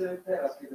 É, 0.00 0.16
ser 0.18 0.40
assim, 0.40 0.66
liberado. 0.66 0.67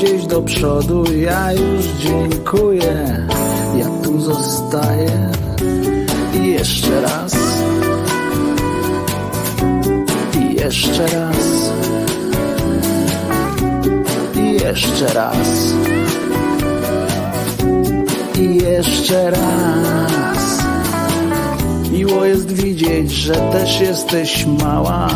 Gdzieś 0.00 0.26
do 0.26 0.42
przodu. 0.42 1.04
Ja 1.12 1.52
już 1.52 1.84
dziękuję. 1.84 3.26
Ja 3.76 3.86
tu 4.04 4.20
zostaję. 4.20 5.30
I 6.40 6.46
jeszcze 6.46 7.00
raz. 7.00 7.36
I 10.40 10.54
jeszcze 10.54 11.06
raz. 11.06 11.72
I 14.34 14.52
jeszcze 14.52 15.12
raz. 15.14 15.74
I 18.38 18.56
jeszcze 18.56 19.30
raz. 19.30 20.58
Miło 21.92 22.24
jest 22.24 22.52
widzieć, 22.52 23.10
że 23.12 23.34
też 23.34 23.80
jesteś 23.80 24.46
mała, 24.46 25.08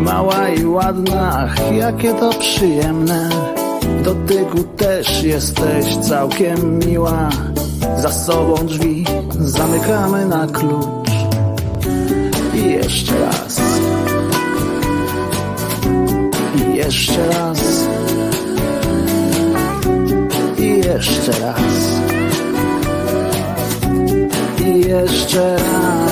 mała 0.00 0.48
i 0.48 0.64
ładna, 0.64 1.32
ach, 1.38 1.72
jakie 1.72 2.14
to 2.14 2.30
przyjemne. 2.30 3.51
Dotyku 4.04 4.64
też 4.64 5.22
jesteś 5.22 5.96
całkiem 5.96 6.78
miła. 6.78 7.28
Za 7.98 8.12
sobą 8.12 8.54
drzwi 8.66 9.04
zamykamy 9.40 10.26
na 10.26 10.46
klucz. 10.46 11.10
I 12.54 12.70
jeszcze 12.70 13.20
raz. 13.20 13.60
I 16.56 16.76
jeszcze 16.76 17.28
raz. 17.28 17.88
I 20.58 20.78
jeszcze 20.78 21.32
raz. 21.32 22.00
I 24.64 24.80
jeszcze 24.80 25.56
raz. 25.56 26.11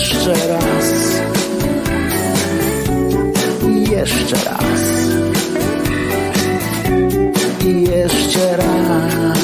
Jeszcze 0.00 0.32
raz. 0.48 1.20
Jeszcze 3.90 4.36
raz. 4.44 4.82
Jeszcze 7.64 8.56
raz. 8.56 9.39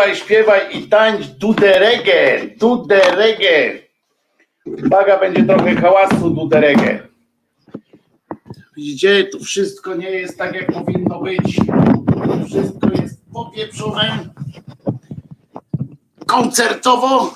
Śpiewaj, 0.00 0.16
śpiewaj 0.16 0.78
i 0.78 0.88
tańcz 0.88 1.26
duderege, 1.26 2.46
duderege. 2.56 3.78
Uwaga, 4.64 5.18
będzie 5.18 5.44
trochę 5.44 5.74
hałasu 5.74 6.30
duderege. 6.30 7.08
Widzicie, 8.76 9.24
tu 9.24 9.44
wszystko 9.44 9.94
nie 9.94 10.10
jest 10.10 10.38
tak, 10.38 10.54
jak 10.54 10.72
powinno 10.72 11.20
być. 11.20 11.56
Tu 12.24 12.46
wszystko 12.46 12.88
jest 13.02 13.20
popieprzone. 13.32 14.28
Koncertowo. 16.26 17.34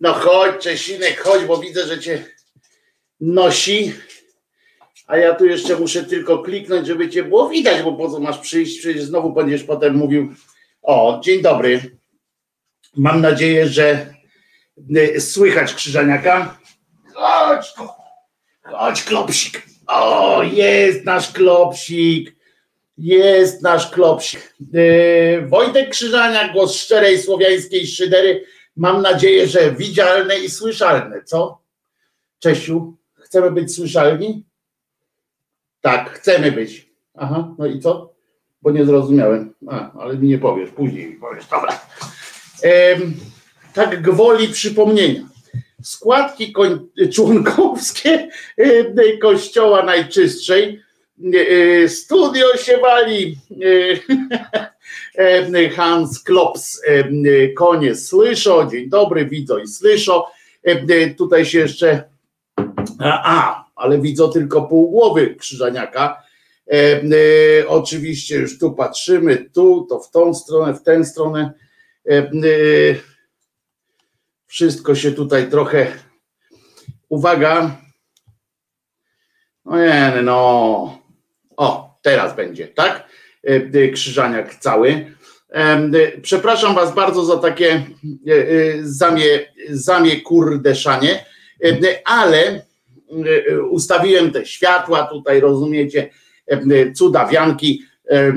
No 0.00 0.12
chodź, 0.12 0.62
Czesinek, 0.62 1.20
chodź, 1.20 1.44
bo 1.44 1.58
widzę, 1.58 1.86
że 1.86 2.00
cię 2.00 2.24
nosi. 3.20 3.92
A 5.06 5.16
ja 5.16 5.34
tu 5.34 5.46
jeszcze 5.46 5.76
muszę 5.76 6.04
tylko 6.04 6.38
kliknąć, 6.38 6.86
żeby 6.86 7.10
cię 7.10 7.22
było 7.22 7.48
widać, 7.48 7.82
bo 7.82 7.92
po 7.92 8.10
co 8.10 8.20
masz 8.20 8.38
przyjść? 8.38 8.78
Przecież 8.78 9.04
znowu 9.04 9.32
będziesz 9.32 9.64
potem 9.64 9.96
mówił. 9.96 10.34
O, 10.82 11.20
dzień 11.24 11.42
dobry. 11.42 11.96
Mam 12.96 13.20
nadzieję, 13.20 13.68
że 13.68 14.14
y, 14.96 15.20
słychać 15.20 15.74
krzyżaniaka. 15.74 16.58
Chodź. 17.14 17.74
Chodź, 18.62 19.02
klopsik. 19.02 19.62
O, 19.86 20.42
jest 20.42 21.04
nasz 21.04 21.32
klopsik. 21.32 22.36
Jest 22.98 23.62
nasz 23.62 23.90
klopsik. 23.90 24.54
Y, 24.74 25.46
Wojtek 25.48 25.90
Krzyżaniak, 25.90 26.52
głos 26.52 26.74
szczerej 26.76 27.18
słowiańskiej 27.18 27.86
szydery. 27.86 28.44
Mam 28.76 29.02
nadzieję, 29.02 29.46
że 29.46 29.72
widzialne 29.72 30.38
i 30.38 30.50
słyszalne. 30.50 31.22
Co? 31.24 31.62
Czesiu, 32.38 32.96
chcemy 33.14 33.50
być 33.50 33.74
słyszalni? 33.74 34.44
Tak, 35.80 36.10
chcemy 36.10 36.52
być. 36.52 36.88
Aha, 37.14 37.54
no 37.58 37.66
i 37.66 37.80
co? 37.80 38.11
Bo 38.62 38.70
nie 38.70 38.84
zrozumiałem. 38.84 39.54
A, 39.68 39.92
ale 40.00 40.16
mi 40.16 40.28
nie 40.28 40.38
powiesz, 40.38 40.70
później 40.70 41.06
mi 41.06 41.16
powiesz. 41.16 41.46
Dobra. 41.46 41.80
Tak 43.74 44.02
gwoli 44.02 44.48
przypomnienia. 44.48 45.20
Składki 45.82 46.52
koń, 46.52 46.88
członkowskie 47.12 48.28
e, 48.58 49.16
Kościoła 49.18 49.82
Najczystszej. 49.82 50.80
e, 51.84 51.88
Studio 51.88 52.56
się 52.56 52.78
wali. 52.78 53.38
E, 55.16 55.58
e, 55.58 55.68
Hans 55.68 56.22
Klops, 56.22 56.80
e, 56.86 57.48
konie 57.48 57.94
słyszą. 57.94 58.70
Dzień 58.70 58.88
dobry, 58.88 59.26
widzą 59.26 59.58
i 59.58 59.68
słyszą. 59.68 60.22
E, 60.66 60.70
e, 60.70 61.14
Tutaj 61.14 61.44
się 61.44 61.58
jeszcze 61.58 62.12
a, 62.98 63.22
a, 63.24 63.64
ale 63.76 63.98
widzę 63.98 64.28
tylko 64.32 64.62
pół 64.62 64.90
głowy 64.90 65.34
krzyżaniaka. 65.34 66.21
E, 66.72 67.02
e, 67.02 67.68
oczywiście 67.68 68.36
już 68.36 68.58
tu 68.58 68.72
patrzymy, 68.72 69.50
tu, 69.54 69.86
to 69.88 70.00
w 70.00 70.10
tą 70.10 70.34
stronę, 70.34 70.74
w 70.74 70.82
tę 70.82 71.04
stronę. 71.04 71.52
E, 72.10 72.30
wszystko 74.46 74.94
się 74.94 75.12
tutaj 75.12 75.50
trochę. 75.50 75.86
Uwaga. 77.08 77.76
No 79.64 79.78
nie, 79.78 80.12
no. 80.22 80.98
O, 81.56 81.98
teraz 82.02 82.36
będzie, 82.36 82.68
tak? 82.68 83.08
Krzyżaniak 83.92 84.54
cały. 84.54 85.14
Przepraszam 86.22 86.74
Was 86.74 86.94
bardzo 86.94 87.24
za 87.24 87.38
takie 87.38 87.86
zamie, 88.82 89.24
zamie 89.70 90.20
kurdeszanie, 90.20 91.24
ale 92.04 92.66
ustawiłem 93.70 94.30
te 94.30 94.46
światła 94.46 95.06
tutaj, 95.06 95.40
rozumiecie, 95.40 96.10
cudawianki, 96.94 97.82
e, 98.10 98.16
e, 98.16 98.32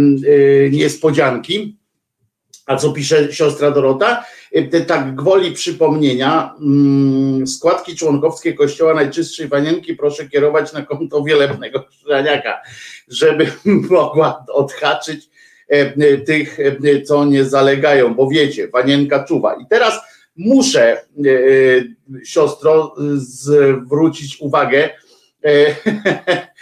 niespodzianki. 0.72 1.78
A 2.66 2.76
co 2.76 2.92
pisze 2.92 3.34
siostra 3.34 3.72
Dorota? 3.72 4.26
Te 4.72 4.82
Tak 4.82 5.16
gwoli 5.16 5.52
przypomnienia, 5.52 6.56
mm, 6.62 7.48
składki 7.48 7.96
członkowskie 7.96 8.54
Kościoła 8.54 8.94
Najczystszej 8.94 9.48
Wanienki 9.48 9.96
proszę 9.96 10.30
kierować 10.30 10.74
na 10.74 10.82
konto 10.82 11.24
wielebnego 11.24 11.84
Krzyżaniaka, 11.84 12.62
żeby 13.08 13.52
mogła 13.90 14.46
odhaczyć 14.54 15.30
tych, 16.26 16.58
co 17.06 17.26
nie 17.26 17.46
zalegają, 17.46 18.14
bo 18.14 18.30
wiecie, 18.30 18.68
Wanienka 18.68 19.24
czuwa. 19.24 19.56
I 19.56 19.66
teraz 19.70 20.02
muszę, 20.36 20.92
e, 20.92 21.30
e, 21.30 22.26
siostro, 22.26 22.96
zwrócić 23.16 24.38
uwagę, 24.40 24.90
e, 25.46 25.76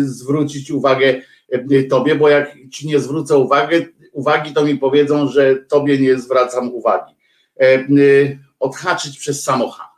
zwrócić 0.00 0.70
uwagę 0.70 1.20
e, 1.52 1.82
tobie, 1.82 2.14
bo 2.14 2.28
jak 2.28 2.56
ci 2.72 2.86
nie 2.88 2.98
zwrócę 2.98 3.38
uwagę, 3.38 3.80
uwagi, 4.12 4.52
to 4.52 4.64
mi 4.64 4.76
powiedzą, 4.76 5.28
że 5.28 5.56
tobie 5.56 5.98
nie 5.98 6.18
zwracam 6.18 6.74
uwagi. 6.74 7.14
E, 7.60 7.64
e, 7.64 7.86
Odhaczyć 8.60 9.18
przez 9.18 9.44
samocha. 9.44 9.92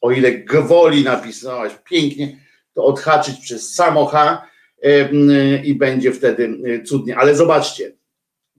O 0.00 0.10
ile 0.10 0.32
gwoli 0.32 1.04
napisałaś 1.04 1.72
pięknie, 1.90 2.38
to 2.74 2.84
odhaczyć 2.84 3.36
przez 3.40 3.74
samocha 3.74 4.48
e, 4.82 5.08
i 5.64 5.74
będzie 5.74 6.12
wtedy 6.12 6.58
e, 6.64 6.82
cudnie. 6.82 7.16
Ale 7.16 7.34
zobaczcie, 7.34 7.92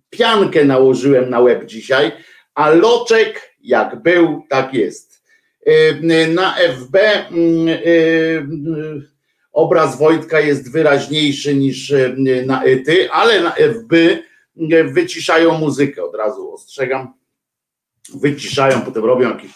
piankę 0.09 0.65
nałożyłem 0.65 1.29
na 1.29 1.39
łeb 1.39 1.65
dzisiaj, 1.65 2.11
a 2.55 2.69
loczek 2.69 3.55
jak 3.61 4.01
był, 4.03 4.43
tak 4.49 4.73
jest. 4.73 5.23
E, 5.65 6.27
Na 6.27 6.55
FB 6.55 6.95
e, 6.95 7.29
obraz 9.59 9.97
Wojtka 9.97 10.39
jest 10.39 10.71
wyraźniejszy 10.71 11.55
niż 11.55 11.91
e, 11.91 12.15
na 12.45 12.63
ETY, 12.63 13.11
ale 13.11 13.41
na 13.41 13.51
FB 13.51 13.93
e, 13.93 14.83
wyciszają 14.83 15.57
muzykę, 15.57 16.03
od 16.03 16.15
razu 16.15 16.53
ostrzegam. 16.53 17.13
Wyciszają, 18.13 18.81
potem 18.81 19.05
robią 19.05 19.29
jakieś, 19.29 19.51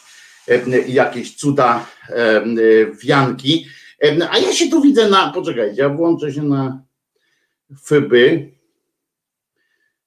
e, 0.48 0.79
jakieś 0.88 1.36
cuda 1.36 1.86
wianki. 3.03 3.67
A 4.29 4.38
ja 4.38 4.53
się 4.53 4.69
tu 4.69 4.81
widzę 4.81 5.10
na, 5.10 5.31
poczekajcie, 5.33 5.81
ja 5.81 5.89
włączę 5.89 6.33
się 6.33 6.43
na 6.43 6.83
FB 7.86 8.13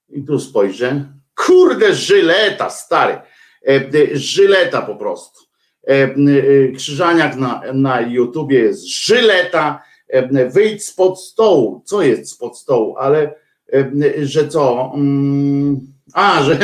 i 0.08 0.24
tu 0.24 0.40
spojrzę. 0.40 1.12
Kurde, 1.34 1.94
żyleta, 1.94 2.70
stary. 2.70 3.20
Żyleta 4.12 4.82
po 4.82 4.96
prostu. 4.96 5.45
E, 5.86 5.92
e, 5.92 6.72
Krzyżaniak 6.76 7.36
na, 7.36 7.62
na 7.72 8.00
YouTubie 8.00 8.58
jest 8.58 8.88
żyleta. 8.88 9.82
E, 10.08 10.48
Wyjdź 10.50 10.84
spod 10.84 11.20
stołu. 11.20 11.82
Co 11.84 12.02
jest 12.02 12.30
spod 12.30 12.58
stołu? 12.58 12.96
Ale 12.98 13.34
że 14.22 14.48
co? 14.48 14.92
Mm, 14.94 15.80
A, 16.12 16.42
że 16.42 16.58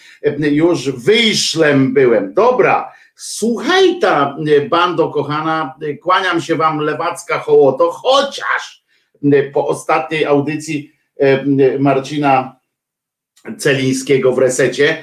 już 0.62 0.90
wyszlem 0.90 1.94
byłem. 1.94 2.34
Dobra. 2.34 2.92
Słuchaj 3.16 3.98
ta 4.00 4.36
bando 4.70 5.08
kochana, 5.08 5.74
kłaniam 6.02 6.40
się 6.40 6.56
wam 6.56 6.78
lewacka 6.78 7.38
hołoto, 7.38 7.90
chociaż 7.90 8.84
po 9.52 9.66
ostatniej 9.68 10.24
audycji 10.24 10.92
Marcina 11.78 12.56
Celińskiego 13.58 14.32
w 14.32 14.38
resecie, 14.38 15.02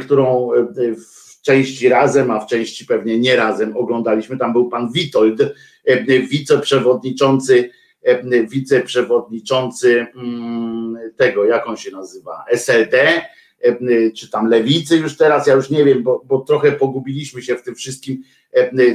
którą 0.00 0.50
e, 1.40 1.44
części 1.44 1.88
razem, 1.88 2.30
a 2.30 2.40
w 2.40 2.46
części 2.46 2.86
pewnie 2.86 3.18
nie 3.18 3.36
razem 3.36 3.76
oglądaliśmy. 3.76 4.38
Tam 4.38 4.52
był 4.52 4.68
pan 4.68 4.92
Witold, 4.92 5.40
e, 5.84 6.02
wiceprzewodniczący, 6.20 7.70
e, 8.02 8.46
wiceprzewodniczący 8.46 10.06
mm, 10.16 10.98
tego, 11.16 11.44
jak 11.44 11.68
on 11.68 11.76
się 11.76 11.90
nazywa, 11.90 12.44
SLD, 12.48 13.22
czy 14.16 14.30
tam 14.30 14.46
lewicy 14.46 14.96
już 14.96 15.16
teraz, 15.16 15.46
ja 15.46 15.54
już 15.54 15.70
nie 15.70 15.84
wiem, 15.84 16.02
bo, 16.02 16.22
bo 16.26 16.38
trochę 16.38 16.72
pogubiliśmy 16.72 17.42
się 17.42 17.56
w 17.56 17.62
tym 17.62 17.74
wszystkim, 17.74 18.22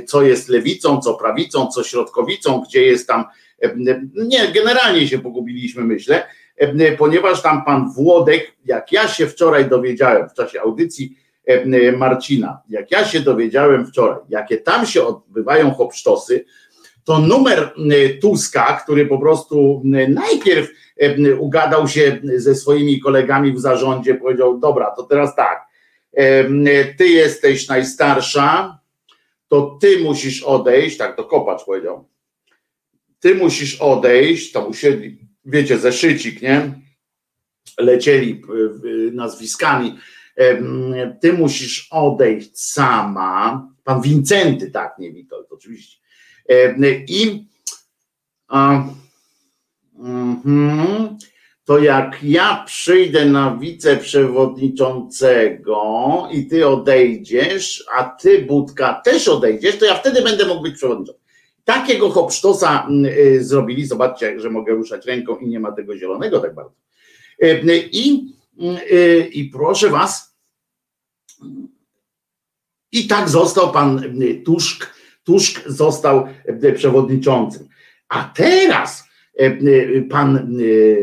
co 0.07 0.23
jest 0.23 0.49
lewicą, 0.49 1.01
co 1.01 1.13
prawicą, 1.13 1.67
co 1.67 1.83
środkowicą, 1.83 2.61
gdzie 2.61 2.83
jest 2.83 3.07
tam, 3.07 3.25
nie, 4.15 4.47
generalnie 4.47 5.07
się 5.07 5.19
pogubiliśmy, 5.19 5.83
myślę, 5.83 6.27
ponieważ 6.97 7.41
tam 7.41 7.65
pan 7.65 7.93
Włodek, 7.93 8.53
jak 8.65 8.91
ja 8.91 9.07
się 9.07 9.27
wczoraj 9.27 9.69
dowiedziałem 9.69 10.29
w 10.29 10.33
czasie 10.33 10.61
audycji 10.61 11.17
Marcina, 11.97 12.61
jak 12.69 12.91
ja 12.91 13.05
się 13.05 13.19
dowiedziałem 13.19 13.87
wczoraj, 13.87 14.19
jakie 14.29 14.57
tam 14.57 14.85
się 14.85 15.03
odbywają 15.03 15.71
hopsztosy, 15.71 16.45
to 17.03 17.19
numer 17.19 17.73
Tuska, 18.21 18.81
który 18.83 19.05
po 19.05 19.19
prostu 19.19 19.81
najpierw 20.09 20.69
ugadał 21.39 21.87
się 21.87 22.21
ze 22.35 22.55
swoimi 22.55 22.99
kolegami 22.99 23.53
w 23.53 23.59
zarządzie, 23.59 24.15
powiedział: 24.15 24.59
Dobra, 24.59 24.91
to 24.91 25.03
teraz 25.03 25.35
tak, 25.35 25.65
ty 26.97 27.07
jesteś 27.07 27.67
najstarsza, 27.67 28.79
to 29.47 29.77
ty 29.81 29.99
musisz 29.99 30.43
odejść, 30.43 30.97
tak 30.97 31.15
to 31.15 31.23
kopacz 31.23 31.65
powiedział. 31.65 32.07
Ty 33.19 33.35
musisz 33.35 33.81
odejść, 33.81 34.51
tam 34.51 34.67
usiedli, 34.67 35.19
wiecie, 35.45 35.77
zeszycik, 35.77 36.41
nie? 36.41 36.71
Lecieli 37.79 38.41
nazwiskami. 39.11 39.97
Ty 41.21 41.33
musisz 41.33 41.87
odejść 41.91 42.59
sama. 42.59 43.67
Pan 43.83 44.01
Wincenty, 44.01 44.71
tak, 44.71 44.95
nie 44.99 45.11
Witold, 45.11 45.47
oczywiście. 45.51 45.97
I 47.07 47.47
Mhm. 49.99 51.17
To 51.65 51.79
jak 51.79 52.19
ja 52.23 52.63
przyjdę 52.65 53.25
na 53.25 53.57
wiceprzewodniczącego 53.57 55.83
i 56.31 56.47
ty 56.47 56.67
odejdziesz, 56.67 57.85
a 57.95 58.03
ty, 58.03 58.41
Budka, 58.41 59.01
też 59.05 59.27
odejdziesz, 59.27 59.77
to 59.77 59.85
ja 59.85 59.95
wtedy 59.95 60.21
będę 60.21 60.45
mógł 60.45 60.61
być 60.61 60.75
przewodniczącym. 60.75 61.25
Takiego 61.63 62.09
hopsztosa 62.09 62.87
y, 63.17 63.43
zrobili, 63.43 63.85
zobaczcie, 63.85 64.39
że 64.39 64.49
mogę 64.49 64.73
ruszać 64.73 65.05
ręką 65.05 65.37
i 65.37 65.47
nie 65.47 65.59
ma 65.59 65.71
tego 65.71 65.97
zielonego 65.97 66.39
tak 66.39 66.55
bardzo. 66.55 66.75
I, 67.91 68.34
i 69.31 69.49
proszę 69.53 69.89
was, 69.89 70.35
i 72.91 73.07
tak 73.07 73.29
został 73.29 73.71
pan 73.71 74.01
Tuszk, 74.45 74.93
Tuszk 75.23 75.69
został 75.69 76.27
przewodniczącym. 76.75 77.67
A 78.09 78.31
teraz 78.35 79.05
E, 79.39 79.45
e, 79.45 80.01
pan, 80.01 80.57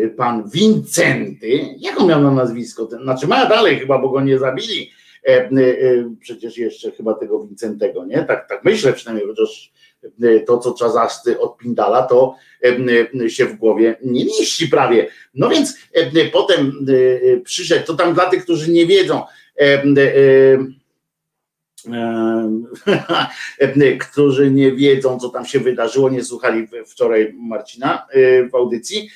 e, 0.04 0.08
pan 0.08 0.50
Wincenty, 0.50 1.76
jak 1.78 2.00
on 2.00 2.08
miał 2.08 2.22
na 2.22 2.30
nazwisko? 2.30 2.88
Znaczy 3.02 3.26
ma 3.26 3.46
dalej 3.46 3.78
chyba, 3.78 3.98
bo 3.98 4.08
go 4.08 4.20
nie 4.20 4.38
zabili. 4.38 4.90
Przecież 6.20 6.58
jeszcze 6.58 6.90
chyba 6.90 7.14
tego 7.14 7.46
Wincentego, 7.46 8.06
nie? 8.06 8.24
Tak, 8.24 8.48
tak 8.48 8.64
myślę 8.64 8.92
przynajmniej, 8.92 9.28
chociaż 9.28 9.71
to, 10.46 10.58
co 10.58 10.74
Czazasty 10.74 11.40
odpindala, 11.40 12.02
to 12.02 12.34
się 13.28 13.46
w 13.46 13.56
głowie 13.56 13.96
nie 14.04 14.24
mieści 14.24 14.68
prawie. 14.68 15.08
No 15.34 15.48
więc 15.48 15.76
potem 16.32 16.86
przyszedł, 17.44 17.86
to 17.86 17.94
tam 17.94 18.14
dla 18.14 18.30
tych, 18.30 18.44
którzy 18.44 18.72
nie 18.72 18.86
wiedzą, 18.86 19.22
którzy 24.10 24.50
nie 24.50 24.72
wiedzą, 24.72 25.18
co 25.18 25.28
tam 25.28 25.46
się 25.46 25.60
wydarzyło, 25.60 26.10
nie 26.10 26.24
słuchali 26.24 26.68
wczoraj 26.86 27.34
Marcina 27.38 28.06
e, 28.10 28.48
w 28.48 28.54
audycji. 28.54 29.10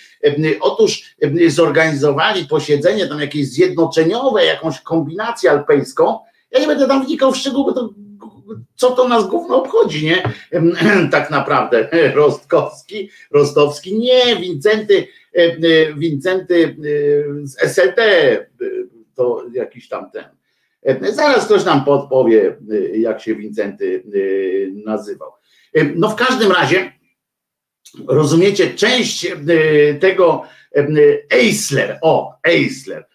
Otóż 0.61 1.16
zorganizowali 1.49 2.47
posiedzenie 2.47 3.07
tam 3.07 3.21
jakieś 3.21 3.49
zjednoczeniowe, 3.49 4.45
jakąś 4.45 4.81
kombinację 4.81 5.50
alpejską. 5.50 6.19
Ja 6.50 6.61
nie 6.61 6.66
będę 6.66 6.88
tam 6.88 7.07
wnikał 7.07 7.33
w 7.33 7.37
szczegóły, 7.37 7.75
bo 7.75 7.81
to 7.81 7.95
co 8.75 8.91
to 8.91 9.09
nas 9.09 9.29
gówno 9.29 9.57
obchodzi, 9.57 10.05
nie? 10.05 10.23
Tak 11.11 11.31
naprawdę. 11.31 11.88
Rostkowski, 12.15 13.11
Rostowski, 13.31 13.99
nie, 13.99 14.37
Wincenty, 14.37 15.07
Wincenty 15.97 16.76
z 17.43 17.57
SLT, 17.59 18.00
to 19.15 19.45
jakiś 19.53 19.88
tam 19.88 20.11
ten 20.11 20.25
Zaraz 21.00 21.45
ktoś 21.45 21.65
nam 21.65 21.85
podpowie, 21.85 22.57
jak 22.95 23.21
się 23.21 23.35
Wincenty 23.35 24.03
nazywał. 24.85 25.33
No 25.97 26.09
w 26.09 26.17
każdym 26.17 26.53
razie, 26.53 26.93
rozumiecie, 28.09 28.75
część 28.75 29.33
tego 30.00 30.43
Eisler, 31.31 31.99
o, 32.03 32.38
Eisler, 32.45 33.07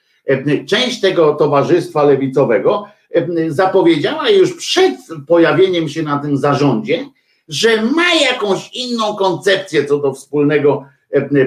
część 0.67 1.01
tego 1.01 1.35
towarzystwa 1.35 2.03
lewicowego 2.03 2.87
zapowiedziała 3.47 4.29
już 4.29 4.53
przed 4.57 4.95
pojawieniem 5.27 5.89
się 5.89 6.03
na 6.03 6.19
tym 6.19 6.37
zarządzie, 6.37 7.05
że 7.47 7.81
ma 7.81 8.13
jakąś 8.13 8.69
inną 8.73 9.15
koncepcję 9.15 9.85
co 9.85 9.97
do 9.97 10.13
wspólnego 10.13 10.85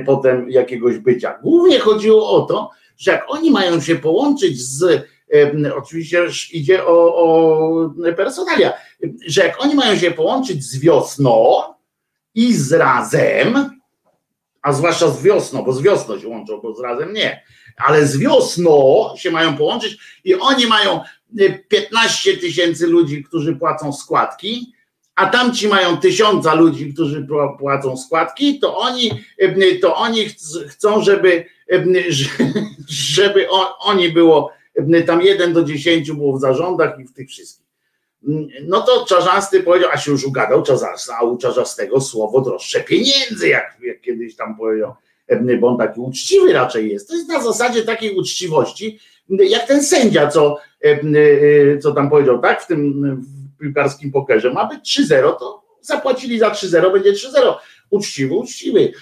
potem 0.06 0.50
jakiegoś 0.50 0.98
bycia. 0.98 1.38
Głównie 1.42 1.78
chodziło 1.78 2.30
o 2.30 2.40
to, 2.40 2.70
że 2.96 3.10
jak 3.10 3.24
oni 3.28 3.50
mają 3.50 3.80
się 3.80 3.96
połączyć 3.96 4.60
z 4.60 5.06
oczywiście 5.76 6.28
idzie 6.52 6.86
o, 6.86 7.16
o 7.16 7.90
personalia, 8.16 8.72
że 9.26 9.44
jak 9.44 9.62
oni 9.62 9.74
mają 9.74 9.96
się 9.96 10.10
połączyć 10.10 10.64
z 10.64 10.78
wiosną 10.78 11.62
i 12.34 12.54
z 12.54 12.72
razem, 12.72 13.80
a 14.62 14.72
zwłaszcza 14.72 15.08
z 15.08 15.22
wiosną, 15.22 15.62
bo 15.62 15.72
z 15.72 15.82
wiosną 15.82 16.18
się 16.18 16.28
łączą, 16.28 16.60
bo 16.60 16.74
z 16.74 16.80
razem 16.80 17.12
nie, 17.12 17.42
ale 17.76 18.06
z 18.06 18.18
wiosną 18.18 19.04
się 19.16 19.30
mają 19.30 19.56
połączyć 19.56 19.98
i 20.24 20.34
oni 20.34 20.66
mają 20.66 21.00
15 21.68 22.36
tysięcy 22.36 22.86
ludzi, 22.86 23.24
którzy 23.24 23.56
płacą 23.56 23.92
składki, 23.92 24.72
a 25.14 25.26
tamci 25.26 25.68
mają 25.68 25.96
tysiąca 25.96 26.54
ludzi, 26.54 26.94
którzy 26.94 27.26
płacą 27.58 27.96
składki, 27.96 28.58
to 28.58 28.78
oni, 28.78 29.10
to 29.82 29.96
oni 29.96 30.26
chcą, 30.68 31.02
żeby, 31.02 31.44
żeby 32.88 33.48
oni 33.78 34.08
było 34.08 34.52
tam 35.06 35.22
jeden 35.22 35.52
do 35.52 35.64
dziesięciu 35.64 36.14
było 36.14 36.36
w 36.36 36.40
zarządach 36.40 36.98
i 37.00 37.04
w 37.04 37.12
tych 37.12 37.28
wszystkich. 37.28 37.64
No 38.62 38.80
to 38.80 39.04
Czarzasty 39.06 39.62
powiedział, 39.62 39.90
a 39.92 39.96
się 39.96 40.10
już 40.10 40.24
ugadał 40.24 40.62
Czarzasta, 40.62 41.16
a 41.18 41.24
u 41.24 41.38
Czarzastego 41.38 42.00
słowo 42.00 42.40
droższe 42.40 42.80
pieniędzy, 42.80 43.48
jak, 43.48 43.78
jak 43.82 44.00
kiedyś 44.00 44.36
tam 44.36 44.56
powiedział, 44.56 44.94
bo 45.60 45.68
on 45.68 45.78
taki 45.78 46.00
uczciwy 46.00 46.52
raczej 46.52 46.90
jest. 46.90 47.08
To 47.08 47.14
jest 47.14 47.28
na 47.28 47.42
zasadzie 47.42 47.82
takiej 47.82 48.16
uczciwości, 48.16 48.98
jak 49.28 49.66
ten 49.66 49.84
sędzia, 49.84 50.28
co, 50.28 50.58
co 51.82 51.92
tam 51.92 52.10
powiedział, 52.10 52.38
tak, 52.38 52.62
w 52.62 52.66
tym 52.66 53.22
piłkarskim 53.60 54.12
pokerze, 54.12 54.52
ma 54.52 54.68
być 54.68 55.00
3-0, 55.00 55.36
to 55.38 55.64
zapłacili 55.80 56.38
za 56.38 56.50
3-0, 56.50 56.92
będzie 56.92 57.12
3-0 57.12 57.54
uczciwy, 57.90 58.34
uczciwy. 58.34 58.92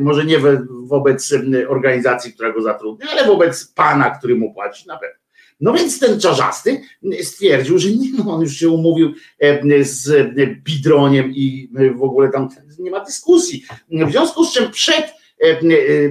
Może 0.00 0.24
nie 0.24 0.38
wobec 0.82 1.34
organizacji, 1.68 2.32
która 2.32 2.52
go 2.52 2.62
zatrudnia, 2.62 3.06
ale 3.10 3.24
wobec 3.24 3.66
pana, 3.66 4.10
który 4.10 4.34
mu 4.34 4.54
płaci 4.54 4.88
na 4.88 4.96
pewno. 4.98 5.24
No 5.60 5.72
więc 5.72 6.00
ten 6.00 6.20
czarzasty 6.20 6.80
stwierdził, 7.22 7.78
że 7.78 7.90
nie, 7.90 8.08
no 8.18 8.34
on 8.34 8.42
już 8.42 8.52
się 8.52 8.68
umówił 8.68 9.12
z 9.80 10.32
Bidroniem 10.64 11.30
i 11.34 11.70
w 11.96 12.02
ogóle 12.02 12.28
tam 12.28 12.48
nie 12.78 12.90
ma 12.90 13.04
dyskusji. 13.04 13.64
W 13.90 14.10
związku 14.10 14.44
z 14.44 14.52
czym 14.52 14.70
przed 14.70 15.14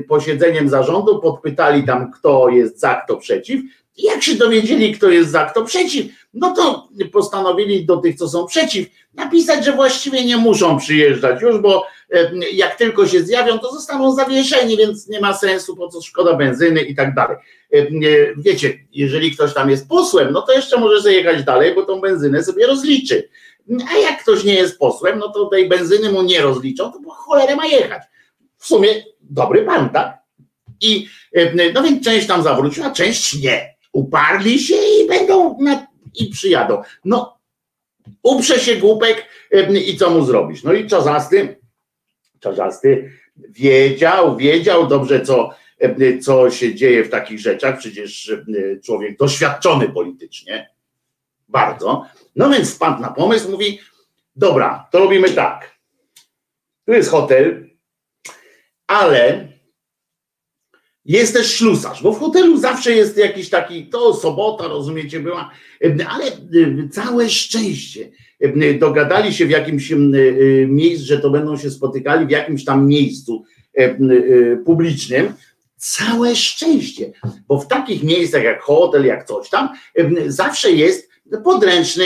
posiedzeniem 0.08 0.70
zarządu 0.70 1.20
podpytali 1.20 1.84
tam, 1.84 2.12
kto 2.12 2.50
jest 2.50 2.80
za, 2.80 2.96
kto 2.96 3.18
przeciw. 3.18 3.62
I 3.98 4.04
jak 4.04 4.24
się 4.24 4.36
dowiedzieli, 4.36 4.94
kto 4.94 5.10
jest 5.10 5.30
za, 5.30 5.46
kto 5.46 5.66
przeciw, 5.66 6.06
no 6.34 6.54
to 6.56 6.88
postanowili 7.12 7.86
do 7.86 7.98
tych, 7.98 8.16
co 8.16 8.30
są 8.30 8.46
przeciw, 8.46 8.88
napisać, 9.14 9.66
że 9.66 9.72
właściwie 9.72 10.26
nie 10.26 10.38
muszą 10.38 10.78
przyjeżdżać 10.78 11.42
już, 11.42 11.58
bo 11.58 11.86
jak 12.54 12.76
tylko 12.76 13.08
się 13.08 13.24
zjawią, 13.24 13.60
to 13.60 13.72
zostaną 13.72 14.16
zawieszeni, 14.16 14.78
więc 14.78 15.08
nie 15.08 15.20
ma 15.20 15.34
sensu, 15.34 15.76
po 15.76 15.88
co 15.88 16.02
szkoda 16.02 16.34
benzyny 16.34 16.82
i 16.82 16.96
tak 16.96 17.16
dalej. 17.16 17.38
Wiecie, 18.38 18.80
jeżeli 18.94 19.32
ktoś 19.32 19.54
tam 19.54 19.70
jest 19.70 19.90
posłem, 19.90 20.32
no 20.32 20.42
to 20.42 20.54
jeszcze 20.54 20.80
może 20.80 21.02
sobie 21.02 21.16
jechać 21.16 21.44
dalej, 21.44 21.76
bo 21.76 21.86
tą 21.86 22.02
benzynę 22.02 22.44
sobie 22.44 22.68
rozliczy. 22.68 23.30
A 23.94 23.98
jak 23.98 24.22
ktoś 24.22 24.44
nie 24.44 24.54
jest 24.54 24.80
posłem, 24.80 25.20
no 25.20 25.30
to 25.30 25.46
tej 25.46 25.70
benzyny 25.70 26.12
mu 26.12 26.22
nie 26.22 26.42
rozliczą, 26.42 26.92
to 26.92 27.00
po 27.00 27.12
cholerę 27.12 27.56
ma 27.56 27.66
jechać. 27.66 28.04
W 28.64 28.68
sumie 28.68 28.90
dobry 29.22 29.66
pan, 29.66 29.90
tak? 29.90 30.24
I 30.82 31.08
no 31.74 31.84
więc 31.84 32.04
część 32.06 32.28
tam 32.28 32.44
zawróciła, 32.44 32.92
część 32.92 33.42
nie. 33.42 33.76
Uparli 33.92 34.60
się 34.60 34.76
i 34.76 35.08
będą 35.08 35.58
na, 35.62 35.88
i 36.16 36.30
przyjadą. 36.30 36.82
No, 37.06 37.40
uprze 38.24 38.60
się 38.60 38.76
głupek 38.76 39.26
i 39.86 39.98
co 39.98 40.10
mu 40.10 40.26
zrobisz? 40.26 40.64
No 40.64 40.74
i 40.74 40.88
czasasty 40.88 41.64
Czarzasty 42.40 43.12
wiedział, 43.36 44.38
wiedział 44.38 44.88
dobrze, 44.88 45.22
co, 45.22 45.50
co 46.22 46.52
się 46.52 46.76
dzieje 46.76 47.04
w 47.04 47.10
takich 47.10 47.40
rzeczach. 47.40 47.78
Przecież 47.78 48.32
człowiek 48.86 49.18
doświadczony 49.18 49.90
politycznie, 49.90 50.70
bardzo. 51.48 52.06
No 52.36 52.50
więc 52.50 52.76
wpadł 52.76 53.02
na 53.02 53.12
pomysł, 53.12 53.52
mówi, 53.52 53.80
dobra, 54.36 54.88
to 54.92 55.00
robimy 55.00 55.30
tak. 55.30 55.78
Tu 56.86 56.94
jest 56.94 57.10
hotel, 57.10 57.73
ale 58.94 59.48
jest 61.06 61.34
też 61.34 61.54
ślusarz, 61.54 62.04
bo 62.04 62.14
w 62.14 62.20
hotelu 62.20 62.58
zawsze 62.58 62.92
jest 62.92 63.18
jakiś 63.18 63.50
taki, 63.50 63.86
to 63.86 64.14
sobota, 64.14 64.68
rozumiecie, 64.68 65.20
była, 65.20 65.52
ale 66.08 66.26
całe 66.92 67.30
szczęście. 67.30 68.12
Dogadali 68.80 69.34
się 69.34 69.46
w 69.46 69.50
jakimś 69.50 69.92
y, 69.92 70.68
miejscu, 70.70 71.06
że 71.06 71.20
to 71.20 71.30
będą 71.30 71.58
się 71.58 71.72
spotykali 71.72 72.26
w 72.26 72.30
jakimś 72.30 72.66
tam 72.66 72.88
miejscu 72.88 73.44
y, 73.80 74.64
publicznym. 74.66 75.34
Całe 75.78 76.36
szczęście, 76.36 77.12
bo 77.48 77.60
w 77.60 77.68
takich 77.68 78.04
miejscach 78.04 78.44
jak 78.44 78.62
hotel, 78.62 79.06
jak 79.06 79.28
coś 79.28 79.50
tam, 79.50 79.70
zawsze 80.28 80.72
jest 80.72 81.10
podręczny. 81.44 82.06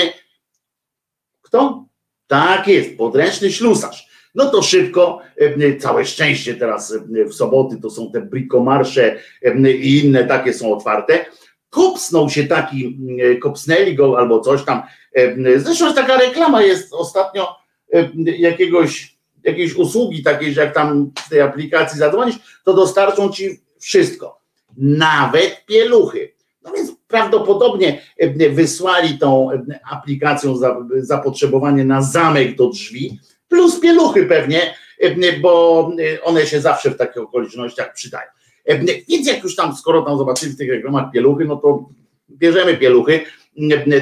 Kto? 1.41 1.85
Tak 2.27 2.67
jest, 2.67 2.97
podręczny 2.97 3.51
ślusarz. 3.51 4.06
No 4.37 4.49
to 4.49 4.61
szybko, 4.61 5.21
e, 5.37 5.75
całe 5.75 6.05
szczęście 6.05 6.53
teraz 6.53 6.93
e, 7.15 7.25
w 7.25 7.33
soboty 7.33 7.77
to 7.81 7.89
są 7.89 8.11
te 8.11 8.21
brikomarsze 8.21 9.15
e, 9.43 9.71
i 9.71 10.05
inne 10.05 10.23
takie 10.23 10.53
są 10.53 10.73
otwarte. 10.73 11.25
Kopsnął 11.69 12.29
się 12.29 12.43
taki, 12.43 12.99
e, 13.21 13.35
kopsnęli 13.35 13.95
go 13.95 14.19
albo 14.19 14.39
coś 14.39 14.63
tam. 14.63 14.81
E, 15.13 15.59
Zresztą 15.59 15.93
taka 15.93 16.17
reklama 16.17 16.61
jest 16.61 16.93
ostatnio 16.93 17.55
e, 17.93 18.09
jakiegoś, 18.25 19.17
jakiejś 19.43 19.75
usługi 19.75 20.23
takiej, 20.23 20.53
że 20.53 20.61
jak 20.61 20.73
tam 20.73 21.11
w 21.25 21.29
tej 21.29 21.41
aplikacji 21.41 21.99
zadzwonisz, 21.99 22.35
to 22.63 22.73
dostarczą 22.73 23.29
ci 23.29 23.61
wszystko. 23.79 24.41
Nawet 24.77 25.65
pieluchy. 25.65 26.33
No 26.63 26.71
więc 26.71 26.91
prawdopodobnie 27.07 28.01
e, 28.17 28.49
wysłali 28.49 29.17
tą 29.17 29.51
e, 29.51 29.79
aplikacją 29.91 30.57
za, 30.57 30.77
zapotrzebowanie 30.97 31.85
na 31.85 32.01
zamek 32.01 32.55
do 32.55 32.69
drzwi, 32.69 33.19
plus 33.47 33.79
pieluchy 33.79 34.25
pewnie, 34.25 34.75
e, 34.99 35.39
bo 35.39 35.91
e, 35.99 36.23
one 36.23 36.45
się 36.45 36.61
zawsze 36.61 36.91
w 36.91 36.97
takich 36.97 37.17
okolicznościach 37.17 37.93
przydają. 37.93 38.27
E, 38.65 38.79
Więc 39.07 39.27
jak 39.27 39.43
już 39.43 39.55
tam, 39.55 39.75
skoro 39.75 40.01
tam 40.01 40.17
zobaczyli 40.17 40.51
w 40.51 40.57
tych 40.57 40.69
reklamach 40.69 41.11
pieluchy, 41.11 41.45
no 41.45 41.55
to 41.55 41.89
bierzemy 42.29 42.77
pieluchy, 42.77 43.19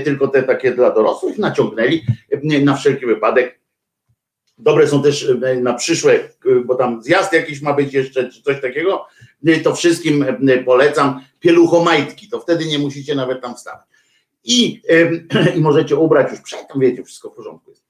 tylko 0.04 0.28
te 0.28 0.44
takie 0.44 0.72
dla 0.72 0.92
dorosłych, 0.92 1.38
naciągnęli 1.38 2.02
na 2.64 2.76
wszelki 2.76 3.06
wypadek. 3.06 3.60
Dobre 4.58 4.88
są 4.88 5.04
też 5.04 5.32
na 5.62 5.74
przyszłe, 5.74 6.20
bo 6.66 6.76
tam 6.76 7.04
zjazd 7.04 7.34
jakiś 7.34 7.62
ma 7.62 7.74
być 7.74 7.94
jeszcze, 7.94 8.30
czy 8.30 8.42
coś 8.42 8.62
takiego, 8.62 9.06
to 9.64 9.76
wszystkim 9.76 10.26
polecam 10.66 11.22
pieluchomajtki, 11.40 12.30
to 12.30 12.40
wtedy 12.40 12.66
nie 12.66 12.80
musicie 12.80 13.16
nawet 13.16 13.42
tam 13.42 13.56
wstawać. 13.56 13.86
I, 14.44 14.82
i 15.58 15.62
możecie 15.62 15.96
ubrać 15.96 16.32
już 16.32 16.42
przed, 16.42 16.68
tam 16.68 16.80
wiecie, 16.80 17.04
wszystko 17.04 17.30
w 17.30 17.36
porządku 17.36 17.70
jest. 17.72 17.85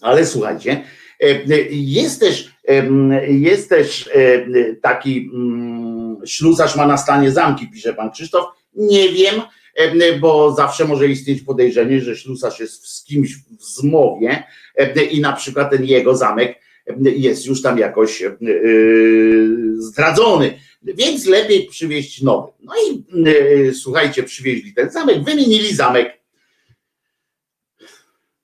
Ale 0.00 0.26
słuchajcie, 0.26 0.84
e, 1.20 1.26
jest 1.70 2.20
też, 2.20 2.50
em, 2.64 3.12
jest 3.28 3.68
też 3.68 4.10
e, 4.14 4.74
taki 4.74 5.30
mm, 5.34 6.16
ślusarz 6.26 6.76
ma 6.76 6.86
na 6.86 6.96
stanie 6.96 7.30
zamki, 7.30 7.70
pisze 7.70 7.94
pan 7.94 8.10
Krzysztof. 8.10 8.44
Nie 8.74 9.08
wiem, 9.08 9.42
em, 9.74 10.20
bo 10.20 10.52
zawsze 10.52 10.84
może 10.84 11.08
istnieć 11.08 11.42
podejrzenie, 11.42 12.00
że 12.00 12.16
ślusarz 12.16 12.60
jest 12.60 12.88
z 12.88 13.04
kimś 13.04 13.36
w 13.36 13.64
zmowie 13.64 14.44
i 15.10 15.20
na 15.20 15.32
przykład 15.32 15.70
ten 15.70 15.84
jego 15.84 16.16
zamek 16.16 16.66
jest 17.02 17.46
już 17.46 17.62
tam 17.62 17.78
jakoś 17.78 18.22
e, 18.22 18.36
zdradzony. 19.78 20.58
Więc 20.82 21.26
lepiej 21.26 21.66
przywieźć 21.66 22.22
nowy. 22.22 22.52
No 22.62 22.72
i 22.76 23.04
e, 23.68 23.72
słuchajcie, 23.74 24.22
przywieźli 24.22 24.74
ten 24.74 24.90
zamek, 24.90 25.24
wymienili 25.24 25.74
zamek. 25.74 26.20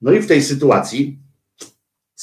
No 0.01 0.11
i 0.11 0.19
w 0.19 0.27
tej 0.27 0.43
sytuacji 0.43 1.19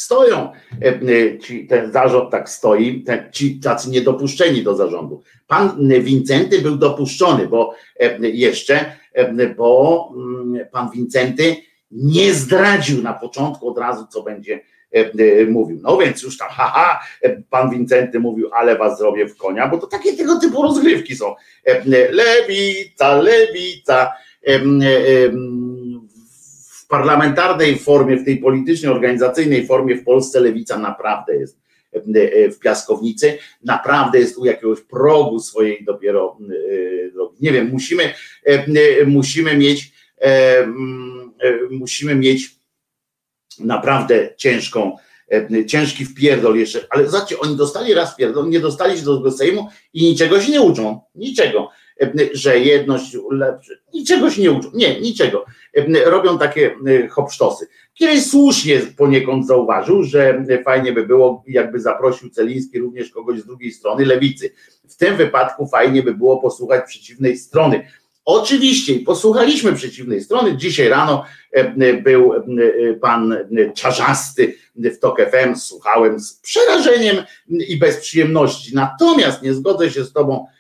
stoją, 0.01 0.53
e, 0.83 0.87
e, 0.87 1.39
ci, 1.39 1.67
ten 1.67 1.93
zarząd 1.93 2.31
tak 2.31 2.49
stoi, 2.51 3.05
ci 3.33 3.61
tacy 3.61 3.91
niedopuszczeni 3.91 4.63
do 4.63 4.75
zarządu. 4.75 5.23
Pan 5.47 5.89
Wincenty 6.01 6.63
był 6.63 6.77
dopuszczony, 6.77 7.47
bo 7.49 7.75
e, 8.01 8.29
jeszcze, 8.29 8.93
e, 9.13 9.55
bo 9.55 10.13
mm, 10.17 10.67
pan 10.73 10.91
Wincenty 10.91 11.57
nie 11.91 12.35
zdradził 12.35 13.03
na 13.03 13.13
początku 13.13 13.69
od 13.69 13.79
razu, 13.79 14.07
co 14.11 14.23
będzie 14.23 14.61
e, 14.95 14.99
e, 14.99 15.47
mówił. 15.47 15.79
No 15.83 15.97
więc 15.97 16.23
już 16.23 16.39
tam, 16.39 16.49
haha, 16.49 17.01
e, 17.23 17.43
pan 17.51 17.71
Wincenty 17.71 18.21
mówił, 18.21 18.51
ale 18.53 18.79
was 18.79 18.99
zrobię 18.99 19.29
w 19.29 19.37
konia, 19.37 19.69
bo 19.69 19.79
to 19.79 19.87
takie 19.87 20.17
tego 20.17 20.41
typu 20.41 20.63
rozgrywki 20.63 21.17
są. 21.17 21.35
E, 21.67 21.71
e, 21.71 22.13
Lewica, 22.13 23.15
lewica. 23.15 24.13
em, 24.43 24.81
parlamentarnej 26.91 27.79
formie, 27.79 28.17
w 28.17 28.25
tej 28.25 28.37
politycznej, 28.37 28.93
organizacyjnej 28.93 29.67
formie 29.67 29.97
w 29.97 30.05
Polsce 30.05 30.41
lewica 30.41 30.79
naprawdę 30.79 31.37
jest 31.37 31.61
e, 31.95 31.99
e, 31.99 32.51
w 32.51 32.59
piaskownicy, 32.59 33.39
naprawdę 33.65 34.19
jest 34.19 34.39
u 34.39 34.45
jakiegoś 34.45 34.81
progu 34.81 35.41
swojej 35.41 35.85
dopiero 35.85 36.39
e, 36.41 37.11
drogi. 37.11 37.37
Nie 37.41 37.53
wiem, 37.53 37.71
musimy, 37.73 38.15
musimy 39.07 39.57
mieć, 39.57 39.93
musimy 41.71 42.15
mieć 42.15 42.51
naprawdę 43.59 44.35
ciężką, 44.37 44.97
ciężki 45.67 46.05
wpierdol 46.05 46.57
jeszcze, 46.57 46.87
ale 46.91 47.09
zobaczcie, 47.09 47.39
oni 47.39 47.57
dostali 47.57 47.95
raz 47.95 48.13
wpierdol, 48.13 48.49
nie 48.49 48.61
dostali 48.61 48.99
się 48.99 49.05
do 49.05 49.17
tego 49.17 49.33
Sejmu 49.33 49.69
i 49.93 50.05
niczego 50.05 50.41
się 50.41 50.53
nie 50.53 50.61
uczą, 50.61 51.01
niczego, 51.15 51.71
że 52.33 52.59
jedność 52.59 53.17
lepszy, 53.31 53.81
niczego 53.95 54.31
się 54.31 54.43
nie 54.43 54.53
uczą, 54.53 54.71
nie, 54.75 55.01
niczego. 55.01 55.45
E, 55.75 56.11
Robią 56.11 56.39
takie 56.39 56.77
e, 56.87 57.09
hopsztosy. 57.09 57.67
Kiedyś 57.95 58.27
słusznie 58.27 58.81
poniekąd 58.97 59.47
zauważył, 59.47 60.03
że 60.03 60.45
fajnie 60.65 60.93
by 60.93 61.07
było, 61.07 61.45
jakby 61.47 61.81
zaprosił 61.81 62.31
Celiński 62.31 62.79
również 62.79 63.11
kogoś 63.11 63.41
z 63.41 63.47
drugiej 63.47 63.73
strony, 63.73 64.05
lewicy. 64.05 64.51
W 64.89 64.97
tym 64.97 65.17
wypadku 65.17 65.67
fajnie 65.67 66.03
by 66.03 66.15
było 66.15 66.37
posłuchać 66.37 66.85
przeciwnej 66.87 67.37
strony. 67.37 67.87
Oczywiście, 68.25 68.95
posłuchaliśmy 68.99 69.73
przeciwnej 69.73 70.21
strony. 70.21 70.57
Dzisiaj 70.57 70.89
rano 70.89 71.25
e, 71.53 71.95
był 72.03 72.35
e, 72.35 72.43
pan 72.95 73.37
Czarzasty 73.75 74.55
w 74.77 74.99
TOK 74.99 75.21
FM, 75.21 75.57
słuchałem 75.57 76.21
z 76.21 76.35
przerażeniem 76.35 77.17
i 77.49 77.77
bez 77.77 77.97
przyjemności. 77.97 78.75
Natomiast 78.75 79.43
nie 79.43 79.55
zgodzę 79.55 79.91
się 79.91 80.05
z 80.05 80.13
tobą, 80.13 80.47
e, 80.47 80.51
e, 80.51 80.60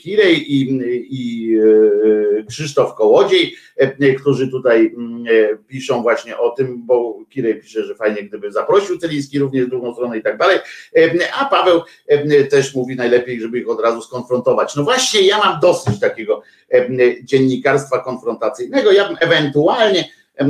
Kirej 0.00 0.52
i, 0.52 0.80
i 1.10 1.54
e, 1.58 2.44
Krzysztof 2.44 2.94
Kołodziej, 2.94 3.56
e, 3.76 4.14
którzy 4.14 4.48
tutaj 4.48 4.92
mm, 4.96 5.24
e, 5.26 5.56
piszą 5.56 6.02
właśnie 6.02 6.38
o 6.38 6.50
tym, 6.50 6.86
bo 6.86 7.18
Kirej 7.30 7.60
pisze, 7.60 7.84
że 7.84 7.94
fajnie 7.94 8.22
gdyby 8.22 8.52
zaprosił 8.52 8.98
Celiński 8.98 9.38
również 9.38 9.66
drugą 9.66 9.94
stronę 9.94 10.18
i 10.18 10.22
tak 10.22 10.38
dalej, 10.38 10.58
E, 10.96 11.34
a 11.34 11.44
Paweł 11.44 11.80
e, 12.06 12.44
też 12.44 12.74
mówi 12.74 12.96
najlepiej, 12.96 13.40
żeby 13.40 13.58
ich 13.58 13.68
od 13.68 13.80
razu 13.80 14.02
skonfrontować. 14.02 14.76
No 14.76 14.84
właśnie, 14.84 15.20
ja 15.20 15.38
mam 15.38 15.60
dosyć 15.60 16.00
takiego 16.00 16.42
e, 16.72 16.88
dziennikarstwa 17.24 17.98
konfrontacyjnego. 17.98 18.92
Ja 18.92 19.08
bym 19.08 19.16
ewentualnie 19.20 20.04
e, 20.36 20.46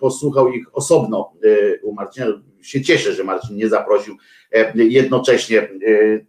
posłuchał 0.00 0.52
ich 0.52 0.76
osobno 0.76 1.32
e, 1.44 1.80
u 1.82 1.94
Marcina. 1.94 2.26
Się 2.62 2.82
cieszę, 2.82 3.12
że 3.12 3.24
Marcin 3.24 3.56
nie 3.56 3.68
zaprosił 3.68 4.14
e, 4.14 4.16
jednocześnie 4.74 5.58
e, 5.58 5.68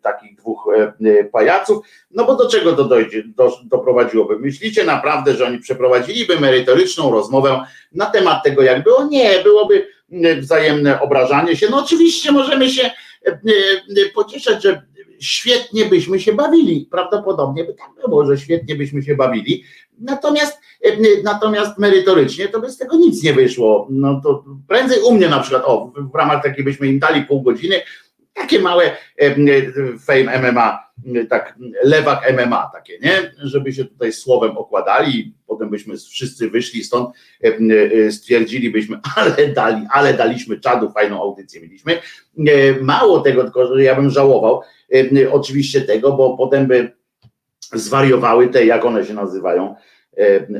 takich 0.01 0.35
dwóch 0.35 0.67
e, 0.77 0.93
e, 1.09 1.23
pajaców, 1.23 1.85
no 2.11 2.25
bo 2.25 2.35
do 2.35 2.49
czego 2.49 2.73
to 2.73 2.83
dojdzie, 2.83 3.23
do, 3.35 3.57
doprowadziłoby? 3.63 4.39
Myślicie 4.39 4.83
naprawdę, 4.83 5.33
że 5.33 5.45
oni 5.45 5.59
przeprowadziliby 5.59 6.39
merytoryczną 6.39 7.11
rozmowę 7.11 7.61
na 7.91 8.05
temat 8.05 8.43
tego, 8.43 8.61
jak 8.61 8.83
było? 8.83 9.05
Nie, 9.05 9.39
byłoby 9.43 9.87
e, 10.11 10.35
wzajemne 10.35 11.01
obrażanie 11.01 11.55
się. 11.55 11.67
No 11.69 11.83
oczywiście 11.83 12.31
możemy 12.31 12.69
się 12.69 12.83
e, 13.25 13.31
e, 13.31 13.39
pocieszać, 14.13 14.63
że 14.63 14.81
świetnie 15.23 15.85
byśmy 15.85 16.19
się 16.19 16.33
bawili. 16.33 16.87
Prawdopodobnie 16.91 17.63
by 17.63 17.73
tak 17.73 17.89
było, 18.05 18.25
że 18.25 18.37
świetnie 18.37 18.75
byśmy 18.75 19.03
się 19.03 19.15
bawili. 19.15 19.63
Natomiast, 19.99 20.59
e, 20.83 21.21
natomiast 21.23 21.77
merytorycznie 21.77 22.47
to 22.47 22.59
by 22.59 22.69
z 22.69 22.77
tego 22.77 22.97
nic 22.97 23.23
nie 23.23 23.33
wyszło. 23.33 23.87
No 23.89 24.21
to 24.23 24.43
prędzej 24.67 25.01
u 25.01 25.13
mnie 25.13 25.29
na 25.29 25.39
przykład, 25.39 25.63
o, 25.65 25.91
w 26.13 26.15
ramach 26.15 26.43
takiej 26.43 26.63
byśmy 26.63 26.87
im 26.87 26.99
dali 26.99 27.21
pół 27.21 27.41
godziny, 27.41 27.81
takie 28.33 28.59
małe 28.59 28.85
e, 28.85 28.95
e, 29.17 29.35
fame 29.99 30.51
MMA, 30.51 30.79
tak 31.29 31.55
lewak 31.83 32.33
MMA 32.33 32.69
takie, 32.73 32.99
nie? 32.99 33.31
Żeby 33.37 33.73
się 33.73 33.85
tutaj 33.85 34.13
słowem 34.13 34.57
okładali 34.57 35.33
potem 35.47 35.69
byśmy 35.69 35.97
wszyscy 35.97 36.49
wyszli 36.49 36.83
stąd, 36.83 37.15
e, 37.43 38.11
stwierdzilibyśmy, 38.11 38.99
ale 39.15 39.47
dali, 39.47 39.87
ale 39.91 40.13
daliśmy 40.13 40.59
czadu, 40.59 40.91
fajną 40.91 41.21
audycję 41.21 41.61
mieliśmy. 41.61 41.99
Mało 42.81 43.19
tego, 43.19 43.43
tylko 43.43 43.67
że 43.67 43.83
ja 43.83 43.95
bym 43.95 44.09
żałował 44.09 44.61
oczywiście 45.31 45.81
tego, 45.81 46.11
bo 46.11 46.37
potem 46.37 46.67
by 46.67 46.91
zwariowały 47.73 48.47
te, 48.47 48.65
jak 48.65 48.85
one 48.85 49.05
się 49.05 49.13
nazywają, 49.13 49.75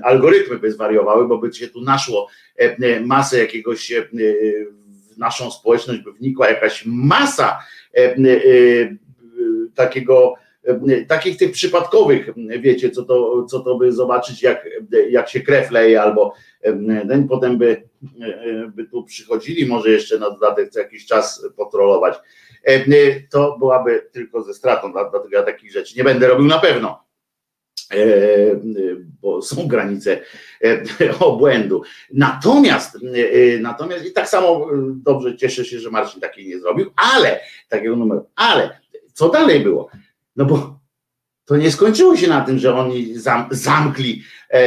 algorytmy 0.03 0.57
by 0.57 0.71
zwariowały, 0.71 1.27
bo 1.27 1.37
by 1.37 1.53
się 1.53 1.67
tu 1.67 1.81
naszło 1.81 2.27
masę 3.05 3.39
jakiegoś, 3.39 3.91
w 5.13 5.17
naszą 5.17 5.51
społeczność 5.51 6.01
by 6.01 6.13
wnikła 6.13 6.49
jakaś 6.49 6.83
masa 6.85 7.59
e, 7.97 7.99
e, 7.99 8.17
takiego 9.75 10.33
e, 10.63 11.05
takich 11.05 11.37
tych 11.37 11.51
przypadkowych, 11.51 12.29
wiecie, 12.59 12.91
co 12.91 13.03
to, 13.03 13.45
co 13.45 13.59
to 13.59 13.77
by 13.77 13.91
zobaczyć, 13.91 14.43
jak, 14.43 14.69
jak 15.09 15.29
się 15.29 15.39
krew 15.39 15.71
leje, 15.71 16.01
albo 16.01 16.33
ten 17.09 17.27
potem 17.27 17.57
by, 17.57 17.83
by 18.75 18.85
tu 18.85 19.03
przychodzili, 19.03 19.65
może 19.65 19.89
jeszcze 19.89 20.19
na 20.19 20.29
dodatek 20.29 20.69
co 20.69 20.79
jakiś 20.79 21.05
czas 21.05 21.47
potrolować. 21.55 22.15
To 23.29 23.57
byłaby 23.59 24.09
tylko 24.11 24.41
ze 24.41 24.53
stratą, 24.53 24.91
dlatego 24.91 25.27
ja 25.31 25.43
takich 25.43 25.71
rzeczy 25.71 25.97
nie 25.97 26.03
będę 26.03 26.27
robił 26.27 26.45
na 26.45 26.59
pewno. 26.59 27.02
Bo 29.21 29.41
są 29.41 29.67
granice 29.67 30.19
obłędu. 31.19 31.81
Natomiast, 32.13 32.97
natomiast 33.59 34.05
i 34.05 34.11
tak 34.11 34.29
samo 34.29 34.67
dobrze 34.95 35.37
cieszę 35.37 35.65
się, 35.65 35.79
że 35.79 35.89
Marcin 35.89 36.21
takiej 36.21 36.47
nie 36.47 36.59
zrobił, 36.59 36.91
ale 36.95 37.39
takiego 37.69 37.95
numeru, 37.95 38.25
ale 38.35 38.79
co 39.13 39.29
dalej 39.29 39.59
było? 39.59 39.89
No 40.35 40.45
bo 40.45 40.79
to 41.45 41.57
nie 41.57 41.71
skończyło 41.71 42.17
się 42.17 42.27
na 42.27 42.41
tym, 42.41 42.59
że 42.59 42.75
oni 42.75 43.15
zam, 43.15 43.47
zamkli, 43.51 44.23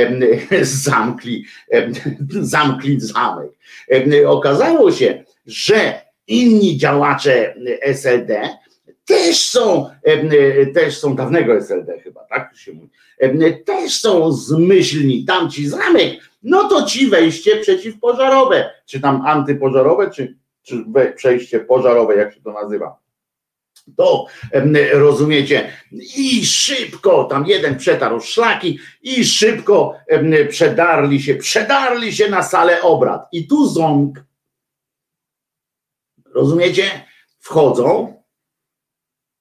zamkli, 0.62 1.45
zamkli 2.40 3.01
zamek. 3.01 3.51
Okazało 4.27 4.92
się, 4.92 5.25
że 5.47 6.03
inni 6.27 6.77
działacze 6.79 7.55
SLD 7.83 8.49
też 9.07 9.49
są, 9.49 9.90
też 10.75 10.99
są 10.99 11.16
dawnego 11.16 11.57
SLD 11.57 12.01
chyba, 12.01 12.25
tak 12.25 12.57
się 12.57 12.73
mówi, 12.73 12.90
też 13.64 14.01
są 14.01 14.33
zmyślni, 14.33 15.25
tamci 15.25 15.69
zamek, 15.69 16.31
no 16.42 16.69
to 16.69 16.87
ci 16.87 17.07
wejście 17.07 17.57
przeciwpożarowe, 17.57 18.71
czy 18.87 19.01
tam 19.01 19.23
antypożarowe, 19.27 20.11
czy, 20.11 20.37
czy 20.62 20.85
przejście 21.16 21.61
pożarowe, 21.61 22.16
jak 22.16 22.35
się 22.35 22.40
to 22.40 22.53
nazywa. 22.53 22.99
To 23.97 24.27
rozumiecie, 24.92 25.73
i 26.16 26.47
szybko 26.47 27.25
tam 27.25 27.47
jeden 27.47 27.77
przetarł 27.77 28.21
szlaki 28.21 28.79
i 29.03 29.25
szybko 29.25 29.95
przedarli 30.49 31.23
się, 31.23 31.35
przedarli 31.35 32.12
się 32.16 32.31
na 32.31 32.42
salę 32.42 32.83
obrad. 32.83 33.29
I 33.33 33.47
tu 33.47 33.66
ząg, 33.69 34.25
rozumiecie, 36.35 37.05
wchodzą 37.38 38.16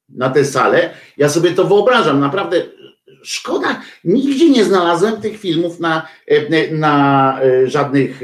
na 0.10 0.30
tę 0.30 0.46
salę. 0.46 0.90
Ja 1.18 1.30
sobie 1.30 1.52
to 1.52 1.64
wyobrażam, 1.64 2.20
naprawdę 2.20 2.62
szkoda, 3.24 3.82
nigdzie 4.04 4.50
nie 4.50 4.64
znalazłem 4.64 5.22
tych 5.22 5.40
filmów 5.40 5.80
na, 5.80 6.08
na 6.72 7.40
e, 7.42 7.68
żadnych 7.68 8.22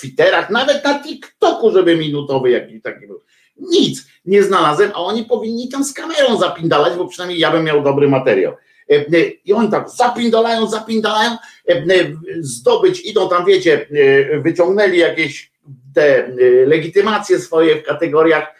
Twitterach, 0.00 0.50
nawet 0.50 0.84
na 0.84 1.02
TikToku, 1.02 1.70
żeby 1.70 1.96
minutowy 1.96 2.50
jakiś 2.50 2.82
taki 2.82 3.06
był. 3.06 3.22
Nic 3.56 4.06
nie 4.24 4.42
znalazłem, 4.42 4.90
a 4.94 4.98
oni 4.98 5.24
powinni 5.24 5.68
tam 5.68 5.84
z 5.84 5.92
kamerą 5.92 6.38
zapindalać, 6.38 6.96
bo 6.96 7.06
przynajmniej 7.08 7.40
ja 7.40 7.50
bym 7.50 7.64
miał 7.64 7.82
dobry 7.82 8.08
materiał. 8.08 8.54
E, 8.90 8.94
e, 8.94 9.24
I 9.44 9.52
oni 9.52 9.70
tak 9.70 9.90
zapindalają, 9.90 10.66
zapindalają, 10.66 11.30
e, 11.68 11.76
zdobyć, 12.40 13.00
idą 13.00 13.28
tam, 13.28 13.44
wiecie, 13.44 13.86
wyciągnęli 14.42 14.98
jakieś 14.98 15.50
te 15.94 16.32
legitymacje 16.66 17.38
swoje 17.38 17.76
w 17.76 17.82
kategoriach, 17.82 18.54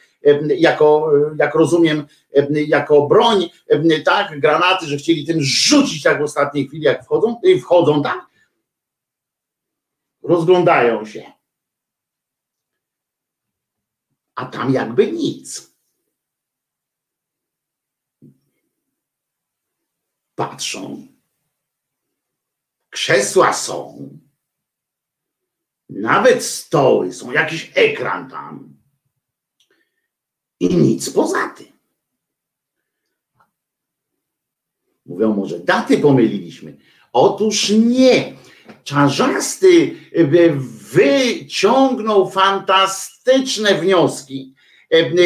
jako, 0.58 1.12
jak 1.38 1.54
rozumiem, 1.54 2.06
jako 2.50 3.06
broń, 3.06 3.50
tak, 4.04 4.40
granaty, 4.40 4.86
że 4.86 4.96
chcieli 4.96 5.26
tym 5.26 5.36
rzucić 5.40 6.02
tak 6.02 6.20
w 6.20 6.24
ostatniej 6.24 6.68
chwili, 6.68 6.82
jak 6.82 7.04
wchodzą, 7.04 7.40
i 7.42 7.60
wchodzą 7.60 8.02
tam, 8.02 8.20
rozglądają 10.22 11.06
się. 11.06 11.32
A 14.34 14.46
tam 14.46 14.72
jakby 14.72 15.12
nic. 15.12 15.76
Patrzą, 20.34 21.06
krzesła 22.90 23.52
są, 23.52 24.08
nawet 25.88 26.44
stoły, 26.44 27.12
są. 27.12 27.32
Jakiś 27.32 27.72
ekran 27.74 28.30
tam 28.30 28.75
i 30.60 30.76
nic 30.76 31.10
poza 31.10 31.48
tym. 31.48 31.66
Mówią, 35.06 35.34
może 35.34 35.58
daty 35.58 35.98
pomyliliśmy. 35.98 36.76
Otóż 37.12 37.70
nie. 37.70 38.32
Czarzasty 38.84 39.96
wyciągnął 40.92 42.30
fantastyczne 42.30 43.74
wnioski 43.74 44.54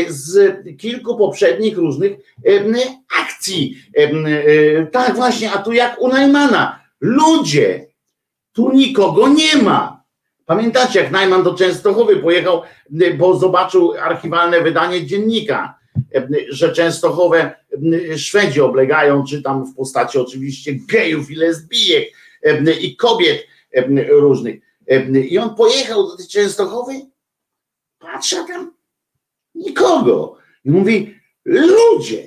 z 0.08 0.56
kilku 0.78 1.16
poprzednich 1.16 1.78
różnych 1.78 2.12
akcji. 3.22 3.82
Tak 4.92 5.16
właśnie, 5.16 5.52
a 5.52 5.58
tu 5.58 5.72
jak 5.72 6.00
u 6.00 6.08
Najmana. 6.08 6.80
Ludzie, 7.00 7.86
tu 8.52 8.72
nikogo 8.72 9.28
nie 9.28 9.56
ma. 9.56 9.99
Pamiętacie, 10.50 11.00
jak 11.00 11.10
Najman 11.10 11.42
do 11.42 11.54
Częstochowy 11.54 12.16
pojechał, 12.16 12.62
bo 13.18 13.38
zobaczył 13.38 13.92
archiwalne 13.92 14.60
wydanie 14.60 15.06
dziennika, 15.06 15.78
że 16.48 16.72
Częstochowę 16.72 17.54
Szwedzi 18.16 18.60
oblegają, 18.60 19.24
czy 19.24 19.42
tam 19.42 19.66
w 19.66 19.74
postaci 19.74 20.18
oczywiście 20.18 20.72
gejów 20.88 21.30
i 21.30 21.34
lesbijek 21.34 22.14
i 22.80 22.96
kobiet 22.96 23.46
różnych. 24.08 24.60
I 25.30 25.38
on 25.38 25.54
pojechał 25.54 26.06
do 26.06 26.16
Częstochowy, 26.30 26.92
patrzę 27.98 28.44
tam, 28.48 28.72
nikogo. 29.54 30.36
I 30.64 30.70
mówi, 30.70 31.14
ludzie, 31.44 32.26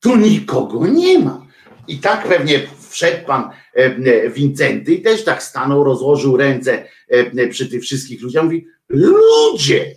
tu 0.00 0.16
nikogo 0.16 0.86
nie 0.86 1.18
ma. 1.18 1.46
I 1.88 1.98
tak 1.98 2.28
pewnie 2.28 2.60
wszedł 2.90 3.26
pan 3.26 3.50
Wincenty 4.34 4.94
i 4.94 5.02
też 5.02 5.24
tak 5.24 5.42
stanął, 5.42 5.84
rozłożył 5.84 6.36
ręce 6.36 6.84
przy 7.50 7.68
tych 7.70 7.82
wszystkich 7.82 8.22
ludziach. 8.22 8.44
Mówi, 8.44 8.66
ludzie, 8.88 9.94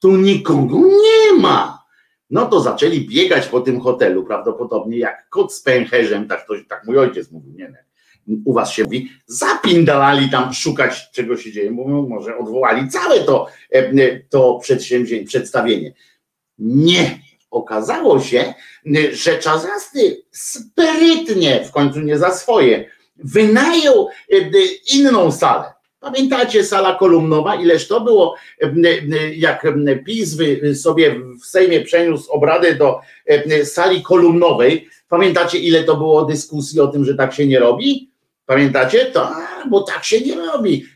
tu 0.00 0.16
nikogo 0.16 0.78
nie 0.78 1.40
ma. 1.40 1.86
No 2.30 2.46
to 2.46 2.60
zaczęli 2.60 3.00
biegać 3.00 3.46
po 3.46 3.60
tym 3.60 3.80
hotelu, 3.80 4.24
prawdopodobnie 4.24 4.98
jak 4.98 5.28
kot 5.28 5.54
z 5.54 5.60
pęcherzem, 5.60 6.28
tak, 6.28 6.46
to, 6.46 6.54
tak 6.68 6.86
mój 6.86 6.98
ojciec 6.98 7.30
mówił, 7.30 7.52
nie, 7.52 7.68
nie 7.68 7.86
u 8.44 8.52
was 8.52 8.72
się 8.72 8.84
mówi, 8.84 9.08
zapindalali 9.26 10.30
tam 10.30 10.54
szukać, 10.54 11.10
czego 11.10 11.36
się 11.36 11.52
dzieje, 11.52 11.70
bo 11.70 11.84
może 12.02 12.38
odwołali 12.38 12.88
całe 12.88 13.20
to, 13.20 13.46
e, 13.70 14.20
to 14.20 14.58
przedsięwzięcie, 14.62 15.26
przedstawienie. 15.26 15.92
Nie. 16.58 17.18
Okazało 17.50 18.20
się, 18.20 18.54
że 19.12 19.38
Czazasty 19.38 20.22
sprytnie, 20.30 21.64
w 21.64 21.70
końcu 21.70 22.00
nie 22.00 22.18
za 22.18 22.30
swoje, 22.30 22.90
wynajął 23.18 24.08
e, 24.32 24.36
inną 24.94 25.32
salę. 25.32 25.64
Pamiętacie 26.00 26.64
sala 26.64 26.94
kolumnowa, 26.94 27.54
ileż 27.54 27.88
to 27.88 28.00
było, 28.00 28.34
e, 28.62 28.72
jak 29.34 29.66
PiS 30.06 30.36
sobie 30.74 31.20
w 31.42 31.46
Sejmie 31.46 31.80
przeniósł 31.80 32.32
obrady 32.32 32.74
do 32.74 33.00
sali 33.64 34.02
kolumnowej. 34.02 34.88
Pamiętacie, 35.08 35.58
ile 35.58 35.84
to 35.84 35.96
było 35.96 36.24
dyskusji 36.24 36.80
o 36.80 36.86
tym, 36.86 37.04
że 37.04 37.14
tak 37.14 37.34
się 37.34 37.46
nie 37.46 37.58
robi? 37.58 38.10
Pamiętacie? 38.46 39.06
To, 39.06 39.30
bo 39.70 39.82
tak 39.82 40.04
się 40.04 40.20
nie 40.20 40.34
robi. 40.34 40.86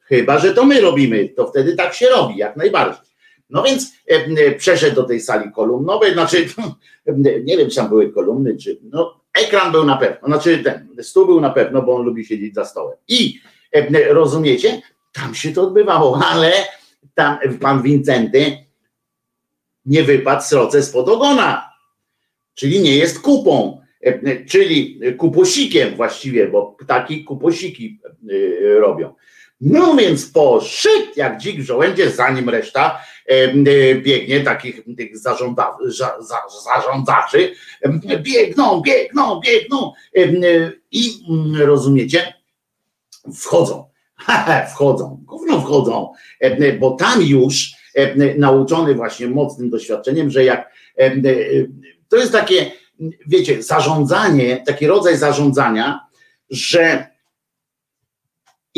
Chyba, 0.00 0.38
że 0.38 0.54
to 0.54 0.64
my 0.64 0.80
robimy, 0.80 1.28
to 1.28 1.46
wtedy 1.46 1.76
tak 1.76 1.94
się 1.94 2.08
robi, 2.08 2.36
jak 2.36 2.56
najbardziej. 2.56 3.08
No 3.50 3.62
więc 3.62 3.92
e, 4.10 4.14
e, 4.14 4.52
przeszedł 4.52 4.96
do 4.96 5.02
tej 5.02 5.20
sali 5.20 5.52
kolumnowej, 5.52 6.12
znaczy, 6.12 6.46
e, 7.06 7.18
nie 7.44 7.56
wiem, 7.56 7.70
czy 7.70 7.76
tam 7.76 7.88
były 7.88 8.12
kolumny, 8.12 8.56
czy, 8.56 8.78
no, 8.82 9.20
ekran 9.34 9.72
był 9.72 9.84
na 9.84 9.96
pewno, 9.96 10.28
znaczy 10.28 10.58
ten 10.58 10.88
stół 11.02 11.26
był 11.26 11.40
na 11.40 11.50
pewno, 11.50 11.82
bo 11.82 11.96
on 11.96 12.02
lubi 12.02 12.24
siedzieć 12.24 12.54
za 12.54 12.64
stołem. 12.64 12.96
I 13.08 13.40
e, 13.72 14.12
rozumiecie, 14.14 14.82
tam 15.12 15.34
się 15.34 15.52
to 15.52 15.62
odbywało, 15.62 16.20
ale 16.32 16.52
tam 17.14 17.38
pan 17.60 17.82
Wincenty 17.82 18.56
nie 19.84 20.02
wypadł 20.02 20.42
sroce 20.42 20.82
spod 20.82 21.08
ogona, 21.08 21.70
czyli 22.54 22.80
nie 22.80 22.96
jest 22.96 23.20
kupą. 23.20 23.80
E, 24.00 24.44
czyli 24.44 25.00
kuposikiem 25.16 25.96
właściwie, 25.96 26.48
bo 26.48 26.66
ptaki 26.66 27.24
kuposiki 27.24 28.00
e, 28.04 28.78
robią. 28.78 29.14
No 29.60 29.96
więc 29.96 30.30
poszedł 30.30 31.12
jak 31.16 31.38
dzik 31.38 31.60
w 31.60 31.64
żołędzie, 31.64 32.10
zanim 32.10 32.48
reszta 32.48 33.00
biegnie, 34.02 34.40
takich 34.40 34.84
tych 34.96 35.18
zarząda, 35.18 35.76
zarządzaczy, 36.64 37.54
biegną, 38.22 38.80
biegną, 38.80 39.40
biegną. 39.40 39.92
I 40.90 41.10
mm, 41.30 41.62
rozumiecie, 41.62 42.34
wchodzą, 43.34 43.90
wchodzą, 44.74 45.20
gówno 45.24 45.60
wchodzą, 45.60 46.12
bo 46.80 46.90
tam 46.90 47.22
już 47.22 47.72
nauczony 48.38 48.94
właśnie 48.94 49.26
mocnym 49.26 49.70
doświadczeniem, 49.70 50.30
że 50.30 50.44
jak 50.44 50.72
to 52.08 52.16
jest 52.16 52.32
takie 52.32 52.72
wiecie, 53.26 53.62
zarządzanie, 53.62 54.62
taki 54.66 54.86
rodzaj 54.86 55.16
zarządzania, 55.16 56.00
że 56.50 57.06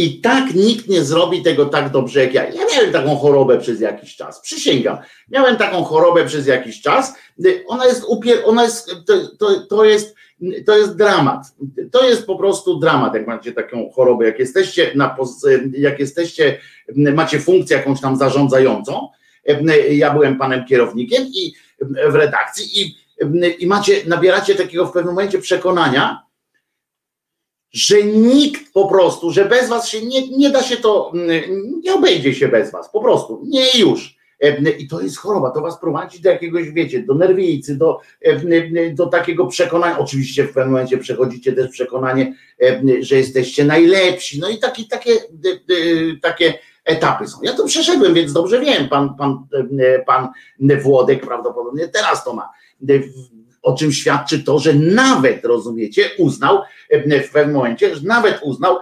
I 0.01 0.21
tak 0.21 0.55
nikt 0.55 0.89
nie 0.89 1.05
zrobi 1.05 1.43
tego 1.43 1.67
tak 1.67 1.91
dobrze 1.91 2.21
jak 2.21 2.35
ja. 2.35 2.45
Ja 2.45 2.63
miałem 2.75 2.93
taką 2.93 3.17
chorobę 3.17 3.59
przez 3.59 3.81
jakiś 3.81 4.17
czas. 4.17 4.41
Przysięgam. 4.41 4.99
Miałem 5.31 5.57
taką 5.57 5.85
chorobę 5.85 6.25
przez 6.25 6.47
jakiś 6.47 6.83
czas. 6.83 7.15
Ona 7.67 7.87
jest 7.87 8.05
upier... 8.09 8.39
ona 8.45 8.65
jest, 8.65 8.91
to, 9.07 9.37
to, 9.39 9.61
to 9.61 9.85
jest 9.85 10.15
to 10.67 10.79
jest 10.79 10.97
dramat. 10.97 11.47
To 11.93 12.09
jest 12.09 12.27
po 12.27 12.37
prostu 12.37 12.79
dramat, 12.79 13.15
jak 13.15 13.27
macie 13.27 13.53
taką 13.53 13.91
chorobę, 13.91 14.27
jak 14.27 14.39
jesteście, 14.39 14.93
na, 14.95 15.17
jak 15.73 15.99
jesteście, 15.99 16.59
macie 16.97 17.41
funkcję 17.41 17.77
jakąś 17.77 18.01
tam 18.01 18.17
zarządzającą. 18.17 19.09
Ja 19.91 20.13
byłem 20.13 20.39
panem 20.39 20.65
kierownikiem 20.65 21.23
i 21.27 21.55
w 22.09 22.15
redakcji 22.15 22.83
i, 22.83 22.97
i 23.59 23.67
macie, 23.67 23.97
nabieracie 24.07 24.55
takiego 24.55 24.87
w 24.87 24.93
pewnym 24.93 25.15
momencie 25.15 25.39
przekonania, 25.39 26.30
że 27.73 28.03
nikt 28.03 28.73
po 28.73 28.89
prostu, 28.89 29.31
że 29.31 29.45
bez 29.45 29.69
was 29.69 29.89
się 29.89 30.07
nie, 30.07 30.29
nie 30.29 30.51
da 30.51 30.63
się 30.63 30.77
to, 30.77 31.13
nie 31.85 31.95
obejdzie 31.95 32.35
się 32.35 32.49
bez 32.49 32.73
was, 32.73 32.93
po 32.93 33.01
prostu, 33.01 33.43
nie 33.45 33.79
już. 33.79 34.21
I 34.79 34.89
to 34.89 35.01
jest 35.01 35.19
choroba, 35.19 35.51
to 35.51 35.61
was 35.61 35.81
prowadzi 35.81 36.21
do 36.21 36.31
jakiegoś, 36.31 36.71
wiecie, 36.71 37.03
do 37.03 37.15
nerwicy, 37.15 37.77
do, 37.77 38.01
do 38.93 39.07
takiego 39.07 39.47
przekonania. 39.47 39.99
Oczywiście 39.99 40.45
w 40.45 40.53
pewnym 40.53 40.73
momencie 40.73 40.99
przechodzicie 40.99 41.53
też 41.53 41.71
przekonanie, 41.71 42.35
że 43.01 43.17
jesteście 43.17 43.65
najlepsi. 43.65 44.41
No 44.41 44.49
i 44.49 44.59
takie, 44.59 44.85
takie, 44.85 45.11
takie 46.23 46.55
etapy 46.85 47.27
są. 47.29 47.39
Ja 47.43 47.53
to 47.53 47.65
przeszedłem, 47.65 48.15
więc 48.15 48.33
dobrze 48.33 48.61
wiem. 48.61 48.89
Pan, 48.89 49.17
pan, 49.17 49.47
pan 50.07 50.29
Włodek 50.83 51.27
prawdopodobnie 51.27 51.89
teraz 51.89 52.25
to 52.25 52.35
ma 52.35 52.49
o 53.62 53.77
czym 53.77 53.92
świadczy 53.92 54.44
to, 54.44 54.59
że 54.59 54.75
nawet, 54.75 55.44
rozumiecie, 55.44 56.11
uznał 56.18 56.62
w 57.29 57.31
pewnym 57.33 57.57
momencie, 57.57 57.96
że 57.96 58.03
nawet 58.07 58.40
uznał, 58.42 58.79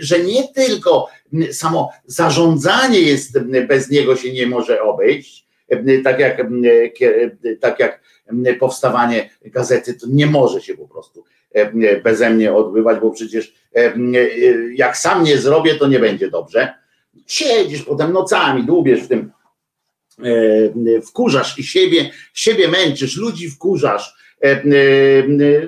że 0.00 0.18
nie 0.18 0.48
tylko 0.48 1.08
samo 1.52 1.90
zarządzanie 2.06 3.00
jest, 3.00 3.38
bez 3.68 3.90
niego 3.90 4.16
się 4.16 4.32
nie 4.32 4.46
może 4.46 4.82
obejść, 4.82 5.46
tak 6.04 6.20
jak, 6.20 6.42
tak 7.60 7.80
jak 7.80 8.00
powstawanie 8.58 9.30
gazety, 9.44 9.94
to 9.94 10.06
nie 10.10 10.26
może 10.26 10.60
się 10.60 10.76
po 10.76 10.88
prostu 10.88 11.24
beze 12.04 12.30
mnie 12.30 12.54
odbywać, 12.54 13.00
bo 13.00 13.10
przecież 13.10 13.54
jak 14.74 14.96
sam 14.96 15.24
nie 15.24 15.38
zrobię, 15.38 15.74
to 15.74 15.88
nie 15.88 15.98
będzie 15.98 16.30
dobrze. 16.30 16.74
Siedzisz 17.26 17.82
potem 17.82 18.12
nocami, 18.12 18.64
dłubiesz 18.64 19.02
w 19.02 19.08
tym 19.08 19.32
E, 19.32 19.39
wkurzasz 21.06 21.58
i 21.58 21.64
siebie, 21.64 22.10
siebie 22.34 22.68
męczysz, 22.68 23.16
ludzi 23.16 23.50
wkurzasz, 23.50 24.14
e, 24.44 24.46
e, 24.46 24.62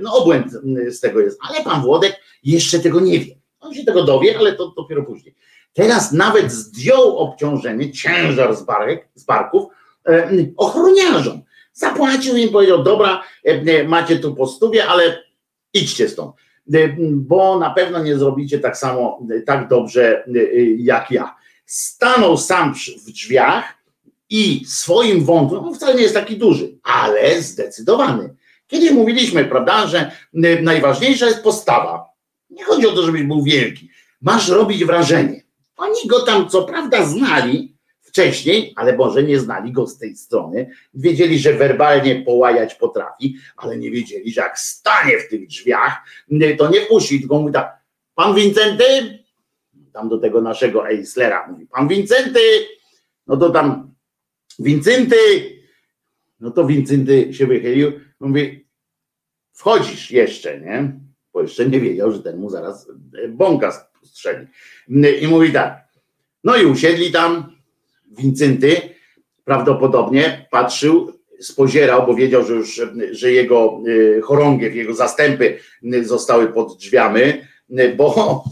no 0.02 0.14
obłęd 0.14 0.52
z 0.88 1.00
tego 1.00 1.20
jest, 1.20 1.38
ale 1.48 1.64
pan 1.64 1.82
Włodek 1.82 2.20
jeszcze 2.44 2.78
tego 2.78 3.00
nie 3.00 3.18
wie. 3.18 3.34
On 3.60 3.74
się 3.74 3.84
tego 3.84 4.04
dowie, 4.04 4.38
ale 4.38 4.52
to 4.52 4.72
dopiero 4.76 5.02
później. 5.02 5.34
Teraz 5.72 6.12
nawet 6.12 6.52
zdjął 6.52 7.18
obciążenie, 7.18 7.92
ciężar 7.92 8.56
z, 8.56 8.62
barek, 8.62 9.08
z 9.14 9.24
barków 9.24 9.64
ochroniarzom. 10.56 11.42
Zapłacił 11.72 12.36
im, 12.36 12.48
powiedział, 12.48 12.82
dobra, 12.82 13.22
macie 13.88 14.18
tu 14.18 14.34
po 14.34 14.48
ale 14.88 15.22
idźcie 15.74 16.08
stąd, 16.08 16.36
bo 17.12 17.58
na 17.58 17.70
pewno 17.70 18.02
nie 18.02 18.18
zrobicie 18.18 18.58
tak 18.58 18.76
samo, 18.76 19.20
tak 19.46 19.68
dobrze 19.68 20.24
jak 20.76 21.10
ja. 21.10 21.36
Stanął 21.66 22.36
sam 22.36 22.74
w 23.06 23.10
drzwiach, 23.12 23.81
i 24.34 24.64
swoim 24.66 25.24
wątłem, 25.24 25.64
on 25.64 25.74
wcale 25.74 25.94
nie 25.94 26.02
jest 26.02 26.14
taki 26.14 26.36
duży, 26.36 26.78
ale 26.82 27.42
zdecydowany. 27.42 28.34
Kiedyś 28.66 28.90
mówiliśmy, 28.90 29.44
prawda, 29.44 29.86
że 29.86 30.10
najważniejsza 30.62 31.26
jest 31.26 31.42
postawa. 31.42 32.04
Nie 32.50 32.64
chodzi 32.64 32.86
o 32.86 32.92
to, 32.92 33.02
żebyś 33.02 33.22
był 33.22 33.42
wielki. 33.42 33.90
Masz 34.22 34.48
robić 34.48 34.84
wrażenie. 34.84 35.42
Oni 35.76 36.06
go 36.06 36.20
tam 36.20 36.48
co 36.48 36.62
prawda 36.62 37.04
znali 37.04 37.76
wcześniej, 38.00 38.72
ale 38.76 38.96
może 38.96 39.22
nie 39.22 39.40
znali 39.40 39.72
go 39.72 39.86
z 39.86 39.98
tej 39.98 40.16
strony. 40.16 40.70
Wiedzieli, 40.94 41.38
że 41.38 41.54
werbalnie 41.54 42.22
połajać 42.22 42.74
potrafi, 42.74 43.36
ale 43.56 43.78
nie 43.78 43.90
wiedzieli, 43.90 44.32
że 44.32 44.40
jak 44.40 44.58
stanie 44.58 45.18
w 45.18 45.28
tych 45.28 45.46
drzwiach, 45.46 46.00
to 46.58 46.70
nie 46.70 46.80
puści, 46.80 47.20
tylko 47.20 47.40
mówi 47.40 47.52
tak, 47.52 47.78
pan 48.14 48.34
Wincenty, 48.34 49.18
tam 49.92 50.08
do 50.08 50.18
tego 50.18 50.40
naszego 50.40 50.88
Eislera 50.88 51.48
mówi, 51.48 51.66
pan 51.66 51.88
Wincenty, 51.88 52.40
no 53.26 53.36
to 53.36 53.50
tam 53.50 53.91
Wincenty, 54.58 55.16
no 56.40 56.50
to 56.50 56.66
Wincenty 56.66 57.34
się 57.34 57.46
wychylił, 57.46 57.92
mówi, 58.20 58.66
wchodzisz 59.52 60.10
jeszcze, 60.10 60.60
nie? 60.60 61.00
Bo 61.32 61.42
jeszcze 61.42 61.68
nie 61.68 61.80
wiedział, 61.80 62.12
że 62.12 62.22
ten 62.22 62.38
mu 62.38 62.50
zaraz 62.50 62.88
bąka 63.28 63.90
strzeli. 64.02 64.46
I 65.20 65.28
mówi 65.28 65.52
tak, 65.52 65.88
no 66.44 66.56
i 66.56 66.66
usiedli 66.66 67.12
tam, 67.12 67.56
Wincenty 68.18 68.76
prawdopodobnie 69.44 70.46
patrzył, 70.50 71.12
spozierał, 71.40 72.06
bo 72.06 72.14
wiedział, 72.14 72.44
że 72.44 72.54
już, 72.54 72.80
że 73.10 73.32
jego 73.32 73.80
y, 73.88 74.20
chorągiew, 74.24 74.74
jego 74.74 74.94
zastępy 74.94 75.58
zostały 76.02 76.52
pod 76.52 76.78
drzwiami, 76.78 77.20
bo 77.96 78.44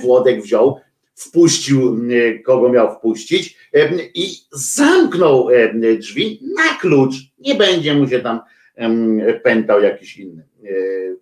Włodek 0.00 0.42
wziął 0.42 0.80
wpuścił, 1.14 1.98
e, 2.10 2.38
kogo 2.38 2.68
miał 2.68 2.94
wpuścić 2.94 3.56
e, 3.74 3.90
i 4.14 4.34
zamknął 4.52 5.50
e, 5.50 5.74
drzwi 5.98 6.40
na 6.56 6.78
klucz. 6.80 7.14
Nie 7.38 7.54
będzie 7.54 7.94
mu 7.94 8.08
się 8.08 8.20
tam 8.20 8.40
pętał 9.42 9.82
jakiś 9.82 10.18
inny. 10.18 10.46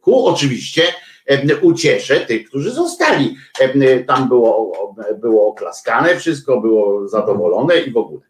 Ku 0.01 0.27
oczywiście 0.27 0.83
ucieszę 1.63 2.21
tych, 2.21 2.49
którzy 2.49 2.71
zostali. 2.71 3.37
Tam 4.07 4.29
było, 4.29 4.73
było 5.21 5.49
oklaskane 5.49 6.17
wszystko, 6.17 6.61
było 6.61 7.09
zadowolone 7.09 7.81
i 7.81 7.91
w 7.91 7.97
ogóle. 7.97 8.21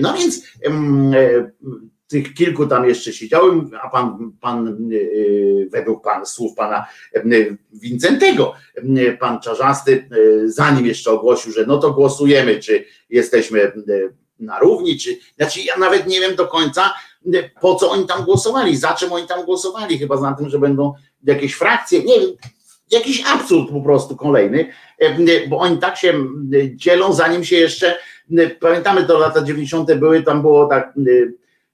No 0.00 0.14
więc 0.14 0.42
tych 2.08 2.34
kilku 2.34 2.66
tam 2.66 2.88
jeszcze 2.88 3.12
siedziałem, 3.12 3.70
a 3.82 3.88
pan, 3.88 4.32
pan 4.40 4.88
y, 4.92 5.68
według 5.72 6.04
pan, 6.04 6.26
słów 6.26 6.54
pana 6.54 6.86
y, 7.16 7.56
Wincentego, 7.72 8.54
y, 8.78 9.16
pan 9.20 9.40
Czarzasty, 9.40 10.08
zanim 10.44 10.86
jeszcze 10.86 11.10
ogłosił, 11.10 11.52
że 11.52 11.66
no 11.66 11.78
to 11.78 11.90
głosujemy, 11.90 12.60
czy 12.60 12.84
jesteśmy 13.10 13.72
na 14.38 14.58
równi, 14.58 14.98
czy, 14.98 15.16
znaczy 15.36 15.60
ja 15.60 15.76
nawet 15.76 16.06
nie 16.06 16.20
wiem 16.20 16.36
do 16.36 16.46
końca, 16.46 16.94
po 17.60 17.74
co 17.74 17.90
oni 17.90 18.06
tam 18.06 18.24
głosowali, 18.24 18.76
za 18.76 18.94
czym 18.94 19.12
oni 19.12 19.26
tam 19.26 19.44
głosowali, 19.44 19.98
chyba 19.98 20.16
za 20.16 20.32
tym, 20.32 20.48
że 20.48 20.58
będą 20.58 20.92
jakieś 21.24 21.54
frakcje, 21.54 22.04
nie 22.04 22.20
wiem, 22.20 22.30
jakiś 22.90 23.24
absurd 23.26 23.70
po 23.70 23.80
prostu 23.80 24.16
kolejny, 24.16 24.72
bo 25.48 25.58
oni 25.58 25.78
tak 25.78 25.96
się 25.96 26.14
dzielą, 26.74 27.12
zanim 27.12 27.44
się 27.44 27.56
jeszcze, 27.56 27.98
pamiętamy 28.60 29.04
to 29.04 29.18
lata 29.18 29.42
90. 29.42 29.94
były, 29.94 30.22
tam 30.22 30.42
było 30.42 30.66
tak 30.66 30.92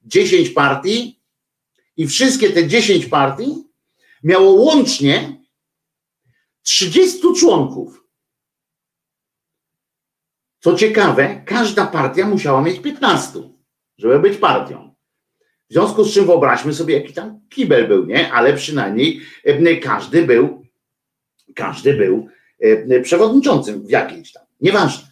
10 0.03 0.51
partii 0.51 1.21
i 1.97 2.07
wszystkie 2.07 2.51
te 2.51 2.69
10 2.69 3.07
partii 3.07 3.65
miało 4.23 4.53
łącznie 4.53 5.41
30 6.63 7.19
członków. 7.41 8.05
Co 10.61 10.75
ciekawe, 10.75 11.43
każda 11.47 11.87
partia 11.87 12.27
musiała 12.27 12.63
mieć 12.63 12.81
15, 12.81 13.41
żeby 13.99 14.19
być 14.19 14.39
partią. 14.39 14.95
W 15.71 15.73
związku 15.73 16.05
z 16.05 16.15
czym 16.15 16.27
wyobraźmy 16.27 16.75
sobie, 16.75 16.95
jaki 16.95 17.13
tam 17.13 17.41
kibel 17.49 17.89
był, 17.89 18.07
nie? 18.07 18.33
Ale 18.33 18.55
przynajmniej 18.55 19.21
e, 19.45 19.77
każdy 19.77 20.27
był, 20.27 20.67
każdy 21.55 21.95
był 21.95 22.29
e, 22.61 23.01
przewodniczącym 23.01 23.87
w 23.87 23.91
jakiejś 23.91 24.33
tam. 24.33 24.43
Nieważne. 24.61 25.09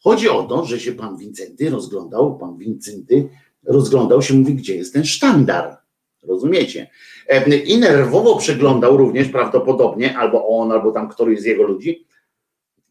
Chodzi 0.00 0.28
o 0.28 0.42
to, 0.42 0.64
że 0.64 0.80
się 0.80 0.92
pan 0.92 1.16
Wincenty 1.16 1.70
rozglądał, 1.70 2.38
pan 2.38 2.56
Wincenty 2.56 3.28
rozglądał 3.66 4.22
się, 4.22 4.34
mówi, 4.34 4.54
gdzie 4.54 4.76
jest 4.76 4.92
ten 4.92 5.04
sztandar. 5.04 5.76
Rozumiecie? 6.22 6.90
E, 7.28 7.56
I 7.56 7.78
nerwowo 7.78 8.36
przeglądał 8.36 8.96
również 8.96 9.28
prawdopodobnie, 9.28 10.18
albo 10.18 10.48
on, 10.48 10.72
albo 10.72 10.92
tam 10.92 11.08
któryś 11.08 11.40
z 11.40 11.44
jego 11.44 11.62
ludzi, 11.62 12.06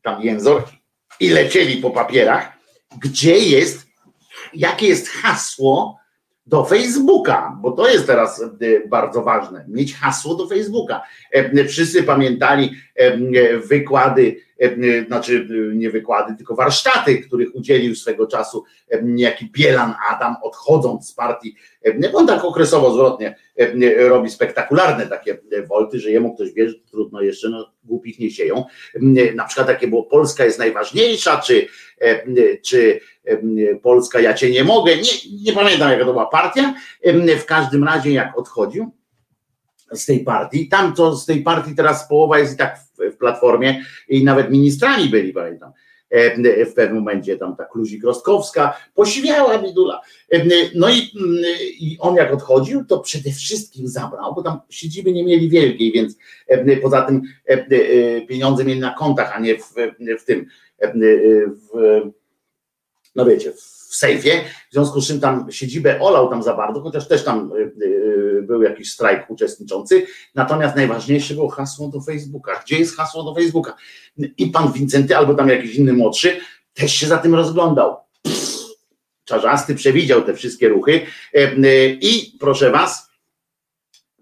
tam 0.02 0.22
jęzor, 0.22 0.64
i 1.20 1.30
lecieli 1.30 1.78
po 1.78 1.92
papierach, 1.92 2.52
gdzie 3.02 3.38
jest, 3.38 3.88
jakie 4.54 4.88
jest 4.88 5.10
hasło 5.10 5.98
do 6.46 6.66
Facebooka, 6.66 7.58
bo 7.62 7.72
to 7.72 7.90
jest 7.90 8.08
teraz 8.08 8.42
e, 8.42 8.88
bardzo 8.88 9.22
ważne, 9.22 9.66
mieć 9.68 9.96
hasło 9.96 10.36
do 10.36 10.48
Facebooka. 10.48 11.02
E, 11.32 11.66
wszyscy 11.66 12.04
pamiętali 12.04 12.72
wykłady 13.70 14.36
znaczy 15.08 15.48
e, 15.50 15.76
nie 15.76 15.90
wykłady, 15.90 16.36
tylko 16.38 16.56
warsztaty, 16.56 17.18
których 17.18 17.56
udzielił 17.56 17.96
swego 17.96 18.28
czasu 18.28 18.64
e, 18.90 19.04
niejaki 19.04 19.50
Bielan 19.52 19.94
Adam, 20.10 20.36
odchodząc 20.44 21.10
z 21.10 21.14
partii. 21.14 21.56
On 22.14 22.28
tak 22.28 22.46
okresowo 22.46 22.94
zwrotnie 22.94 23.36
robi 23.98 24.30
spektakularne 24.30 25.08
takie 25.08 25.38
wolty, 25.68 26.00
że 26.00 26.12
jemu 26.12 26.36
ktoś 26.36 26.54
wie, 26.54 26.68
trudno 26.92 27.22
jeszcze, 27.22 27.50
no 27.50 27.72
głupich 27.84 28.20
nie 28.20 28.32
sieją. 28.32 28.66
Na 29.36 29.46
przykład 29.46 29.68
takie 29.68 29.88
było 29.88 30.04
Polska 30.04 30.46
jest 30.46 30.60
najważniejsza, 30.60 31.42
czy, 31.42 31.68
czy 32.66 33.00
Polska 33.82 34.20
ja 34.20 34.34
cię 34.34 34.50
nie 34.50 34.64
mogę. 34.64 34.96
Nie, 34.96 35.42
nie 35.44 35.54
pamiętam 35.54 35.92
jaka 35.92 36.06
to 36.06 36.12
była 36.12 36.26
partia. 36.26 36.74
W 37.40 37.46
każdym 37.46 37.84
razie 37.84 38.12
jak 38.12 38.38
odchodził, 38.38 38.92
z 39.94 40.06
tej 40.06 40.20
partii. 40.20 40.70
Tam 40.70 40.96
co 40.96 41.16
z 41.16 41.26
tej 41.26 41.42
partii 41.42 41.76
teraz 41.76 42.08
połowa 42.08 42.40
jest 42.40 42.54
i 42.54 42.58
tak 42.58 42.80
w, 42.80 43.14
w 43.14 43.18
platformie 43.18 43.86
i 44.10 44.24
nawet 44.24 44.52
ministrami 44.52 45.10
byli, 45.10 45.34
pamiętam. 45.34 45.72
E, 46.12 46.66
w 46.66 46.74
pewnym 46.74 46.98
momencie 46.98 47.38
tam 47.38 47.56
ta 47.56 47.66
Kluzik 47.66 48.04
Rostkowska 48.04 48.78
posiwiała 48.96 49.58
Bidula. 49.58 50.02
E, 50.32 50.46
No 50.76 50.90
i, 50.90 51.12
mm, 51.20 51.44
i 51.80 51.98
on 52.00 52.16
jak 52.16 52.34
odchodził, 52.34 52.86
to 52.86 53.00
przede 53.00 53.32
wszystkim 53.32 53.88
zabrał, 53.88 54.36
bo 54.36 54.44
tam 54.44 54.60
siedziby 54.70 55.12
nie 55.12 55.24
mieli 55.24 55.50
wielkiej, 55.50 55.92
więc 55.92 56.18
e, 56.48 56.78
poza 56.78 57.02
tym 57.02 57.22
e, 57.50 57.54
e, 57.54 58.22
pieniądze 58.22 58.66
mieli 58.66 58.80
na 58.80 58.94
kontach, 58.94 59.36
a 59.36 59.40
nie 59.40 59.58
w, 59.58 59.74
w 60.20 60.24
tym 60.26 60.46
e, 60.80 60.94
w, 61.48 62.02
no 63.16 63.26
wiecie, 63.26 63.52
w 63.52 63.81
sejfie, 63.96 64.42
w 64.70 64.74
związku 64.74 65.02
z 65.02 65.08
czym 65.08 65.20
tam 65.20 65.52
siedzibę 65.52 66.00
olał 66.00 66.30
tam 66.30 66.44
za 66.44 66.54
bardzo, 66.54 66.82
chociaż 66.82 67.08
też 67.08 67.24
tam 67.24 67.52
y, 67.56 67.86
y, 67.86 68.42
był 68.42 68.62
jakiś 68.62 68.92
strajk 68.92 69.30
uczestniczący, 69.30 70.06
natomiast 70.36 70.76
najważniejsze 70.76 71.34
było 71.34 71.50
hasło 71.50 71.88
do 71.88 72.02
Facebooka. 72.02 72.62
Gdzie 72.66 72.80
jest 72.80 72.98
hasło 72.98 73.24
do 73.24 73.36
Facebooka? 73.36 73.76
I 74.38 74.48
pan 74.48 74.74
Wincenty, 74.74 75.18
albo 75.18 75.34
tam 75.34 75.50
jakiś 75.50 75.76
inny 75.76 75.94
młodszy, 75.94 76.38
też 76.74 76.94
się 76.94 77.08
za 77.08 77.18
tym 77.18 77.36
rozglądał. 77.36 77.98
Pff, 78.22 78.62
Czarzasty 79.26 79.76
przewidział 79.76 80.22
te 80.22 80.34
wszystkie 80.34 80.70
ruchy 80.70 81.02
e, 81.36 81.52
y, 81.52 81.98
i 82.02 82.38
proszę 82.40 82.72
was, 82.72 83.11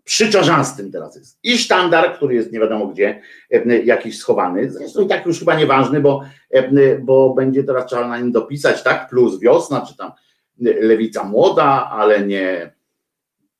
przy 0.09 0.29
Czarzastym 0.31 0.91
teraz 0.91 1.15
jest. 1.15 1.39
I 1.43 1.57
sztandar, 1.57 2.15
który 2.15 2.35
jest 2.35 2.51
nie 2.51 2.59
wiadomo 2.59 2.87
gdzie, 2.87 3.21
e, 3.51 3.77
jakiś 3.77 4.17
schowany, 4.17 4.71
zresztą 4.71 5.01
i 5.01 5.07
tak 5.07 5.25
już 5.25 5.39
chyba 5.39 5.55
nieważny, 5.55 5.99
bo, 5.99 6.23
e, 6.49 6.99
bo 6.99 7.33
będzie 7.33 7.63
teraz 7.63 7.85
trzeba 7.85 8.07
na 8.07 8.19
nim 8.19 8.31
dopisać, 8.31 8.83
tak, 8.83 9.09
plus 9.09 9.39
wiosna, 9.39 9.85
czy 9.89 9.97
tam 9.97 10.11
lewica 10.59 11.23
młoda, 11.23 11.89
ale 11.91 12.25
nie, 12.25 12.71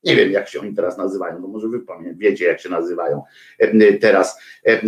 nie 0.04 0.16
wiem 0.16 0.30
jak 0.30 0.48
się 0.48 0.60
oni 0.60 0.74
teraz 0.74 0.98
nazywają, 0.98 1.40
no 1.40 1.48
może 1.48 1.68
wy 1.68 1.80
wiecie 2.14 2.44
jak 2.44 2.60
się 2.60 2.68
nazywają. 2.68 3.22
E, 3.58 3.92
teraz, 3.92 4.38
e, 4.66 4.72
e, 4.72 4.80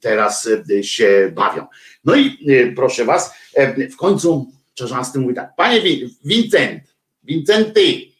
teraz 0.00 0.48
e, 0.70 0.82
się 0.82 1.32
bawią. 1.34 1.66
No 2.04 2.14
i 2.14 2.46
e, 2.48 2.72
proszę 2.72 3.04
was, 3.04 3.34
e, 3.54 3.88
w 3.88 3.96
końcu 3.96 4.52
Czarzasty 4.74 5.18
mówi 5.18 5.34
tak, 5.34 5.52
panie 5.56 5.80
Win- 5.80 6.08
Wincent, 6.24 6.82
Wincenty, 7.24 8.15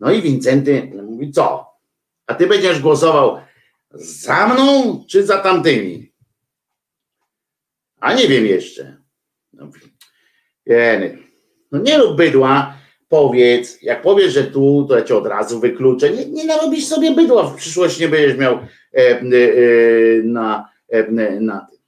no 0.00 0.12
i 0.12 0.22
Wincenty 0.22 0.90
mówi, 1.02 1.32
co? 1.32 1.66
A 2.26 2.34
ty 2.34 2.46
będziesz 2.46 2.80
głosował 2.80 3.40
za 3.90 4.46
mną 4.48 5.04
czy 5.08 5.26
za 5.26 5.38
tamtymi? 5.38 6.12
A 8.00 8.14
nie 8.14 8.28
wiem 8.28 8.46
jeszcze. 8.46 8.96
No, 9.52 9.70
no 11.72 11.78
nie 11.78 11.98
lub 11.98 12.16
bydła, 12.16 12.78
powiedz, 13.08 13.82
jak 13.82 14.02
powiesz, 14.02 14.32
że 14.32 14.44
tu, 14.44 14.86
to 14.88 14.98
ja 14.98 15.04
cię 15.04 15.16
od 15.16 15.26
razu 15.26 15.60
wykluczę. 15.60 16.10
Nie, 16.10 16.26
nie 16.26 16.44
narobisz 16.44 16.86
sobie 16.86 17.14
bydła, 17.14 17.50
w 17.50 17.56
przyszłości 17.56 18.00
nie 18.00 18.08
będziesz 18.08 18.38
miał 18.38 18.54
e, 18.54 18.66
e, 18.94 19.22
na, 20.24 20.68
e, 20.88 21.10
na 21.40 21.66
tym. 21.70 21.78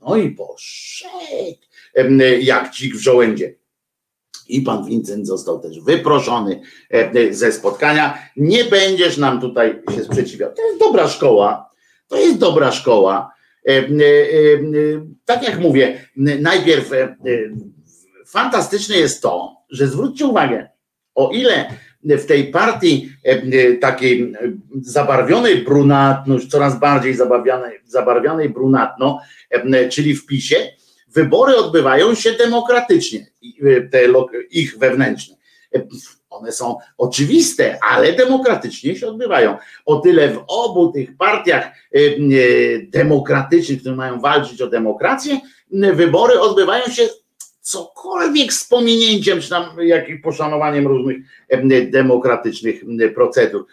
No 0.00 0.16
i 0.16 0.30
poszedł, 0.30 1.58
e, 1.94 2.40
jak 2.40 2.70
dzik 2.70 2.94
w 2.94 3.00
żołędzie 3.00 3.59
i 4.56 4.62
pan 4.62 4.84
Vincent 4.84 5.26
został 5.26 5.60
też 5.60 5.80
wyproszony 5.80 6.60
e, 6.90 7.34
ze 7.34 7.52
spotkania. 7.52 8.18
Nie 8.36 8.64
będziesz 8.64 9.16
nam 9.16 9.40
tutaj 9.40 9.82
się 9.96 10.04
sprzeciwiał. 10.04 10.52
To 10.54 10.66
jest 10.66 10.80
dobra 10.80 11.08
szkoła. 11.08 11.70
To 12.08 12.16
jest 12.16 12.38
dobra 12.38 12.72
szkoła. 12.72 13.32
E, 13.68 13.72
e, 13.72 13.86
Tak 15.24 15.42
jak 15.42 15.60
mówię, 15.60 16.04
najpierw 16.40 16.90
fantastyczne 18.26 18.96
jest 18.96 19.22
to, 19.22 19.56
że 19.70 19.86
zwróćcie 19.86 20.26
uwagę, 20.26 20.68
o 21.14 21.30
ile 21.30 21.64
w 22.04 22.26
tej 22.26 22.44
partii 22.44 23.12
takiej 23.80 24.32
zabarwionej 24.82 25.64
brunatno, 25.64 26.36
coraz 26.50 26.80
bardziej 26.80 27.14
zabarwianej, 27.14 27.78
zabarwianej 27.84 28.48
brunatno, 28.48 29.20
czyli 29.90 30.16
w 30.16 30.26
PiSie, 30.26 30.56
wybory 31.14 31.56
odbywają 31.56 32.14
się 32.14 32.32
demokratycznie, 32.32 33.26
e, 33.62 33.80
te 33.80 34.02
ich 34.50 34.78
wewnętrzne. 34.78 35.36
One 36.30 36.52
są 36.52 36.76
oczywiste, 36.98 37.78
ale 37.90 38.12
demokratycznie 38.12 38.96
się 38.96 39.06
odbywają. 39.06 39.56
O 39.86 39.96
tyle 39.96 40.28
w 40.28 40.44
obu 40.48 40.92
tych 40.92 41.16
partiach 41.16 41.64
e, 41.64 41.98
e, 41.98 42.12
demokratycznych, 42.82 43.80
które 43.80 43.96
mają 43.96 44.20
walczyć 44.20 44.62
o 44.62 44.66
demokrację, 44.66 45.40
wybory 45.94 46.40
odbywają 46.40 46.84
się 46.86 47.08
cokolwiek 47.60 48.52
z 48.52 48.68
pominięciem, 48.68 49.40
czy 49.40 49.50
tam 49.50 49.64
jakimś 49.80 50.20
poszanowaniem 50.20 50.86
różnych 50.86 51.16
em, 51.48 51.90
demokratycznych 51.90 52.82
em, 52.82 53.14
procedur. 53.14 53.66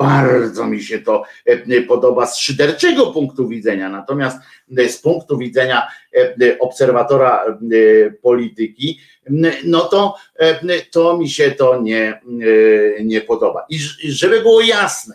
Bardzo 0.00 0.66
mi 0.66 0.82
się 0.82 0.98
to 0.98 1.24
em, 1.46 1.86
podoba 1.88 2.26
z 2.26 2.38
szyderczego 2.38 3.06
punktu 3.06 3.48
widzenia, 3.48 3.88
natomiast 3.88 4.38
em, 4.78 4.88
z 4.88 4.98
punktu 4.98 5.38
widzenia 5.38 5.88
obserwatora 6.58 7.58
polityki, 8.22 9.00
no 9.64 9.80
to, 9.80 10.14
to 10.90 11.18
mi 11.18 11.28
się 11.28 11.50
to 11.50 11.82
nie, 11.82 12.20
nie 13.04 13.20
podoba. 13.20 13.66
I 13.68 13.78
żeby 14.08 14.40
było 14.40 14.60
jasne, 14.60 15.14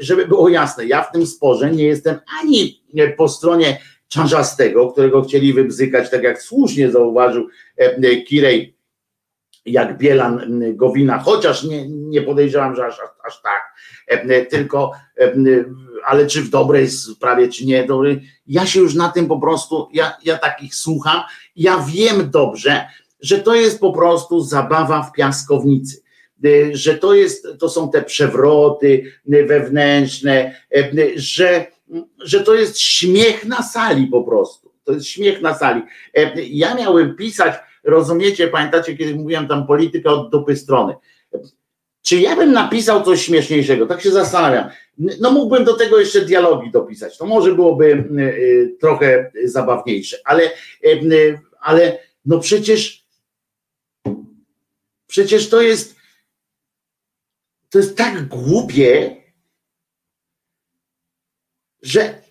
żeby 0.00 0.26
było 0.26 0.48
jasne, 0.48 0.86
ja 0.86 1.02
w 1.02 1.12
tym 1.12 1.26
sporze 1.26 1.70
nie 1.70 1.84
jestem 1.84 2.18
ani 2.42 2.82
po 3.16 3.28
stronie 3.28 3.78
Czarzastego, 4.12 4.92
którego 4.92 5.22
chcieli 5.22 5.52
wybzykać, 5.52 6.10
tak 6.10 6.22
jak 6.22 6.42
słusznie 6.42 6.90
zauważył 6.90 7.48
e, 7.76 8.16
Kirej, 8.16 8.71
jak 9.66 9.98
Bielan 9.98 10.62
Gowina, 10.74 11.18
chociaż 11.18 11.64
nie, 11.64 11.88
nie 11.88 12.22
podejrzewam, 12.22 12.76
że 12.76 12.86
aż, 12.86 12.94
aż, 13.26 13.42
tak, 13.42 13.74
e, 14.08 14.46
tylko, 14.46 14.92
e, 15.20 15.34
ale 16.06 16.26
czy 16.26 16.42
w 16.42 16.50
dobrej 16.50 16.90
sprawie, 16.90 17.48
czy 17.48 17.66
nie 17.66 17.84
dobrej, 17.84 18.28
ja 18.46 18.66
się 18.66 18.80
już 18.80 18.94
na 18.94 19.08
tym 19.08 19.26
po 19.26 19.40
prostu, 19.40 19.88
ja, 19.92 20.16
ja 20.24 20.38
takich 20.38 20.74
słucham, 20.74 21.22
ja 21.56 21.84
wiem 21.92 22.30
dobrze, 22.30 22.86
że 23.20 23.38
to 23.38 23.54
jest 23.54 23.80
po 23.80 23.92
prostu 23.92 24.40
zabawa 24.40 25.02
w 25.02 25.12
piaskownicy 25.12 26.02
e, 26.44 26.76
że 26.76 26.94
to 26.94 27.14
jest, 27.14 27.48
to 27.58 27.68
są 27.68 27.90
te 27.90 28.02
przewroty 28.02 29.04
wewnętrzne, 29.26 30.54
że 31.16 31.66
że 32.24 32.40
to 32.40 32.54
jest 32.54 32.80
śmiech 32.80 33.44
na 33.44 33.62
sali 33.62 34.06
po 34.06 34.22
prostu. 34.22 34.72
To 34.84 34.92
jest 34.92 35.06
śmiech 35.06 35.42
na 35.42 35.54
sali. 35.54 35.82
Ja 36.50 36.74
miałem 36.74 37.16
pisać, 37.16 37.54
rozumiecie, 37.84 38.48
pamiętacie, 38.48 38.96
kiedy 38.96 39.14
mówiłem 39.14 39.48
tam 39.48 39.66
polityka 39.66 40.10
od 40.10 40.30
dupy 40.30 40.56
strony. 40.56 40.94
Czy 42.02 42.16
ja 42.16 42.36
bym 42.36 42.52
napisał 42.52 43.02
coś 43.02 43.22
śmieszniejszego? 43.22 43.86
Tak 43.86 44.00
się 44.00 44.10
zastanawiam. 44.10 44.70
No 45.20 45.30
mógłbym 45.30 45.64
do 45.64 45.76
tego 45.76 45.98
jeszcze 45.98 46.20
dialogi 46.20 46.70
dopisać. 46.70 47.18
To 47.18 47.26
może 47.26 47.54
byłoby 47.54 47.84
y, 47.86 48.22
y, 48.22 48.76
trochę 48.80 49.32
zabawniejsze, 49.44 50.16
ale, 50.24 50.50
y, 50.84 51.38
ale 51.60 51.98
no 52.26 52.38
przecież 52.38 53.02
przecież 55.06 55.48
to 55.48 55.62
jest 55.62 55.96
to 57.70 57.78
jest 57.78 57.96
tak 57.96 58.28
głupie, 58.28 59.16
że, 61.82 62.22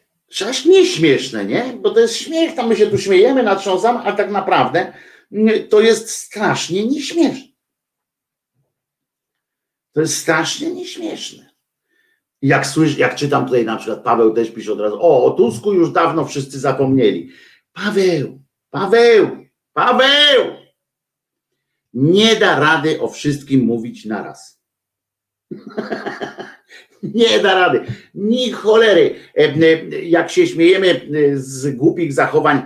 aż 0.50 0.66
nieśmieszne, 0.66 1.46
nie? 1.46 1.78
Bo 1.82 1.90
to 1.90 2.00
jest 2.00 2.16
śmiech, 2.16 2.56
tam 2.56 2.68
my 2.68 2.76
się 2.76 2.88
tu 2.88 2.98
śmiejemy, 2.98 3.44
natrząsamy, 3.44 4.00
a 4.00 4.12
tak 4.12 4.32
naprawdę 4.32 4.94
to 5.70 5.82
jest 5.82 6.10
strasznie 6.10 6.88
nieśmieszne. 6.88 7.52
To 9.94 10.02
jest 10.02 10.18
strasznie 10.18 10.72
nieśmieszne. 10.72 11.52
Jak, 12.42 12.68
słysz, 12.68 12.98
jak 12.98 13.16
czytam 13.16 13.46
tutaj 13.46 13.66
na 13.66 13.78
przykład, 13.78 14.04
Paweł 14.04 14.34
też 14.34 14.52
pisze 14.52 14.74
od 14.74 14.80
razu, 14.80 14.96
o, 15.02 15.26
o 15.26 15.32
Tusku 15.32 15.74
już 15.74 15.92
dawno 15.92 16.26
wszyscy 16.26 16.60
zapomnieli. 16.60 17.32
Paweł, 17.74 18.42
Paweł, 18.70 19.46
Paweł! 19.74 20.62
Nie 21.94 22.36
da 22.36 22.60
rady 22.60 23.02
o 23.02 23.08
wszystkim 23.08 23.62
mówić 23.62 24.06
naraz. 24.06 24.62
Nie 27.04 27.40
da 27.40 27.54
rady. 27.54 27.86
Ni 28.16 28.52
cholery. 28.52 29.16
E, 29.38 29.40
e, 29.40 30.02
Jak 30.02 30.32
się 30.32 30.48
śmiejemy 30.48 30.88
e, 30.88 31.38
z 31.38 31.76
głupich 31.76 32.14
zachowań 32.14 32.62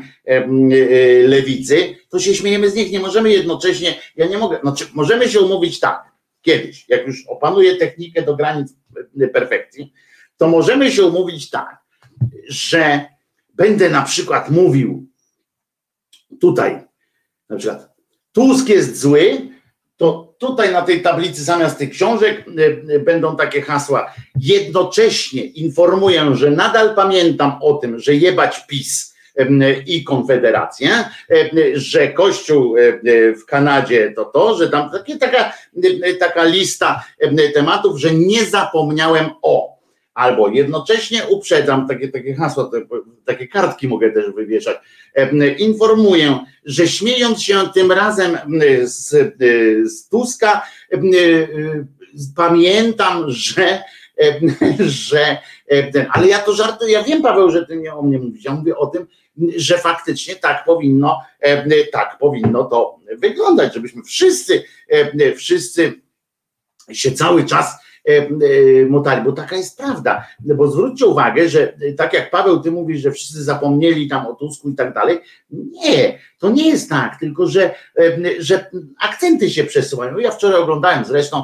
lewicy, 1.27 1.95
to 2.15 2.19
się 2.19 2.35
śmiejemy 2.35 2.69
z 2.69 2.75
nich. 2.75 2.91
Nie 2.91 2.99
możemy 2.99 3.31
jednocześnie, 3.31 3.95
ja 4.15 4.27
nie 4.27 4.37
mogę, 4.37 4.59
znaczy 4.61 4.85
możemy 4.93 5.29
się 5.29 5.39
umówić 5.39 5.79
tak, 5.79 6.11
kiedyś, 6.41 6.85
jak 6.89 7.07
już 7.07 7.27
opanuję 7.27 7.75
technikę 7.75 8.21
do 8.21 8.35
granic 8.35 8.73
e, 9.21 9.27
perfekcji, 9.27 9.93
to 10.37 10.47
możemy 10.47 10.91
się 10.91 11.05
umówić 11.05 11.49
tak, 11.49 11.77
że 12.49 13.05
będę 13.53 13.89
na 13.89 14.01
przykład 14.01 14.49
mówił 14.49 15.07
tutaj, 16.41 16.81
na 17.49 17.57
przykład 17.57 17.89
Tusk 18.31 18.69
jest 18.69 18.99
zły, 18.99 19.49
to 19.97 20.35
tutaj 20.39 20.73
na 20.73 20.81
tej 20.81 21.01
tablicy 21.01 21.43
zamiast 21.43 21.77
tych 21.77 21.89
książek 21.89 22.47
y, 22.47 22.61
y, 22.91 22.99
będą 22.99 23.35
takie 23.35 23.61
hasła. 23.61 24.13
Jednocześnie 24.35 25.45
informuję, 25.45 26.35
że 26.35 26.51
nadal 26.51 26.95
pamiętam 26.95 27.59
o 27.61 27.73
tym, 27.73 27.99
że 27.99 28.15
jebać 28.15 28.67
PiS 28.67 29.14
i 29.85 30.03
Konfederację, 30.03 30.89
że 31.73 32.07
Kościół 32.07 32.75
w 33.41 33.45
Kanadzie 33.45 34.13
to 34.15 34.25
to, 34.25 34.57
że 34.57 34.69
tam 34.69 34.89
taka, 35.19 35.53
taka 36.19 36.43
lista 36.43 37.03
tematów, 37.53 37.99
że 37.99 38.13
nie 38.13 38.45
zapomniałem 38.45 39.29
o. 39.41 39.75
Albo 40.13 40.49
jednocześnie 40.49 41.21
uprzedzam, 41.29 41.87
takie, 41.87 42.07
takie 42.07 42.35
hasła, 42.35 42.69
takie 43.25 43.47
kartki 43.47 43.87
mogę 43.87 44.11
też 44.11 44.31
wywieszać. 44.31 44.77
Informuję, 45.57 46.39
że 46.65 46.87
śmiejąc 46.87 47.43
się 47.43 47.59
tym 47.73 47.91
razem 47.91 48.37
z, 48.83 49.35
z 49.91 50.09
Tuska, 50.09 50.61
pamiętam, 52.35 53.23
że 53.27 53.83
że 54.79 55.37
ale 56.09 56.27
ja 56.27 56.39
to 56.39 56.53
żartuję, 56.53 56.93
ja 56.93 57.03
wiem 57.03 57.21
Paweł, 57.21 57.51
że 57.51 57.65
ty 57.65 57.77
nie 57.77 57.93
o 57.93 58.01
mnie 58.01 58.19
mówisz, 58.19 58.45
ja 58.45 58.53
mówię 58.53 58.77
o 58.77 58.87
tym, 58.87 59.07
że 59.55 59.77
faktycznie 59.77 60.35
tak 60.35 60.65
powinno, 60.65 61.21
tak 61.91 62.17
powinno 62.19 62.63
to 62.63 62.99
wyglądać, 63.17 63.73
żebyśmy 63.73 64.03
wszyscy, 64.03 64.63
wszyscy 65.35 65.93
się 66.91 67.11
cały 67.11 67.45
czas 67.45 67.85
motali, 68.89 69.23
bo 69.25 69.31
taka 69.31 69.55
jest 69.55 69.77
prawda, 69.77 70.27
bo 70.39 70.67
zwróćcie 70.67 71.05
uwagę, 71.05 71.49
że 71.49 71.77
tak 71.97 72.13
jak 72.13 72.31
Paweł, 72.31 72.59
ty 72.59 72.71
mówisz, 72.71 73.01
że 73.01 73.11
wszyscy 73.11 73.43
zapomnieli 73.43 74.07
tam 74.07 74.27
o 74.27 74.33
Tusku 74.33 74.69
i 74.69 74.75
tak 74.75 74.93
dalej, 74.93 75.19
nie, 75.49 76.19
to 76.39 76.49
nie 76.49 76.69
jest 76.69 76.89
tak, 76.89 77.19
tylko 77.19 77.47
że, 77.47 77.75
że 78.39 78.71
akcenty 78.99 79.49
się 79.49 79.63
przesuwają. 79.63 80.17
Ja 80.17 80.31
wczoraj 80.31 80.61
oglądałem 80.61 81.05
zresztą 81.05 81.43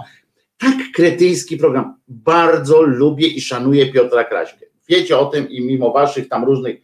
tak 0.59 0.75
kretyński 0.95 1.57
program. 1.57 1.95
Bardzo 2.07 2.81
lubię 2.81 3.27
i 3.27 3.41
szanuję 3.41 3.91
Piotra 3.91 4.23
Kraśkę. 4.23 4.65
Wiecie 4.89 5.17
o 5.17 5.25
tym 5.25 5.49
i 5.49 5.61
mimo 5.61 5.91
waszych 5.91 6.29
tam 6.29 6.43
różnych 6.43 6.81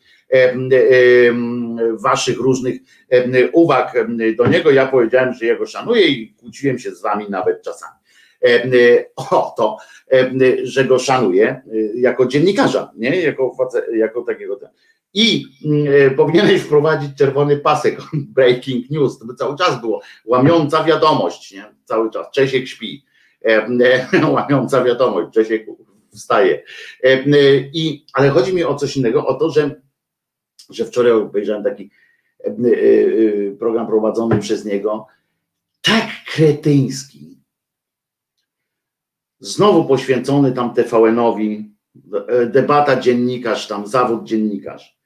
waszych 2.04 2.38
różnych 2.38 2.80
uwag 3.54 3.94
do 4.38 4.48
niego, 4.48 4.72
ja 4.72 4.88
powiedziałem, 4.88 5.34
że 5.34 5.46
jego 5.46 5.66
szanuję 5.66 6.08
i 6.08 6.34
kłóciłem 6.34 6.80
się 6.80 6.92
z 6.92 7.02
wami 7.02 7.26
nawet 7.30 7.62
czasami. 7.62 7.98
O 9.16 9.54
to, 9.58 9.78
że 10.64 10.86
go 10.86 11.00
szanuję 11.00 11.62
jako 11.96 12.26
dziennikarza, 12.26 12.92
nie? 12.96 13.22
Jako, 13.22 13.56
jako 13.94 14.22
takiego. 14.22 14.60
I 15.14 15.46
powinieneś 16.18 16.62
wprowadzić 16.62 17.18
czerwony 17.18 17.58
pasek 17.58 18.00
breaking 18.36 18.90
news, 18.90 19.20
to 19.20 19.26
by 19.26 19.36
cały 19.36 19.58
czas 19.58 19.82
było 19.82 20.02
łamiąca 20.26 20.84
wiadomość, 20.84 21.52
nie? 21.52 21.66
Cały 21.86 22.12
czas. 22.12 22.28
Czesiek 22.34 22.68
śpi 22.68 23.06
łamiąca 24.36 24.84
wiadomość, 24.84 25.34
Czesiek 25.34 25.66
wstaje. 26.14 26.64
I, 27.74 28.06
ale 28.14 28.30
chodzi 28.30 28.54
mi 28.54 28.64
o 28.64 28.76
coś 28.76 28.98
innego, 28.98 29.28
o 29.28 29.34
to, 29.34 29.50
że, 29.50 29.82
że 30.70 30.86
wczoraj 30.86 31.12
obejrzałem 31.12 31.64
taki 31.64 31.90
program 33.60 33.88
prowadzony 33.88 34.40
przez 34.40 34.66
niego, 34.66 35.08
tak 35.82 36.06
kretyński, 36.34 37.38
znowu 39.40 39.86
poświęcony 39.86 40.52
tam 40.52 40.74
TVN-owi, 40.74 41.72
debata 42.48 43.00
dziennikarz, 43.00 43.68
tam 43.68 43.88
zawód 43.88 44.24
dziennikarz. 44.24 44.98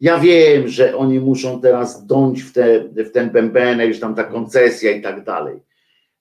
Ja 0.00 0.18
wiem, 0.18 0.68
że 0.68 0.96
oni 0.96 1.20
muszą 1.20 1.60
teraz 1.60 2.06
dąć 2.06 2.42
w, 2.42 2.52
te, 2.52 2.80
w 2.80 3.10
ten 3.10 3.30
bębenek, 3.30 3.94
że 3.94 4.00
tam 4.00 4.14
ta 4.14 4.24
koncesja 4.24 4.90
i 4.90 5.02
tak 5.02 5.24
dalej. 5.24 5.62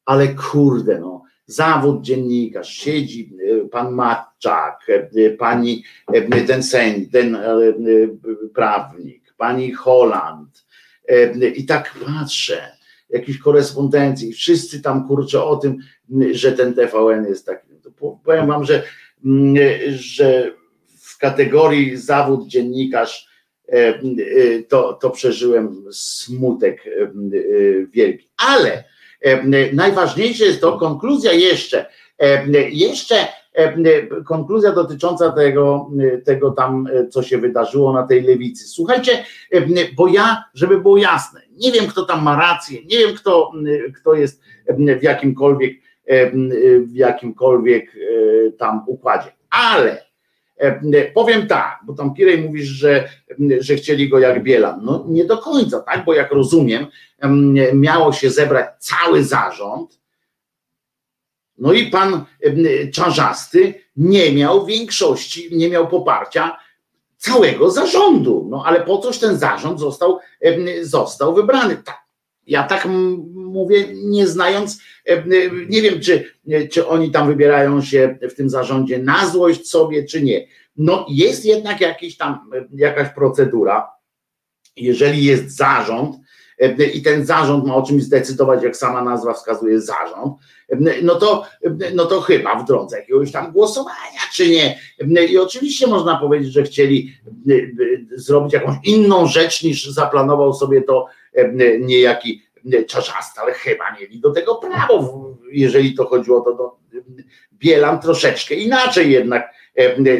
Ale 0.05 0.27
kurde, 0.27 0.99
no, 0.99 1.23
zawód 1.45 2.01
dziennikarz, 2.01 2.69
siedzi 2.69 3.33
e, 3.63 3.69
pan 3.69 3.93
Matczak, 3.93 4.79
e, 4.89 5.29
pani 5.29 5.83
e, 6.13 6.41
ten 6.41 6.63
sędzia, 6.63 7.09
ten 7.11 7.37
prawnik, 8.53 9.33
pani 9.37 9.71
Holland 9.71 10.65
i 11.55 11.65
tak 11.65 11.95
patrzę, 12.05 12.71
jakiejś 13.09 13.37
korespondencji, 13.37 14.33
wszyscy 14.33 14.81
tam 14.81 15.07
kurczę 15.07 15.43
o 15.43 15.55
tym, 15.55 15.77
że 16.31 16.51
ten 16.51 16.73
TVN 16.73 17.25
jest 17.25 17.45
taki, 17.45 17.67
powiem 18.23 18.47
wam, 18.47 18.65
że, 18.65 18.83
że 19.89 20.51
w 20.97 21.17
kategorii 21.17 21.97
zawód 21.97 22.47
dziennikarz 22.47 23.29
to, 24.67 24.93
to 24.93 25.09
przeżyłem 25.09 25.85
smutek 25.91 26.83
wielki, 27.93 28.29
ale 28.37 28.83
Najważniejsze 29.73 30.45
jest 30.45 30.61
to 30.61 30.77
konkluzja 30.77 31.33
jeszcze, 31.33 31.85
jeszcze 32.69 33.15
konkluzja 34.25 34.71
dotycząca 34.71 35.31
tego, 35.31 35.89
tego 36.25 36.51
tam, 36.51 36.87
co 37.09 37.23
się 37.23 37.37
wydarzyło 37.37 37.93
na 37.93 38.07
tej 38.07 38.21
lewicy. 38.21 38.67
Słuchajcie, 38.67 39.25
bo 39.97 40.07
ja, 40.07 40.43
żeby 40.53 40.81
było 40.81 40.97
jasne, 40.97 41.41
nie 41.57 41.71
wiem, 41.71 41.87
kto 41.87 42.05
tam 42.05 42.23
ma 42.23 42.39
rację, 42.39 42.79
nie 42.85 42.97
wiem, 42.97 43.15
kto, 43.15 43.51
kto 43.95 44.13
jest 44.13 44.41
w 44.99 45.03
jakimkolwiek, 45.03 45.73
w 46.79 46.95
jakimkolwiek 46.95 47.91
tam 48.57 48.83
układzie, 48.87 49.31
ale 49.49 50.05
Powiem 51.13 51.47
tak, 51.47 51.79
bo 51.85 51.93
tam 51.93 52.13
Pirej 52.13 52.41
mówisz, 52.41 52.67
że, 52.67 53.09
że 53.59 53.75
chcieli 53.75 54.09
go 54.09 54.19
jak 54.19 54.43
Bielan. 54.43 54.79
No 54.83 55.05
nie 55.07 55.25
do 55.25 55.37
końca, 55.37 55.79
tak? 55.79 56.05
Bo 56.05 56.13
jak 56.13 56.31
rozumiem, 56.31 56.87
miało 57.73 58.13
się 58.13 58.29
zebrać 58.29 58.69
cały 58.79 59.23
zarząd. 59.23 59.99
No 61.57 61.73
i 61.73 61.87
pan 61.87 62.25
Czarzasty 62.93 63.73
nie 63.95 64.31
miał 64.33 64.65
większości, 64.65 65.57
nie 65.57 65.69
miał 65.69 65.87
poparcia 65.87 66.57
całego 67.17 67.71
zarządu. 67.71 68.47
No 68.49 68.63
ale 68.65 68.81
po 68.81 68.97
coś 68.97 69.19
ten 69.19 69.37
zarząd 69.37 69.79
został, 69.79 70.19
został 70.81 71.35
wybrany. 71.35 71.77
Tak. 71.77 72.04
Ja 72.47 72.63
tak 72.63 72.87
mówię, 73.33 73.85
nie 73.93 74.27
znając, 74.27 74.81
nie 75.69 75.81
wiem, 75.81 75.99
czy, 75.99 76.31
czy 76.71 76.87
oni 76.87 77.11
tam 77.11 77.27
wybierają 77.27 77.81
się 77.81 78.17
w 78.31 78.33
tym 78.33 78.49
zarządzie 78.49 78.99
na 78.99 79.29
złość 79.29 79.69
sobie, 79.69 80.03
czy 80.03 80.23
nie. 80.23 80.47
No 80.77 81.05
jest 81.09 81.45
jednak 81.45 81.81
jakiś 81.81 82.17
tam, 82.17 82.51
jakaś 82.75 83.09
procedura. 83.09 83.87
Jeżeli 84.77 85.23
jest 85.23 85.57
zarząd, 85.57 86.15
i 86.93 87.01
ten 87.01 87.25
zarząd 87.25 87.65
ma 87.65 87.75
o 87.75 87.83
czymś 87.83 88.03
zdecydować, 88.03 88.63
jak 88.63 88.77
sama 88.77 89.03
nazwa 89.03 89.33
wskazuje, 89.33 89.81
zarząd, 89.81 90.33
no 91.03 91.15
to, 91.15 91.45
no 91.95 92.05
to 92.05 92.21
chyba 92.21 92.55
w 92.63 92.67
drodze 92.67 92.99
jakiegoś 92.99 93.31
tam 93.31 93.51
głosowania, 93.51 94.19
czy 94.33 94.49
nie. 94.49 94.79
I 95.29 95.37
oczywiście 95.37 95.87
można 95.87 96.17
powiedzieć, 96.17 96.53
że 96.53 96.63
chcieli 96.63 97.13
zrobić 98.15 98.53
jakąś 98.53 98.75
inną 98.83 99.27
rzecz 99.27 99.63
niż 99.63 99.89
zaplanował 99.89 100.53
sobie 100.53 100.81
to 100.81 101.07
niejaki 101.79 102.41
czarzasty, 102.87 103.41
ale 103.41 103.53
chyba 103.53 103.83
mieli 103.99 104.19
do 104.19 104.31
tego 104.31 104.55
prawo, 104.55 105.33
jeżeli 105.51 105.93
to 105.93 106.05
chodziło 106.05 106.41
to 106.41 106.53
do 106.53 106.77
Bielan 107.53 107.99
troszeczkę 107.99 108.55
inaczej 108.55 109.11
jednak 109.11 109.53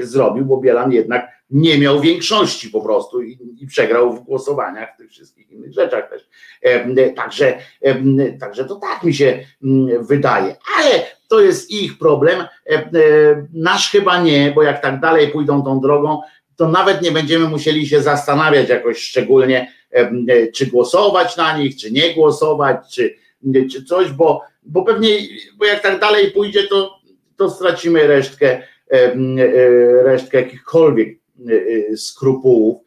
zrobił, 0.02 0.46
bo 0.46 0.58
Bielan 0.58 0.92
jednak 0.92 1.36
nie 1.50 1.80
miał 1.80 2.02
większości 2.02 2.70
po 2.70 2.82
prostu 2.82 3.22
i, 3.22 3.40
i 3.60 3.68
przegrał 3.68 4.14
w 4.14 4.20
głosowaniach, 4.20 4.94
w 4.96 4.98
tych 4.98 5.12
wszystkich 5.12 5.52
innych 5.52 5.74
rzeczach 5.74 6.10
też. 6.10 6.30
Także, 7.16 7.58
także 8.40 8.66
to 8.66 8.76
tak 8.76 9.04
mi 9.04 9.14
się 9.14 9.46
wydaje, 10.00 10.56
ale 10.78 11.06
to 11.28 11.42
jest 11.42 11.72
ich 11.72 11.98
problem. 11.98 12.44
Nasz 13.54 13.92
chyba 13.92 14.22
nie, 14.22 14.52
bo 14.56 14.64
jak 14.64 14.82
tak 14.82 15.00
dalej 15.00 15.28
pójdą 15.28 15.64
tą 15.64 15.80
drogą, 15.80 16.22
to 16.56 16.68
nawet 16.68 17.02
nie 17.02 17.12
będziemy 17.12 17.48
musieli 17.48 17.88
się 17.88 18.02
zastanawiać 18.02 18.70
jakoś 18.70 18.98
szczególnie, 18.98 19.72
czy 20.54 20.66
głosować 20.66 21.38
na 21.38 21.58
nich, 21.58 21.78
czy 21.78 21.92
nie 21.92 22.14
głosować, 22.14 22.78
czy, 22.94 23.16
czy 23.72 23.84
coś, 23.84 24.12
bo, 24.12 24.42
bo 24.64 24.84
pewnie, 24.84 25.10
bo 25.58 25.66
jak 25.66 25.82
tak 25.82 26.00
dalej 26.00 26.32
pójdzie, 26.32 26.68
to, 26.68 27.00
to 27.38 27.50
stracimy 27.50 28.08
resztkę, 28.08 28.62
resztkę 30.04 30.42
jakichkolwiek 30.42 31.18
skrupułów. 31.96 32.82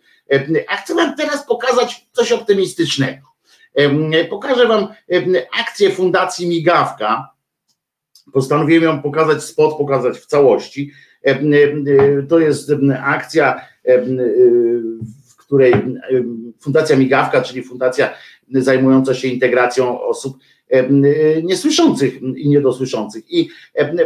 A 0.69 0.77
chcę 0.77 0.95
Wam 0.95 1.17
teraz 1.17 1.47
pokazać 1.47 2.07
coś 2.13 2.33
optymistycznego. 2.33 3.27
Pokażę 4.31 4.67
Wam 4.67 4.89
akcję 5.61 5.91
Fundacji 5.91 6.49
Migawka. 6.49 7.31
Postanowiłem 8.33 8.83
ją 8.85 9.03
pokazać, 9.03 9.45
spot 9.45 9.77
pokazać 9.79 10.19
w 10.19 10.27
całości. 10.27 10.93
To 12.29 12.39
jest 12.39 12.71
akcja, 13.03 13.61
której 15.49 15.73
Fundacja 16.61 16.97
Migawka, 16.97 17.43
czyli 17.43 17.63
fundacja 17.63 18.15
zajmująca 18.51 19.15
się 19.15 19.29
integracją 19.29 20.01
osób 20.01 20.39
niesłyszących 21.43 22.23
i 22.23 22.49
niedosłyszących. 22.49 23.25
I 23.33 23.49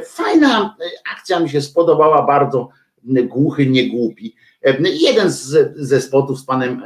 fajna 0.05 0.76
akcja 1.16 1.40
mi 1.40 1.51
się 1.51 1.61
spodobała 1.61 2.26
bardzo, 2.26 2.68
głuchy, 3.05 3.66
niegłupi. 3.66 4.34
Jeden 4.80 5.30
z, 5.30 5.72
ze 5.76 6.01
spotów 6.01 6.40
z 6.40 6.45
panem 6.45 6.82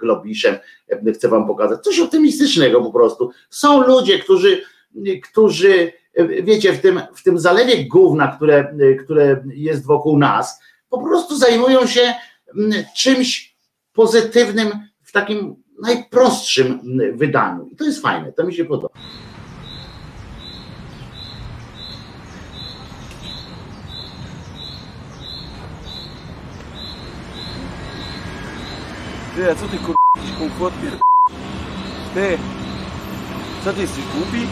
Globiszem 0.00 0.56
chcę 1.14 1.28
wam 1.28 1.46
pokazać. 1.46 1.80
Coś 1.80 2.00
optymistycznego 2.00 2.80
po 2.80 2.92
prostu. 2.92 3.30
Są 3.50 3.86
ludzie, 3.86 4.18
którzy, 4.18 4.62
którzy 5.22 5.92
wiecie, 6.42 6.72
w 6.72 6.80
tym, 6.80 7.00
w 7.14 7.22
tym 7.22 7.38
zalewie 7.38 7.84
gówna, 7.84 8.36
które, 8.36 8.74
które 9.04 9.44
jest 9.54 9.86
wokół 9.86 10.18
nas, 10.18 10.60
po 10.90 11.02
prostu 11.02 11.36
zajmują 11.36 11.86
się 11.86 12.14
czymś 12.96 13.51
pozytywnym, 13.94 14.88
w 15.04 15.12
takim 15.12 15.56
najprostszym 15.82 16.80
wydaniu. 17.14 17.68
I 17.72 17.76
to 17.76 17.84
jest 17.84 18.02
fajne, 18.02 18.32
to 18.32 18.44
mi 18.44 18.54
się 18.54 18.64
podoba. 18.64 18.94
Ty, 29.36 29.50
a 29.50 29.54
co 29.54 29.68
ty 29.68 29.78
kur... 29.78 29.94
jakiś 30.16 30.32
komfort 30.38 30.74
pier... 30.82 30.92
Ty, 32.14 32.38
co 33.64 33.72
ty 33.72 33.80
jesteś 33.80 34.04
głupi? 34.04 34.46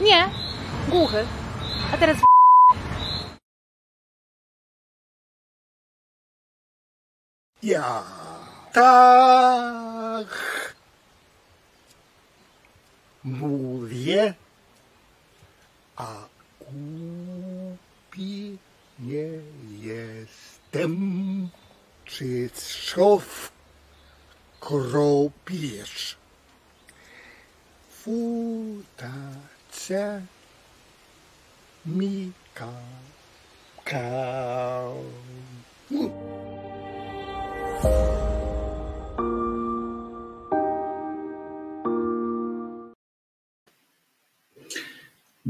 Nie, 0.00 0.28
głuchy. 0.88 1.24
A 1.94 1.96
teraz 1.96 2.16
Ja 7.64 8.04
tak 8.72 10.28
mówię, 13.24 14.34
a 15.96 16.28
głupi 16.60 18.58
nie 18.98 19.28
jestem. 19.80 21.48
Czy 22.04 22.50
szów 22.68 23.52
kropiesz? 24.60 26.16
Futace 27.90 28.82
mi 31.86 32.32
kakao. 33.84 35.04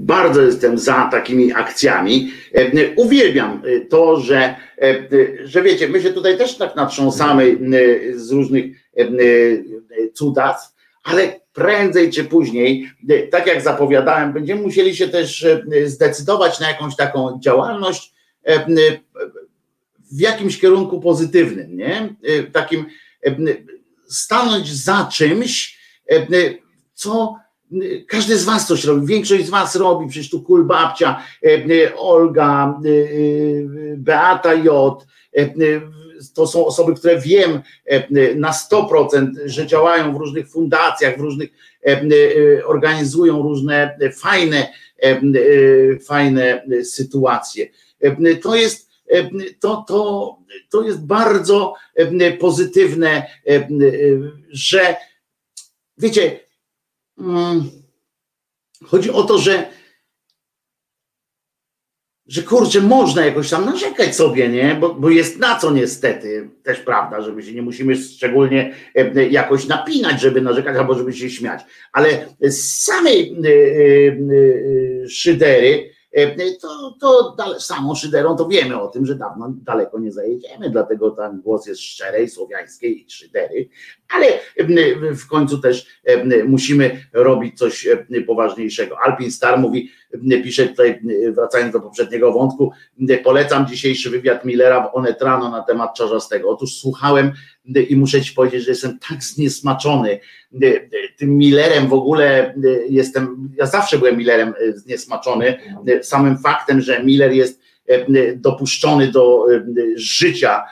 Bardzo 0.05 0.43
jestem 0.43 0.79
za 0.79 1.09
takimi 1.11 1.53
akcjami. 1.53 2.33
E, 2.55 2.95
Uwielbiam 2.97 3.63
e, 3.65 3.81
to, 3.81 4.21
że, 4.21 4.57
e, 4.83 5.09
że 5.45 5.63
wiecie, 5.63 5.89
my 5.89 6.03
się 6.03 6.11
tutaj 6.11 6.39
też 6.39 6.57
tak 6.57 6.77
natrząsamy 6.77 7.59
z 8.15 8.31
różnych 8.31 8.65
cudactw, 10.15 10.75
ale 11.05 11.41
prędzej 11.53 12.11
czy 12.11 12.25
później, 12.25 12.91
tak 13.31 13.47
jak 13.47 13.63
zapowiadałem, 13.63 14.33
będziemy 14.33 14.63
musieli 14.63 14.97
się 14.97 15.09
też 15.09 15.47
zdecydować 15.85 16.61
na 16.61 16.69
jakąś 16.69 16.97
taką 16.97 17.39
działalność 17.43 18.15
w 20.13 20.21
jakimś 20.21 20.61
kierunku 20.61 21.01
pozytywnym, 21.01 21.77
nie? 21.77 22.15
E, 22.23 22.43
Takim 22.43 22.87
e, 23.27 23.37
stanąć 24.09 24.73
za 24.73 25.09
czymś, 25.13 25.79
e, 26.11 26.27
co 26.95 27.37
każdy 28.09 28.37
z 28.37 28.45
was 28.45 28.67
coś 28.67 28.85
robi, 28.85 29.07
większość 29.07 29.47
z 29.47 29.51
was 29.51 29.77
robi, 29.77 30.09
przecież 30.09 30.31
tu 30.31 30.43
kul 30.43 30.65
babcia, 30.65 31.23
Olga, 31.97 32.81
Beata 33.97 34.55
J, 34.55 35.07
to 36.35 36.47
są 36.47 36.67
osoby, 36.67 36.95
które 36.95 37.21
wiem 37.21 37.61
na 38.37 38.53
100%, 38.53 39.31
że 39.45 39.67
działają 39.67 40.15
w 40.15 40.17
różnych 40.17 40.49
fundacjach, 40.49 41.17
w 41.17 41.21
różnych, 41.21 41.51
organizują 42.65 43.43
różne 43.43 43.99
fajne, 44.17 44.73
fajne 46.07 46.67
sytuacje. 46.83 47.67
To 48.43 48.55
jest, 48.55 48.91
to, 49.61 49.85
to, 49.89 50.37
to 50.71 50.83
jest 50.83 51.07
bardzo 51.07 51.75
pozytywne, 52.39 53.27
e, 53.49 53.69
że 54.51 54.97
wiecie, 55.99 56.45
Mm. 57.19 57.71
Chodzi 58.85 59.11
o 59.11 59.23
to, 59.23 59.39
że 59.39 59.67
że 62.27 62.43
kurczę, 62.43 62.81
można 62.81 63.25
jakoś 63.25 63.51
tam 63.51 63.65
narzekać 63.65 64.17
sobie, 64.17 64.49
nie? 64.49 64.77
Bo, 64.81 64.95
bo 64.95 65.11
jest 65.11 65.39
na 65.39 65.59
co 65.59 65.71
niestety, 65.71 66.49
też 66.63 66.81
prawda, 66.81 67.23
żeby 67.23 67.43
się 67.43 67.53
nie 67.53 67.63
musimy 67.63 67.97
szczególnie 67.97 68.75
jakoś 69.31 69.67
napinać, 69.67 70.21
żeby 70.21 70.41
narzekać 70.41 70.77
albo 70.77 70.95
żeby 70.95 71.13
się 71.13 71.31
śmiać. 71.31 71.63
Ale 71.93 72.27
z 72.41 72.83
samej 72.85 73.37
e, 75.05 75.09
szydery, 75.09 75.94
to, 76.61 76.97
to 77.01 77.35
dale, 77.39 77.61
samą 77.61 77.95
szyderą 77.95 78.37
to 78.37 78.49
wiemy 78.49 78.81
o 78.81 78.89
tym, 78.89 79.07
że 79.07 79.15
dawno 79.15 79.49
daleko 79.51 79.99
nie 79.99 80.13
zajedziemy, 80.13 80.71
dlatego 80.71 81.11
ten 81.11 81.41
głos 81.41 81.67
jest 81.67 81.81
szczerej, 81.81 82.31
słowiańskiej 82.31 83.07
szydery, 83.09 83.69
ale 84.09 84.27
e, 84.27 85.15
w 85.15 85.27
końcu 85.27 85.59
też 85.59 85.87
e, 86.05 86.45
musimy 86.45 87.07
robić 87.13 87.59
coś 87.59 87.87
e, 87.87 88.21
poważniejszego. 88.27 88.97
Alpin 89.05 89.31
Star 89.31 89.59
mówi, 89.59 89.91
pisze 90.45 90.69
tutaj, 90.69 91.01
wracając 91.33 91.73
do 91.73 91.81
poprzedniego 91.81 92.33
wątku, 92.33 92.73
polecam 93.25 93.67
dzisiejszy 93.67 94.11
wywiad 94.11 94.45
Millera 94.45 94.89
w 94.89 94.97
Onetrano 94.97 95.51
na 95.51 95.63
temat 95.63 95.95
Czarzastego. 95.97 96.51
Otóż 96.51 96.75
słuchałem 96.75 97.33
i 97.89 97.97
muszę 97.97 98.23
ci 98.23 98.35
powiedzieć, 98.35 98.65
że 98.65 98.71
jestem 98.71 98.99
tak 99.09 99.25
zniesmaczony 99.25 100.21
tym 101.17 101.39
Millerem 101.39 101.89
w 101.89 101.93
ogóle 101.93 102.55
jestem, 102.89 103.51
ja 103.57 103.67
zawsze 103.67 103.99
byłem 103.99 104.17
Millerem 104.17 104.55
zniesmaczony 104.75 105.59
samym 106.03 106.39
faktem, 106.39 106.81
że 106.81 107.05
Miller 107.05 107.33
jest 107.33 107.61
dopuszczony 108.37 109.09
do 109.09 109.47
życia 109.97 110.63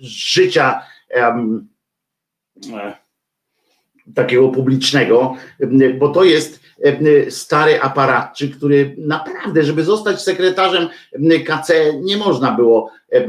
życia 0.00 0.82
e, 1.10 1.34
takiego 4.14 4.48
publicznego, 4.48 5.36
bo 5.98 6.08
to 6.08 6.24
jest 6.24 6.60
stary 7.28 7.80
aparatczyk, 7.80 8.56
który 8.56 8.96
naprawdę, 8.98 9.64
żeby 9.64 9.84
zostać 9.84 10.22
sekretarzem 10.22 10.88
em, 11.12 11.44
KC, 11.44 11.72
nie 12.00 12.16
można 12.16 12.52
było, 12.52 12.90
e, 13.10 13.28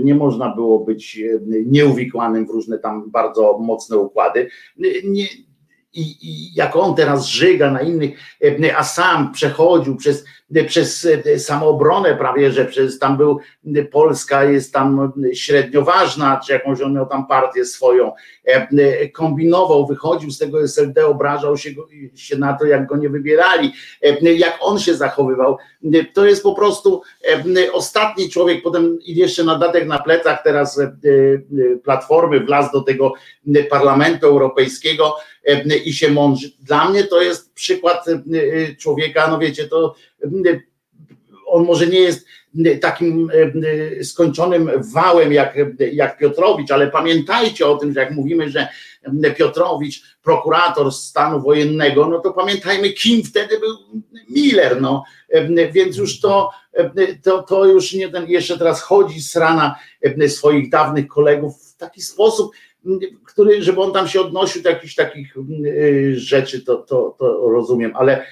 nie 0.00 0.14
można 0.14 0.54
było 0.54 0.78
być 0.78 1.20
nieuwikłanym 1.66 2.46
w 2.46 2.50
różne 2.50 2.78
tam 2.78 3.10
bardzo 3.10 3.58
mocne 3.58 3.96
układy. 3.96 4.48
Nie, 5.04 5.26
i, 5.92 6.00
i 6.22 6.54
jak 6.54 6.76
on 6.76 6.94
teraz 6.94 7.26
żyga 7.26 7.70
na 7.70 7.80
innych, 7.80 8.18
a 8.76 8.84
sam 8.84 9.32
przechodził 9.32 9.96
przez, 9.96 10.24
przez 10.68 11.06
e, 11.26 11.38
samoobronę 11.38 12.16
prawie, 12.16 12.52
że 12.52 12.64
przez 12.64 12.98
tam 12.98 13.16
był 13.16 13.38
Polska 13.92 14.44
jest 14.44 14.72
tam 14.72 15.12
średnio 15.34 15.82
ważna, 15.82 16.40
czy 16.46 16.52
jakąś 16.52 16.80
on 16.80 16.94
miał 16.94 17.06
tam 17.06 17.26
partię 17.26 17.64
swoją, 17.64 18.12
e, 18.44 19.08
kombinował, 19.08 19.86
wychodził 19.86 20.30
z 20.30 20.38
tego 20.38 20.62
SLD, 20.62 21.06
obrażał 21.06 21.56
się, 21.56 21.70
się 22.14 22.36
na 22.36 22.52
to, 22.52 22.66
jak 22.66 22.86
go 22.86 22.96
nie 22.96 23.08
wybierali, 23.08 23.72
jak 24.22 24.58
on 24.60 24.78
się 24.78 24.94
zachowywał. 24.94 25.58
To 26.14 26.26
jest 26.26 26.42
po 26.42 26.54
prostu 26.54 27.02
ostatni 27.72 28.30
człowiek, 28.30 28.62
potem 28.62 28.98
jeszcze 29.06 29.44
na 29.44 29.58
datek 29.58 29.86
na 29.86 29.98
plecach 29.98 30.42
teraz 30.44 30.80
Platformy 31.84 32.40
wlazł 32.40 32.72
do 32.72 32.80
tego 32.80 33.12
Parlamentu 33.70 34.26
Europejskiego, 34.26 35.16
i 35.84 35.92
się 35.92 36.10
mądrzy. 36.10 36.52
Dla 36.60 36.90
mnie 36.90 37.04
to 37.04 37.22
jest 37.22 37.54
przykład 37.54 38.04
człowieka, 38.78 39.28
no 39.30 39.38
wiecie, 39.38 39.68
to 39.68 39.94
on 41.46 41.64
może 41.64 41.86
nie 41.86 42.00
jest 42.00 42.26
takim 42.80 43.30
skończonym 44.02 44.70
wałem 44.92 45.32
jak, 45.32 45.56
jak 45.92 46.18
Piotrowicz, 46.18 46.70
ale 46.70 46.90
pamiętajcie 46.90 47.66
o 47.66 47.76
tym, 47.76 47.92
że 47.92 48.00
jak 48.00 48.10
mówimy, 48.10 48.50
że 48.50 48.68
Piotrowicz, 49.36 50.02
prokurator 50.22 50.92
stanu 50.92 51.40
wojennego, 51.40 52.08
no 52.08 52.18
to 52.18 52.32
pamiętajmy, 52.32 52.92
kim 52.92 53.22
wtedy 53.22 53.58
był 53.58 53.76
Miller, 54.30 54.80
no. 54.80 55.04
Więc 55.72 55.96
już 55.96 56.20
to, 56.20 56.50
to, 57.22 57.42
to 57.42 57.64
już 57.64 57.92
nie 57.92 58.08
ten, 58.08 58.26
jeszcze 58.26 58.58
teraz 58.58 58.82
chodzi 58.82 59.20
z 59.20 59.36
rana 59.36 59.76
swoich 60.28 60.70
dawnych 60.70 61.08
kolegów 61.08 61.62
w 61.62 61.76
taki 61.76 62.02
sposób, 62.02 62.52
który, 63.30 63.62
żeby 63.62 63.80
on 63.80 63.92
tam 63.92 64.08
się 64.08 64.20
odnosił 64.20 64.62
do 64.62 64.70
jakichś 64.70 64.94
takich 64.94 65.34
rzeczy, 66.12 66.64
to, 66.64 66.76
to, 66.76 67.16
to 67.18 67.48
rozumiem, 67.50 67.92
ale 67.94 68.26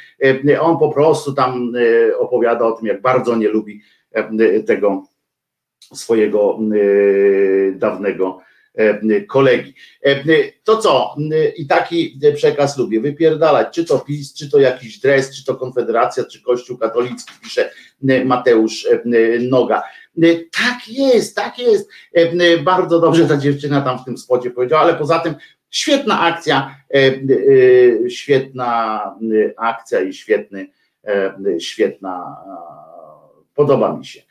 on 0.60 0.78
po 0.78 0.92
prostu 0.92 1.32
tam 1.32 1.72
opowiada 2.18 2.66
o 2.66 2.72
tym, 2.72 2.86
jak 2.86 3.02
bardzo 3.02 3.36
nie 3.36 3.48
lubi 3.48 3.80
tego 4.66 5.04
swojego 5.94 6.58
dawnego 7.72 8.40
kolegi. 9.28 9.74
To 10.64 10.76
co? 10.76 11.14
I 11.56 11.66
taki 11.66 12.20
przekaz 12.34 12.78
lubię 12.78 13.00
wypierdalać, 13.00 13.74
czy 13.74 13.84
to 13.84 13.98
PiS, 13.98 14.34
czy 14.34 14.50
to 14.50 14.58
jakiś 14.58 15.00
dres, 15.00 15.36
czy 15.36 15.44
to 15.44 15.54
Konfederacja, 15.54 16.24
czy 16.24 16.42
Kościół 16.42 16.78
katolicki, 16.78 17.32
pisze 17.42 17.70
Mateusz 18.24 18.88
Noga. 19.40 19.82
Tak 20.52 20.88
jest, 20.88 21.36
tak 21.36 21.58
jest. 21.58 21.90
Bardzo 22.64 23.00
dobrze 23.00 23.26
ta 23.28 23.36
dziewczyna 23.36 23.80
tam 23.80 23.98
w 23.98 24.04
tym 24.04 24.18
spodzie 24.18 24.50
powiedziała, 24.50 24.82
ale 24.82 24.94
poza 24.94 25.18
tym 25.18 25.34
świetna 25.70 26.20
akcja, 26.20 26.76
świetna 28.08 29.00
akcja 29.56 30.00
i 30.00 30.12
świetny, 30.12 30.66
świetna, 31.58 32.36
podoba 33.54 33.96
mi 33.96 34.06
się. 34.06 34.22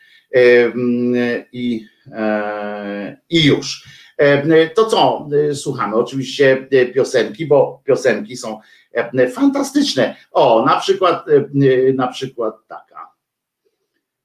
I 1.51 1.88
E, 2.11 3.17
I 3.29 3.45
już. 3.45 3.88
E, 4.17 4.69
To 4.69 4.85
co, 4.85 5.27
e, 5.49 5.55
słuchamy 5.55 5.95
oczywiście 5.95 6.67
e, 6.71 6.85
piosenki, 6.85 7.45
bo 7.45 7.81
piosenki 7.85 8.38
są 8.38 8.59
e, 8.93 9.29
fantastyczne. 9.29 10.15
O, 10.31 10.65
na 10.65 10.79
przykład, 10.79 11.25
e, 11.29 11.93
na 11.93 12.07
przykład 12.07 12.55
taka, 12.67 13.11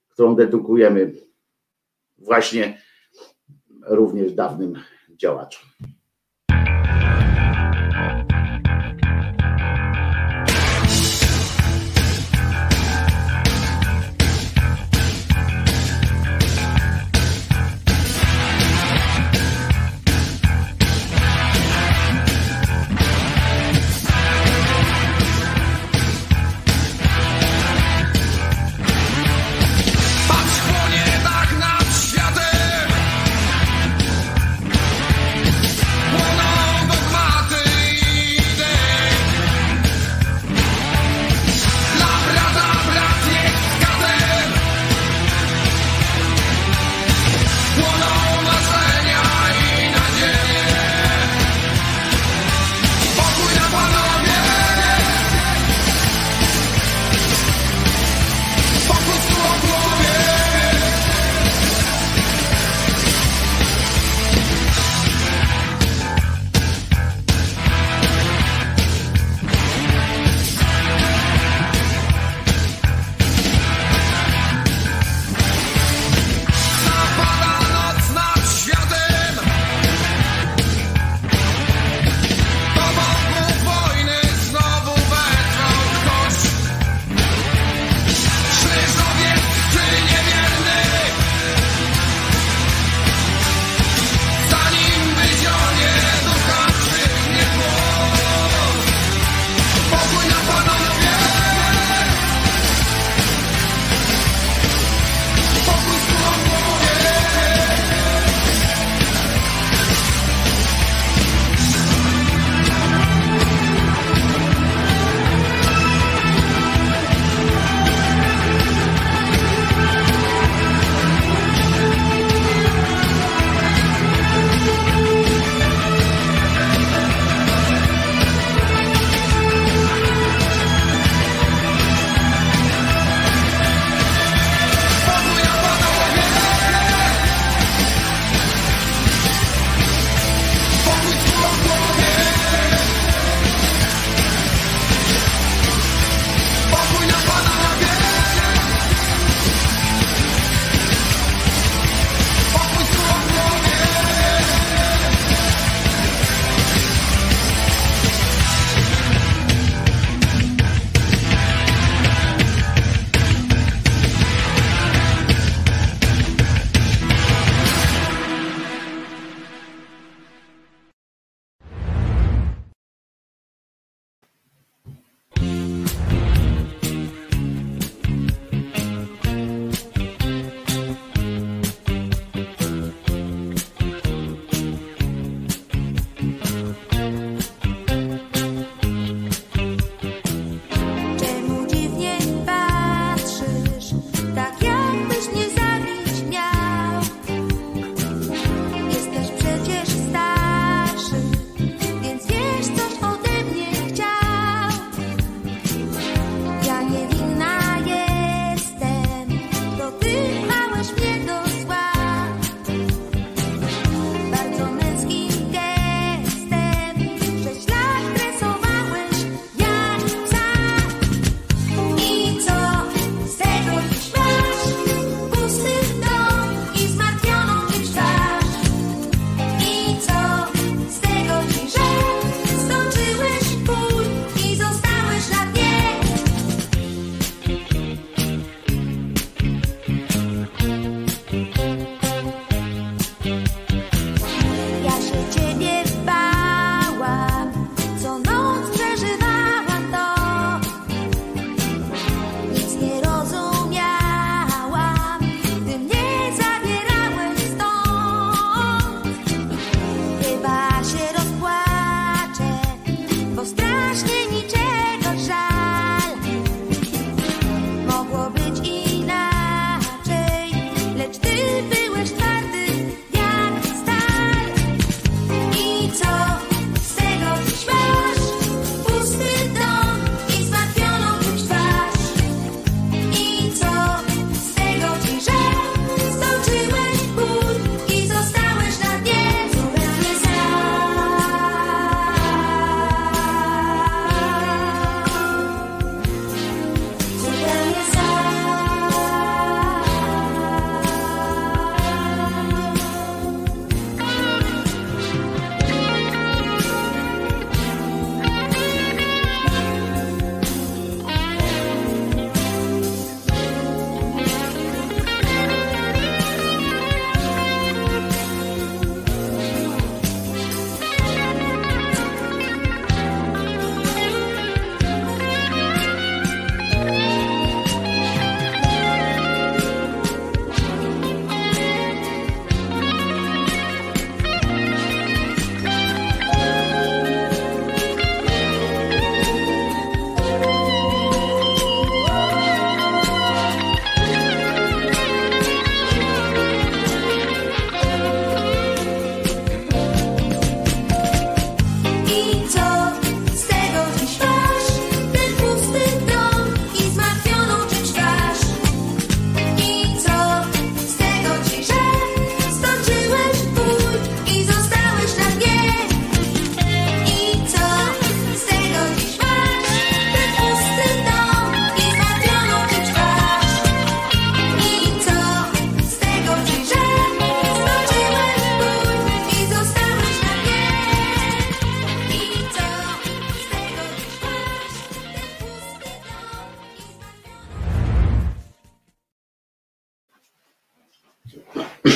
którą 0.08 0.34
dedykujemy 0.36 1.12
właśnie 2.24 2.82
również 3.86 4.32
dawnym 4.32 4.74
działaczom. 5.16 5.62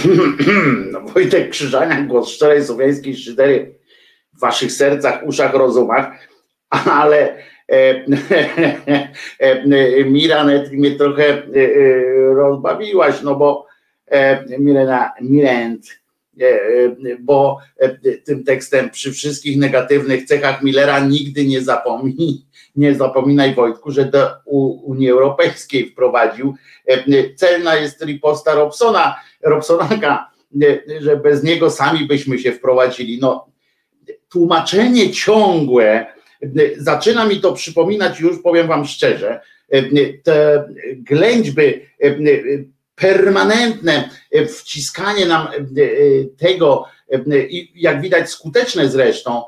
No, 0.92 1.00
Wojtek 1.00 1.50
Krzyżaniak, 1.50 2.06
głos 2.06 2.28
szczerej 2.28 2.64
słowiańskiej 2.64 3.16
szydery 3.16 3.74
w 4.34 4.40
waszych 4.40 4.72
sercach, 4.72 5.26
uszach, 5.26 5.54
rozumach, 5.54 6.28
ale 7.02 7.36
e, 7.72 8.04
e, 9.38 10.04
Miranet 10.04 10.72
mnie 10.72 10.90
trochę 10.90 11.24
e, 11.24 11.34
e, 11.34 12.34
rozbawiłaś, 12.34 13.22
no 13.22 13.34
bo 13.34 13.66
e, 14.06 14.58
Mirena, 14.58 15.12
Mirent, 15.20 15.86
e, 16.40 16.44
e, 16.44 17.16
bo 17.20 17.58
e, 17.76 17.88
tym 18.18 18.44
tekstem 18.44 18.90
przy 18.90 19.12
wszystkich 19.12 19.58
negatywnych 19.58 20.24
cechach 20.24 20.62
Millera 20.62 21.00
nigdy 21.00 21.46
nie 21.46 21.60
zapomnij, 21.60 22.42
nie 22.76 22.94
zapominaj 22.94 23.54
Wojtku, 23.54 23.90
że 23.90 24.04
do 24.04 24.28
Unii 24.84 25.10
Europejskiej 25.10 25.90
wprowadził. 25.90 26.54
E, 26.86 27.34
Celna 27.34 27.76
jest 27.76 28.04
riposta 28.04 28.54
Robsona, 28.54 29.16
Robsonaka, 29.46 30.30
e, 30.62 31.00
że 31.00 31.16
bez 31.16 31.42
niego 31.42 31.70
sami 31.70 32.06
byśmy 32.06 32.38
się 32.38 32.52
wprowadzili. 32.52 33.18
No, 33.20 33.46
tłumaczenie 34.28 35.10
ciągłe, 35.10 36.06
e, 36.42 36.46
zaczyna 36.76 37.24
mi 37.24 37.40
to 37.40 37.52
przypominać, 37.52 38.20
już 38.20 38.42
powiem 38.42 38.66
wam 38.66 38.84
szczerze, 38.84 39.40
e, 39.68 39.82
te 40.22 40.68
ględźby 40.96 41.86
permanentne 42.94 44.10
wciskanie 44.48 45.26
nam 45.26 45.48
tego, 46.38 46.84
jak 47.74 48.00
widać 48.00 48.30
skuteczne 48.30 48.88
zresztą, 48.88 49.42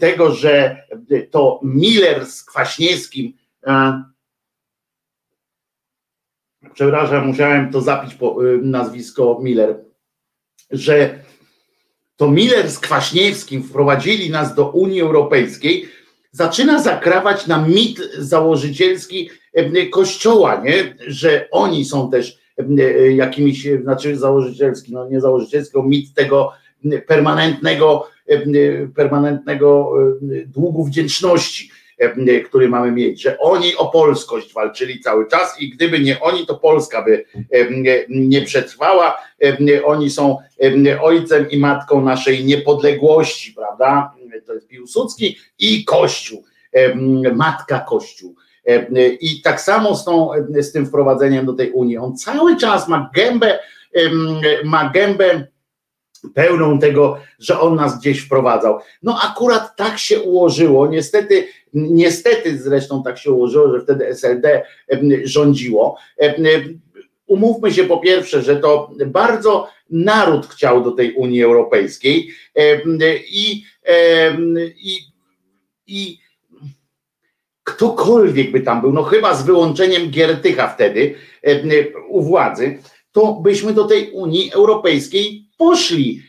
tego, 0.00 0.32
że 0.32 0.76
to 1.30 1.60
Miller 1.62 2.26
z 2.26 2.44
Kwaśniewskim, 2.44 3.32
przepraszam, 6.74 7.26
musiałem 7.26 7.72
to 7.72 7.80
zapić 7.80 8.14
po, 8.14 8.36
e, 8.44 8.56
nazwisko 8.62 9.38
Miller, 9.42 9.84
że 10.70 11.18
to 12.16 12.30
Miller 12.30 12.70
z 12.70 12.78
Kwaśniewskim 12.78 13.62
wprowadzili 13.62 14.30
nas 14.30 14.54
do 14.54 14.70
Unii 14.70 15.00
Europejskiej, 15.00 15.88
zaczyna 16.34 16.82
zakrawać 16.82 17.46
na 17.46 17.66
mit 17.66 18.00
założycielski 18.18 19.30
e, 19.52 19.86
Kościoła, 19.86 20.62
nie? 20.64 20.96
że 21.06 21.48
oni 21.50 21.84
są 21.84 22.10
też 22.10 22.38
e, 22.58 23.12
jakimiś, 23.12 23.66
e, 23.66 23.82
znaczy 23.82 24.16
założycielski, 24.16 24.92
no 24.92 25.08
nie 25.08 25.20
założycielski, 25.20 25.78
mit 25.82 26.14
tego 26.14 26.52
permanentnego, 27.06 28.08
permanentnego 28.96 29.92
długu 30.46 30.84
wdzięczności, 30.84 31.70
który 32.44 32.68
mamy 32.68 32.92
mieć, 32.92 33.22
że 33.22 33.38
oni 33.38 33.76
o 33.76 33.88
polskość 33.88 34.52
walczyli 34.52 35.00
cały 35.00 35.28
czas 35.28 35.60
i 35.60 35.70
gdyby 35.70 36.00
nie 36.00 36.20
oni, 36.20 36.46
to 36.46 36.54
Polska 36.54 37.02
by 37.02 37.24
e, 37.50 37.70
nie, 37.70 38.04
nie 38.08 38.42
przetrwała. 38.42 39.18
E, 39.44 39.84
Oni 39.84 40.10
są 40.10 40.38
e, 40.86 41.00
ojcem 41.00 41.50
i 41.50 41.58
matką 41.58 42.04
naszej 42.04 42.44
niepodległości, 42.44 43.52
prawda? 43.52 44.14
To 44.46 44.54
jest 44.54 44.68
Piłsudski 44.68 45.38
i 45.58 45.84
Kościół, 45.84 46.44
e, 46.72 46.94
matka 47.34 47.80
Kościół. 47.80 48.34
E, 48.66 49.08
I 49.08 49.42
tak 49.42 49.60
samo 49.60 49.96
z, 49.96 50.04
tą, 50.04 50.30
z 50.58 50.72
tym 50.72 50.86
wprowadzeniem 50.86 51.46
do 51.46 51.52
tej 51.52 51.72
Unii. 51.72 51.98
On 51.98 52.16
cały 52.16 52.56
czas 52.56 52.88
ma 52.88 53.10
gębę, 53.14 53.58
ma 54.64 54.90
gębę 54.94 55.46
pełną 56.34 56.78
tego, 56.78 57.18
że 57.38 57.60
on 57.60 57.74
nas 57.74 58.00
gdzieś 58.00 58.20
wprowadzał. 58.20 58.78
No 59.02 59.18
akurat 59.22 59.76
tak 59.76 59.98
się 59.98 60.20
ułożyło, 60.20 60.86
niestety, 60.86 61.48
niestety 61.74 62.58
zresztą 62.58 63.02
tak 63.02 63.18
się 63.18 63.30
ułożyło, 63.30 63.72
że 63.72 63.80
wtedy 63.80 64.06
SLD 64.08 64.62
rządziło. 65.24 65.96
Umówmy 67.26 67.72
się 67.72 67.84
po 67.84 67.98
pierwsze, 67.98 68.42
że 68.42 68.56
to 68.56 68.90
bardzo 69.06 69.68
naród 69.90 70.46
chciał 70.46 70.84
do 70.84 70.90
tej 70.90 71.12
Unii 71.12 71.42
Europejskiej 71.42 72.30
i, 73.30 73.64
i, 74.82 75.00
i 75.86 76.18
ktokolwiek 77.64 78.52
by 78.52 78.60
tam 78.60 78.80
był, 78.80 78.92
no 78.92 79.02
chyba 79.02 79.34
z 79.34 79.46
wyłączeniem 79.46 80.10
Giertycha 80.10 80.68
wtedy 80.68 81.14
u 82.08 82.22
władzy, 82.22 82.78
to 83.12 83.32
byśmy 83.32 83.72
do 83.72 83.84
tej 83.84 84.10
Unii 84.10 84.52
Europejskiej 84.52 85.43
poszli. 85.56 86.22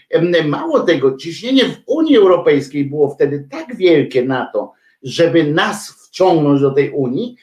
Mało 0.45 0.80
tego, 0.80 1.17
ciśnienie 1.17 1.65
w 1.65 1.78
Unii 1.86 2.17
Europejskiej 2.17 2.86
było 2.86 3.09
wtedy 3.09 3.47
tak 3.51 3.76
wielkie 3.76 4.23
na 4.23 4.49
to, 4.53 4.73
żeby 5.03 5.43
nas 5.43 6.07
wciągnąć 6.07 6.61
do 6.61 6.71
tej 6.71 6.89
Unii, 6.89 7.36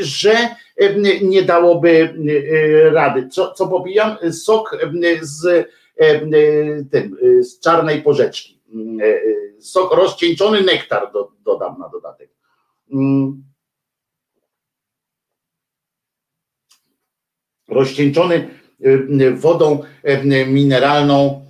że 0.00 0.48
nie 1.22 1.42
dałoby 1.42 2.14
e, 2.88 2.90
rady. 2.90 3.28
Co, 3.28 3.52
co 3.52 3.68
popijam? 3.68 4.16
Sok 4.32 4.78
z, 5.20 5.68
tym, 6.90 7.16
e, 7.22 7.42
z 7.42 7.60
czarnej 7.60 8.02
porzeczki. 8.02 8.60
Mm, 8.74 9.00
e, 9.00 9.04
e, 9.04 9.60
Sok 9.60 9.94
rozcieńczony 9.94 10.62
nektar 10.62 11.12
do, 11.12 11.32
dodam 11.44 11.78
na 11.78 11.88
dodatek. 11.88 12.30
Mm. 12.92 13.44
Rozcieńczony 17.68 18.57
wodą 19.34 19.82
y, 20.08 20.46
mineralną 20.46 21.44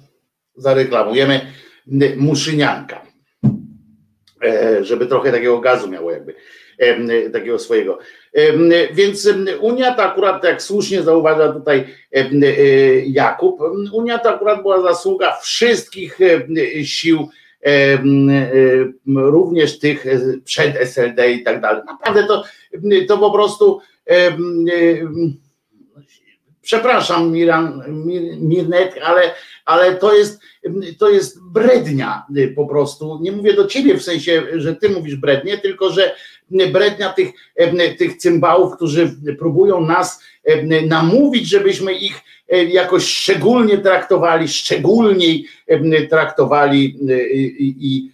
zareklamujemy 0.57 1.41
y, 2.03 2.17
muszynianka. 2.17 3.09
E, 4.45 4.85
Żeby 4.85 5.07
trochę 5.07 5.33
takiego 5.33 5.61
gazu 5.61 5.89
miało 5.91 6.11
jakby, 6.11 6.35
e, 6.79 7.31
takiego 7.31 7.59
swojego. 7.59 7.99
E, 8.35 8.95
Więc 8.95 9.29
Unia 9.61 9.95
to 9.95 10.03
akurat, 10.03 10.45
jak 10.45 10.63
słusznie 10.63 11.03
zauważa 11.03 11.53
tutaj 11.53 11.85
Jakub, 13.07 13.61
Unia 13.93 14.19
to 14.19 14.35
akurat 14.35 14.63
była 14.63 14.83
zasługa 14.83 15.37
wszystkich 15.43 16.19
sił 16.85 17.29
również 19.07 19.79
tych 19.79 20.05
przed 20.45 20.77
SLD 20.77 21.33
i 21.33 21.43
tak 21.43 21.61
dalej. 21.61 21.83
Naprawdę 21.87 22.27
to, 22.27 22.45
to 23.09 23.19
po 23.19 23.31
prostu 23.31 23.81
przepraszam 26.69 27.33
Miran, 27.33 27.83
Mir, 27.89 28.23
Mirnet, 28.41 28.95
ale, 29.05 29.35
ale 29.65 29.95
to 29.95 30.15
jest 30.15 30.41
to 30.99 31.09
jest 31.11 31.43
brednia 31.43 32.27
y, 32.37 32.53
po 32.57 32.67
prostu. 32.67 33.19
Nie 33.23 33.33
mówię 33.33 33.55
do 33.55 33.67
ciebie 33.67 33.99
w 33.99 34.03
sensie, 34.03 34.43
że 34.55 34.77
ty 34.77 34.89
mówisz 34.89 35.17
brednie, 35.17 35.59
tylko 35.59 35.91
że 35.91 36.15
brednia 36.73 37.13
tych, 37.13 37.29
em, 37.57 37.79
tych 37.99 38.17
cymbałów, 38.17 38.77
którzy 38.77 39.17
próbują 39.39 39.81
nas 39.81 40.23
namówić, 40.87 41.49
żebyśmy 41.49 41.93
ich 41.93 42.21
jakoś 42.69 43.05
szczególnie 43.05 43.79
traktowali, 43.79 44.49
szczególniej 44.49 45.47
traktowali 46.11 46.99
y, 47.11 47.29
i, 47.33 47.75
i, 47.79 48.13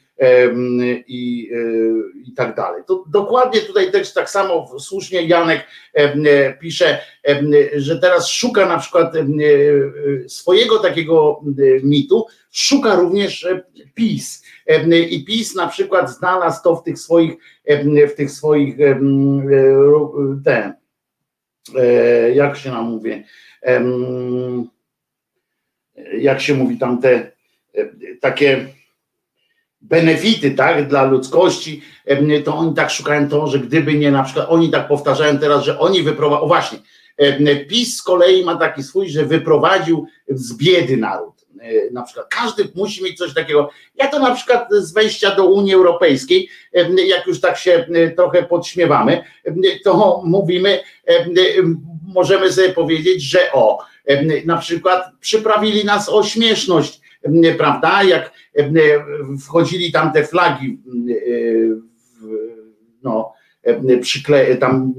i, 1.07 1.51
y, 1.53 1.95
i 2.25 2.33
tak 2.33 2.57
dalej. 2.57 2.83
To 2.87 3.05
dokładnie 3.09 3.61
tutaj 3.61 3.93
też 3.93 4.13
tak 4.13 4.31
samo 4.31 4.79
słusznie 4.79 5.23
Janek 5.23 5.67
e, 5.93 6.59
pisze, 6.59 6.99
że 7.77 7.99
teraz 7.99 8.29
szuka 8.29 8.67
na 8.67 8.79
przykład 8.79 9.17
e, 9.17 9.21
swojego 10.29 10.79
takiego 10.79 11.41
e, 11.47 11.87
mitu, 11.87 12.27
szuka 12.53 12.95
również 12.95 13.45
e, 13.45 13.63
PiS. 13.95 14.45
I 15.11 15.25
PiS 15.25 15.55
na 15.55 15.69
przykład 15.69 16.11
znalazł 16.11 16.63
to 16.63 16.77
w 16.77 16.83
tych 16.83 16.99
swoich, 16.99 17.33
w 18.09 18.15
tych 18.17 18.31
swoich 18.31 18.81
e, 18.81 19.01
te, 20.45 20.75
e, 21.77 22.35
jak 22.35 22.57
się 22.57 22.71
nam 22.71 22.85
mówi, 22.85 23.25
jak 26.19 26.41
się 26.41 26.55
mówi 26.55 26.79
tam 26.79 27.01
te 27.01 27.33
e, 27.75 27.91
takie 28.21 28.67
benefity, 29.89 30.51
tak, 30.51 30.89
dla 30.89 31.05
ludzkości, 31.05 31.83
to 32.45 32.57
oni 32.57 32.75
tak 32.75 32.91
szukają 32.91 33.29
to, 33.29 33.47
że 33.47 33.59
gdyby 33.59 33.95
nie, 33.95 34.11
na 34.11 34.23
przykład 34.23 34.47
oni 34.49 34.71
tak 34.71 34.89
powtarzają 34.89 35.39
teraz, 35.39 35.65
że 35.65 35.79
oni 35.79 36.03
wyprowadzą, 36.03 36.43
o 36.43 36.47
właśnie, 36.47 36.79
PiS 37.69 37.97
z 37.97 38.03
kolei 38.03 38.45
ma 38.45 38.57
taki 38.57 38.83
swój, 38.83 39.09
że 39.09 39.25
wyprowadził 39.25 40.07
z 40.29 40.57
biedy 40.57 40.97
naród. 40.97 41.35
E, 41.61 41.91
Na 41.93 42.03
przykład 42.03 42.27
każdy 42.29 42.69
musi 42.75 43.05
mieć 43.05 43.19
coś 43.19 43.35
takiego. 43.35 43.71
Ja 43.97 44.09
to 44.09 44.19
na 44.19 44.35
przykład 44.35 44.69
z 44.71 44.93
wejścia 44.93 45.35
do 45.35 45.45
Unii 45.47 45.75
Europejskiej, 45.75 46.49
jak 47.07 47.27
już 47.27 47.41
tak 47.41 47.59
się 47.59 47.87
trochę 48.17 48.43
podśmiewamy, 48.43 49.25
to 49.85 50.23
mówimy, 50.25 50.81
em, 51.07 51.35
em, 51.59 51.81
możemy 52.15 52.53
sobie 52.53 52.69
powiedzieć, 52.69 53.23
że 53.23 53.53
o, 53.53 53.79
na 54.45 54.57
przykład 54.57 55.05
przyprawili 55.21 55.85
nas 55.85 56.09
o 56.09 56.23
śmieszność, 56.23 57.01
prawda? 57.59 58.03
Jak 58.03 58.33
wchodzili 59.45 59.93
tam 59.93 60.13
te 60.13 60.25
flagi, 60.25 60.79
no, 63.03 63.33
przykle, 64.01 64.57
tam 64.57 64.95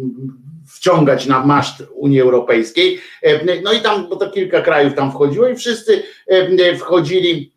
wciągać 0.68 1.26
na 1.26 1.46
maszt 1.46 1.84
Unii 1.96 2.22
Europejskiej. 2.22 3.00
No 3.64 3.74
i 3.74 3.82
tam, 3.82 4.10
bo 4.10 4.16
to 4.16 4.32
kilka 4.32 4.62
krajów 4.62 4.94
tam 4.94 5.12
wchodziło 5.12 5.48
i 5.48 5.56
wszyscy 5.56 6.04
wchodzili, 6.78 7.54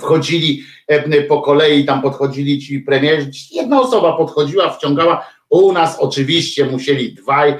wchodzili 0.00 0.62
po 1.28 1.42
kolei, 1.42 1.84
tam 1.84 2.02
podchodzili 2.02 2.58
ci 2.58 2.80
premierzy, 2.80 3.30
jedna 3.50 3.80
osoba 3.80 4.16
podchodziła, 4.16 4.70
wciągała, 4.70 5.26
u 5.50 5.72
nas 5.72 5.98
oczywiście 5.98 6.64
musieli 6.64 7.14
dwaj, 7.14 7.54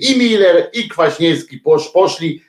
i 0.00 0.18
Miller, 0.18 0.70
i 0.72 0.88
Kwaśniewski 0.88 1.58
posz, 1.58 1.88
poszli 1.88 2.42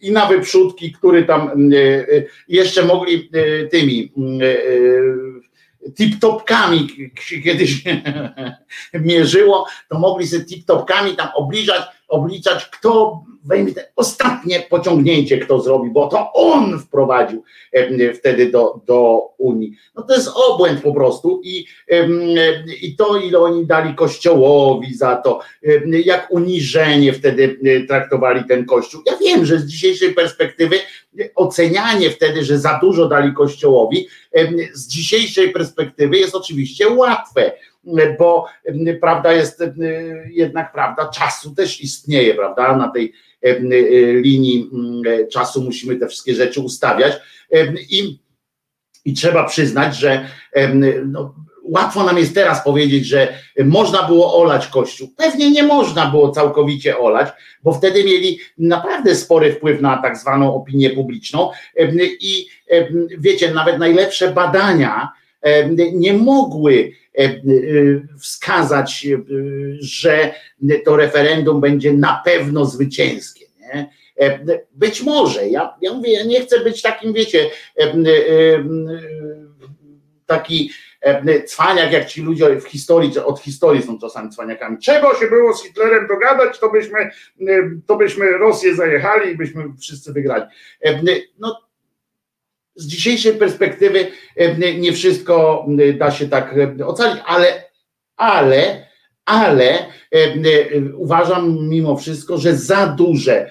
i 0.00 0.12
na 0.12 0.26
wyprzódki, 0.26 0.92
który 0.92 1.24
tam 1.24 1.70
e, 1.72 1.76
e, 1.76 2.04
jeszcze 2.48 2.84
mogli 2.84 3.30
e, 3.32 3.66
tymi 3.66 4.12
tip-topkami 5.94 6.86
kiedyś 7.44 7.84
mierzyło, 8.94 9.66
to 9.88 9.98
mogli 9.98 10.26
sobie 10.26 10.44
tip-topkami 10.44 11.16
tam 11.16 11.28
obliczać, 11.34 11.82
obliczać, 12.10 12.66
kto 12.66 13.22
wejmie 13.44 13.74
te 13.74 13.92
ostatnie 13.96 14.60
pociągnięcie, 14.60 15.38
kto 15.38 15.60
zrobi, 15.60 15.90
bo 15.90 16.06
to 16.06 16.32
on 16.32 16.78
wprowadził 16.78 17.42
wtedy 18.14 18.50
do, 18.50 18.80
do 18.86 19.20
Unii. 19.38 19.72
No 19.94 20.02
to 20.02 20.14
jest 20.14 20.30
obłęd 20.34 20.82
po 20.82 20.94
prostu 20.94 21.40
i, 21.44 21.66
i 22.82 22.96
to, 22.96 23.16
ile 23.16 23.38
oni 23.38 23.66
dali 23.66 23.94
Kościołowi 23.94 24.94
za 24.94 25.16
to, 25.16 25.40
jak 26.04 26.28
uniżenie 26.30 27.12
wtedy 27.12 27.58
traktowali 27.88 28.44
ten 28.44 28.66
Kościół. 28.66 29.02
Ja 29.06 29.16
wiem, 29.16 29.44
że 29.44 29.58
z 29.58 29.66
dzisiejszej 29.66 30.14
perspektywy 30.14 30.76
ocenianie 31.34 32.10
wtedy, 32.10 32.44
że 32.44 32.58
za 32.58 32.78
dużo 32.82 33.08
dali 33.08 33.34
Kościołowi, 33.34 34.08
z 34.72 34.86
dzisiejszej 34.86 35.50
perspektywy 35.50 36.18
jest 36.18 36.34
oczywiście 36.34 36.88
łatwe, 36.88 37.52
bo 38.18 38.46
prawda 39.00 39.32
jest 39.32 39.62
jednak 40.30 40.72
prawda 40.72 41.08
czasu 41.08 41.54
też 41.54 41.80
istnieje, 41.80 42.34
prawda, 42.34 42.76
na 42.76 42.88
tej 42.88 43.12
e, 43.42 43.60
linii 44.12 44.70
mm, 44.72 45.28
czasu 45.28 45.62
musimy 45.62 45.96
te 45.96 46.08
wszystkie 46.08 46.34
rzeczy 46.34 46.60
ustawiać. 46.60 47.12
I, 47.90 48.18
i 49.04 49.14
trzeba 49.14 49.44
przyznać, 49.44 49.96
że 49.96 50.28
no, 51.06 51.34
łatwo 51.70 52.04
nam 52.04 52.18
jest 52.18 52.34
teraz 52.34 52.64
powiedzieć, 52.64 53.06
że 53.06 53.28
można 53.64 54.02
było 54.02 54.42
olać 54.42 54.66
Kościół. 54.66 55.08
Pewnie 55.16 55.50
nie 55.50 55.62
można 55.62 56.06
było 56.06 56.30
całkowicie 56.30 56.98
olać, 56.98 57.28
bo 57.62 57.72
wtedy 57.72 58.04
mieli 58.04 58.38
naprawdę 58.58 59.14
spory 59.14 59.52
wpływ 59.52 59.80
na 59.80 59.96
tak 60.02 60.16
zwaną 60.16 60.54
opinię 60.54 60.90
publiczną. 60.90 61.50
I 62.20 62.46
wiecie, 63.18 63.54
nawet 63.54 63.78
najlepsze 63.78 64.32
badania 64.32 65.08
nie 65.92 66.12
mogły 66.12 66.92
wskazać, 68.20 69.06
y, 69.06 69.76
że 69.80 70.34
to 70.84 70.96
referendum 70.96 71.60
będzie 71.60 71.92
na 71.92 72.22
pewno 72.24 72.64
zwycięskie. 72.64 73.44
Nie? 73.60 73.90
E, 74.20 74.60
Być 74.72 75.02
może, 75.02 75.48
ja, 75.48 75.74
ja 75.80 75.92
mówię, 75.92 76.12
ja 76.12 76.24
nie 76.24 76.40
chcę 76.40 76.60
być 76.60 76.82
takim, 76.82 77.12
wiecie, 77.12 77.50
taki 80.26 80.70
cwaniak, 81.46 81.92
jak 81.92 82.06
ci 82.06 82.22
ludzie 82.22 82.60
w 82.60 82.64
historii, 82.64 83.18
od 83.18 83.40
historii 83.40 83.82
są 83.82 83.98
czasami 83.98 84.30
cwaniakami. 84.30 84.78
Trzeba 84.78 85.14
się 85.14 85.26
było 85.26 85.54
z 85.54 85.62
Hitlerem 85.62 86.06
dogadać, 86.06 86.58
to 86.58 86.70
byśmy, 86.70 87.10
to 87.86 87.96
byśmy 87.96 88.30
Rosję 88.30 88.74
zajechali 88.74 89.32
i 89.32 89.36
byśmy 89.36 89.64
wszyscy 89.80 90.12
wygrali. 90.12 90.44
No, 91.38 91.69
z 92.80 92.86
dzisiejszej 92.86 93.32
perspektywy 93.32 94.06
em, 94.36 94.80
nie 94.80 94.92
wszystko 94.92 95.66
em, 95.68 95.98
da 95.98 96.10
się 96.10 96.28
tak 96.28 96.58
em, 96.58 96.78
ocalić, 96.84 97.22
ale, 97.26 97.64
ale, 98.16 98.86
ale 99.24 99.86
uważam 100.96 101.68
mimo 101.68 101.96
wszystko, 101.96 102.38
że 102.38 102.56
za 102.56 102.86
duże 102.86 103.50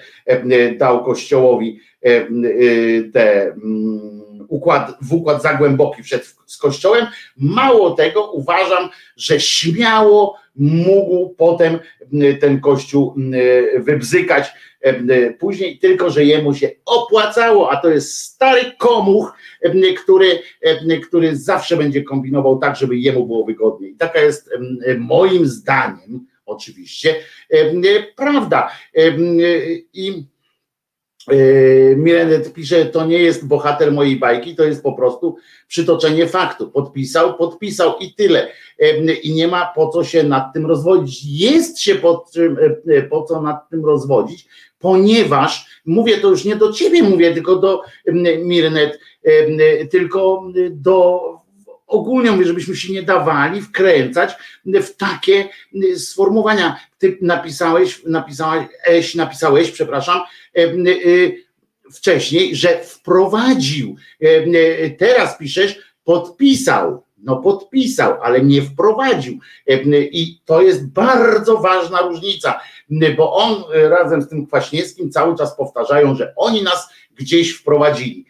dał 0.78 1.04
Kościołowi 1.04 1.80
te 3.12 3.42
mm, 3.42 4.10
układ, 4.48 4.96
w 5.02 5.12
układ 5.12 5.42
za 5.42 5.54
głęboki 5.54 6.02
z 6.46 6.56
Kościołem. 6.56 7.06
Mało 7.36 7.90
tego, 7.90 8.32
uważam, 8.32 8.88
że 9.16 9.40
śmiało 9.40 10.36
mógł 10.56 11.34
potem 11.34 11.78
ten 12.40 12.60
Kościół 12.60 13.14
m, 13.16 13.32
wybzykać 13.82 14.48
em, 14.80 15.08
później, 15.38 15.78
tylko 15.78 16.10
że 16.10 16.24
jemu 16.24 16.54
się 16.54 16.70
opłacało, 16.86 17.70
a 17.70 17.76
to 17.76 17.90
jest 17.90 18.14
stary 18.14 18.60
komuch, 18.78 19.34
który, 20.02 20.38
który 21.08 21.36
zawsze 21.36 21.76
będzie 21.76 22.02
kombinował 22.02 22.58
tak, 22.58 22.76
żeby 22.76 22.96
jemu 22.96 23.26
było 23.26 23.44
wygodniej. 23.44 23.94
Taka 23.98 24.20
jest 24.20 24.50
moim 24.98 25.46
zdaniem, 25.46 26.26
oczywiście, 26.46 27.14
prawda. 28.16 28.70
I 29.92 30.24
Mirenet 31.96 32.52
pisze, 32.52 32.86
to 32.86 33.06
nie 33.06 33.18
jest 33.18 33.46
bohater 33.46 33.92
mojej 33.92 34.16
bajki, 34.16 34.56
to 34.56 34.64
jest 34.64 34.82
po 34.82 34.92
prostu 34.92 35.36
przytoczenie 35.68 36.26
faktu. 36.26 36.70
Podpisał, 36.70 37.36
podpisał 37.36 37.94
i 38.00 38.14
tyle. 38.14 38.48
Yy, 38.78 39.14
I 39.14 39.34
nie 39.34 39.48
ma 39.48 39.72
po 39.74 39.88
co 39.88 40.04
się 40.04 40.22
nad 40.22 40.52
tym 40.54 40.66
rozwodzić. 40.66 41.24
Jest 41.24 41.80
się 41.80 41.94
po, 41.94 42.26
yy, 42.86 43.02
po 43.02 43.22
co 43.22 43.42
nad 43.42 43.70
tym 43.70 43.84
rozwodzić, 43.84 44.46
ponieważ, 44.78 45.80
mówię 45.86 46.18
to 46.18 46.28
już 46.28 46.44
nie 46.44 46.56
do 46.56 46.72
ciebie, 46.72 47.02
mówię 47.02 47.34
tylko 47.34 47.56
do 47.56 47.82
Mirnet, 48.44 49.00
tylko 49.90 50.42
do 50.70 51.20
ogólnie 51.90 52.32
mówię, 52.32 52.46
żebyśmy 52.46 52.76
się 52.76 52.92
nie 52.92 53.02
dawali 53.02 53.62
wkręcać 53.62 54.34
w 54.64 54.96
takie 54.96 55.48
sformułowania. 55.96 56.80
Ty 56.98 57.18
napisałeś, 57.22 58.02
eś, 58.86 59.14
napisałeś, 59.14 59.70
przepraszam, 59.70 60.20
wcześniej, 61.92 62.56
że 62.56 62.78
wprowadził. 62.84 63.96
Teraz 64.98 65.38
piszesz, 65.38 65.78
podpisał. 66.04 67.02
No 67.22 67.36
podpisał, 67.36 68.22
ale 68.22 68.44
nie 68.44 68.62
wprowadził. 68.62 69.38
I 70.12 70.40
to 70.44 70.62
jest 70.62 70.88
bardzo 70.88 71.56
ważna 71.56 72.00
różnica, 72.00 72.60
bo 73.16 73.34
on 73.34 73.64
razem 73.72 74.22
z 74.22 74.28
tym 74.28 74.46
Kwaśniewskim 74.46 75.10
cały 75.10 75.36
czas 75.36 75.56
powtarzają, 75.56 76.14
że 76.14 76.32
oni 76.36 76.62
nas 76.62 76.88
gdzieś 77.14 77.52
wprowadzili. 77.52 78.26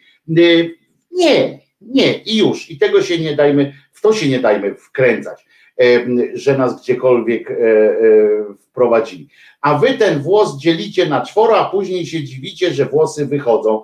Nie, 1.11 1.59
nie, 1.81 2.17
i 2.17 2.37
już. 2.37 2.71
I 2.71 2.77
tego 2.77 3.01
się 3.01 3.19
nie 3.19 3.35
dajmy, 3.35 3.73
w 3.91 4.01
to 4.01 4.13
się 4.13 4.29
nie 4.29 4.39
dajmy 4.39 4.75
wkręcać, 4.75 5.45
że 6.33 6.57
nas 6.57 6.81
gdziekolwiek 6.81 7.49
wprowadzili. 8.59 9.27
A 9.61 9.77
wy 9.77 9.93
ten 9.93 10.21
włos 10.21 10.57
dzielicie 10.57 11.05
na 11.05 11.25
czworo, 11.25 11.57
a 11.57 11.69
później 11.69 12.05
się 12.05 12.23
dziwicie, 12.23 12.73
że 12.73 12.85
włosy 12.85 13.25
wychodzą, 13.25 13.83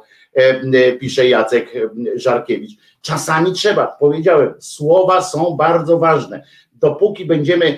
pisze 0.99 1.29
Jacek 1.29 1.73
Żarkiewicz. 2.15 2.71
Czasami 3.01 3.53
trzeba, 3.53 3.87
powiedziałem, 3.99 4.53
słowa 4.59 5.21
są 5.21 5.55
bardzo 5.57 5.99
ważne. 5.99 6.43
Dopóki 6.73 7.25
będziemy 7.25 7.77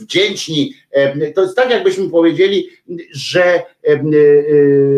wdzięczni, 0.00 0.74
to 1.34 1.42
jest 1.42 1.56
tak, 1.56 1.70
jakbyśmy 1.70 2.10
powiedzieli, 2.10 2.68
że 3.12 3.62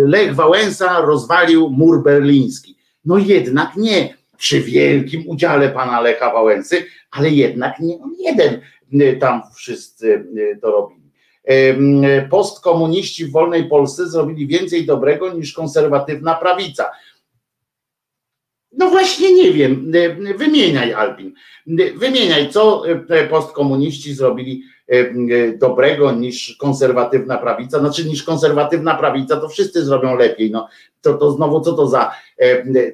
Lech 0.06 0.34
Wałęsa 0.34 1.00
rozwalił 1.00 1.70
mur 1.70 2.02
berliński. 2.02 2.76
No 3.04 3.18
jednak 3.18 3.76
nie 3.76 4.14
przy 4.38 4.60
wielkim 4.60 5.28
udziale 5.28 5.68
pana 5.68 6.00
Lecha 6.00 6.32
Wałęsy, 6.32 6.86
ale 7.10 7.30
jednak 7.30 7.80
nie 7.80 7.94
on 7.94 8.14
jeden 8.18 8.60
tam 9.20 9.42
wszyscy 9.54 10.26
to 10.62 10.70
robili. 10.70 11.06
Postkomuniści 12.30 13.24
w 13.24 13.32
wolnej 13.32 13.68
Polsce 13.68 14.08
zrobili 14.08 14.46
więcej 14.46 14.86
dobrego 14.86 15.32
niż 15.32 15.52
konserwatywna 15.52 16.34
prawica. 16.34 16.90
No 18.72 18.90
właśnie 18.90 19.34
nie 19.34 19.52
wiem, 19.52 19.92
wymieniaj 20.36 20.92
Alpin, 20.92 21.34
wymieniaj 21.94 22.50
co 22.50 22.82
postkomuniści 23.30 24.14
zrobili 24.14 24.62
dobrego 25.58 26.12
niż 26.12 26.56
konserwatywna 26.56 27.38
prawica, 27.38 27.80
znaczy 27.80 28.04
niż 28.04 28.22
konserwatywna 28.22 28.94
prawica, 28.94 29.36
to 29.36 29.48
wszyscy 29.48 29.84
zrobią 29.84 30.16
lepiej, 30.16 30.50
no 30.50 30.68
to, 31.00 31.14
to 31.14 31.32
znowu 31.32 31.60
co 31.60 31.72
to 31.72 31.86
za 31.86 32.12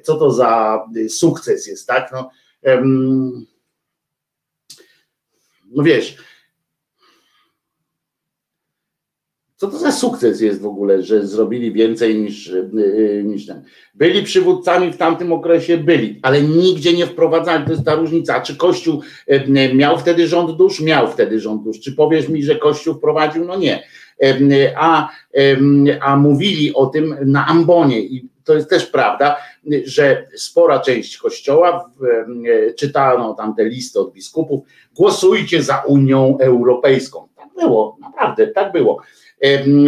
co 0.03 0.15
to 0.15 0.31
za 0.31 0.83
sukces 1.09 1.67
jest, 1.67 1.87
tak, 1.87 2.11
no, 2.11 2.29
no 5.71 5.83
wiesz, 5.83 6.17
Co 9.63 9.67
to 9.67 9.77
za 9.77 9.91
sukces 9.91 10.41
jest 10.41 10.61
w 10.61 10.65
ogóle, 10.65 11.03
że 11.03 11.27
zrobili 11.27 11.73
więcej 11.73 12.15
niż, 12.15 12.51
niż 13.23 13.45
ten. 13.45 13.63
Byli 13.93 14.23
przywódcami 14.23 14.91
w 14.91 14.97
tamtym 14.97 15.33
okresie, 15.33 15.77
byli, 15.77 16.19
ale 16.21 16.41
nigdzie 16.41 16.93
nie 16.93 17.05
wprowadzali, 17.05 17.65
to 17.65 17.71
jest 17.71 17.85
ta 17.85 17.95
różnica. 17.95 18.41
Czy 18.41 18.55
Kościół 18.55 19.01
miał 19.73 19.99
wtedy 19.99 20.27
rząd 20.27 20.57
dusz? 20.57 20.79
Miał 20.79 21.11
wtedy 21.11 21.39
rząd 21.39 21.63
dusz. 21.63 21.79
Czy 21.79 21.91
powiesz 21.91 22.29
mi, 22.29 22.43
że 22.43 22.55
Kościół 22.55 22.95
wprowadził? 22.95 23.45
No 23.45 23.57
nie. 23.57 23.83
A, 24.75 25.09
a 26.01 26.15
mówili 26.15 26.73
o 26.73 26.85
tym 26.85 27.15
na 27.25 27.47
ambonie 27.47 28.01
i 28.01 28.29
to 28.43 28.53
jest 28.53 28.69
też 28.69 28.85
prawda, 28.85 29.37
że 29.85 30.27
spora 30.35 30.79
część 30.79 31.17
kościoła 31.17 31.91
czytano 32.77 33.33
tam 33.33 33.55
te 33.55 33.65
listy 33.65 33.99
od 33.99 34.13
biskupów, 34.13 34.65
głosujcie 34.95 35.63
za 35.63 35.83
Unią 35.87 36.37
Europejską. 36.41 37.27
Tak 37.35 37.47
było, 37.55 37.97
naprawdę, 38.01 38.47
tak 38.47 38.71
było. 38.71 39.01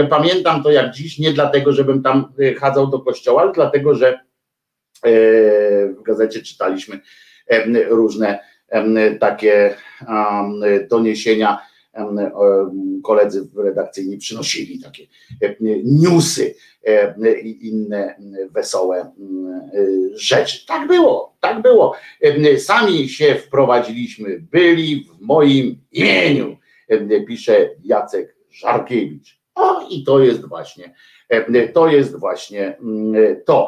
Pamiętam 0.10 0.64
to 0.64 0.72
jak 0.72 0.92
dziś, 0.92 1.20
nie 1.20 1.34
dlatego, 1.34 1.72
żebym 1.72 2.04
tam 2.04 2.34
chadzał 2.60 2.88
do 2.88 3.00
kościoła, 3.00 3.42
ale 3.42 3.52
dlatego, 3.52 3.96
że 3.96 4.20
w 5.98 6.02
gazecie 6.06 6.42
czytaliśmy 6.42 7.00
różne 7.90 8.40
takie 9.20 9.76
doniesienia 10.90 11.60
koledzy 13.04 13.48
redakcyjni 13.58 14.18
przynosili 14.18 14.80
takie 14.80 15.04
e, 15.42 15.56
newsy 15.84 16.56
e, 16.88 17.40
i 17.42 17.68
inne 17.68 18.16
wesołe 18.52 19.12
mm, 19.20 19.54
e, 19.54 19.70
rzeczy. 20.18 20.66
Tak 20.68 20.88
było, 20.88 21.36
tak 21.40 21.62
było. 21.62 21.96
E, 22.22 22.60
Sami 22.60 23.10
się 23.10 23.36
wprowadziliśmy, 23.36 24.40
byli 24.52 25.04
w 25.04 25.22
moim 25.22 25.78
imieniu, 25.92 26.58
e, 26.88 27.22
pisze 27.22 27.70
Jacek 27.84 28.36
Żarkiewicz. 28.52 29.40
O, 29.56 29.88
i 29.90 30.04
to 30.04 30.20
jest 30.20 30.46
właśnie, 30.46 30.94
e, 31.30 31.68
to 31.68 31.88
jest 31.88 32.20
właśnie 32.20 32.78
mm, 32.78 33.42
to. 33.46 33.68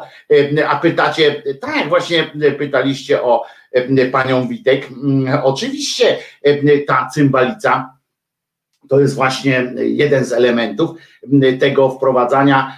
E, 0.58 0.68
A 0.68 0.76
pytacie, 0.76 1.42
tak, 1.60 1.88
właśnie 1.88 2.30
pytaliście 2.58 3.22
o 3.22 3.44
e, 3.72 4.06
panią 4.06 4.48
Witek. 4.48 4.88
Mm, 4.90 5.40
Oczywiście 5.44 6.16
e, 6.42 6.78
ta 6.78 7.08
cymbalica 7.14 7.97
to 8.88 9.00
jest 9.00 9.14
właśnie 9.14 9.72
jeden 9.76 10.24
z 10.24 10.32
elementów 10.32 10.90
tego 11.60 11.90
wprowadzania. 11.90 12.76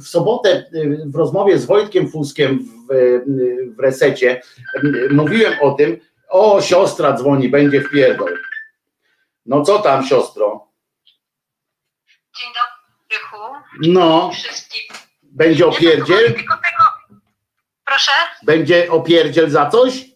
W 0.00 0.08
sobotę 0.08 0.64
y, 0.74 1.02
w 1.06 1.16
rozmowie 1.16 1.58
z 1.58 1.66
Wojtkiem 1.66 2.08
Fuskiem 2.08 2.58
w, 2.58 2.94
w 3.76 3.80
resecie 3.80 4.42
mówiłem 5.10 5.54
o 5.60 5.70
tym, 5.70 5.96
o 6.28 6.62
siostra 6.62 7.12
dzwoni, 7.12 7.48
będzie 7.48 7.80
w 7.80 7.90
pierdol. 7.90 8.38
No 9.46 9.62
co 9.62 9.78
tam 9.78 10.06
siostro? 10.06 10.68
Dzień 12.38 12.48
dobry, 12.48 13.18
Rychu. 13.18 13.54
No, 13.92 14.30
Wszystkim. 14.30 14.80
będzie 15.22 15.66
opierdziel? 15.66 16.34
tylko 16.34 16.54
tego... 16.54 17.14
Proszę? 17.84 18.12
Będzie 18.42 18.90
opierdziel 18.90 19.50
za 19.50 19.70
coś? 19.70 20.13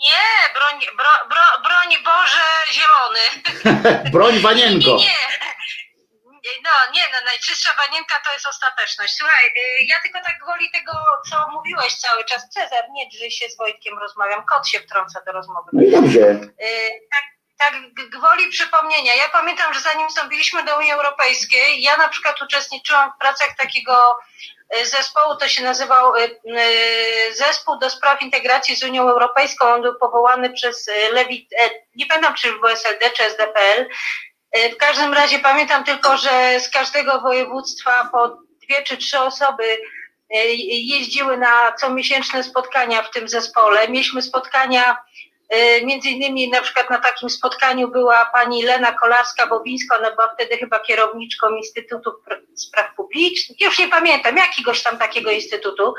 Nie, 0.00 0.54
broń, 0.54 0.80
bro, 0.96 1.28
bro, 1.28 1.42
broń 1.62 2.02
Boże 2.04 2.46
zielony. 2.72 3.24
Broń 4.14 4.34
Nie, 4.34 4.40
wanienko. 4.40 4.96
nie. 4.96 5.16
No, 6.64 6.70
nie, 6.94 7.02
no, 7.12 7.18
najczystsza 7.24 7.70
wanienka 7.86 8.14
to 8.24 8.32
jest 8.32 8.46
ostateczność. 8.46 9.14
Słuchaj, 9.16 9.46
y, 9.46 9.84
ja 9.84 10.00
tylko 10.02 10.20
tak 10.22 10.38
gwoli 10.44 10.70
tego, 10.70 10.92
co 11.30 11.48
mówiłeś 11.52 11.94
cały 11.94 12.24
czas. 12.24 12.48
Cezar, 12.50 12.84
nie 12.90 13.08
drzyj 13.08 13.30
się 13.30 13.48
z 13.48 13.56
Wojtkiem, 13.56 13.98
rozmawiam. 13.98 14.46
Kot 14.46 14.68
się 14.68 14.80
wtrąca 14.80 15.20
do 15.26 15.32
rozmowy. 15.32 15.70
No 15.72 15.82
i 15.82 15.90
dobrze. 15.90 16.20
Y, 16.20 16.90
tak, 17.12 17.24
tak 17.58 17.74
gwoli 18.10 18.48
przypomnienia. 18.50 19.14
Ja 19.14 19.28
pamiętam, 19.28 19.74
że 19.74 19.80
zanim 19.80 20.08
wstąpiliśmy 20.08 20.64
do 20.64 20.78
Unii 20.78 20.92
Europejskiej, 20.92 21.82
ja 21.82 21.96
na 21.96 22.08
przykład 22.08 22.42
uczestniczyłam 22.42 23.12
w 23.12 23.18
pracach 23.20 23.56
takiego 23.56 24.18
zespołu, 24.84 25.36
to 25.36 25.48
się 25.48 25.62
nazywał 25.62 26.16
y, 26.16 26.20
y, 26.20 27.34
Zespół 27.34 27.78
do 27.78 27.90
Spraw 27.90 28.22
Integracji 28.22 28.76
z 28.76 28.82
Unią 28.82 29.08
Europejską. 29.08 29.64
On 29.64 29.82
był 29.82 29.94
powołany 29.94 30.50
przez 30.50 30.88
y, 30.88 30.92
Lewit, 31.12 31.52
e, 31.60 31.70
nie 31.94 32.06
pamiętam 32.06 32.34
czy 32.34 32.52
był 32.52 32.68
SLD 32.68 33.10
czy 33.10 33.22
SDPL. 33.22 33.86
Y, 34.56 34.70
W 34.70 34.76
każdym 34.76 35.14
razie 35.14 35.38
pamiętam 35.38 35.84
tylko, 35.84 36.16
że 36.16 36.60
z 36.60 36.70
każdego 36.70 37.20
województwa 37.20 38.08
po 38.12 38.28
dwie 38.62 38.82
czy 38.82 38.96
trzy 38.96 39.20
osoby 39.20 39.64
y, 39.64 40.36
jeździły 40.66 41.36
na 41.36 41.72
comiesięczne 41.72 42.42
spotkania 42.42 43.02
w 43.02 43.10
tym 43.10 43.28
zespole. 43.28 43.88
Mieliśmy 43.88 44.22
spotkania 44.22 44.96
Y, 44.96 45.29
Między 45.84 46.08
innymi 46.08 46.50
na 46.50 46.60
przykład 46.60 46.90
na 46.90 46.98
takim 46.98 47.30
spotkaniu 47.30 47.88
była 47.88 48.26
pani 48.26 48.62
Lena 48.62 48.92
Kolarska-Bobińska, 48.92 49.98
ona 49.98 50.10
była 50.10 50.34
wtedy 50.34 50.56
chyba 50.56 50.80
kierowniczką 50.80 51.48
Instytutu 51.56 52.10
Pr- 52.10 52.40
Spraw 52.56 52.94
Publicznych, 52.94 53.60
już 53.60 53.78
nie 53.78 53.88
pamiętam, 53.88 54.36
jakiegoś 54.36 54.82
tam 54.82 54.98
takiego 54.98 55.30
instytutu. 55.30 55.94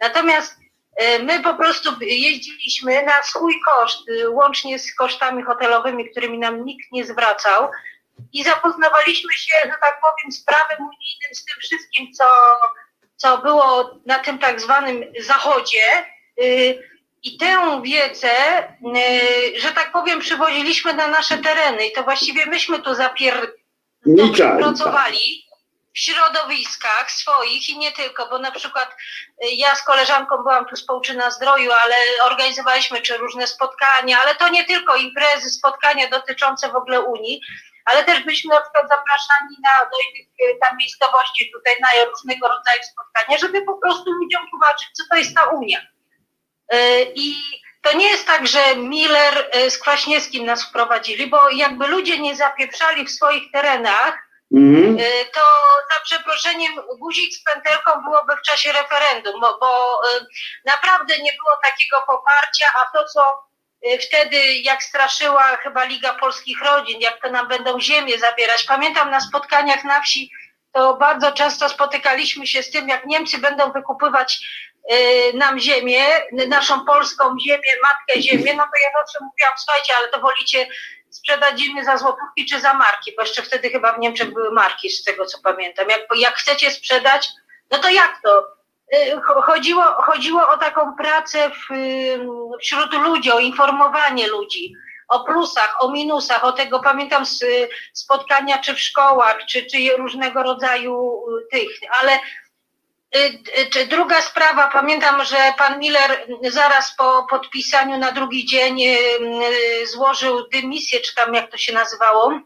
Natomiast 0.00 0.56
y, 1.02 1.18
my 1.22 1.42
po 1.42 1.54
prostu 1.54 1.90
jeździliśmy 2.00 3.02
na 3.02 3.22
swój 3.22 3.54
koszt, 3.66 4.08
y, 4.08 4.30
łącznie 4.30 4.78
z 4.78 4.94
kosztami 4.94 5.42
hotelowymi, 5.42 6.10
którymi 6.10 6.38
nam 6.38 6.64
nikt 6.64 6.92
nie 6.92 7.04
zwracał 7.04 7.70
i 8.32 8.44
zapoznawaliśmy 8.44 9.32
się, 9.32 9.54
że 9.64 9.74
tak 9.80 10.00
powiem, 10.00 10.32
z 10.32 10.44
prawem 10.44 10.78
unijnym, 10.78 11.34
z 11.34 11.44
tym 11.44 11.56
wszystkim, 11.62 12.12
co, 12.12 12.24
co 13.16 13.38
było 13.38 13.98
na 14.06 14.18
tym 14.18 14.38
tak 14.38 14.60
zwanym 14.60 15.04
zachodzie. 15.20 15.82
I 17.22 17.38
tę 17.38 17.82
wiedzę, 17.84 18.62
y, 18.96 19.60
że 19.60 19.72
tak 19.72 19.92
powiem, 19.92 20.20
przywoziliśmy 20.20 20.94
na 20.94 21.08
nasze 21.08 21.38
tereny 21.38 21.86
i 21.86 21.92
to 21.92 22.02
właściwie 22.02 22.46
myśmy 22.46 22.82
tu 22.82 22.94
zapier... 22.94 23.52
Pracowali 24.58 25.46
w 25.94 25.98
środowiskach 25.98 27.10
swoich 27.10 27.68
i 27.68 27.78
nie 27.78 27.92
tylko, 27.92 28.28
bo 28.28 28.38
na 28.38 28.50
przykład 28.50 28.90
y, 29.44 29.46
ja 29.50 29.74
z 29.74 29.84
koleżanką 29.84 30.36
byłam 30.36 30.66
tu 30.66 30.76
z 30.76 30.86
Połczyna 30.86 31.30
Zdroju, 31.30 31.72
ale 31.72 31.96
organizowaliśmy 32.24 33.00
czy 33.00 33.16
różne 33.16 33.46
spotkania, 33.46 34.18
ale 34.22 34.34
to 34.34 34.48
nie 34.48 34.64
tylko 34.64 34.96
imprezy, 34.96 35.50
spotkania 35.50 36.08
dotyczące 36.08 36.68
w 36.68 36.76
ogóle 36.76 37.00
Unii, 37.00 37.40
ale 37.84 38.04
też 38.04 38.22
byliśmy 38.24 38.54
na 38.54 38.60
przykład 38.60 38.88
zapraszani 38.88 39.56
na, 39.62 39.90
do 39.90 39.96
innych 40.08 40.60
tam 40.60 40.76
miejscowości 40.76 41.50
tutaj 41.54 41.74
na 41.80 42.04
różnego 42.10 42.48
rodzaju 42.48 42.80
spotkania, 42.92 43.38
żeby 43.38 43.62
po 43.62 43.78
prostu 43.78 44.12
ludziom 44.12 44.50
tłumaczyć, 44.50 44.88
co 44.92 45.02
to 45.10 45.16
jest 45.16 45.34
ta 45.34 45.44
Unia. 45.44 45.80
Y, 46.74 47.12
I 47.14 47.36
to 47.82 47.96
nie 47.96 48.08
jest 48.08 48.26
tak, 48.26 48.46
że 48.46 48.76
Miller 48.76 49.50
y, 49.56 49.70
z 49.70 49.78
Kwaśniewskim 49.78 50.46
nas 50.46 50.68
wprowadzili, 50.68 51.26
bo 51.26 51.50
jakby 51.50 51.86
ludzie 51.86 52.18
nie 52.18 52.36
zapieprzali 52.36 53.06
w 53.06 53.10
swoich 53.10 53.52
terenach, 53.52 54.14
y, 54.54 54.96
to 55.34 55.40
za 55.94 56.00
przeproszeniem 56.04 56.72
guzik 56.98 57.34
z 57.34 57.42
pętelką 57.42 58.02
byłoby 58.02 58.36
w 58.36 58.42
czasie 58.42 58.72
referendum, 58.72 59.40
bo, 59.40 59.58
bo 59.60 60.00
naprawdę 60.64 61.18
nie 61.18 61.32
było 61.32 61.56
takiego 61.64 62.02
poparcia, 62.06 62.66
a 62.82 62.98
to 62.98 63.04
co 63.04 63.46
wtedy 64.08 64.54
jak 64.54 64.82
straszyła 64.82 65.42
chyba 65.42 65.84
Liga 65.84 66.14
Polskich 66.14 66.62
Rodzin, 66.62 67.00
jak 67.00 67.20
to 67.22 67.30
nam 67.30 67.48
będą 67.48 67.80
ziemię 67.80 68.18
zabierać. 68.18 68.64
Pamiętam 68.64 69.10
na 69.10 69.20
spotkaniach 69.20 69.84
na 69.84 70.00
wsi, 70.00 70.30
to 70.76 70.96
bardzo 70.96 71.32
często 71.32 71.68
spotykaliśmy 71.68 72.46
się 72.46 72.62
z 72.62 72.70
tym, 72.70 72.88
jak 72.88 73.06
Niemcy 73.06 73.38
będą 73.38 73.72
wykupywać 73.72 74.40
y, 74.92 75.36
nam 75.36 75.58
ziemię, 75.58 76.04
naszą 76.48 76.84
polską 76.84 77.36
ziemię, 77.46 77.72
matkę 77.82 78.22
ziemię, 78.22 78.54
no 78.54 78.62
to 78.62 78.70
ja 78.84 78.90
zawsze 79.00 79.18
mówiłam, 79.24 79.52
słuchajcie, 79.56 79.92
ale 79.98 80.08
to 80.08 80.20
wolicie 80.20 80.68
sprzedać 81.10 81.60
ziemię 81.60 81.84
za 81.84 81.96
złotówki 81.96 82.46
czy 82.46 82.60
za 82.60 82.74
marki, 82.74 83.12
bo 83.16 83.22
jeszcze 83.22 83.42
wtedy 83.42 83.70
chyba 83.70 83.92
w 83.92 83.98
Niemczech 83.98 84.32
były 84.32 84.50
marki, 84.52 84.90
z 84.90 85.04
tego 85.04 85.26
co 85.26 85.38
pamiętam. 85.44 85.88
Jak, 85.88 86.00
jak 86.16 86.34
chcecie 86.34 86.70
sprzedać, 86.70 87.28
no 87.70 87.78
to 87.78 87.88
jak 87.90 88.20
to? 88.24 88.46
Y, 88.94 89.16
cho- 89.16 89.42
Chodziło, 89.42 89.82
chodziło 89.84 90.48
o 90.48 90.56
taką 90.58 90.96
pracę 90.96 91.50
w, 91.50 91.72
y, 91.74 92.18
wśród 92.60 92.92
ludzi, 92.92 93.32
o 93.32 93.38
informowanie 93.38 94.26
ludzi, 94.28 94.74
o 95.08 95.24
plusach, 95.24 95.76
o 95.80 95.90
minusach, 95.90 96.44
o 96.44 96.52
tego 96.52 96.80
pamiętam 96.80 97.26
z 97.26 97.44
spotkania 97.92 98.58
czy 98.58 98.74
w 98.74 98.80
szkołach, 98.80 99.38
czy, 99.46 99.66
czy 99.66 99.96
różnego 99.96 100.42
rodzaju 100.42 101.24
y, 101.38 101.46
tych, 101.50 101.70
ale 102.00 102.12
y, 102.16 103.18
y, 103.60 103.70
czy 103.72 103.86
druga 103.86 104.22
sprawa, 104.22 104.68
pamiętam, 104.68 105.24
że 105.24 105.36
pan 105.58 105.78
Miller 105.78 106.26
zaraz 106.42 106.96
po 106.96 107.26
podpisaniu 107.30 107.98
na 107.98 108.12
drugi 108.12 108.46
dzień 108.46 108.80
złożył 109.92 110.48
dymisję, 110.48 111.00
czy 111.00 111.14
tam 111.14 111.34
jak 111.34 111.50
to 111.50 111.56
się 111.56 111.72
nazywało, 111.72 112.40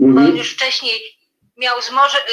bo 0.00 0.20
Mhm. 0.20 0.36
już 0.36 0.54
wcześniej 0.54 1.21
miał 1.62 1.76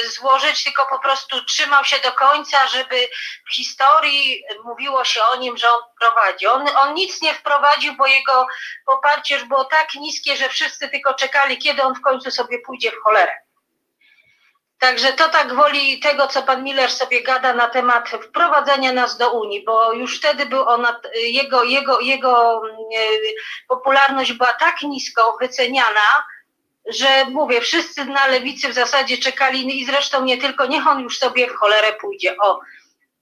złożyć, 0.06 0.64
tylko 0.64 0.86
po 0.86 0.98
prostu 0.98 1.44
trzymał 1.44 1.84
się 1.84 1.96
do 1.98 2.12
końca, 2.12 2.66
żeby 2.66 3.08
w 3.50 3.54
historii 3.54 4.44
mówiło 4.64 5.04
się 5.04 5.24
o 5.24 5.36
nim, 5.36 5.56
że 5.56 5.72
on 5.72 5.80
prowadzi. 6.00 6.46
On, 6.46 6.68
on 6.76 6.94
nic 6.94 7.22
nie 7.22 7.34
wprowadził, 7.34 7.96
bo 7.96 8.06
jego 8.06 8.46
poparcie 8.86 9.34
już 9.34 9.44
było 9.44 9.64
tak 9.64 9.94
niskie, 9.94 10.36
że 10.36 10.48
wszyscy 10.48 10.88
tylko 10.88 11.14
czekali, 11.14 11.58
kiedy 11.58 11.82
on 11.82 11.94
w 11.94 12.00
końcu 12.00 12.30
sobie 12.30 12.58
pójdzie 12.66 12.90
w 12.90 13.02
cholerę. 13.04 13.32
Także 14.80 15.12
to 15.12 15.28
tak 15.28 15.54
woli 15.54 16.00
tego, 16.00 16.26
co 16.26 16.42
pan 16.42 16.64
Miller 16.64 16.90
sobie 16.90 17.22
gada 17.22 17.54
na 17.54 17.68
temat 17.68 18.08
wprowadzenia 18.08 18.92
nas 18.92 19.16
do 19.16 19.32
Unii, 19.32 19.64
bo 19.64 19.92
już 19.92 20.18
wtedy 20.18 20.46
był 20.46 20.68
ona, 20.68 21.00
jego, 21.14 21.64
jego, 21.64 22.00
jego 22.00 22.62
mm, 22.64 22.76
e, 22.96 23.06
popularność 23.68 24.32
była 24.32 24.52
tak 24.52 24.82
nisko 24.82 25.36
wyceniana, 25.40 26.00
że 26.86 27.24
mówię, 27.24 27.60
wszyscy 27.60 28.04
na 28.04 28.26
lewicy 28.26 28.68
w 28.68 28.74
zasadzie 28.74 29.18
czekali 29.18 29.80
i 29.80 29.86
zresztą 29.86 30.24
nie 30.24 30.38
tylko, 30.38 30.66
niech 30.66 30.86
on 30.86 31.00
już 31.00 31.18
sobie 31.18 31.46
w 31.46 31.54
cholerę 31.54 31.92
pójdzie. 31.92 32.36
O. 32.36 32.60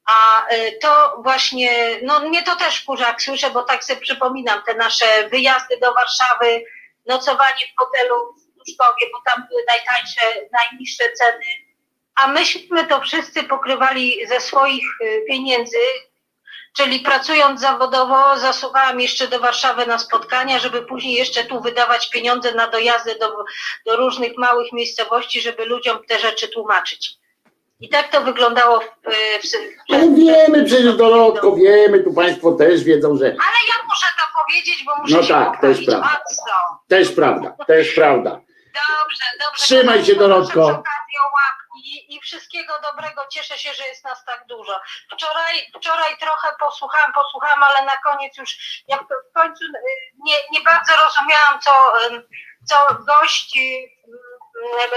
A 0.07 0.47
y, 0.55 0.79
to 0.81 1.21
właśnie, 1.25 2.01
no 2.03 2.21
mnie 2.21 2.43
to 2.43 2.57
też 2.57 2.83
wkurza, 2.83 3.09
jak 3.09 3.23
słyszę, 3.23 3.51
bo 3.51 3.63
tak 3.63 3.85
sobie 3.85 4.01
przypominam 4.01 4.63
te 4.67 4.75
nasze 4.75 5.29
wyjazdy 5.29 5.79
do 5.81 5.95
Warszawy, 5.95 6.65
nocowanie 7.07 7.67
w 7.75 7.79
hotelu 7.79 8.15
w 8.35 8.55
Pruszkowie, 8.55 9.07
bo 9.13 9.33
tam 9.33 9.47
były 9.49 9.63
najtańsze, 9.69 10.21
najniższe 10.53 11.05
ceny, 11.13 11.45
a 12.15 12.27
myśmy 12.27 12.87
to 12.87 13.01
wszyscy 13.01 13.43
pokrywali 13.43 14.27
ze 14.27 14.41
swoich 14.41 14.85
y, 15.01 15.25
pieniędzy, 15.29 15.79
czyli 16.77 17.01
pracując 17.01 17.61
zawodowo, 17.61 18.39
zasuwałam 18.39 19.01
jeszcze 19.01 19.29
do 19.29 19.41
Warszawy 19.41 19.87
na 19.87 19.99
spotkania, 19.99 20.59
żeby 20.59 20.83
później 20.83 21.15
jeszcze 21.15 21.45
tu 21.45 21.61
wydawać 21.61 22.11
pieniądze 22.11 22.55
na 22.55 22.69
dojazdy 22.69 23.15
do, 23.19 23.45
do 23.87 23.97
różnych 23.97 24.39
małych 24.39 24.73
miejscowości, 24.73 25.41
żeby 25.41 25.65
ludziom 25.65 25.99
te 26.09 26.19
rzeczy 26.19 26.49
tłumaczyć. 26.49 27.11
I 27.81 27.89
tak 27.89 28.09
to 28.09 28.21
wyglądało 28.21 28.81
w, 28.81 28.85
w, 28.85 29.49
w, 29.49 29.95
Ale 29.95 30.09
wiemy 30.15 30.65
przecież 30.65 30.97
Dorotko, 30.97 31.57
wiemy, 31.57 32.05
tu 32.05 32.13
Państwo 32.15 32.53
też 32.53 32.85
wiedzą, 32.85 33.17
że 33.17 33.25
Ale 33.27 33.59
ja 33.69 33.75
muszę 33.89 34.07
to 34.17 34.43
powiedzieć, 34.45 34.85
bo 34.87 34.97
muszę 34.97 35.17
No 35.17 35.23
się 35.23 35.29
tak, 35.35 35.61
to 35.61 35.67
jest 35.67 35.81
pochwalić. 35.81 36.05
prawda. 36.09 36.79
Też 36.89 37.11
prawda, 37.13 37.57
też 37.67 37.95
prawda. 37.95 38.31
Dobrze, 38.31 39.25
dobrze. 39.41 39.65
Trzymaj 39.65 40.05
się, 40.05 40.15
Dorotko. 40.15 40.51
Przy 40.51 40.61
okazji 40.61 41.17
o 41.25 41.29
łapki 41.35 41.68
i 42.15 42.21
wszystkiego 42.21 42.73
dobrego. 42.83 43.23
Cieszę 43.31 43.59
się, 43.59 43.75
że 43.75 43.87
jest 43.87 44.05
nas 44.05 44.25
tak 44.25 44.45
dużo. 44.49 44.81
Wczoraj, 45.13 45.55
wczoraj 45.79 46.19
trochę 46.21 46.49
posłuchałam, 46.61 47.13
posłuchałam, 47.13 47.63
ale 47.63 47.87
na 47.87 47.97
koniec 47.97 48.37
już, 48.37 48.51
jak 48.89 49.01
to 49.01 49.15
w 49.31 49.33
końcu 49.33 49.65
y, 49.65 49.69
nie, 50.25 50.37
nie 50.53 50.61
bardzo 50.61 50.93
rozumiałam, 51.05 51.61
co, 51.65 51.73
co 52.69 52.95
gość 52.95 53.59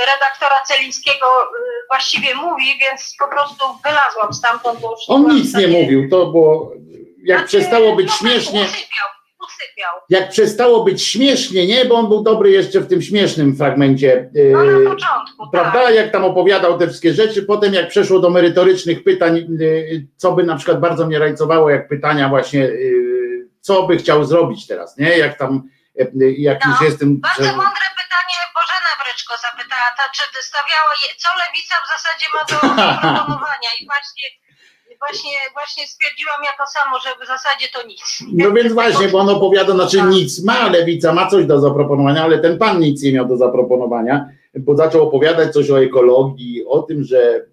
redaktora 0.08 0.64
Celińskiego 0.66 1.44
y, 1.44 1.88
właściwie 1.88 2.36
mówi, 2.36 2.80
więc 2.80 3.16
po 3.20 3.28
prostu 3.28 3.66
wylazłam 3.84 4.34
stamtąd. 4.34 4.80
Bo 4.80 4.98
On 5.08 5.36
nic 5.36 5.54
nie 5.54 5.68
mówił, 5.68 6.10
to 6.10 6.26
było, 6.26 6.72
jak 7.24 7.40
Znaczy, 7.40 7.58
przestało 7.58 7.96
być 7.96 8.14
śmiesznie, 8.14 8.62
Usypiał, 8.62 9.10
jak 10.10 10.30
przestało 10.30 10.84
być 10.84 11.04
śmiesznie, 11.08 11.68
nie, 11.68 11.86
bo 11.86 11.96
on 11.96 12.08
był 12.10 12.24
dobry 12.24 12.52
jeszcze 12.52 12.80
w 12.80 12.88
tym 12.88 13.02
śmiesznym 13.02 13.56
fragmencie, 13.56 14.30
No 14.52 14.64
yy, 14.64 14.84
na 14.84 14.90
początku, 14.90 15.50
prawda, 15.52 15.84
tak. 15.84 15.96
jak 15.96 16.12
tam 16.12 16.24
opowiadał 16.26 16.80
te 16.80 16.88
wszystkie 16.88 17.14
rzeczy, 17.14 17.44
potem 17.44 17.74
jak 17.74 17.88
przeszło 17.90 18.20
do 18.20 18.30
merytorycznych 18.30 19.04
pytań, 19.04 19.46
yy, 19.60 20.08
co 20.18 20.32
by 20.32 20.44
na 20.44 20.56
przykład 20.56 20.80
bardzo 20.80 21.06
mnie 21.08 21.20
rajcowało, 21.20 21.70
jak 21.70 21.88
pytania 21.88 22.30
właśnie, 22.30 22.60
yy, 22.60 23.48
co 23.62 23.84
by 23.84 23.98
chciał 23.98 24.26
zrobić 24.26 24.68
teraz, 24.68 24.98
nie, 24.98 25.18
jak 25.18 25.38
tam, 25.38 25.64
yy, 25.96 26.32
jak 26.38 26.66
No, 26.66 26.72
już 26.72 26.82
jestem, 26.82 27.20
Bardzo 27.20 27.44
że- 27.44 27.50
mądre 27.50 27.86
pytanie 28.02 28.38
Bożena 28.56 28.92
Bryczko 29.04 29.34
zapytała, 29.48 29.88
ta, 29.98 30.04
czy 30.16 30.24
stawiała, 30.44 30.92
je, 31.04 31.10
co 31.18 31.30
lewica 31.44 31.76
w 31.86 31.88
zasadzie 31.94 32.26
ma 32.36 32.42
do 32.52 32.58
zaproponowania 32.92 33.70
i 33.80 33.86
właśnie, 33.92 34.26
właśnie, 35.08 35.32
właśnie 35.54 35.88
stwierdziłam 35.88 36.36
ja 36.44 36.52
to 36.66 36.72
samo, 36.72 37.00
że 37.00 37.10
w 37.26 37.28
zasadzie 37.28 37.68
to 37.74 37.88
nic. 37.88 38.20
No 38.34 38.52
więc 38.52 38.74
właśnie, 38.74 39.08
bo 39.08 39.18
on 39.20 39.30
opowiada, 39.30 39.74
znaczy 39.74 40.02
nic 40.02 40.44
ma, 40.44 40.70
lewica 40.70 41.14
ma 41.14 41.28
coś 41.30 41.46
do 41.46 41.60
zaproponowania, 41.60 42.24
ale 42.24 42.40
ten 42.40 42.58
pan 42.58 42.80
nic 42.80 43.04
nie 43.04 43.12
miał 43.14 43.26
do 43.28 43.38
zaproponowania, 43.38 44.26
bo 44.60 44.76
zaczął 44.76 45.08
opowiadać 45.08 45.54
coś 45.54 45.70
o 45.70 45.84
ekologii, 45.84 46.66
o 46.66 46.82
tym, 46.82 47.04
że, 47.04 47.46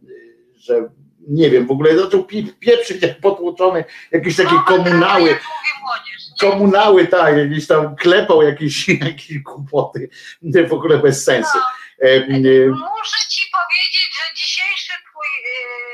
że 0.57 0.89
nie 1.29 1.51
wiem, 1.51 1.67
w 1.67 1.71
ogóle 1.71 1.99
zaczął 1.99 2.25
pi- 2.25 2.53
pieprzyć 2.61 3.03
jak 3.03 3.21
potłuczony, 3.21 3.85
jakieś 4.13 4.37
takie 4.37 4.55
No, 4.55 4.65
komunały, 4.67 5.21
Jak 5.29 5.41
mówi 5.43 5.71
młodzież. 5.83 6.23
komunały, 6.41 7.07
tak, 7.07 7.37
jakieś 7.37 7.67
tam 7.67 7.97
klepał 7.97 8.43
jakieś, 8.43 8.89
jakieś 9.09 9.39
głupoty, 9.39 10.09
w 10.69 10.73
ogóle 10.73 10.99
bez 10.99 11.25
sensu. 11.25 11.59
E, 12.03 12.05
e, 12.07 12.19
Muszę 12.69 13.21
ci 13.29 13.43
powiedzieć, 13.59 14.11
że 14.19 14.35
dzisiejszy 14.37 14.93
twój, 15.11 15.27
d- 15.45 15.88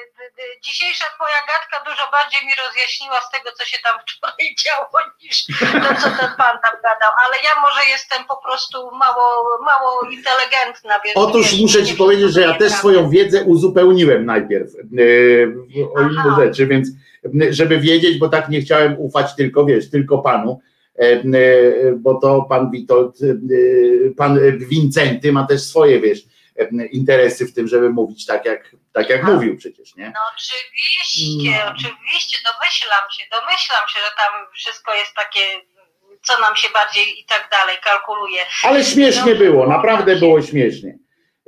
dzisiejsza 0.66 1.04
twoja 1.14 1.40
gadka 1.50 1.76
dużo 1.90 2.04
bardziej 2.16 2.40
mi 2.46 2.52
rozjaśniła 2.64 3.18
z 3.26 3.30
tego, 3.34 3.48
co 3.58 3.64
się 3.64 3.78
tam 3.84 3.94
wczoraj 4.02 4.46
działo, 4.62 4.96
niż 5.22 5.36
to, 5.84 5.94
co 6.02 6.08
ten 6.18 6.30
pan 6.40 6.56
tam 6.64 6.74
gadał. 6.86 7.12
Ale 7.24 7.34
ja 7.48 7.54
może 7.66 7.82
jestem 7.94 8.20
po 8.32 8.36
prostu 8.44 8.76
mało, 9.04 9.26
mało 9.70 9.90
inteligentna. 10.02 10.94
Więc 11.04 11.16
Otóż 11.16 11.50
wiesz, 11.50 11.60
muszę 11.60 11.84
ci 11.84 11.94
powiedzieć, 11.94 12.32
że 12.32 12.40
ja 12.40 12.54
też 12.58 12.72
swoją 12.72 13.10
wiedzę 13.10 13.44
uzupełniłem 13.44 14.26
najpierw 14.26 14.68
e, 14.74 14.80
o 15.96 16.02
inne 16.02 16.36
rzeczy, 16.36 16.66
więc 16.66 16.88
e, 17.42 17.52
żeby 17.52 17.80
wiedzieć, 17.80 18.18
bo 18.18 18.28
tak 18.28 18.48
nie 18.48 18.60
chciałem 18.60 18.96
ufać 18.98 19.34
tylko, 19.34 19.66
wiesz, 19.66 19.90
tylko 19.90 20.18
panu, 20.18 20.60
e, 20.98 21.22
bo 21.96 22.14
to 22.14 22.46
pan 22.48 22.70
Witold, 22.70 23.18
pan 24.16 24.40
Wincenty 24.70 25.32
ma 25.32 25.46
też 25.46 25.60
swoje, 25.60 26.00
wiesz, 26.00 26.33
interesy 26.92 27.46
w 27.46 27.54
tym, 27.54 27.68
żeby 27.68 27.90
mówić 27.90 28.26
tak, 28.26 28.44
jak, 28.44 28.70
tak 28.92 29.08
jak 29.10 29.20
Aha. 29.22 29.32
mówił 29.32 29.56
przecież, 29.56 29.94
nie? 29.96 30.12
No 30.14 30.20
oczywiście, 30.34 31.50
No. 31.64 31.70
oczywiście, 31.72 32.38
domyślam 32.52 33.10
się, 33.16 33.24
domyślam 33.40 33.88
się, 33.88 34.00
że 34.00 34.10
tam 34.16 34.46
wszystko 34.54 34.94
jest 34.94 35.14
takie, 35.14 35.40
co 36.22 36.40
nam 36.40 36.56
się 36.56 36.68
bardziej 36.68 37.20
i 37.20 37.24
tak 37.24 37.48
dalej 37.50 37.76
kalkuluje. 37.82 38.42
Ale 38.62 38.84
śmiesznie 38.84 39.32
No, 39.32 39.38
było, 39.38 39.66
naprawdę 39.66 40.12
tak. 40.12 40.20
było 40.20 40.42
śmiesznie. 40.42 40.98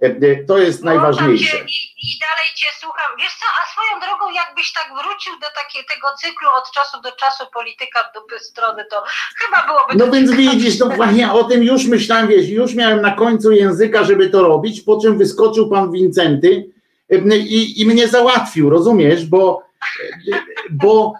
E, 0.03 0.07
e, 0.07 0.45
To 0.45 0.59
jest 0.59 0.85
najważniejsze. 0.85 1.57
I, 1.57 1.77
I 2.07 2.11
dalej 2.27 2.49
cię 2.57 2.67
słucham. 2.81 3.11
Wiesz 3.19 3.35
co, 3.41 3.47
a 3.63 3.73
swoją 3.73 4.01
drogą, 4.01 4.31
jakbyś 4.31 4.73
tak 4.73 4.89
wrócił 5.03 5.33
do 5.41 5.47
takiej, 5.61 5.85
tego 5.95 6.09
cyklu 6.21 6.49
od 6.59 6.71
czasu 6.75 7.01
do 7.01 7.13
czasu 7.13 7.45
polityka 7.55 8.11
dupy 8.15 8.39
strony, 8.39 8.85
to 8.91 9.05
chyba 9.39 9.67
byłoby 9.67 9.95
No 9.95 10.13
więc 10.13 10.31
ciekawe. 10.31 10.51
widzisz, 10.57 10.79
no 10.79 10.87
właśnie 10.87 11.33
o 11.33 11.45
tym 11.45 11.63
już 11.63 11.85
myślałem, 11.85 12.29
wiesz, 12.29 12.49
już 12.49 12.75
miałem 12.75 13.01
na 13.03 13.11
końcu 13.11 13.53
języka, 13.53 14.05
żeby 14.05 14.31
to 14.31 14.43
robić, 14.43 14.81
po 14.81 15.01
czym 15.01 15.19
wyskoczył 15.19 15.71
pan 15.71 15.93
Wincenty 15.93 16.71
y, 17.13 17.37
i, 17.39 17.81
i 17.81 17.87
mnie 17.87 18.09
załatwił, 18.09 18.71
rozumiesz, 18.71 19.27
bo, 19.27 19.63
bo, 20.71 21.15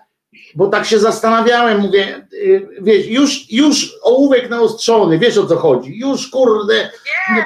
bo 0.57 0.67
tak 0.67 0.87
się 0.87 0.99
zastanawiałem, 0.99 1.81
mówię, 1.81 2.27
y, 2.33 2.69
wiesz, 2.81 3.07
już, 3.07 3.53
już 3.53 3.93
ołówek 4.03 4.51
naostrzony, 4.51 5.19
wiesz 5.19 5.39
o 5.39 5.47
co 5.47 5.57
chodzi, 5.57 5.99
już 5.99 6.29
kurde, 6.29 6.91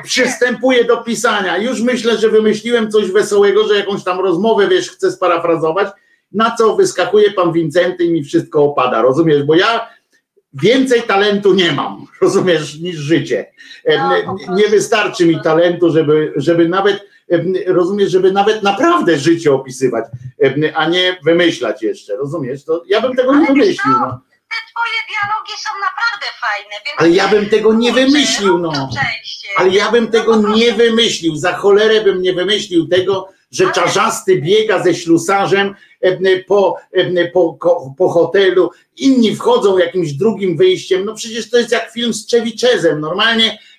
przystępuję 0.04 0.84
do 0.84 0.96
pisania, 0.96 1.58
już 1.58 1.80
myślę, 1.80 2.18
że 2.18 2.28
wymyśliłem 2.28 2.90
coś 2.90 3.10
wesołego, 3.10 3.68
że 3.68 3.76
jakąś 3.76 4.04
tam 4.04 4.20
rozmowę, 4.20 4.68
wiesz, 4.68 4.90
chcę 4.90 5.12
sparafrazować, 5.12 5.88
na 6.32 6.56
co 6.56 6.76
wyskakuje 6.76 7.30
pan 7.30 7.52
Wincenty 7.52 8.04
i 8.04 8.12
mi 8.12 8.24
wszystko 8.24 8.64
opada, 8.64 9.02
rozumiesz, 9.02 9.42
bo 9.42 9.54
ja 9.54 9.88
więcej 10.52 11.02
talentu 11.02 11.54
nie 11.54 11.72
mam, 11.72 12.06
rozumiesz, 12.22 12.80
niż 12.80 12.96
życie. 12.96 13.52
No. 13.88 14.36
Nie 14.56 14.68
wystarczy 14.68 15.26
mi 15.26 15.40
talentu, 15.42 15.90
żeby, 15.90 16.32
żeby 16.36 16.68
nawet, 16.68 17.09
rozumiesz, 17.66 18.10
żeby 18.10 18.32
nawet 18.32 18.62
naprawdę 18.62 19.18
życie 19.18 19.52
opisywać, 19.52 20.04
a 20.74 20.88
nie 20.88 21.16
wymyślać 21.24 21.82
jeszcze, 21.82 22.16
rozumiesz? 22.16 22.64
To 22.64 22.82
ja 22.86 23.00
bym 23.00 23.16
tego 23.16 23.34
nie 23.34 23.46
wymyślił, 23.46 23.92
no. 23.92 24.20
te 24.50 24.56
twoje 24.70 24.98
dialogi 25.08 25.52
są 25.58 25.70
naprawdę 25.80 26.26
fajne. 26.40 26.76
Ale 26.96 27.10
ja 27.10 27.28
bym 27.28 27.50
tego 27.50 27.74
nie 27.74 27.92
wymyślił, 27.92 28.58
no. 28.58 28.88
Ale 29.56 29.70
ja 29.70 29.90
bym 29.90 30.04
No 30.04 30.10
tego 30.10 30.36
nie 30.36 30.72
wymyślił, 30.72 31.36
za 31.36 31.52
cholerę 31.52 32.00
bym 32.00 32.22
nie 32.22 32.32
wymyślił 32.32 32.88
tego, 32.88 33.28
że 33.50 33.72
czarzasty 33.72 34.40
biega 34.40 34.82
ze 34.82 34.94
ślusarzem 34.94 35.74
po, 36.46 36.76
po, 37.32 37.58
po 37.98 38.08
hotelu, 38.08 38.70
inni 38.96 39.36
wchodzą 39.36 39.78
jakimś 39.78 40.12
drugim 40.12 40.56
wyjściem, 40.56 41.04
no 41.04 41.14
przecież 41.14 41.50
to 41.50 41.58
jest 41.58 41.72
jak 41.72 41.92
film 41.92 42.14
z 42.14 42.26
Czewiczezem, 42.26 43.00
normalnie 43.00 43.52
e, 43.52 43.54
e, 43.54 43.69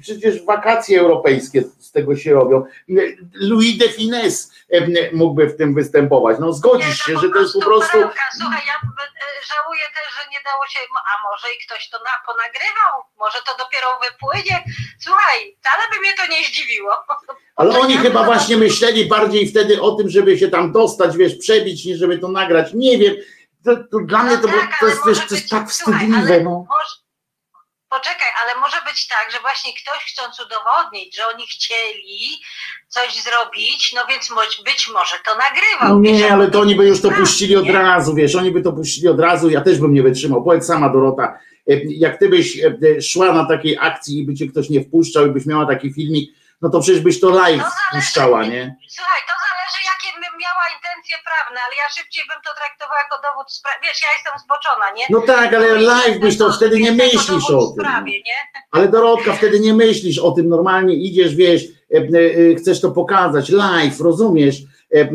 przecież 0.00 0.44
wakacje 0.44 1.00
europejskie 1.00 1.62
z 1.78 1.92
tego 1.92 2.16
się 2.16 2.34
robią. 2.34 2.56
E, 2.88 2.92
Louis 3.34 3.78
de 3.78 3.88
Finesse 3.88 4.48
e, 4.72 4.86
mógłby 5.12 5.46
w 5.46 5.56
tym 5.56 5.74
występować, 5.74 6.36
no 6.40 6.52
zgodzisz 6.52 6.98
się, 7.04 7.12
no 7.12 7.20
że 7.20 7.28
to 7.30 7.38
jest 7.40 7.54
po 7.54 7.60
prostu... 7.60 7.98
Słuchaj, 8.38 8.62
ja 8.66 8.74
e, 8.74 9.30
żałuję 9.54 9.82
też, 9.96 10.14
że 10.14 10.30
nie 10.32 10.38
dało 10.44 10.66
się, 10.66 10.78
a 10.96 11.12
może 11.30 11.46
i 11.54 11.66
ktoś 11.66 11.88
to 11.90 11.98
na, 11.98 12.10
ponagrywał, 12.26 13.02
może 13.18 13.38
to 13.46 13.52
dopiero 13.64 13.86
wypłynie. 14.10 14.64
Słuchaj, 15.00 15.56
wcale 15.60 15.82
by 15.94 16.00
mnie 16.00 16.14
to 16.16 16.26
nie 16.26 16.44
zdziwiło. 16.48 16.92
Ale 17.56 17.72
To 17.74 17.80
oni 17.80 17.96
chyba 17.98 18.20
to- 18.20 18.24
właśnie 18.26 18.56
myśleli 18.56 19.06
bardziej 19.06 19.48
wtedy 19.48 19.82
o 19.82 19.92
tym, 19.92 20.08
żeby 20.10 20.38
się 20.38 20.48
tam 20.48 20.72
dostać, 20.72 21.16
wiesz, 21.16 21.34
przebić, 21.38 21.84
niż 21.84 21.98
żeby 21.98 22.18
to 22.18 22.28
nagrać. 22.28 22.74
Nie 22.74 22.98
wiem. 22.98 23.14
To, 23.64 23.76
to 23.76 23.98
dla 24.04 24.22
mnie 24.22 24.38
to, 24.38 24.48
było- 24.48 24.60
tak, 24.60 24.70
to 24.70 24.76
ale 24.86 24.90
jest, 24.90 25.06
wiesz, 25.06 25.18
to 25.28 25.34
jest 25.34 25.48
tak 25.50 25.72
słuchaj, 25.72 26.00
wstydliwe. 26.00 26.32
ale 26.34 26.40
No. 26.44 26.50
Może, 26.50 26.94
poczekaj, 27.90 28.28
ale 28.42 28.60
może 28.60 28.76
być 28.86 29.06
tak, 29.06 29.26
że 29.32 29.40
właśnie 29.40 29.72
ktoś 29.72 30.04
chcąc 30.12 30.40
udowodnić, 30.40 31.16
że 31.16 31.22
oni 31.34 31.46
chcieli 31.46 32.40
coś 32.88 33.22
zrobić, 33.22 33.92
no 33.96 34.06
więc 34.06 34.28
być 34.64 34.88
może 34.88 35.16
to 35.24 35.30
nagrywał. 35.36 35.88
no 35.88 36.10
nie, 36.10 36.20
jak 36.20 36.32
ale 36.32 36.50
to 36.50 36.60
oni 36.60 36.74
by 36.74 36.84
już 36.86 37.02
to 37.02 37.08
tak, 37.08 37.18
puścili 37.18 37.56
od 37.56 37.70
razu, 37.70 38.14
wiesz, 38.14 38.34
oni 38.34 38.50
by 38.50 38.62
to 38.62 38.72
puścili 38.72 39.08
od 39.08 39.20
razu, 39.20 39.50
ja 39.50 39.60
też 39.60 39.78
bym 39.78 39.94
nie 39.94 40.02
wytrzymał. 40.02 40.44
Powiedz 40.44 40.66
sama 40.66 40.88
Dorota, 40.88 41.38
e, 41.70 41.74
jak 41.84 42.18
ty 42.18 42.28
byś 42.28 42.58
e, 42.58 42.78
e, 42.96 43.02
szła 43.02 43.32
na 43.32 43.44
takiej 43.48 43.78
akcji 43.80 44.18
i 44.18 44.26
by 44.26 44.34
cię 44.34 44.46
ktoś 44.46 44.68
nie 44.70 44.80
wpuszczał 44.80 45.26
i 45.26 45.30
byś 45.30 45.46
miała 45.46 45.66
taki 45.66 45.92
filmik, 45.92 46.30
no 46.62 46.70
to 46.70 46.80
przecież 46.80 47.00
byś 47.00 47.20
to 47.20 47.30
live 47.30 47.62
To 47.62 47.68
zależy- 47.70 48.06
puszczała, 48.06 48.44
nie? 48.44 48.76
Słuchaj, 48.88 49.20
to 49.28 49.34
zależy 49.48 49.78
miała 49.86 49.99
intencje 50.80 51.16
prawne, 51.28 51.58
ale 51.66 51.74
ja 51.82 51.88
szybciej 51.96 52.24
bym 52.30 52.40
to 52.46 52.50
traktowała 52.60 53.00
jako 53.04 53.16
dowód 53.26 53.46
w 53.48 53.56
sprawie. 53.58 53.78
Wiesz, 53.82 54.00
ja 54.06 54.10
jestem 54.16 54.34
zboczona, 54.44 54.86
nie? 54.96 55.04
No 55.10 55.20
tak, 55.20 55.54
ale 55.54 55.68
live 55.92 56.18
byś 56.20 56.38
to 56.38 56.52
wtedy 56.52 56.80
nie 56.80 56.92
myślisz 56.92 57.44
o 57.50 57.66
tym. 57.66 57.76
no. 57.76 57.82
Sprawie, 57.82 58.12
nie? 58.12 58.38
Ale 58.70 58.88
Dorotka, 58.88 59.32
wtedy 59.32 59.60
nie 59.60 59.74
myślisz 59.74 60.18
o 60.18 60.30
tym, 60.30 60.48
normalnie 60.48 60.94
idziesz, 60.94 61.34
wiesz, 61.34 61.62
e, 61.94 61.96
e, 61.96 62.54
chcesz 62.54 62.80
to 62.80 62.90
pokazać, 62.90 63.48
live, 63.48 64.00
rozumiesz, 64.00 64.56
e, 64.94 65.00
e, 65.00 65.08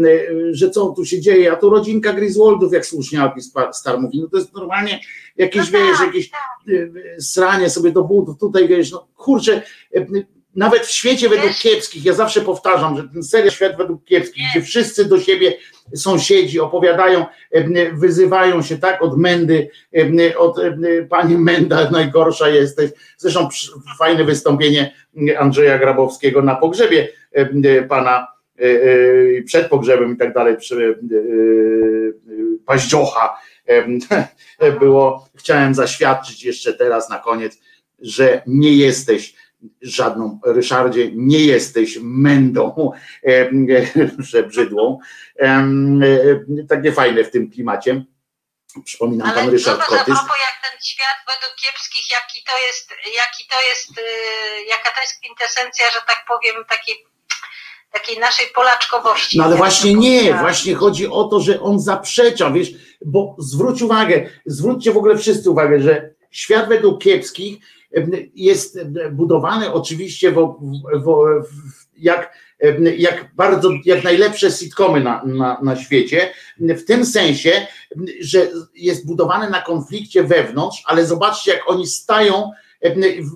że 0.52 0.70
co 0.70 0.90
tu 0.90 1.06
się 1.06 1.22
dzieje, 1.22 1.52
a 1.52 1.56
tu 1.56 1.70
rodzinka 1.70 2.14
Griswoldów, 2.14 2.74
jak 2.74 2.86
słusznie 2.86 3.22
Alpis 3.22 3.54
Star 3.72 4.00
mówi, 4.00 4.22
no 4.22 4.28
to 4.28 4.38
jest 4.38 4.54
normalnie 4.54 5.00
jakieś, 5.38 5.72
No 5.72 5.80
wiesz, 5.80 5.98
tak, 5.98 6.08
jakieś 6.08 6.30
e, 6.68 7.22
sranie 7.22 7.70
sobie 7.70 7.92
do 7.92 8.04
butów, 8.04 8.40
tutaj 8.40 8.68
wiesz, 8.68 8.92
no 8.92 9.08
kurczę, 9.18 9.62
e, 9.96 10.06
nawet 10.56 10.86
w 10.86 10.92
świecie 10.92 11.30
według 11.30 11.54
kiepskich, 11.54 12.06
ja 12.06 12.14
zawsze 12.14 12.42
powtarzam, 12.42 12.98
że 12.98 13.04
ten 13.14 13.24
serial 13.24 13.52
Świat 13.52 13.78
według 13.78 14.06
kiepskich, 14.06 14.44
gdzie 14.52 14.62
wszyscy 14.66 15.06
do 15.06 15.20
siebie 15.20 15.54
sąsiedzi 15.96 16.60
opowiadają, 16.60 17.26
e, 17.52 17.94
wyzywają 17.94 18.62
się 18.62 18.78
tak 18.78 19.02
od 19.02 19.18
Mendy, 19.18 19.70
e, 19.96 20.38
od 20.38 20.60
e, 20.60 20.78
pani 21.10 21.38
Menda 21.38 21.90
najgorsza 21.92 22.50
jesteś, 22.50 22.92
zresztą 23.18 23.50
fajne 24.00 24.24
wystąpienie 24.24 24.94
Andrzeja 25.40 25.78
Grabowskiego 25.78 26.42
na 26.42 26.56
pogrzebie 26.56 27.08
pana 27.90 28.28
przed 29.46 29.68
pogrzebem 29.68 30.14
i 30.14 30.18
tak 30.18 30.34
dalej 30.34 30.58
przy 30.58 31.00
paździocha 32.66 33.38
było, 34.80 35.30
chciałem 35.36 35.74
zaświadczyć 35.74 36.44
jeszcze 36.44 36.74
teraz 36.74 37.10
na 37.10 37.20
koniec, 37.20 37.60
że 38.00 38.42
nie 38.48 38.74
jesteś 38.74 39.36
żadną, 39.82 40.40
Ryszardzie, 40.46 41.12
nie 41.14 41.40
jesteś 41.40 41.98
mędą 42.02 42.92
przebrzydłą. 44.24 45.00
E, 45.40 45.66
Takie 46.70 46.92
fajne 46.92 47.24
w 47.24 47.32
tym 47.32 47.52
klimacie. 47.52 48.06
Przypominam 48.86 49.28
pan 49.32 49.40
Ale 49.40 49.52
Ryszard 49.52 49.78
zobacz, 49.78 49.92
a 49.94 49.98
Kotys. 49.98 50.16
propos 50.20 50.38
jak 50.48 50.72
ten 50.72 50.82
świat 50.84 51.18
według 51.28 51.56
kiepskich, 51.56 52.06
jaki 52.12 52.44
to 52.44 52.68
jest, 52.68 52.90
jaki 53.16 53.48
to 53.50 53.62
jest, 53.70 53.98
yy, 53.98 54.66
jaka 54.70 54.92
to 54.96 55.02
jest 55.02 55.14
kwintesencja, 55.20 55.86
że 55.92 56.00
tak 56.08 56.26
powiem, 56.28 56.66
takiej, 56.70 56.96
takiej 57.92 58.20
naszej 58.20 58.48
polaczkowości. 58.48 59.38
No 59.38 59.44
ale 59.44 59.56
właśnie 59.56 59.94
nie, 59.94 60.34
właśnie 60.34 60.76
chodzi 60.76 61.08
o 61.08 61.24
to, 61.24 61.40
że 61.40 61.62
on 61.62 61.80
zaprzecza, 61.80 62.52
wiesz, 62.52 62.70
bo 63.06 63.36
zwróć 63.40 63.82
uwagę, 63.82 64.30
zwróćcie 64.46 64.92
w 64.92 64.98
ogóle 64.98 65.18
wszyscy 65.18 65.50
uwagę, 65.50 65.82
że 65.82 66.10
świat 66.32 66.70
według 66.70 67.04
kiepskich 67.04 67.58
jest 68.36 68.78
em, 68.78 68.96
budowany 69.12 69.74
oczywiście 69.74 70.32
w, 70.32 70.56
w, 70.94 71.06
w, 71.44 71.86
jak, 71.98 72.34
jak 72.98 73.32
bardzo, 73.36 73.70
jak 73.86 74.04
najlepsze 74.04 74.52
sitcomy 74.52 75.00
na, 75.00 75.24
na, 75.26 75.60
na 75.64 75.76
świecie, 75.76 76.34
w 76.60 76.84
tym 76.86 77.06
sensie, 77.06 77.68
że 78.22 78.48
jest 78.76 79.08
budowany 79.08 79.50
na 79.50 79.62
konflikcie 79.62 80.24
wewnątrz, 80.24 80.84
ale 80.86 81.06
zobaczcie, 81.06 81.52
jak 81.52 81.70
oni 81.70 81.88
stają 81.88 82.52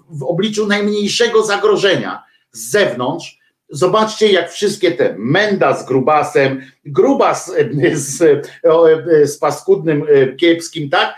w, 0.09 0.23
obliczu 0.23 0.67
najmniejszego 0.67 1.43
zagrożenia 1.43 2.23
z 2.51 2.69
zewnątrz, 2.69 3.39
Zobaczcie, 3.71 4.31
jak 4.31 4.51
wszystkie 4.51 4.91
te 4.91 5.15
Menda 5.17 5.77
z 5.77 5.85
Grubasem, 5.85 6.61
Grubas 6.85 7.51
z, 7.93 8.47
z 9.23 9.37
paskudnym 9.37 10.05
kiepskim, 10.37 10.89
tak? 10.89 11.15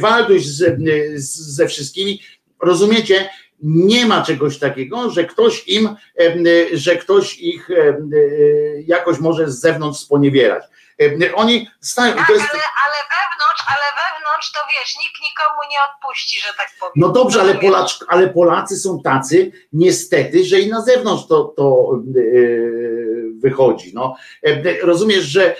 Walduś 0.00 0.42
z, 0.42 0.80
z, 1.14 1.54
ze 1.56 1.68
wszystkimi. 1.68 2.20
Rozumiecie? 2.64 3.28
Nie 3.62 4.06
ma 4.06 4.22
czegoś 4.22 4.58
takiego, 4.58 5.10
że 5.10 5.24
ktoś 5.24 5.68
im, 5.68 5.88
że 6.72 6.96
ktoś 6.96 7.38
ich 7.38 7.68
jakoś 8.86 9.20
może 9.20 9.50
z 9.50 9.60
zewnątrz 9.60 10.00
sponiewierać. 10.00 10.64
Oni 11.34 11.68
stają. 11.80 12.16
Tak, 12.16 12.28
jest, 12.28 12.40
ale, 12.52 12.62
ale 12.84 12.96
wewnątrz, 13.14 13.64
ale 13.66 13.84
wewnątrz 14.02 14.52
to 14.52 14.60
wiesz, 14.78 14.96
nikt 15.02 15.20
nikomu 15.22 15.70
nie 15.70 15.78
odpuści, 15.90 16.40
że 16.40 16.48
tak 16.56 16.70
powiem. 16.80 16.92
No 16.96 17.08
dobrze, 17.08 17.40
ale? 17.40 17.54
Polacz, 17.54 17.98
ale 18.08 18.28
Polacy 18.28 18.76
są 18.76 19.02
tacy, 19.02 19.52
niestety, 19.72 20.44
że 20.44 20.60
i 20.60 20.68
na 20.68 20.82
zewnątrz 20.82 21.26
to, 21.26 21.44
to 21.44 21.98
yy, 22.14 23.04
wychodzi. 23.44 23.92
No. 23.94 24.16
Rozumiesz, 24.82 25.24
że 25.24 25.56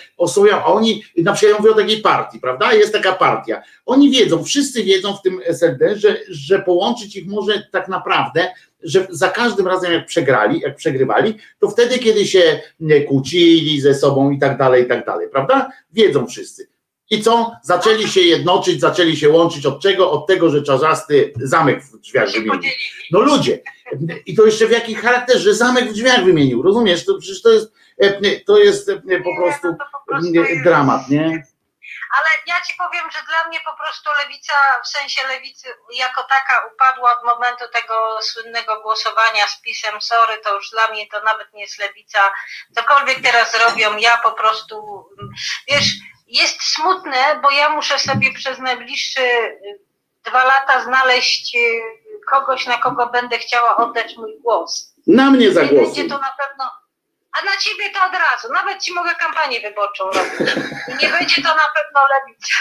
a 0.52 0.64
oni, 0.64 1.04
na 1.16 1.32
przykład 1.32 1.52
ja 1.52 1.58
mówię 1.58 1.72
o 1.72 1.82
takiej 1.82 2.00
partii, 2.00 2.40
prawda? 2.40 2.72
Jest 2.72 2.92
taka 2.92 3.12
partia. 3.12 3.62
Oni 3.86 4.10
wiedzą, 4.10 4.44
wszyscy 4.44 4.84
wiedzą 4.84 5.16
w 5.16 5.22
tym 5.22 5.40
SLD, 5.44 5.96
że, 5.98 6.16
że 6.28 6.58
połączyć 6.58 7.16
ich 7.16 7.26
może 7.26 7.62
tak 7.72 7.88
naprawdę, 7.88 8.54
że 8.84 9.06
za 9.10 9.28
każdym 9.28 9.66
razem 9.66 9.92
jak 9.92 10.06
przegrali, 10.06 10.60
jak 10.60 10.76
przegrywali, 10.76 11.38
to 11.58 11.70
wtedy, 11.70 11.98
kiedy 11.98 12.26
się 12.26 12.60
nie, 12.80 13.00
kłócili 13.00 13.80
ze 13.80 13.94
sobą 13.94 14.30
i 14.30 14.38
tak 14.38 14.58
dalej, 14.58 14.84
i 14.84 14.86
tak 14.86 15.06
dalej, 15.06 15.28
prawda? 15.32 15.70
Wiedzą 15.92 16.26
wszyscy. 16.26 16.68
I 17.10 17.22
co? 17.22 17.52
Zaczęli 17.62 18.08
się 18.08 18.20
jednoczyć, 18.20 18.80
zaczęli 18.80 19.16
się 19.16 19.28
łączyć 19.28 19.66
od 19.66 19.80
czego? 19.80 20.10
Od 20.10 20.26
tego, 20.26 20.50
że 20.50 20.62
czarzasty 20.62 21.32
zamek 21.36 21.82
w 21.82 22.00
drzwiach 22.00 22.32
wymienił. 22.32 22.70
No 23.12 23.20
ludzie. 23.20 23.60
I 24.26 24.34
to 24.34 24.46
jeszcze 24.46 24.66
w 24.66 24.70
jakich 24.70 25.00
charakterze 25.00 25.54
zamek 25.54 25.90
w 25.90 25.92
drzwiach 25.92 26.24
wymienił. 26.24 26.62
Rozumiesz? 26.62 27.04
To 27.04 27.18
przecież 27.18 27.42
to 27.42 27.52
jest, 27.52 27.72
e, 27.98 28.40
to 28.40 28.58
jest 28.58 28.88
e, 28.88 29.00
po 29.00 29.08
Nie, 29.08 29.20
prostu 29.20 29.66
no 29.66 29.76
po 29.92 30.12
prostu 30.12 30.32
dramat, 30.64 31.10
nie? 31.10 31.42
Ale 32.18 32.28
ja 32.46 32.60
ci 32.60 32.74
powiem, 32.74 33.10
że 33.10 33.18
dla 33.28 33.44
mnie 33.48 33.60
po 33.60 33.76
prostu 33.76 34.10
lewica, 34.22 34.52
w 34.84 34.88
sensie 34.88 35.26
lewicy 35.26 35.68
jako 35.92 36.22
taka 36.22 36.66
upadła 36.72 37.12
od 37.18 37.24
momentu 37.24 37.64
tego 37.68 38.18
słynnego 38.22 38.80
głosowania 38.82 39.46
z 39.46 39.60
pisem 39.60 40.00
sorry, 40.00 40.38
to 40.38 40.54
już 40.54 40.70
dla 40.70 40.88
mnie 40.88 41.06
to 41.08 41.20
nawet 41.22 41.52
nie 41.52 41.62
jest 41.62 41.78
lewica. 41.78 42.32
Cokolwiek 42.74 43.22
teraz 43.22 43.54
robią, 43.54 43.96
ja 43.96 44.18
po 44.18 44.32
prostu, 44.32 45.06
wiesz, 45.68 45.86
jest 46.26 46.62
smutne, 46.62 47.38
bo 47.42 47.50
ja 47.50 47.68
muszę 47.68 47.98
sobie 47.98 48.34
przez 48.34 48.58
najbliższe 48.58 49.22
y, 49.22 49.80
dwa 50.24 50.44
lata 50.44 50.84
znaleźć 50.84 51.56
y, 51.56 51.80
kogoś, 52.30 52.66
na 52.66 52.78
kogo 52.78 53.06
będę 53.06 53.38
chciała 53.38 53.76
oddać 53.76 54.16
mój 54.16 54.40
głos. 54.40 54.94
Na 55.06 55.30
mnie 55.30 55.46
Nie 55.46 55.52
zagłosuj. 55.52 55.78
będzie 55.80 56.04
to 56.08 56.18
na 56.18 56.34
pewno. 56.38 56.70
A 57.40 57.44
na 57.44 57.56
ciebie 57.60 57.84
to 57.94 57.98
od 58.06 58.12
razu. 58.12 58.52
Nawet 58.54 58.82
ci 58.82 58.92
mogę 58.94 59.10
kampanię 59.20 59.60
wyborczą 59.60 60.04
robić. 60.04 60.54
I 60.88 61.04
nie 61.06 61.12
będzie 61.12 61.42
to 61.42 61.48
na 61.48 61.68
pewno 61.76 62.00
lewica. 62.14 62.54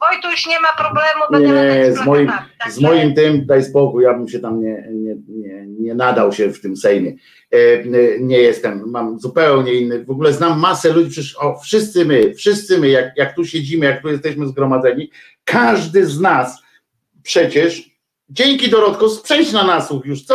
Wojtuś 0.00 0.46
nie 0.46 0.60
ma 0.60 0.68
problemu, 0.72 1.20
będę 1.30 1.78
Nie, 1.78 1.92
z 1.92 2.04
moim, 2.06 2.26
plakatami. 2.26 2.72
z 2.72 2.80
moim 2.80 3.14
tym, 3.14 3.46
daj 3.46 3.64
spokój, 3.64 4.04
ja 4.04 4.14
bym 4.14 4.28
się 4.28 4.38
tam 4.38 4.60
nie, 4.60 4.84
nie, 4.92 5.14
nie, 5.28 5.64
nie 5.66 5.94
nadał 5.94 6.32
się 6.32 6.50
w 6.50 6.60
tym 6.60 6.76
Sejmie. 6.76 7.12
E, 7.54 7.56
e, 7.56 7.84
Nie 8.20 8.38
jestem, 8.38 8.82
mam 8.86 9.18
zupełnie 9.20 9.72
inny, 9.72 10.04
w 10.04 10.10
ogóle 10.10 10.32
znam 10.32 10.58
masę 10.60 10.92
ludzi, 10.92 11.10
przecież 11.10 11.36
o, 11.38 11.60
wszyscy 11.64 12.04
my, 12.04 12.34
wszyscy 12.34 12.78
my, 12.78 12.88
jak, 12.88 13.06
jak 13.16 13.34
tu 13.34 13.44
siedzimy, 13.44 13.86
jak 13.86 14.02
tu 14.02 14.08
jesteśmy 14.08 14.46
zgromadzeni, 14.46 15.10
każdy 15.44 16.06
z 16.06 16.20
nas 16.20 16.62
przecież, 17.22 17.82
dzięki 18.28 18.68
Dorotko, 18.70 19.06
przejdź 19.24 19.52
na 19.52 19.64
nasłuch 19.64 20.06
już, 20.06 20.22
co? 20.24 20.34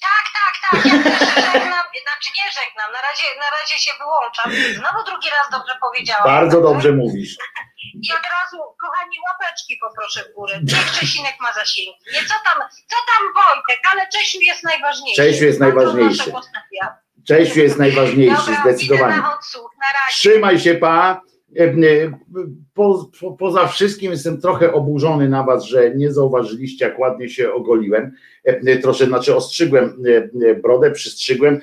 Tak, 0.00 0.24
tak, 0.32 0.82
tak. 0.82 0.92
Ja 0.92 1.02
też 1.18 1.52
żegnam, 1.52 1.84
znaczy 2.22 2.30
nie 2.38 2.50
żegnam. 2.58 2.92
Na 2.92 3.00
razie, 3.08 3.26
na 3.44 3.48
razie 3.58 3.78
się 3.78 3.90
wyłączam. 3.98 4.74
Znowu 4.80 5.04
drugi 5.10 5.28
raz 5.36 5.50
dobrze 5.50 5.74
powiedziałam. 5.80 6.24
Bardzo 6.24 6.60
dobrze 6.60 6.92
mówisz. 6.92 7.36
I 8.02 8.12
od 8.12 8.24
razu, 8.36 8.56
kochani, 8.80 9.16
łapeczki 9.28 9.78
poproszę 9.80 10.24
w 10.24 10.34
górę. 10.34 10.60
Niech 10.62 10.92
Czesinek 11.00 11.34
ma 11.40 11.52
zasięgi. 11.52 11.98
Nie 12.12 12.20
co 12.28 12.34
tam, 12.44 12.58
co 12.90 12.96
tam 13.10 13.22
Wojtek, 13.34 13.80
ale 13.92 14.08
Czesiu 14.08 14.38
jest 14.40 14.62
najważniejszy. 14.62 15.22
Czesiu 15.22 15.44
jest 15.44 15.60
najważniejszy. 15.60 16.32
Czesiu 17.28 17.60
jest 17.60 17.78
najważniejszy, 17.78 18.36
Dobra, 18.46 18.60
zdecydowanie. 18.60 19.16
na 19.16 19.34
odsłuch, 19.36 19.70
na. 19.78 19.86
Trzymaj 20.10 20.60
się, 20.60 20.74
pa. 20.74 21.20
Po, 22.74 23.10
po, 23.20 23.32
poza 23.32 23.66
wszystkim 23.66 24.10
jestem 24.10 24.40
trochę 24.40 24.72
oburzony 24.72 25.28
na 25.28 25.42
was, 25.42 25.64
że 25.64 25.94
nie 25.94 26.12
zauważyliście, 26.12 26.84
jak 26.84 26.98
ładnie 26.98 27.28
się 27.28 27.52
ogoliłem. 27.52 28.12
Troszkę, 28.82 29.06
znaczy 29.06 29.36
ostrzygłem 29.36 30.02
brodę, 30.62 30.90
przystrzygłem, 30.90 31.60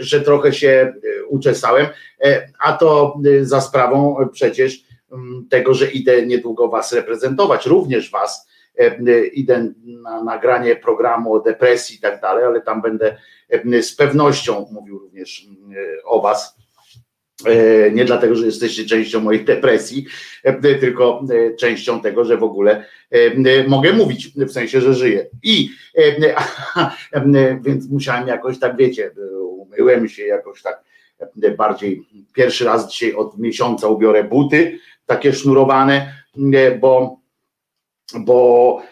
że 0.00 0.20
trochę 0.20 0.52
się 0.52 0.68
e, 0.68 1.24
uczesałem, 1.24 1.86
E, 2.24 2.48
a 2.58 2.72
to 2.72 3.18
e, 3.24 3.44
za 3.44 3.60
sprawą 3.60 4.16
przecież 4.32 4.86
tego, 5.50 5.74
że 5.74 5.90
idę 5.90 6.26
niedługo 6.26 6.68
was 6.68 6.92
reprezentować, 6.92 7.66
również 7.66 8.10
was. 8.10 8.48
Idę 9.32 9.72
na 9.84 10.24
nagranie 10.24 10.76
programu 10.76 11.34
o 11.34 11.40
depresji 11.40 11.96
i 11.96 12.00
tak 12.00 12.20
dalej, 12.20 12.44
ale 12.44 12.60
tam 12.60 12.82
będę 12.82 13.16
z 13.82 13.96
pewnością 13.96 14.66
mówił 14.72 14.98
również 14.98 15.46
o 16.04 16.20
was. 16.20 16.56
E, 17.44 17.90
Nie 17.90 18.04
dlatego, 18.04 18.34
że 18.34 18.46
jesteście 18.46 18.84
częścią 18.84 19.20
mojej 19.20 19.44
depresji, 19.44 20.06
e, 20.44 20.74
tylko 20.78 21.24
e, 21.30 21.56
częścią 21.56 22.00
tego, 22.00 22.24
że 22.24 22.36
w 22.36 22.42
ogóle 22.42 22.84
mogę 23.68 23.92
mówić, 23.92 24.32
w 24.36 24.52
sensie, 24.52 24.80
że 24.80 24.94
żyję. 24.94 25.26
I 25.42 25.70
więc 27.60 27.90
musiałem 27.90 28.28
jakoś 28.28 28.58
tak, 28.58 28.76
wiecie, 28.76 29.10
umyłem 29.40 30.08
się 30.08 30.26
jakoś 30.26 30.62
tak 30.62 30.84
bardziej. 31.56 32.02
Pierwszy 32.34 32.64
raz 32.64 32.92
dzisiaj 32.92 33.14
od 33.14 33.38
miesiąca 33.38 33.88
ubiorę 33.88 34.24
buty, 34.24 34.78
takie 35.06 35.32
sznurowane, 35.32 36.14
bo 36.80 37.20
bo 38.20 38.82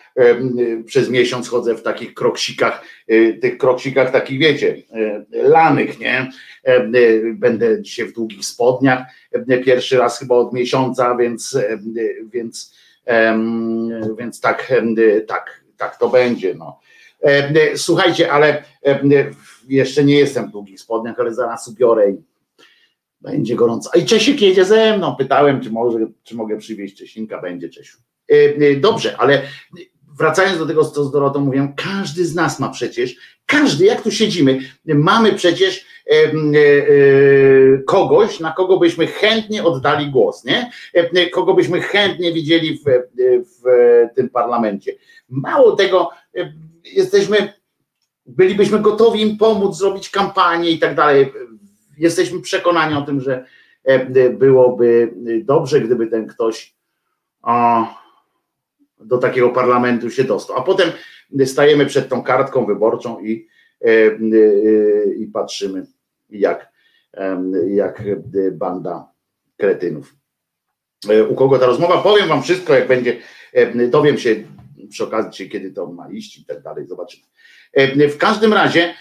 przez 0.86 1.08
miesiąc 1.08 1.48
chodzę 1.48 1.74
w 1.74 1.82
takich 1.82 2.14
kroksikach, 2.14 2.84
y, 3.10 3.38
tych 3.42 3.58
kroksikach 3.58 4.12
takich 4.12 4.38
wiecie, 4.38 4.76
y, 4.76 5.42
lanych, 5.42 5.98
nie? 5.98 6.30
Y, 6.68 7.34
Będę 7.34 7.82
dzisiaj 7.82 8.06
w 8.06 8.12
długich 8.12 8.44
spodniach, 8.44 9.02
pierwszy 9.64 9.98
raz 9.98 10.18
chyba 10.18 10.34
od 10.34 10.52
miesiąca, 10.52 11.16
więc, 11.16 11.58
więc, 12.32 12.74
więc 14.18 14.40
tak, 14.40 14.72
tak, 15.26 15.64
tak 15.76 15.98
to 15.98 16.08
będzie. 16.08 16.54
No. 16.54 16.80
Słuchajcie, 17.76 18.32
ale 18.32 18.62
jeszcze 19.68 20.04
nie 20.04 20.18
jestem 20.18 20.48
w 20.48 20.52
długich 20.52 20.80
spodniach, 20.80 21.20
ale 21.20 21.34
zaraz 21.34 21.68
ubiorę 21.68 22.10
i 22.10 22.16
będzie 23.20 23.54
gorąco. 23.54 23.90
A 23.94 23.98
i 23.98 24.04
Czesiek 24.04 24.42
jedzie 24.42 24.64
ze 24.64 24.98
mną. 24.98 25.16
Pytałem, 25.16 25.60
czy, 25.60 25.70
może, 25.70 25.98
czy 26.22 26.34
mogę 26.36 26.58
przywieźć 26.58 26.96
Czesinka. 26.96 27.40
Będzie 27.42 27.68
Czesiu. 27.68 27.98
E, 28.30 28.34
e, 28.34 28.76
Dobrze, 28.76 29.16
ale 29.18 29.42
wracając 30.18 30.58
do 30.58 30.66
tego, 30.66 30.84
co 30.84 31.04
z 31.04 31.12
Dorotą 31.12 31.40
mówiłem, 31.40 31.74
każdy 31.74 32.26
z 32.26 32.34
nas 32.34 32.60
ma 32.60 32.68
przecież, 32.68 33.16
każdy, 33.46 33.84
jak 33.84 34.02
tu 34.02 34.10
siedzimy, 34.10 34.58
mamy 34.84 35.32
przecież 35.32 35.86
e, 36.06 36.14
e, 36.14 36.32
kogoś, 37.86 38.40
na 38.40 38.52
kogo 38.52 38.78
byśmy 38.78 39.06
chętnie 39.06 39.64
oddali 39.64 40.10
głos, 40.10 40.44
nie? 40.44 40.70
E, 40.94 41.30
Kogo 41.30 41.54
byśmy 41.54 41.80
chętnie 41.80 42.32
widzieli 42.32 42.78
w, 42.78 42.82
w 43.44 43.64
tym 44.14 44.30
parlamencie. 44.30 44.92
Mało 45.28 45.76
tego, 45.76 46.10
e, 46.36 46.52
jesteśmy, 46.84 47.52
bylibyśmy 48.26 48.78
gotowi 48.78 49.20
im 49.20 49.38
pomóc, 49.38 49.76
zrobić 49.76 50.10
kampanię 50.10 50.70
i 50.70 50.78
tak 50.78 50.94
dalej. 50.94 51.32
Jesteśmy 51.98 52.40
przekonani 52.40 52.94
o 52.94 53.02
tym, 53.02 53.20
że 53.20 53.44
e, 53.84 54.30
byłoby 54.30 55.14
dobrze, 55.44 55.80
gdyby 55.80 56.06
ten 56.06 56.26
ktoś 56.26 56.74
o, 57.42 57.84
do 59.00 59.18
takiego 59.18 59.50
parlamentu 59.50 60.10
się 60.10 60.24
dostał. 60.24 60.56
A 60.56 60.62
potem 60.62 60.92
stajemy 61.44 61.86
przed 61.86 62.08
tą 62.08 62.22
kartką 62.22 62.66
wyborczą 62.66 63.20
i, 63.20 63.46
i 65.18 65.26
patrzymy, 65.26 65.86
jak, 66.30 66.72
jak 67.66 68.02
banda 68.52 69.08
kretynów. 69.56 70.16
U 71.28 71.34
kogo 71.34 71.58
ta 71.58 71.66
rozmowa? 71.66 72.02
Powiem 72.02 72.28
wam 72.28 72.42
wszystko, 72.42 72.74
jak 72.74 72.88
będzie, 72.88 73.16
dowiem 73.88 74.18
się 74.18 74.36
przy 74.90 75.04
okazji, 75.04 75.48
kiedy 75.48 75.70
to 75.70 75.86
ma 75.86 76.10
iść 76.10 76.38
i 76.38 76.44
tak 76.44 76.62
dalej, 76.62 76.86
zobaczymy. 76.86 77.22
W 78.10 78.16
każdym 78.18 78.52
razie, 78.52 78.94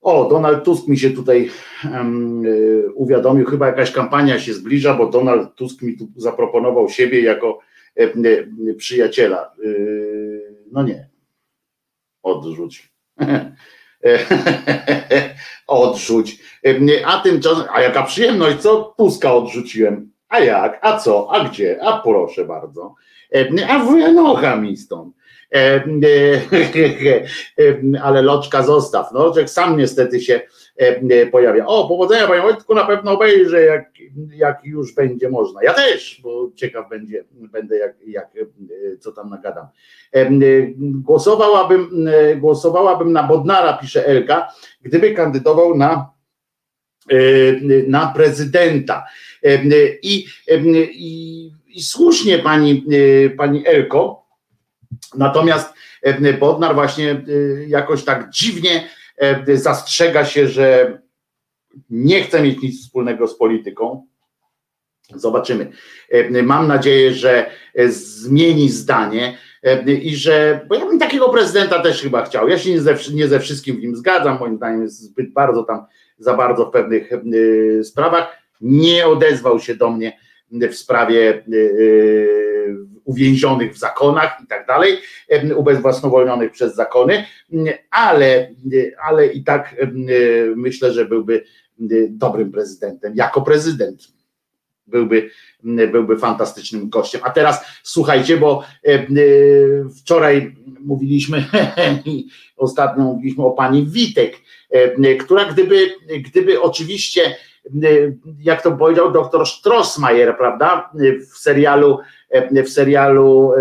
o, 0.00 0.28
Donald 0.28 0.64
Tusk 0.64 0.88
mi 0.88 0.98
się 0.98 1.10
tutaj 1.10 1.50
um, 1.84 2.44
uwiadomił, 2.94 3.46
chyba 3.46 3.66
jakaś 3.66 3.92
kampania 3.92 4.38
się 4.38 4.54
zbliża, 4.54 4.94
bo 4.94 5.06
Donald 5.06 5.54
Tusk 5.54 5.82
mi 5.82 5.96
tu 5.96 6.08
zaproponował 6.16 6.88
siebie 6.88 7.20
jako 7.20 7.58
przyjaciela. 8.76 9.54
Um, 9.64 10.40
no 10.72 10.82
nie, 10.82 11.08
odrzuć. 12.22 12.92
Odrzuć. 15.66 16.38
A 17.04 17.20
tymczasem, 17.20 17.64
a 17.72 17.80
jaka 17.80 18.02
przyjemność, 18.02 18.58
co? 18.58 18.94
Tuska 18.96 19.34
odrzuciłem. 19.34 20.10
A 20.28 20.38
jak? 20.38 20.78
A 20.82 20.98
co? 20.98 21.28
A 21.32 21.44
gdzie? 21.44 21.78
A 21.82 21.98
proszę 21.98 22.44
bardzo. 22.44 22.94
A 23.68 23.78
wynocha 23.78 24.56
mi 24.56 24.76
stąd. 24.76 25.14
Ale 28.02 28.22
loczka 28.22 28.62
zostaw. 28.62 29.12
No, 29.12 29.24
loczek 29.24 29.50
sam 29.50 29.76
niestety 29.76 30.20
się 30.20 30.40
pojawia. 31.32 31.66
O, 31.66 31.88
powodzenia 31.88 32.26
panie 32.26 32.42
Wojtku, 32.42 32.74
na 32.74 32.84
pewno 32.84 33.12
obejrzę, 33.12 33.62
jak, 33.62 33.90
jak 34.34 34.64
już 34.64 34.94
będzie 34.94 35.28
można. 35.28 35.62
Ja 35.62 35.74
też, 35.74 36.20
bo 36.22 36.50
ciekaw 36.54 36.88
będzie, 36.88 37.24
będę 37.32 37.78
jak, 37.78 37.96
jak 38.06 38.28
co 39.00 39.12
tam 39.12 39.30
nagadam. 39.30 39.66
Głosowałabym, 40.78 42.08
głosowałabym 42.36 43.12
na 43.12 43.22
Bodnara, 43.22 43.72
pisze 43.72 44.06
Elka, 44.06 44.52
gdyby 44.82 45.14
kandydował 45.14 45.76
na 45.76 46.10
na 47.86 48.12
prezydenta. 48.16 49.06
I, 50.02 50.26
i, 50.42 51.50
i 51.66 51.82
słusznie 51.82 52.38
pani, 52.38 52.84
pani 53.36 53.66
Elko, 53.66 54.26
natomiast 55.14 55.74
Bodnar 56.40 56.74
właśnie 56.74 57.24
jakoś 57.66 58.04
tak 58.04 58.30
dziwnie 58.30 58.88
zastrzega 59.54 60.24
się, 60.24 60.48
że 60.48 60.98
nie 61.90 62.22
chce 62.22 62.42
mieć 62.42 62.62
nic 62.62 62.82
wspólnego 62.82 63.28
z 63.28 63.38
polityką. 63.38 64.06
Zobaczymy. 65.14 65.72
Mam 66.42 66.68
nadzieję, 66.68 67.14
że 67.14 67.50
zmieni 67.88 68.68
zdanie 68.68 69.38
i 70.02 70.16
że, 70.16 70.60
bo 70.68 70.74
ja 70.74 70.86
bym 70.86 70.98
takiego 70.98 71.28
prezydenta 71.28 71.82
też 71.82 72.02
chyba 72.02 72.24
chciał. 72.24 72.48
Ja 72.48 72.58
się 72.58 72.70
nie 72.70 72.80
ze, 72.80 72.96
nie 73.12 73.28
ze 73.28 73.40
wszystkim 73.40 73.76
w 73.76 73.80
nim 73.80 73.96
zgadzam, 73.96 74.38
moim 74.38 74.56
zdaniem 74.56 74.82
jest 74.82 75.00
zbyt 75.00 75.32
bardzo 75.32 75.62
tam, 75.62 75.84
za 76.18 76.34
bardzo 76.34 76.66
w 76.66 76.70
pewnych 76.70 77.10
sprawach. 77.82 78.38
Nie 78.60 79.06
odezwał 79.06 79.60
się 79.60 79.74
do 79.74 79.90
mnie 79.90 80.18
w 80.50 80.74
sprawie 80.74 81.44
uwięzionych 83.04 83.74
w 83.74 83.78
zakonach 83.78 84.38
i 84.44 84.46
tak 84.46 84.66
dalej, 84.66 84.98
ubezwłasnowolnionych 85.56 86.52
przez 86.52 86.74
zakony, 86.74 87.24
ale, 87.90 88.50
ale 89.02 89.26
i 89.26 89.44
tak 89.44 89.76
myślę, 90.56 90.92
że 90.92 91.04
byłby 91.04 91.44
dobrym 92.08 92.52
prezydentem, 92.52 93.12
jako 93.16 93.42
prezydent 93.42 94.08
byłby, 94.86 95.30
byłby 95.92 96.18
fantastycznym 96.18 96.90
gościem. 96.90 97.20
A 97.24 97.30
teraz 97.30 97.64
słuchajcie, 97.82 98.36
bo 98.36 98.64
wczoraj 100.00 100.56
mówiliśmy, 100.80 101.44
ostatnio 102.56 103.04
mówiliśmy 103.04 103.44
o 103.44 103.50
pani 103.50 103.86
Witek, 103.86 104.36
która 105.20 105.52
gdyby, 105.52 105.90
gdyby 106.20 106.60
oczywiście, 106.60 107.36
jak 108.38 108.62
to 108.62 108.72
powiedział 108.72 109.12
doktor 109.12 109.46
Strossmayer, 109.46 110.36
prawda, 110.36 110.90
w 111.32 111.38
serialu 111.38 111.98
w 112.64 112.68
serialu 112.68 113.52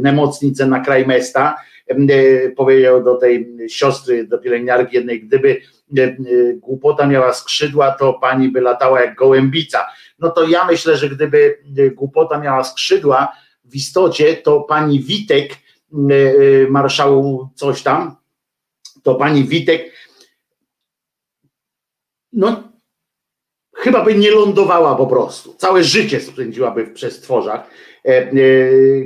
Nemocnice 0.00 0.66
na 0.66 0.80
kraj 0.80 1.06
Mesta, 1.06 1.56
powiedział 2.56 3.04
do 3.04 3.14
tej 3.14 3.56
siostry, 3.68 4.26
do 4.26 4.38
pielęgniarki 4.38 4.96
jednej, 4.96 5.20
gdyby 5.20 5.60
głupota 6.56 7.06
miała 7.06 7.32
skrzydła, 7.32 7.90
to 7.90 8.12
pani 8.12 8.48
by 8.48 8.60
latała 8.60 9.00
jak 9.00 9.14
gołębica. 9.14 9.86
No 10.18 10.30
to 10.30 10.48
ja 10.48 10.64
myślę, 10.64 10.96
że 10.96 11.08
gdyby 11.08 11.58
głupota 11.94 12.38
miała 12.38 12.64
skrzydła, 12.64 13.32
w 13.64 13.74
istocie 13.74 14.36
to 14.36 14.60
pani 14.60 15.00
Witek, 15.00 15.52
marszału 16.68 17.48
coś 17.54 17.82
tam, 17.82 18.16
to 19.02 19.14
pani 19.14 19.44
Witek, 19.44 19.92
no 22.32 22.69
chyba 23.80 24.04
by 24.04 24.14
nie 24.14 24.30
lądowała 24.30 24.94
po 24.94 25.06
prostu. 25.06 25.54
Całe 25.54 25.84
życie 25.84 26.20
spędziłaby 26.20 26.84
w 26.84 26.92
przestworzach. 26.92 27.70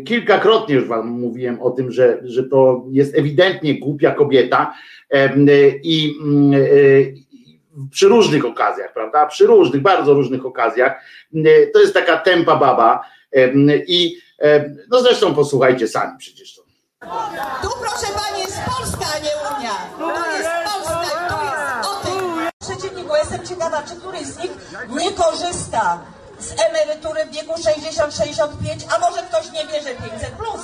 Kilkakrotnie 0.05 0.75
już 0.75 0.85
wam 0.85 1.07
mówiłem 1.09 1.63
o 1.63 1.71
tym, 1.71 1.93
że, 1.93 2.21
że 2.23 2.45
to 2.45 2.85
jest 2.91 3.19
ewidentnie 3.19 3.79
głupia 3.81 4.11
kobieta 4.11 4.75
i 5.83 6.15
przy 7.91 8.09
różnych 8.09 8.45
okazjach, 8.45 8.93
prawda? 8.93 9.27
Przy 9.27 9.47
różnych, 9.47 9.83
bardzo 9.83 10.15
różnych 10.15 10.47
okazjach. 10.47 11.01
To 11.73 11.81
jest 11.81 11.95
taka 11.95 12.17
tempa 12.17 12.57
baba 12.57 13.05
i 13.87 14.17
no 14.91 15.01
zresztą 15.01 15.35
posłuchajcie 15.35 15.89
sami 15.89 16.13
przecież 16.19 16.55
to. 16.55 16.63
Tu 17.63 17.69
proszę 17.81 18.07
pani 18.17 18.43
jest 18.43 18.59
Polska, 18.79 19.07
a 19.17 19.19
nie 19.19 19.59
Unia. 19.59 19.71
To 19.99 20.39
jest 20.39 20.54
przeciwniku. 23.15 23.17
Jestem 23.17 23.47
ciekawa, 23.47 23.83
czy 23.83 23.97
któryś 23.97 24.27
z 24.27 24.37
nich 24.37 24.51
nie 24.89 25.13
korzysta 25.13 25.99
z 26.39 26.61
emerytury 26.61 27.27
w 27.27 27.31
wieku 27.31 27.55
60-65, 27.55 28.49
a 28.95 28.99
może 28.99 29.23
ktoś 29.23 29.51
nie 29.51 29.65
bierze 29.65 29.95
500 29.95 30.31
plus, 30.31 30.61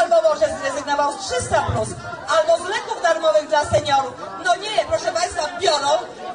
albo 0.00 0.22
może 0.28 0.46
zrezygnował 0.60 1.12
z 1.12 1.26
300 1.26 1.62
plus, 1.62 1.88
albo 2.28 2.64
z 2.64 2.68
leków 2.68 3.02
darmowych 3.02 3.48
dla 3.48 3.64
seniorów. 3.64 4.12
No 4.44 4.56
nie, 4.56 4.84
proszę 4.88 5.12
Państwa, 5.12 5.42
biorą, 5.60 5.88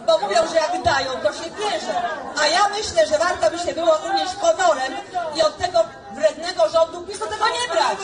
bo 0.08 0.18
mówią, 0.18 0.48
że 0.50 0.56
jak 0.56 0.84
dają, 0.84 1.12
to 1.24 1.34
się 1.34 1.50
bierze. 1.52 1.96
A 2.42 2.48
ja 2.48 2.70
myślę, 2.70 3.08
że 3.08 3.18
warto 3.18 3.52
by 3.52 3.60
się 3.60 3.74
było 3.74 3.98
unieść 4.10 4.36
honorem 4.42 4.94
i 5.36 5.42
od 5.42 5.58
tego 5.58 5.80
wrednego 6.12 6.70
rządu 6.70 7.02
PiS 7.02 7.20
do 7.20 7.28
tego 7.28 7.46
nie 7.46 7.74
brać. 7.74 8.00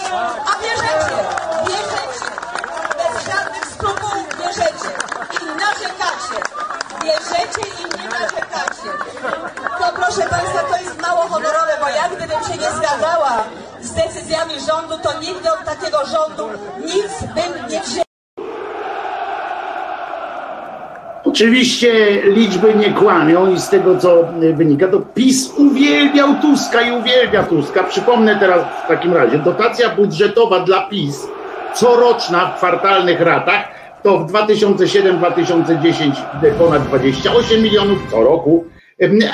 A 0.49 0.61
bierzecie, 0.61 1.17
bierzecie, 1.67 2.25
bez 2.97 3.25
żadnych 3.25 3.65
skrupułów 3.65 4.37
bierzecie 4.39 4.89
i 5.41 5.45
narzekacie. 5.45 6.60
Bierzecie 7.03 7.61
i 7.79 7.83
nie 8.01 8.09
narzekacie. 8.09 8.89
To 9.79 9.85
proszę 9.95 10.29
Państwa, 10.29 10.59
to 10.71 10.77
jest 10.83 11.01
mało 11.01 11.21
honorowe, 11.21 11.77
bo 11.81 11.87
ja 11.89 12.09
gdybym 12.15 12.43
się 12.43 12.57
nie 12.61 12.71
zgadzała 12.71 13.43
z 13.81 13.93
decyzjami 13.93 14.53
rządu, 14.69 14.97
to 15.03 15.19
nigdy 15.19 15.51
od 15.51 15.65
takiego 15.65 15.97
rządu 16.05 16.49
nic 16.85 17.33
bym 17.35 17.69
nie 17.69 17.81
wzięła. 17.81 18.05
Oczywiście 21.25 22.21
liczby 22.23 22.75
nie 22.75 22.93
kłamią 22.93 23.51
i 23.51 23.59
z 23.59 23.69
tego 23.69 23.97
co 23.97 24.23
wynika, 24.53 24.87
to 24.87 24.99
PiS 24.99 25.51
uwielbiał 25.57 26.35
Tuska 26.41 26.81
i 26.81 26.91
uwielbia 26.91 27.43
Tuska. 27.43 27.83
Przypomnę 27.83 28.35
teraz 28.35 28.61
w 28.85 28.87
takim 28.87 29.13
razie, 29.13 29.37
dotacja 29.37 29.89
budżetowa 29.89 30.59
dla 30.59 30.81
PiS 30.81 31.27
coroczna 31.73 32.45
w 32.45 32.57
kwartalnych 32.57 33.21
ratach 33.21 33.80
to 34.03 34.19
w 34.19 34.31
2007-2010 34.31 36.11
ponad 36.57 36.87
28 36.87 37.61
milionów 37.61 37.99
co 38.11 38.23
roku, 38.23 38.65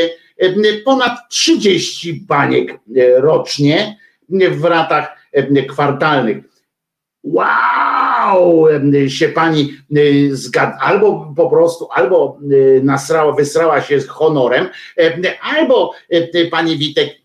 ponad 0.85 1.29
30 1.29 2.25
baniek 2.27 2.79
rocznie 3.17 3.97
w 4.29 4.63
ratach 4.63 5.17
kwartalnych. 5.69 6.37
Wow, 7.23 8.65
się 9.07 9.29
pani 9.29 9.73
zgadza, 10.31 10.77
albo 10.81 11.33
po 11.35 11.49
prostu, 11.49 11.87
albo 11.91 12.39
nasrała, 12.83 13.33
wysrała 13.33 13.81
się 13.81 14.01
z 14.01 14.07
honorem, 14.07 14.69
albo 15.41 15.93
pani 16.51 16.77
Witek 16.77 17.21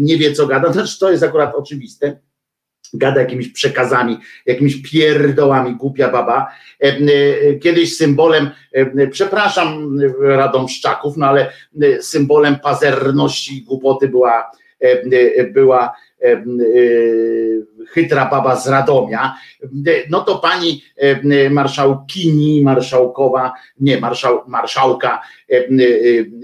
nie 0.00 0.18
wie 0.18 0.32
co 0.32 0.46
gada, 0.46 0.72
znaczy 0.72 0.98
to 0.98 1.10
jest 1.10 1.22
akurat 1.22 1.54
oczywiste, 1.54 2.16
gada 2.94 3.20
jakimiś 3.20 3.48
przekazami, 3.48 4.18
jakimiś 4.46 4.82
pierdołami, 4.82 5.76
głupia 5.76 6.10
baba. 6.10 6.46
Kiedyś 7.62 7.96
symbolem, 7.96 8.50
przepraszam 9.10 9.98
Radomszczaków, 10.20 11.16
no 11.16 11.26
ale 11.26 11.52
symbolem 12.00 12.56
pazerności 12.56 13.58
i 13.58 13.62
głupoty 13.62 14.08
była, 14.08 14.50
była 15.52 15.96
chytra 17.88 18.30
baba 18.30 18.56
z 18.56 18.68
Radomia, 18.68 19.34
no 20.10 20.20
to 20.20 20.38
pani 20.38 20.84
marszałkini, 21.50 22.62
marszałkowa, 22.62 23.52
nie, 23.80 24.00
marszał, 24.00 24.42
marszałka 24.46 25.22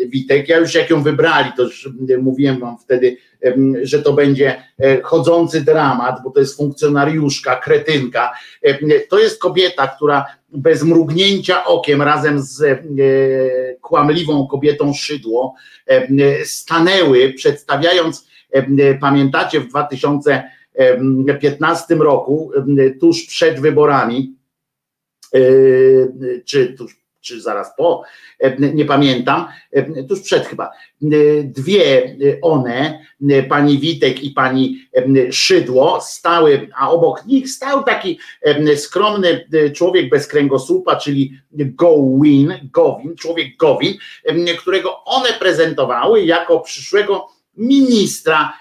Witek, 0.09 0.49
ja 0.49 0.59
już 0.59 0.75
jak 0.75 0.91
ją 0.91 1.03
wybrali, 1.03 1.51
to 1.57 1.63
już 1.63 1.89
mówiłem 2.23 2.61
wam 2.61 2.79
wtedy, 2.79 3.17
że 3.83 4.03
to 4.03 4.13
będzie 4.13 4.63
chodzący 5.03 5.61
dramat, 5.61 6.17
bo 6.25 6.31
to 6.31 6.41
jest 6.41 6.57
funkcjonariuszka, 6.57 7.57
kretynka. 7.57 8.33
To 9.09 9.19
jest 9.19 9.41
kobieta, 9.41 9.89
która 9.89 10.27
bez 10.49 10.83
mrugnięcia 10.83 11.65
okiem 11.65 12.03
razem 12.03 12.43
z 12.43 12.81
kłamliwą 13.81 14.47
kobietą 14.47 14.95
Szydło 14.95 15.55
stanęły, 16.45 17.33
przedstawiając, 17.33 18.29
pamiętacie, 19.01 19.61
w 19.61 19.69
2015 19.69 21.95
roku, 21.95 22.53
tuż 23.01 23.27
przed 23.27 23.61
wyborami, 23.61 24.37
czy 26.45 26.75
tuż 26.79 27.02
czy 27.23 27.41
zaraz 27.41 27.77
po, 27.77 28.03
nie 28.59 28.85
pamiętam, 28.85 29.47
tuż 30.09 30.21
przed 30.21 30.47
chyba, 30.47 30.71
dwie 31.45 32.17
one, 32.43 33.07
pani 33.49 33.79
Witek 33.79 34.23
i 34.23 34.31
pani 34.31 34.89
Szydło, 35.31 36.01
stały, 36.01 36.69
a 36.77 36.91
obok 36.91 37.27
nich 37.27 37.51
stał 37.51 37.85
taki 37.85 38.19
skromny 38.77 39.49
człowiek 39.75 40.11
bez 40.11 40.27
kręgosłupa, 40.27 40.97
czyli 40.97 41.39
Gowin, 41.53 42.55
Gowin, 42.73 43.17
człowiek 43.17 43.57
Gowin, 43.57 43.95
którego 44.59 45.05
one 45.05 45.29
prezentowały 45.33 46.25
jako 46.25 46.61
przyszłego 46.61 47.29
ministra 47.57 48.53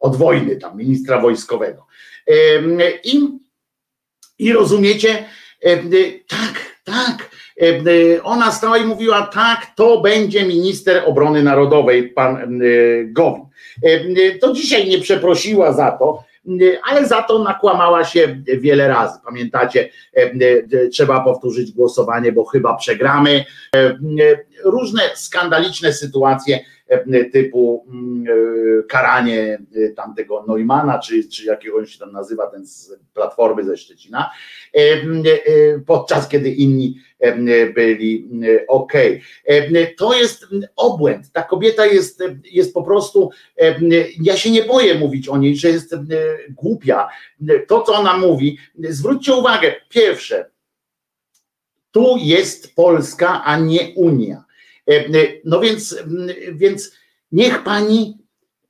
od 0.00 0.16
wojny, 0.16 0.56
tam 0.56 0.76
ministra 0.76 1.20
wojskowego. 1.20 1.86
I, 3.04 3.28
i 4.38 4.52
rozumiecie, 4.52 5.24
tak, 6.28 6.54
tak. 6.84 7.30
Ona 8.22 8.52
stała 8.52 8.78
i 8.78 8.84
mówiła, 8.84 9.22
tak, 9.22 9.66
to 9.76 10.00
będzie 10.00 10.44
minister 10.44 11.02
obrony 11.06 11.42
narodowej, 11.42 12.08
pan 12.08 12.60
Gowin. 13.04 13.44
To 14.40 14.52
dzisiaj 14.52 14.88
nie 14.88 14.98
przeprosiła 14.98 15.72
za 15.72 15.90
to, 15.90 16.24
ale 16.84 17.06
za 17.06 17.22
to 17.22 17.38
nakłamała 17.38 18.04
się 18.04 18.42
wiele 18.46 18.88
razy. 18.88 19.18
Pamiętacie, 19.24 19.88
trzeba 20.92 21.20
powtórzyć 21.20 21.72
głosowanie, 21.72 22.32
bo 22.32 22.44
chyba 22.44 22.76
przegramy. 22.76 23.44
Różne 24.64 25.02
skandaliczne 25.14 25.92
sytuacje 25.92 26.60
typu 27.32 27.86
karanie 28.88 29.58
tamtego 29.96 30.44
Neumana, 30.48 30.98
czy, 30.98 31.28
czy 31.28 31.44
jakiego 31.44 31.76
on 31.76 31.86
się 31.86 31.98
tam 31.98 32.12
nazywa, 32.12 32.46
ten 32.46 32.66
z 32.66 32.92
Platformy 33.14 33.64
ze 33.64 33.76
Szczecina, 33.76 34.30
podczas 35.86 36.28
kiedy 36.28 36.50
inni 36.50 36.96
byli 37.74 38.28
ok. 38.68 38.92
To 39.98 40.14
jest 40.14 40.46
obłęd. 40.76 41.32
Ta 41.32 41.42
kobieta 41.42 41.86
jest, 41.86 42.22
jest 42.52 42.74
po 42.74 42.82
prostu, 42.82 43.30
ja 44.20 44.36
się 44.36 44.50
nie 44.50 44.62
boję 44.62 44.94
mówić 44.94 45.28
o 45.28 45.38
niej, 45.38 45.56
że 45.56 45.68
jest 45.68 45.94
głupia. 46.50 47.08
To, 47.68 47.82
co 47.82 47.94
ona 47.94 48.18
mówi, 48.18 48.58
zwróćcie 48.78 49.34
uwagę, 49.34 49.74
pierwsze, 49.88 50.50
tu 51.90 52.16
jest 52.20 52.74
Polska, 52.74 53.44
a 53.44 53.58
nie 53.58 53.92
Unia. 53.94 54.44
No 55.44 55.60
więc, 55.60 55.98
więc 56.52 56.92
niech 57.32 57.64
pani 57.64 58.18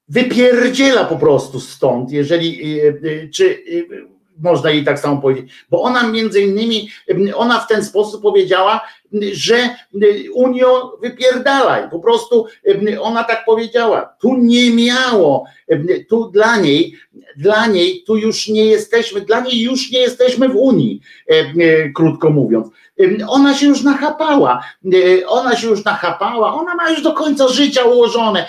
wypierdziela 0.09 1.05
po 1.05 1.17
prostu 1.17 1.61
stąd, 1.61 2.13
jeżeli, 2.13 2.81
czy 3.35 3.63
można 4.43 4.71
jej 4.71 4.85
tak 4.85 4.99
samo 4.99 5.23
powiedzieć, 5.23 5.53
bo 5.71 5.83
ona 5.83 6.09
między 6.09 6.43
innymi, 6.43 6.89
ona 7.35 7.61
w 7.61 7.67
ten 7.69 7.85
sposób 7.85 8.23
powiedziała, 8.23 8.81
że 9.33 9.77
Unio 10.35 10.97
wypierdalaj, 11.03 11.91
po 11.91 11.99
prostu 11.99 12.47
ona 13.01 13.25
tak 13.25 13.45
powiedziała, 13.45 14.15
tu 14.21 14.37
nie 14.37 14.71
miało, 14.71 15.45
tu 16.09 16.31
dla 16.31 16.57
niej, 16.57 16.95
dla 17.37 17.67
niej 17.67 18.05
tu 18.07 18.17
już 18.17 18.49
nie 18.49 18.65
jesteśmy, 18.65 19.21
dla 19.21 19.41
niej 19.41 19.61
już 19.61 19.91
nie 19.91 19.99
jesteśmy 19.99 20.49
w 20.49 20.57
Unii, 20.57 21.01
krótko 21.95 22.31
mówiąc. 22.31 22.69
Ona 23.29 23.55
się 23.55 23.67
już 23.67 23.83
nachapała, 23.83 24.65
ona 25.27 25.57
się 25.57 25.69
już 25.69 25.85
nachapała, 25.85 26.55
ona 26.55 26.75
ma 26.75 26.91
już 26.91 27.03
do 27.03 27.13
końca 27.13 27.49
życia 27.49 27.85
ułożone. 27.85 28.47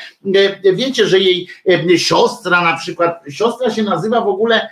Wiecie, 0.74 1.06
że 1.06 1.20
jej 1.20 1.48
siostra 1.98 2.62
na 2.62 2.78
przykład, 2.78 3.24
siostra 3.30 3.72
się 3.72 3.84
nazywa 3.84 4.22
w 4.22 4.28
ogóle, 4.28 4.70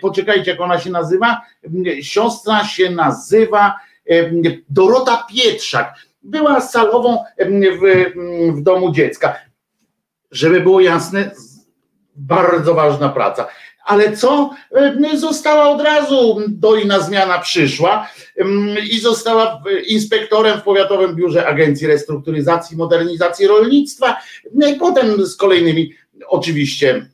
poczekajcie 0.00 0.50
jak 0.50 0.60
ona 0.60 0.80
się 0.80 0.90
nazywa, 0.90 1.40
siostra 2.02 2.64
się 2.64 2.90
nazywa 2.90 3.74
Dorota 4.68 5.26
Pietrzak, 5.30 5.94
była 6.22 6.60
salową 6.60 7.24
w, 7.38 8.12
w 8.56 8.62
domu 8.62 8.92
dziecka. 8.92 9.36
Żeby 10.30 10.60
było 10.60 10.80
jasne, 10.80 11.30
bardzo 12.16 12.74
ważna 12.74 13.08
praca 13.08 13.48
ale 13.86 14.16
co? 14.16 14.50
Została 15.14 15.68
od 15.68 15.80
razu, 15.80 16.40
dojna 16.48 17.00
zmiana 17.00 17.38
przyszła 17.38 18.08
i 18.90 18.98
została 18.98 19.62
inspektorem 19.86 20.60
w 20.60 20.62
Powiatowym 20.62 21.16
Biurze 21.16 21.46
Agencji 21.46 21.86
Restrukturyzacji 21.86 22.74
i 22.74 22.78
Modernizacji 22.78 23.46
Rolnictwa, 23.46 24.16
no 24.54 24.66
potem 24.78 25.26
z 25.26 25.36
kolejnymi 25.36 25.92
oczywiście 26.26 27.06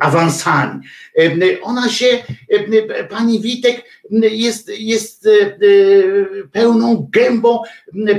awansami. 0.00 0.80
Ona 1.62 1.88
się, 1.88 2.06
pani 3.10 3.40
Witek 3.40 3.84
jest, 4.10 4.68
jest 4.78 5.28
pełną 6.52 7.08
gębą 7.12 7.62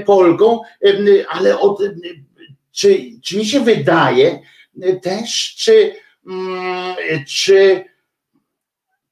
Polką, 0.05 0.61
ale 1.29 1.59
od, 1.59 1.79
czy, 2.71 2.99
czy 3.23 3.37
mi 3.37 3.45
się 3.45 3.59
wydaje 3.59 4.39
też, 5.01 5.55
czy 5.57 6.03
Mm, 6.27 6.95
czy, 7.27 7.83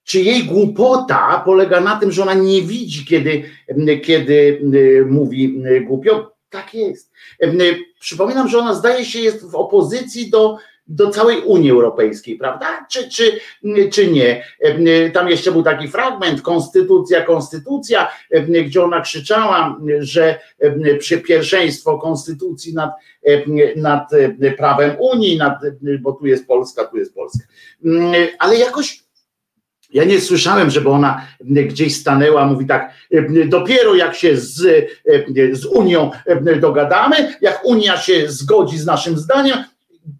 czy 0.03 0.22
jej 0.22 0.43
głupota 0.43 1.41
polega 1.45 1.81
na 1.81 1.99
tym, 1.99 2.11
że 2.11 2.22
ona 2.22 2.34
nie 2.34 2.61
widzi, 2.61 3.06
kiedy, 3.06 3.43
kiedy 4.03 4.61
mówi 5.10 5.64
głupio? 5.88 6.35
Tak 6.49 6.73
jest. 6.73 7.11
Przypominam, 7.99 8.49
że 8.49 8.57
ona 8.57 8.73
zdaje 8.73 9.06
się 9.06 9.19
jest 9.19 9.52
w 9.52 9.56
opozycji 9.56 10.30
do, 10.30 10.57
do 10.87 11.09
całej 11.09 11.41
Unii 11.41 11.71
Europejskiej, 11.71 12.37
prawda? 12.37 12.85
Czy, 12.89 13.09
czy, 13.09 13.39
czy 13.91 14.11
nie? 14.11 14.43
Tam 15.13 15.29
jeszcze 15.29 15.51
był 15.51 15.63
taki 15.63 15.87
fragment, 15.87 16.41
konstytucja, 16.41 17.21
konstytucja, 17.21 18.11
gdzie 18.65 18.83
ona 18.83 19.01
krzyczała, 19.01 19.77
że 19.99 20.39
pierwszeństwo 21.27 21.97
konstytucji 21.97 22.73
nad, 22.73 22.91
nad 23.75 24.09
prawem 24.57 24.95
Unii, 24.99 25.37
nad, 25.37 25.59
bo 26.01 26.13
tu 26.13 26.25
jest 26.25 26.47
Polska, 26.47 26.85
tu 26.85 26.97
jest 26.97 27.15
Polska. 27.15 27.43
Ale 28.39 28.57
jakoś 28.57 29.03
ja 29.93 30.03
nie 30.03 30.21
słyszałem, 30.21 30.69
żeby 30.69 30.89
ona 30.89 31.27
gdzieś 31.41 31.95
stanęła, 31.95 32.45
mówi 32.45 32.65
tak, 32.65 32.93
dopiero 33.45 33.95
jak 33.95 34.15
się 34.15 34.37
z, 34.37 34.89
z 35.51 35.65
Unią 35.65 36.11
dogadamy, 36.59 37.33
jak 37.41 37.65
Unia 37.65 37.97
się 37.97 38.31
zgodzi 38.31 38.77
z 38.77 38.85
naszym 38.85 39.17
zdaniem, 39.17 39.63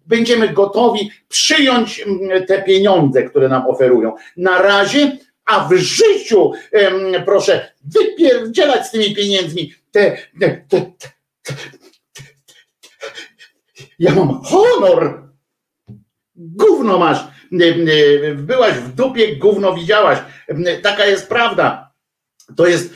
będziemy 0.06 0.48
gotowi 0.48 1.10
przyjąć 1.28 2.00
mm, 2.00 2.46
te 2.46 2.62
pieniądze, 2.62 3.22
które 3.22 3.48
nam 3.48 3.66
oferują. 3.66 4.14
Na 4.36 4.62
razie, 4.62 5.18
a 5.44 5.68
w 5.68 5.72
życiu, 5.72 6.52
proszę, 7.24 7.72
wypierdzielać 7.84 8.86
z 8.86 8.90
tymi 8.90 9.14
pieniędzmi 9.14 9.74
te, 9.90 10.16
te, 10.40 10.64
te, 10.68 10.80
te 10.80 11.08
ja 13.98 14.14
mam 14.14 14.42
honor. 14.42 15.28
Gówno 16.36 16.98
masz. 16.98 17.18
Byłaś 18.34 18.74
w 18.74 18.94
dupie, 18.94 19.36
gówno 19.36 19.74
widziałaś. 19.74 20.18
Taka 20.82 21.06
jest 21.06 21.28
prawda. 21.28 21.91
To 22.56 22.66
jest, 22.66 22.94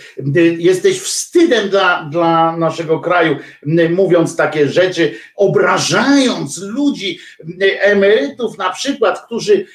jesteś 0.59 1.01
wstydem 1.01 1.69
dla, 1.69 2.09
dla 2.13 2.57
naszego 2.57 3.01
kraju, 3.01 3.37
mówiąc 3.91 4.37
takie 4.37 4.69
rzeczy, 4.69 5.15
obrażając 5.37 6.59
ludzi, 6.59 7.19
emerytów 7.81 8.59
na 8.59 8.71
przykład, 8.71 9.27
którzy 9.27 9.67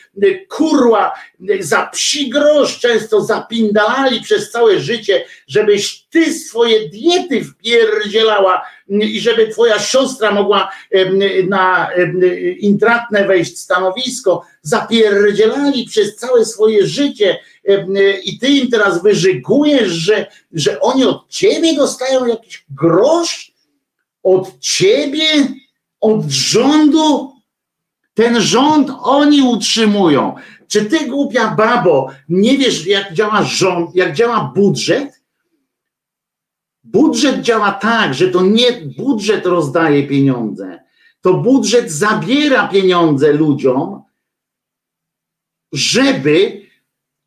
kurła 0.49 1.14
za 1.60 1.86
psi 1.86 2.30
grosz 2.30 2.80
często 2.80 3.22
zapindalali 3.22 4.22
przez 4.22 4.52
całe 4.52 4.80
życie, 4.80 5.26
żebyś 5.48 6.02
ty 6.10 6.34
swoje 6.34 6.90
diety 6.90 7.44
wpierdzielała 7.44 8.66
i 8.90 9.22
żeby 9.22 9.48
twoja 9.48 9.80
siostra 9.80 10.32
mogła 10.32 10.72
na 11.48 11.90
intratne 12.60 13.28
wejść 13.28 13.60
stanowisko, 13.60 14.45
zapierdzielali 14.62 15.86
przez 15.86 16.16
całe 16.16 16.45
swoje 16.45 16.88
życie, 16.88 17.40
i 18.25 18.39
ty 18.39 18.47
im 18.47 18.71
teraz 18.71 19.03
wyżygujesz, 19.03 19.91
że, 19.91 20.27
że 20.53 20.79
oni 20.79 21.05
od 21.05 21.29
ciebie 21.29 21.75
dostają 21.75 22.25
jakiś 22.25 22.65
grosz? 22.69 23.51
Od 24.23 24.59
ciebie? 24.59 25.47
Od 26.01 26.25
rządu 26.29 27.31
ten 28.13 28.41
rząd 28.41 28.91
oni 29.01 29.41
utrzymują. 29.41 30.35
Czy 30.67 30.85
ty, 30.85 31.07
głupia 31.07 31.55
babo, 31.55 32.09
nie 32.29 32.57
wiesz, 32.57 32.88
jak 32.88 33.13
działa 33.13 33.43
rząd, 33.43 33.95
jak 33.95 34.15
działa 34.15 34.51
budżet? 34.55 35.21
Budżet 36.83 37.41
działa 37.41 37.71
tak, 37.71 38.13
że 38.13 38.27
to 38.27 38.41
nie 38.41 38.71
budżet 38.97 39.45
rozdaje 39.45 40.07
pieniądze, 40.07 40.83
to 41.21 41.33
budżet 41.33 41.91
zabiera 41.91 42.67
pieniądze 42.67 43.33
ludziom, 43.33 44.01
żeby 45.71 46.60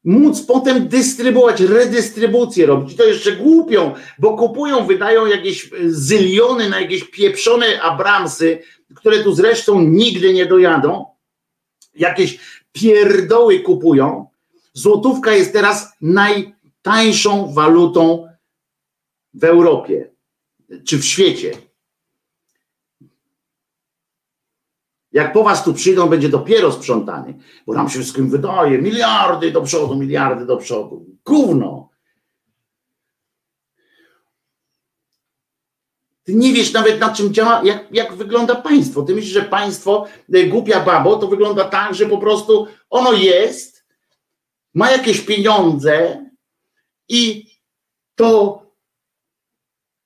móc 0.05 0.43
potem 0.43 0.89
dystrybuować, 0.89 1.61
redystrybucję 1.61 2.67
robić. 2.67 2.93
I 2.93 2.97
to 2.97 3.05
jeszcze 3.05 3.33
głupią, 3.33 3.95
bo 4.19 4.37
kupują, 4.37 4.87
wydają 4.87 5.27
jakieś 5.27 5.71
zyliony 5.87 6.69
na 6.71 6.81
jakieś 6.81 7.05
pieprzone 7.05 7.83
Abramsy, 7.83 8.59
które 8.95 9.23
tu 9.23 9.35
zresztą 9.35 9.81
nigdy 9.81 10.35
nie 10.35 10.47
dojadą. 10.47 11.07
Jakieś 11.95 12.39
pierdoły 12.73 13.61
kupują. 13.61 14.27
Złotówka 14.73 15.33
jest 15.33 15.53
teraz 15.53 15.93
najtańszą 16.01 17.53
walutą 17.53 18.29
w 19.35 19.45
Europie 19.45 20.11
czy 20.85 20.99
w 20.99 21.05
świecie. 21.05 21.53
Jak 25.15 25.33
po 25.33 25.45
was 25.45 25.65
tu 25.65 25.75
przyjdą, 25.75 26.09
będzie 26.09 26.29
dopiero 26.29 26.73
sprzątany, 26.73 27.35
bo 27.67 27.75
nam 27.75 27.89
się 27.89 27.99
wszystkim 27.99 28.31
wydaje 28.31 28.79
miliardy 28.79 29.51
do 29.51 29.63
przodu, 29.63 29.97
miliardy 29.97 30.47
do 30.47 30.57
przodu. 30.57 31.07
Gówno. 31.25 31.89
Ty 36.25 36.35
nie 36.35 36.53
wiesz 36.53 36.73
nawet 36.73 37.01
na 37.01 37.15
czym 37.15 37.35
działa, 37.35 37.63
jak, 37.65 37.87
jak 37.91 38.15
wygląda 38.15 38.55
państwo. 38.55 39.03
Ty 39.03 39.15
myślisz, 39.15 39.33
że 39.33 39.43
państwo, 39.43 40.07
e, 40.33 40.45
głupia 40.45 40.81
babo, 40.81 41.17
to 41.17 41.27
wygląda 41.27 41.65
tak, 41.65 41.95
że 41.95 42.07
po 42.07 42.19
prostu 42.19 42.67
ono 42.91 43.13
jest, 43.13 43.85
ma 44.75 44.91
jakieś 44.91 45.21
pieniądze 45.21 46.25
i 47.09 47.51
to 48.15 48.63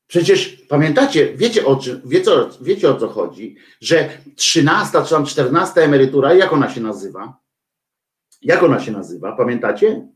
przecież 0.07 0.58
pamiętacie, 0.69 1.33
wiecie 1.37 1.67
o, 1.67 1.77
czym, 1.77 2.01
wiecie, 2.05 2.31
wiecie 2.61 2.91
o 2.91 2.95
co 2.95 3.09
chodzi, 3.09 3.57
że 3.81 4.09
13 4.37 4.99
czy 5.05 5.11
tam 5.11 5.27
14 5.27 5.81
emerytura, 5.81 6.35
jak 6.35 6.53
ona 6.53 6.71
się 6.71 6.81
nazywa? 6.81 7.41
Jak 8.43 8.63
ona 8.63 8.81
się 8.81 8.93
nazywa? 8.93 9.37
Pamiętacie? 9.37 10.09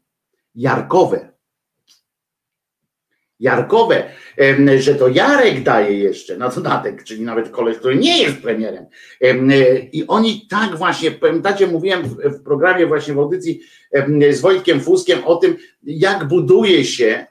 Jarkowe. 0.55 1.33
Jarkowe, 3.41 4.11
że 4.79 4.95
to 4.95 5.09
Jarek 5.09 5.63
daje 5.63 5.99
jeszcze 5.99 6.37
na 6.37 6.49
dodatek, 6.49 7.05
czyli 7.05 7.23
nawet 7.23 7.49
koleś, 7.49 7.77
który 7.77 7.97
nie 7.97 8.23
jest 8.23 8.43
premierem. 8.43 8.87
I 9.93 10.07
oni 10.07 10.47
tak 10.51 10.77
właśnie, 10.77 11.11
pamiętacie, 11.11 11.67
mówiłem 11.67 12.03
w 12.05 12.43
programie 12.43 12.87
właśnie 12.87 13.15
w 13.15 13.19
audycji 13.19 13.61
z 14.31 14.41
Wojtkiem 14.41 14.81
Fuskiem 14.81 15.25
o 15.25 15.37
tym, 15.37 15.57
jak 15.83 16.29
buduje 16.29 16.85
się, 16.85 17.27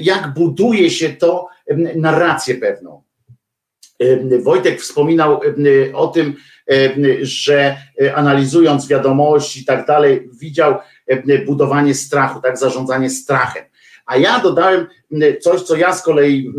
jak 0.00 0.34
buduje 0.34 0.90
się 0.90 1.08
to 1.08 1.48
narrację 1.96 2.54
pewną. 2.54 3.02
Wojtek 4.42 4.80
wspominał 4.80 5.40
o 5.94 6.06
tym, 6.06 6.34
że 7.20 7.76
analizując 8.14 8.88
wiadomości 8.88 9.60
i 9.60 9.64
tak 9.64 9.86
dalej, 9.86 10.28
widział 10.40 10.74
budowanie 11.46 11.94
strachu, 11.94 12.40
tak, 12.40 12.58
zarządzanie 12.58 13.10
strachem. 13.10 13.64
A 14.06 14.16
ja 14.16 14.40
dodałem 14.40 14.86
coś, 15.40 15.62
co 15.62 15.76
ja 15.76 15.92
z 15.92 16.02
kolei 16.02 16.52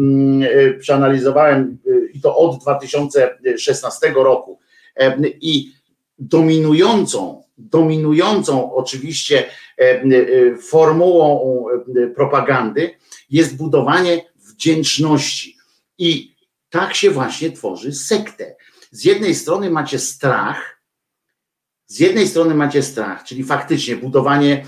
przeanalizowałem 0.79 1.77
i 2.13 2.21
to 2.21 2.37
od 2.37 2.61
2016 2.61 4.13
roku. 4.15 4.59
I 5.41 5.71
dominującą, 6.19 7.43
dominującą 7.57 8.73
oczywiście 8.73 9.43
formułą 10.69 11.65
propagandy 12.15 12.91
jest 13.29 13.57
budowanie 13.57 14.21
wdzięczności. 14.59 15.57
I 15.97 16.35
tak 16.69 16.95
się 16.95 17.11
właśnie 17.11 17.51
tworzy 17.51 17.93
sektę. 17.93 18.55
Z 18.91 19.05
jednej 19.05 19.35
strony 19.35 19.69
macie 19.69 19.99
strach, 19.99 20.81
z 21.87 21.99
jednej 21.99 22.27
strony 22.27 22.55
macie 22.55 22.83
strach, 22.83 23.23
czyli 23.23 23.43
faktycznie 23.43 23.95
budowanie 23.95 24.65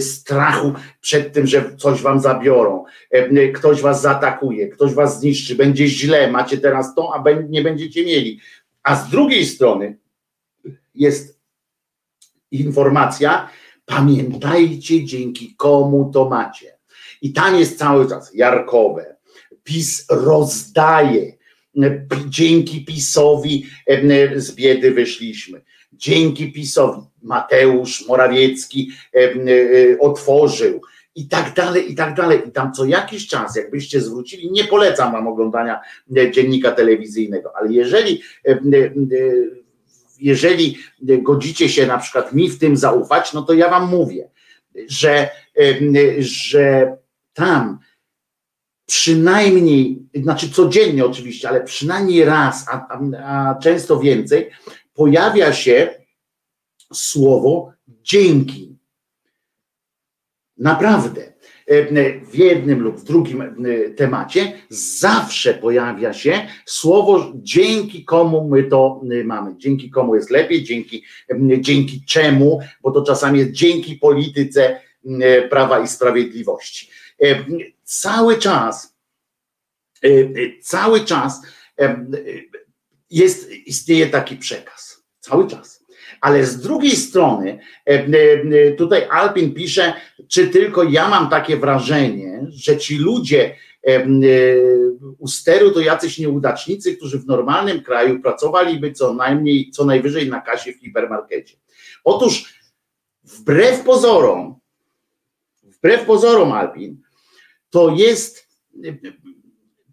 strachu 0.00 0.72
przed 1.00 1.32
tym, 1.32 1.46
że 1.46 1.76
coś 1.76 2.02
wam 2.02 2.20
zabiorą, 2.20 2.84
ktoś 3.54 3.80
was 3.80 4.02
zaatakuje, 4.02 4.68
ktoś 4.68 4.94
was 4.94 5.20
zniszczy, 5.20 5.54
będzie 5.54 5.88
źle, 5.88 6.30
macie 6.30 6.58
teraz 6.58 6.94
to, 6.94 7.14
a 7.14 7.24
nie 7.48 7.62
będziecie 7.62 8.04
mieli. 8.04 8.40
A 8.82 8.96
z 8.96 9.10
drugiej 9.10 9.46
strony 9.46 9.98
jest 10.94 11.40
informacja, 12.50 13.48
pamiętajcie, 13.86 15.04
dzięki 15.04 15.54
komu 15.56 16.10
to 16.14 16.28
macie. 16.28 16.78
I 17.22 17.32
tam 17.32 17.58
jest 17.58 17.78
cały 17.78 18.08
czas 18.08 18.34
jarkowe. 18.34 19.16
PiS 19.64 20.06
rozdaje. 20.10 21.32
Dzięki 22.28 22.84
PiSowi 22.84 23.66
z 24.36 24.54
biedy 24.54 24.90
wyszliśmy 24.90 25.62
dzięki 25.92 26.52
PiSowi 26.52 27.00
Mateusz 27.22 28.08
Morawiecki 28.08 28.90
otworzył 30.00 30.80
i 31.14 31.28
tak 31.28 31.54
dalej, 31.54 31.92
i 31.92 31.94
tak 31.94 32.14
dalej. 32.14 32.40
I 32.48 32.52
tam 32.52 32.72
co 32.72 32.84
jakiś 32.84 33.26
czas, 33.26 33.56
jakbyście 33.56 34.00
zwrócili, 34.00 34.50
nie 34.50 34.64
polecam 34.64 35.12
wam 35.12 35.28
oglądania 35.28 35.80
dziennika 36.30 36.72
telewizyjnego, 36.72 37.52
ale 37.56 37.72
jeżeli, 37.72 38.22
jeżeli 40.20 40.78
godzicie 41.02 41.68
się 41.68 41.86
na 41.86 41.98
przykład 41.98 42.32
mi 42.32 42.50
w 42.50 42.58
tym 42.58 42.76
zaufać, 42.76 43.32
no 43.32 43.42
to 43.42 43.52
ja 43.52 43.70
wam 43.70 43.88
mówię, 43.88 44.30
że, 44.88 45.30
że 46.18 46.96
tam 47.32 47.78
przynajmniej, 48.90 50.02
znaczy 50.14 50.50
codziennie 50.50 51.04
oczywiście, 51.04 51.48
ale 51.48 51.64
przynajmniej 51.64 52.24
raz, 52.24 52.66
a, 52.68 52.88
a, 52.88 53.00
a 53.24 53.54
często 53.54 54.00
więcej, 54.00 54.50
pojawia 54.94 55.52
się 55.52 55.94
słowo 56.92 57.72
dzięki. 57.88 58.76
Naprawdę. 60.56 61.32
W 62.32 62.34
jednym 62.34 62.80
lub 62.80 62.96
w 62.96 63.04
drugim 63.04 63.64
temacie 63.96 64.52
zawsze 64.68 65.54
pojawia 65.54 66.12
się 66.12 66.46
słowo 66.66 67.32
dzięki 67.34 68.04
komu 68.04 68.48
my 68.48 68.64
to 68.64 69.00
mamy. 69.24 69.56
Dzięki 69.56 69.90
komu 69.90 70.14
jest 70.14 70.30
lepiej, 70.30 70.64
dzięki, 70.64 71.04
dzięki 71.58 72.04
czemu, 72.08 72.60
bo 72.82 72.90
to 72.90 73.02
czasami 73.02 73.38
jest 73.38 73.52
dzięki 73.52 73.96
polityce 73.96 74.80
prawa 75.50 75.80
i 75.80 75.88
sprawiedliwości. 75.88 76.90
Cały 77.90 78.38
czas, 78.38 78.96
cały 80.62 81.04
czas 81.04 81.42
jest, 83.10 83.50
istnieje 83.50 84.06
taki 84.06 84.36
przekaz. 84.36 85.02
Cały 85.20 85.48
czas. 85.48 85.84
Ale 86.20 86.44
z 86.46 86.60
drugiej 86.60 86.96
strony, 86.96 87.58
tutaj 88.78 89.08
Alpin 89.10 89.54
pisze, 89.54 89.94
czy 90.28 90.48
tylko 90.48 90.82
ja 90.82 91.08
mam 91.08 91.30
takie 91.30 91.56
wrażenie, 91.56 92.46
że 92.50 92.78
ci 92.78 92.98
ludzie 92.98 93.56
u 95.18 95.28
steru 95.28 95.70
to 95.70 95.80
jacyś 95.80 96.18
nieudacznicy, 96.18 96.96
którzy 96.96 97.18
w 97.18 97.26
normalnym 97.26 97.82
kraju 97.82 98.22
pracowaliby 98.22 98.92
co 98.92 99.14
najmniej, 99.14 99.70
co 99.70 99.84
najwyżej 99.84 100.28
na 100.28 100.40
kasie 100.40 100.72
w 100.72 100.80
hipermarkecie. 100.80 101.56
Otóż 102.04 102.54
wbrew 103.24 103.84
pozorom, 103.84 104.60
wbrew 105.62 106.04
pozorom 106.04 106.52
Alpin, 106.52 107.02
to 107.70 107.90
jest, 107.90 108.46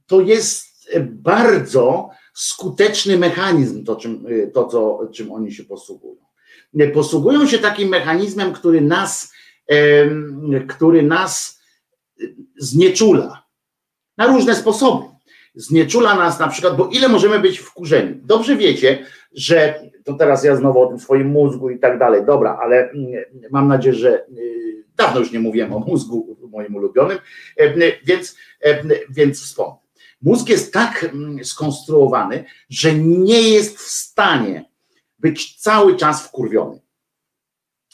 to 0.08 0.22
jest 0.22 0.68
bardzo 1.02 2.10
skuteczny 2.34 3.18
mechanizm, 3.18 3.84
to, 3.84 3.96
czym, 3.96 4.26
to 4.54 4.66
co, 4.66 5.10
czym 5.14 5.32
oni 5.32 5.52
się 5.52 5.64
posługują. 5.64 6.22
Posługują 6.94 7.48
się 7.48 7.58
takim 7.58 7.90
mechanizmem, 7.90 8.54
który 8.54 8.82
nas, 8.82 9.34
który 10.68 11.04
nas 11.04 11.62
znieczula 12.58 13.44
na 14.18 14.28
różne 14.28 14.56
sposoby. 14.56 15.06
Znieczula 15.56 16.16
nas 16.16 16.40
na 16.40 16.48
przykład, 16.48 16.78
bo 16.78 16.88
ile 16.88 17.08
możemy 17.08 17.40
być 17.40 17.60
wkurzeni? 17.60 18.20
Dobrze 18.24 18.56
wiecie, 18.56 19.06
że 19.34 19.82
to 20.04 20.14
teraz 20.14 20.44
ja 20.44 20.56
znowu 20.56 20.82
o 20.82 20.88
tym 20.88 21.00
swoim 21.00 21.28
mózgu 21.28 21.70
i 21.70 21.80
tak 21.80 22.00
dalej, 22.00 22.26
dobra, 22.26 22.58
ale 22.62 22.92
mam 23.52 23.68
nadzieję, 23.68 23.96
że 23.96 24.26
dawno 24.96 25.20
już 25.20 25.32
nie 25.32 25.40
mówiłem 25.40 25.74
o 25.74 25.80
mózgu 25.80 26.37
moim 26.50 26.76
ulubionym, 26.76 27.18
więc, 28.04 28.36
więc 29.10 29.42
wspomnę. 29.44 29.78
Mózg 30.22 30.50
jest 30.50 30.74
tak 30.74 31.04
mm, 31.04 31.46
skonstruowany, 31.46 32.46
że 32.70 32.94
nie 32.94 33.42
jest 33.42 33.78
w 33.78 33.92
stanie 33.92 34.66
być 35.20 35.56
cały 35.56 35.96
czas 35.96 36.28
wkurwiony. 36.28 36.80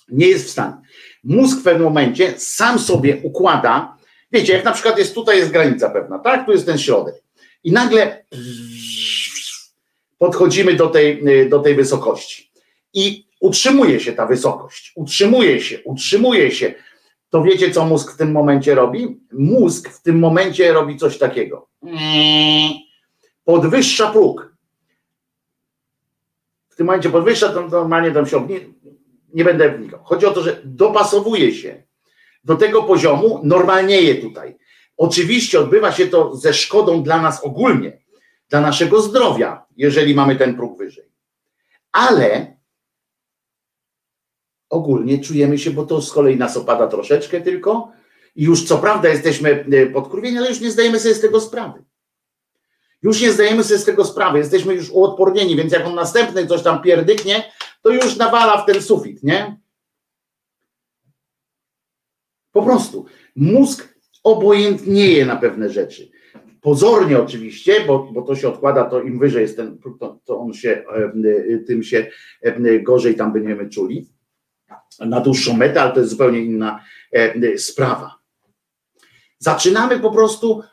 Nie 0.10 0.28
jest 0.28 0.46
w 0.46 0.50
stanie. 0.50 0.76
Mózg 1.24 1.60
w 1.60 1.64
pewnym 1.64 1.84
momencie 1.84 2.34
sam 2.40 2.80
sobie 2.80 3.18
układa, 3.24 3.98
wiecie, 4.32 4.54
jak 4.54 4.66
na 4.66 4.72
przykład 4.72 4.98
jest 4.98 5.16
tutaj 5.16 5.38
jest 5.38 5.52
granica 5.52 5.90
pewna, 5.90 6.20
tak? 6.20 6.46
Tu 6.46 6.52
jest 6.52 6.66
ten 6.66 6.78
środek. 6.78 7.16
I 7.64 7.72
nagle 7.72 8.26
podchodzimy 10.18 10.74
do 10.74 10.88
tej, 10.88 11.24
do 11.50 11.60
tej 11.60 11.76
wysokości. 11.76 12.52
I 12.94 13.28
utrzymuje 13.40 14.00
się 14.00 14.14
ta 14.14 14.26
wysokość, 14.26 14.92
utrzymuje 14.96 15.62
się, 15.62 15.84
utrzymuje 15.84 16.52
się. 16.52 16.74
To 17.34 17.44
wiecie, 17.44 17.72
co 17.72 17.86
mózg 17.86 18.14
w 18.14 18.18
tym 18.18 18.32
momencie 18.32 18.76
robi? 18.76 19.20
Mózg 19.32 19.90
w 19.90 20.02
tym 20.02 20.20
momencie 20.20 20.74
robi 20.74 20.98
coś 20.98 21.18
takiego. 21.18 21.70
Podwyższa 23.44 24.12
próg. 24.12 24.56
W 26.70 26.76
tym 26.76 26.86
momencie 26.86 27.10
podwyższa, 27.10 27.50
to 27.50 27.68
normalnie 27.68 28.12
tam 28.12 28.26
się 28.26 28.48
nie, 28.48 28.60
nie 29.34 29.44
będę 29.44 29.78
wnikał. 29.78 30.00
Chodzi 30.04 30.26
o 30.26 30.32
to, 30.32 30.44
że 30.44 30.62
dopasowuje 30.64 31.54
się 31.54 31.84
do 32.44 32.56
tego 32.56 32.84
poziomu, 32.84 33.42
normalnieje 33.44 34.16
tutaj. 34.16 34.58
Oczywiście 34.98 35.60
odbywa 35.60 35.92
się 35.92 36.08
to 36.08 36.36
ze 36.36 36.54
szkodą 36.54 37.04
dla 37.04 37.22
nas 37.22 37.44
ogólnie, 37.44 38.02
dla 38.50 38.62
naszego 38.62 39.02
zdrowia, 39.02 39.66
jeżeli 39.78 40.16
mamy 40.16 40.36
ten 40.36 40.56
próg 40.56 40.78
wyżej. 40.78 41.06
Ale 41.92 42.53
ogólnie 44.74 45.20
czujemy 45.20 45.58
się, 45.58 45.72
bo 45.72 45.86
to 45.86 46.02
z 46.02 46.12
kolei 46.12 46.38
nas 46.38 46.58
opada 46.58 46.88
troszeczkę 46.88 47.42
tylko 47.42 47.92
i 48.36 48.44
już 48.44 48.64
co 48.64 48.78
prawda 48.78 49.10
jesteśmy 49.10 49.66
e, 49.72 49.86
podkurwieni, 49.86 50.38
ale 50.38 50.50
już 50.50 50.62
nie 50.62 50.72
zdajemy 50.72 51.00
sobie 51.00 51.16
z 51.16 51.22
tego 51.22 51.42
sprawy. 51.42 51.84
Już 53.04 53.22
nie 53.22 53.32
zdajemy 53.32 53.64
sobie 53.64 53.80
z 53.80 53.86
tego 53.86 54.06
sprawy, 54.06 54.38
jesteśmy 54.38 54.74
już 54.74 54.90
uodpornieni, 54.90 55.56
więc 55.56 55.74
jak 55.74 55.86
on 55.86 55.96
następny 55.96 56.48
coś 56.48 56.64
tam 56.64 56.82
pierdyknie, 56.82 57.44
to 57.82 57.90
już 57.90 58.18
nawala 58.18 58.64
w 58.64 58.66
ten 58.66 58.82
sufit, 58.82 59.24
nie? 59.24 59.58
Po 62.52 62.64
prostu 62.64 63.06
mózg 63.36 63.94
obojętnieje 64.24 65.26
na 65.26 65.36
pewne 65.36 65.70
rzeczy. 65.70 66.12
Pozornie 66.62 67.20
oczywiście, 67.20 67.86
bo, 67.88 68.10
bo 68.14 68.22
to 68.22 68.36
się 68.36 68.48
odkłada, 68.48 68.84
to 68.84 69.02
im 69.02 69.20
wyżej 69.20 69.42
jest 69.42 69.58
ten, 69.58 69.78
to, 70.00 70.20
to 70.26 70.40
on 70.40 70.54
się, 70.54 70.84
tym 71.68 71.84
się 71.84 72.08
gorzej 72.84 73.16
tam 73.16 73.34
będziemy 73.34 73.70
czuli 73.70 74.13
na 75.00 75.20
dłuższą 75.20 75.58
metę, 75.58 75.82
ale 75.82 75.92
to 75.92 76.00
jest 76.00 76.12
zupełnie 76.12 76.40
inna 76.40 76.84
sprawa. 77.58 78.16
Zaczynamy 79.40 80.00
po 80.00 80.12
prostu 80.12 80.64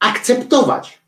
akceptować. 0.00 0.98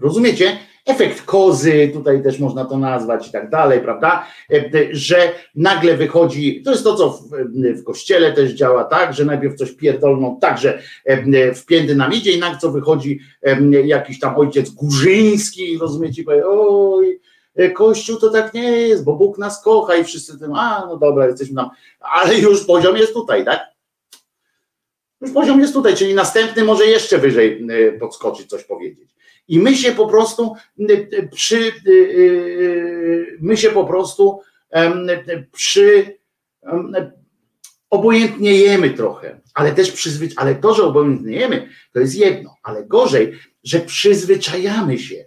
Rozumiecie? 0.00 0.58
efekt 0.86 1.22
kozy, 1.22 1.90
tutaj 1.92 2.22
też 2.22 2.38
można 2.38 2.64
to 2.64 2.78
nazwać 2.78 3.28
i 3.28 3.32
tak 3.32 3.50
dalej, 3.50 3.80
prawda? 3.80 4.26
E, 4.52 4.70
że 4.92 5.32
nagle 5.54 5.96
wychodzi, 5.96 6.62
to 6.62 6.70
jest 6.70 6.84
to, 6.84 6.94
co 6.94 7.10
w, 7.10 7.30
w 7.80 7.84
kościele 7.84 8.32
też 8.32 8.52
działa 8.52 8.84
tak, 8.84 9.14
że 9.14 9.24
najpierw 9.24 9.54
coś 9.54 9.72
pierdolną 9.72 10.38
tak, 10.40 10.58
że 10.58 10.82
e, 11.04 11.54
wpięty 11.54 11.96
nam 11.96 12.12
idzie 12.12 12.32
i 12.32 12.38
nagle 12.38 12.58
co 12.58 12.72
wychodzi 12.72 13.20
e, 13.42 13.60
jakiś 13.86 14.20
tam 14.20 14.36
ojciec 14.36 14.70
Górzyński, 14.70 15.78
rozumiecie, 15.78 16.24
powie, 16.24 16.42
oj, 16.46 17.20
Kościół 17.74 18.16
to 18.16 18.30
tak 18.30 18.54
nie 18.54 18.72
jest, 18.72 19.04
bo 19.04 19.16
Bóg 19.16 19.38
nas 19.38 19.62
kocha 19.62 19.96
i 19.96 20.04
wszyscy 20.04 20.38
tym, 20.38 20.54
a 20.54 20.86
no 20.86 20.96
dobra, 20.96 21.26
jesteśmy 21.26 21.56
tam, 21.56 21.70
ale 22.00 22.38
już 22.38 22.64
poziom 22.64 22.96
jest 22.96 23.12
tutaj, 23.12 23.44
tak? 23.44 23.60
Już 25.20 25.32
poziom 25.32 25.60
jest 25.60 25.72
tutaj, 25.72 25.94
czyli 25.94 26.14
następny 26.14 26.64
może 26.64 26.86
jeszcze 26.86 27.18
wyżej 27.18 27.66
podskoczyć, 28.00 28.48
coś 28.48 28.64
powiedzieć. 28.64 29.16
I 29.48 29.58
my 29.58 29.76
się 29.76 29.92
po 29.92 30.06
prostu 30.06 30.54
przy, 31.32 31.72
my 33.40 33.56
się 33.56 33.70
po 33.70 33.84
prostu 33.84 34.40
przy 35.52 36.18
obojętniejemy 37.90 38.90
trochę, 38.90 39.40
ale 39.54 39.72
też 39.72 39.92
przyzwyczajamy, 39.92 40.50
ale 40.50 40.60
to, 40.60 40.74
że 40.74 40.84
obojętniejemy, 40.84 41.68
to 41.92 42.00
jest 42.00 42.14
jedno, 42.14 42.56
ale 42.62 42.84
gorzej, 42.84 43.38
że 43.64 43.80
przyzwyczajamy 43.80 44.98
się. 44.98 45.24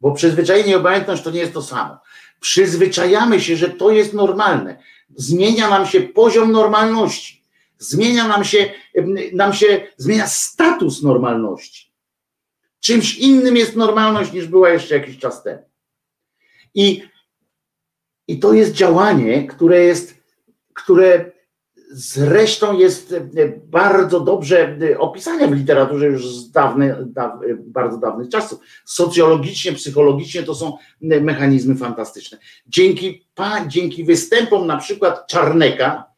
Bo 0.00 0.12
przyzwyczajenie 0.12 0.72
i 0.72 0.74
obojętność 0.74 1.22
to 1.22 1.30
nie 1.30 1.40
jest 1.40 1.52
to 1.52 1.62
samo. 1.62 1.98
Przyzwyczajamy 2.40 3.40
się, 3.40 3.56
że 3.56 3.70
to 3.70 3.90
jest 3.90 4.12
normalne. 4.12 4.78
Zmienia 5.14 5.70
nam 5.70 5.86
się 5.86 6.00
poziom 6.00 6.52
normalności. 6.52 7.42
Zmienia 7.78 8.28
nam 8.28 8.44
się, 8.44 8.70
nam 9.32 9.52
się 9.52 9.86
zmienia 9.96 10.26
status 10.26 11.02
normalności. 11.02 11.92
Czymś 12.80 13.18
innym 13.18 13.56
jest 13.56 13.76
normalność 13.76 14.32
niż 14.32 14.46
była 14.46 14.70
jeszcze 14.70 14.94
jakiś 14.98 15.18
czas 15.18 15.42
temu. 15.42 15.62
I, 16.74 17.02
i 18.28 18.38
to 18.38 18.52
jest 18.52 18.72
działanie, 18.72 19.46
które 19.46 19.80
jest, 19.80 20.14
które 20.74 21.32
zresztą 21.90 22.78
jest 22.78 23.14
bardzo 23.66 24.20
dobrze 24.20 24.78
opisane 24.98 25.48
w 25.48 25.56
literaturze 25.56 26.06
już 26.06 26.28
z 26.28 26.50
dawnych, 26.50 27.12
daw, 27.12 27.32
bardzo 27.58 27.98
dawnych 27.98 28.28
czasów. 28.28 28.58
Socjologicznie, 28.84 29.72
psychologicznie 29.72 30.42
to 30.42 30.54
są 30.54 30.76
mechanizmy 31.00 31.76
fantastyczne. 31.76 32.38
Dzięki, 32.66 33.26
dzięki 33.66 34.04
występom 34.04 34.66
na 34.66 34.76
przykład 34.76 35.26
Czarneka, 35.26 36.16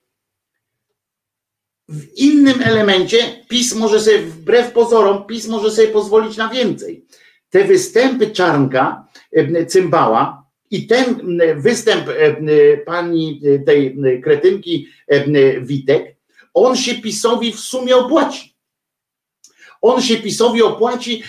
w 1.88 2.16
innym 2.16 2.62
elemencie 2.62 3.18
PiS 3.48 3.74
może 3.74 4.00
sobie, 4.00 4.18
wbrew 4.18 4.72
pozorom, 4.72 5.26
PiS 5.26 5.48
może 5.48 5.70
sobie 5.70 5.88
pozwolić 5.88 6.36
na 6.36 6.48
więcej. 6.48 7.06
Te 7.50 7.64
występy 7.64 8.30
Czarnka, 8.30 9.08
e, 9.32 9.66
Cymbała 9.66 10.47
i 10.70 10.86
ten 10.86 11.38
występ 11.56 12.08
e, 12.08 12.76
pani 12.76 13.40
e, 13.44 13.58
tej 13.58 13.98
kretynki 14.22 14.88
Witek, 15.60 16.16
on 16.54 16.76
się 16.76 16.94
PiSowi 16.94 17.52
w 17.52 17.60
sumie 17.60 17.96
opłaci. 17.96 18.54
On 19.82 20.02
się 20.02 20.16
PiSowi 20.16 20.62
opłaci 20.62 21.22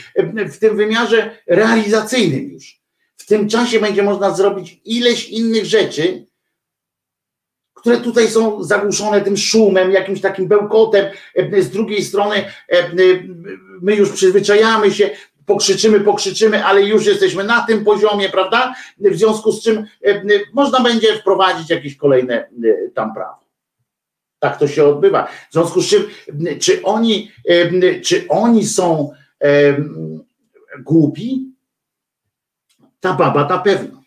w 0.52 0.58
tym 0.58 0.78
wymiarze 0.78 1.38
realizacyjnym 1.48 2.52
już. 2.52 2.80
W 3.18 3.26
tym 3.26 3.50
czasie 3.50 3.80
będzie 3.80 4.04
można 4.04 4.36
zrobić 4.36 4.82
ileś 4.86 5.30
innych 5.30 5.66
rzeczy, 5.66 6.26
które 7.80 7.98
tutaj 7.98 8.28
są 8.28 8.64
zagłuszone 8.64 9.22
tym 9.22 9.38
szumem, 9.38 9.92
jakimś 9.92 10.22
takim 10.22 10.48
bełkotem. 10.48 11.06
E, 11.36 11.62
z 11.62 11.70
drugiej 11.70 12.04
strony 12.04 12.36
e, 12.36 12.78
e, 12.78 12.90
my 13.82 13.96
już 13.96 14.12
przyzwyczajamy 14.12 14.92
się, 14.92 15.10
pokrzyczymy, 15.50 16.00
pokrzyczymy, 16.00 16.66
ale 16.66 16.84
już 16.84 17.06
jesteśmy 17.06 17.44
na 17.44 17.62
tym 17.62 17.86
poziomie, 17.86 18.30
prawda? 18.30 18.74
W 18.98 19.16
związku 19.16 19.52
z 19.52 19.64
czym 19.64 19.86
można 20.54 20.80
będzie 20.80 21.16
wprowadzić 21.16 21.70
jakieś 21.70 21.96
kolejne 21.96 22.50
tam 22.94 23.14
prawo. 23.14 23.40
Tak 24.40 24.60
to 24.60 24.68
się 24.68 24.84
odbywa. 24.84 25.28
W 25.50 25.54
związku 25.54 25.82
z 25.82 25.88
czym, 25.88 26.08
czy 26.60 26.84
oni, 26.84 27.32
czy 28.04 28.26
oni 28.30 28.66
są 28.66 29.12
głupi? 30.80 31.46
Ta 33.00 33.14
baba 33.14 33.48
na 33.48 33.58
pewno. 33.58 34.00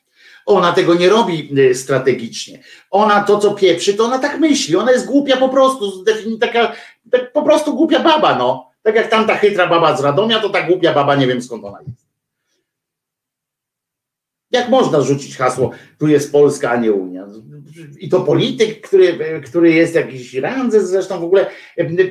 Ona 0.46 0.72
tego 0.72 0.94
nie 0.94 1.08
robi 1.08 1.54
strategicznie. 1.74 2.62
Ona 2.90 3.24
to, 3.24 3.38
co 3.38 3.54
pieprzy, 3.54 3.94
to 3.94 4.04
ona 4.04 4.18
tak 4.18 4.38
myśli. 4.38 4.76
Ona 4.76 4.92
jest 4.92 5.06
głupia 5.06 5.36
po 5.36 5.48
prostu, 5.48 6.04
taka 6.40 6.72
tak 7.10 7.32
po 7.32 7.42
prostu 7.42 7.76
głupia 7.76 8.00
baba, 8.00 8.38
no. 8.38 8.71
Tak 8.82 8.94
jak 8.94 9.08
tamta 9.08 9.36
chytra 9.36 9.66
baba 9.66 9.96
z 9.96 10.00
Radomia, 10.00 10.40
to 10.40 10.50
ta 10.50 10.62
głupia 10.62 10.94
baba, 10.94 11.16
nie 11.16 11.26
wiem 11.26 11.42
skąd 11.42 11.64
ona 11.64 11.78
jest. 11.86 12.02
Jak 14.50 14.68
można 14.68 15.00
rzucić 15.00 15.36
hasło, 15.36 15.70
tu 15.98 16.08
jest 16.08 16.32
Polska, 16.32 16.70
a 16.70 16.76
nie 16.76 16.92
Unia? 16.92 17.26
I 17.98 18.08
to 18.08 18.20
polityk, 18.20 18.86
który, 18.86 19.40
który 19.44 19.72
jest 19.72 19.94
jakiś 19.94 20.34
randze 20.34 20.86
zresztą 20.86 21.20
w 21.20 21.24
ogóle, 21.24 21.46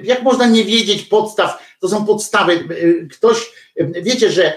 jak 0.03 0.23
można 0.23 0.47
nie 0.47 0.63
wiedzieć 0.63 1.03
podstaw, 1.03 1.75
to 1.79 1.89
są 1.89 2.05
podstawy. 2.05 2.67
Ktoś, 3.11 3.51
wiecie, 4.01 4.31
że 4.31 4.53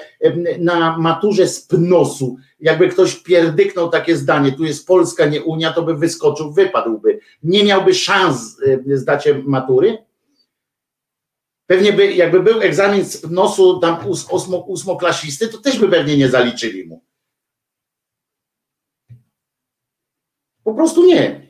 na 0.59 0.99
maturze 0.99 1.49
z 1.49 1.61
PNOS-u, 1.61 2.36
jakby 2.61 2.89
ktoś 2.89 3.15
pierdyknął 3.15 3.91
takie 3.91 4.16
zdanie, 4.16 4.53
tu 4.53 4.65
jest 4.65 4.86
Polska, 4.86 5.27
nie 5.27 5.43
Unia, 5.43 5.73
to 5.73 5.82
by 5.82 5.95
wyskoczył, 5.95 6.53
wypadłby. 6.53 7.19
Nie 7.43 7.65
miałby 7.65 7.95
szans 7.95 8.61
zdacie 8.86 9.43
matury. 9.45 9.99
Pewnie 11.66 11.93
by, 11.93 12.12
jakby 12.12 12.41
był 12.41 12.61
egzamin 12.61 13.05
z 13.05 13.20
PNOS-u 13.20 13.81
tam 13.81 14.07
ósmo, 14.31 14.59
ósmoklasisty, 14.59 15.49
to 15.49 15.59
też 15.59 15.78
by 15.78 15.89
pewnie 15.89 16.16
nie 16.16 16.28
zaliczyli 16.28 16.86
mu. 16.86 17.05
Po 20.65 20.74
prostu 20.74 21.07
nie. 21.07 21.47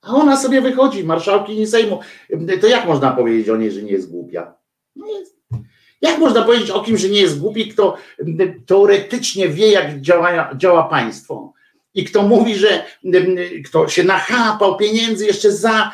A 0.00 0.14
ona 0.14 0.36
sobie 0.36 0.60
wychodzi, 0.60 1.04
marszałki 1.04 1.66
Sejmu. 1.66 2.00
To 2.60 2.66
jak 2.66 2.86
można 2.86 3.10
powiedzieć 3.10 3.48
o 3.48 3.56
niej, 3.56 3.70
że 3.70 3.82
nie 3.82 3.92
jest 3.92 4.10
głupia? 4.10 4.54
No 4.96 5.06
jest. 5.06 5.38
Jak 6.00 6.18
można 6.18 6.42
powiedzieć 6.42 6.70
o 6.70 6.80
kimś, 6.80 7.00
że 7.00 7.08
nie 7.08 7.20
jest 7.20 7.40
głupi, 7.40 7.68
kto 7.68 7.96
teoretycznie 8.66 9.48
wie, 9.48 9.72
jak 9.72 10.00
działa, 10.00 10.54
działa 10.54 10.82
państwo? 10.88 11.52
I 11.94 12.04
kto 12.04 12.22
mówi, 12.22 12.54
że 12.54 12.84
kto 13.64 13.88
się 13.88 14.04
nachapał 14.04 14.76
pieniędzy 14.76 15.26
jeszcze 15.26 15.52
za, 15.52 15.92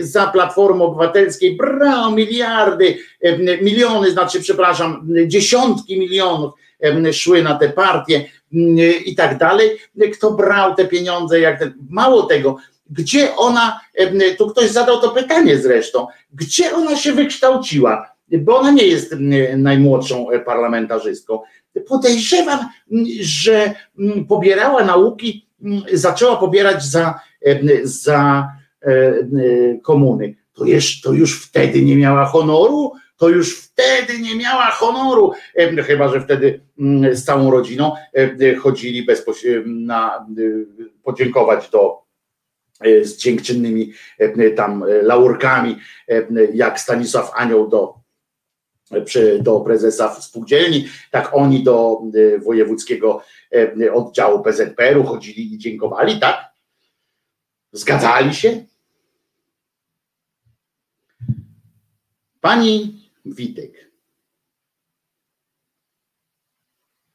za 0.00 0.26
Platformą 0.26 0.84
Obywatelskiej, 0.84 1.56
brał 1.56 2.12
miliardy, 2.12 2.98
miliony, 3.62 4.10
znaczy, 4.10 4.40
przepraszam, 4.40 5.08
dziesiątki 5.26 5.98
milionów 5.98 6.52
szły 7.12 7.42
na 7.42 7.54
te 7.54 7.68
partie 7.68 8.24
i 9.04 9.14
tak 9.16 9.38
dalej. 9.38 9.78
Kto 10.12 10.30
brał 10.30 10.74
te 10.74 10.84
pieniądze, 10.84 11.40
jak 11.40 11.58
ten, 11.58 11.74
mało 11.90 12.22
tego, 12.22 12.56
gdzie 12.90 13.36
ona, 13.36 13.80
tu 14.38 14.48
ktoś 14.48 14.70
zadał 14.70 15.00
to 15.00 15.10
pytanie 15.10 15.58
zresztą, 15.58 16.06
gdzie 16.32 16.74
ona 16.74 16.96
się 16.96 17.12
wykształciła? 17.12 18.14
Bo 18.28 18.58
ona 18.58 18.70
nie 18.70 18.86
jest 18.86 19.14
najmłodszą 19.56 20.26
parlamentarzystką. 20.46 21.40
Podejrzewam, 21.80 22.68
mm, 22.92 23.06
że 23.20 23.74
mm, 23.98 24.24
pobierała 24.24 24.84
nauki, 24.84 25.46
mm, 25.62 25.82
zaczęła 25.92 26.36
pobierać 26.36 26.84
za, 26.84 27.20
za 27.82 28.48
e, 28.82 28.90
e, 28.90 29.24
komuny. 29.82 30.34
To, 30.52 30.64
już, 30.64 31.00
to 31.00 31.12
już 31.12 31.46
wtedy 31.46 31.82
nie 31.82 31.96
miała 31.96 32.24
honoru, 32.24 32.92
to 33.16 33.28
już 33.28 33.58
wtedy 33.58 34.18
nie 34.20 34.36
miała 34.36 34.70
honoru, 34.70 35.32
E, 35.54 35.82
chyba 35.82 36.08
że 36.08 36.20
wtedy 36.20 36.60
z 37.12 37.24
całą 37.24 37.50
rodziną 37.50 37.92
chodzili 38.62 39.02
na 39.66 40.16
e, 40.16 40.42
podziękować 41.02 41.70
do 41.70 42.04
z 43.02 43.16
dziękczynnymi 43.16 43.92
tam 44.56 44.84
laurkami, 45.02 45.76
jak 46.54 46.80
Stanisław 46.80 47.30
Anioł 47.34 47.68
do, 47.68 47.94
przy- 49.04 49.38
do 49.42 49.60
prezesa 49.60 50.20
spółdzielni, 50.20 50.88
tak 51.10 51.34
oni 51.34 51.62
do 51.64 52.02
e, 52.14 52.38
wojewódzkiego 52.38 53.22
e, 53.82 53.92
oddziału 53.92 54.42
PZPR-u 54.42 55.04
chodzili 55.04 55.54
i 55.54 55.58
dziękowali, 55.58 56.20
tak? 56.20 56.54
Zgadzali 57.72 58.34
się? 58.34 58.64
Pani 62.40 63.00
Witek. 63.24 63.90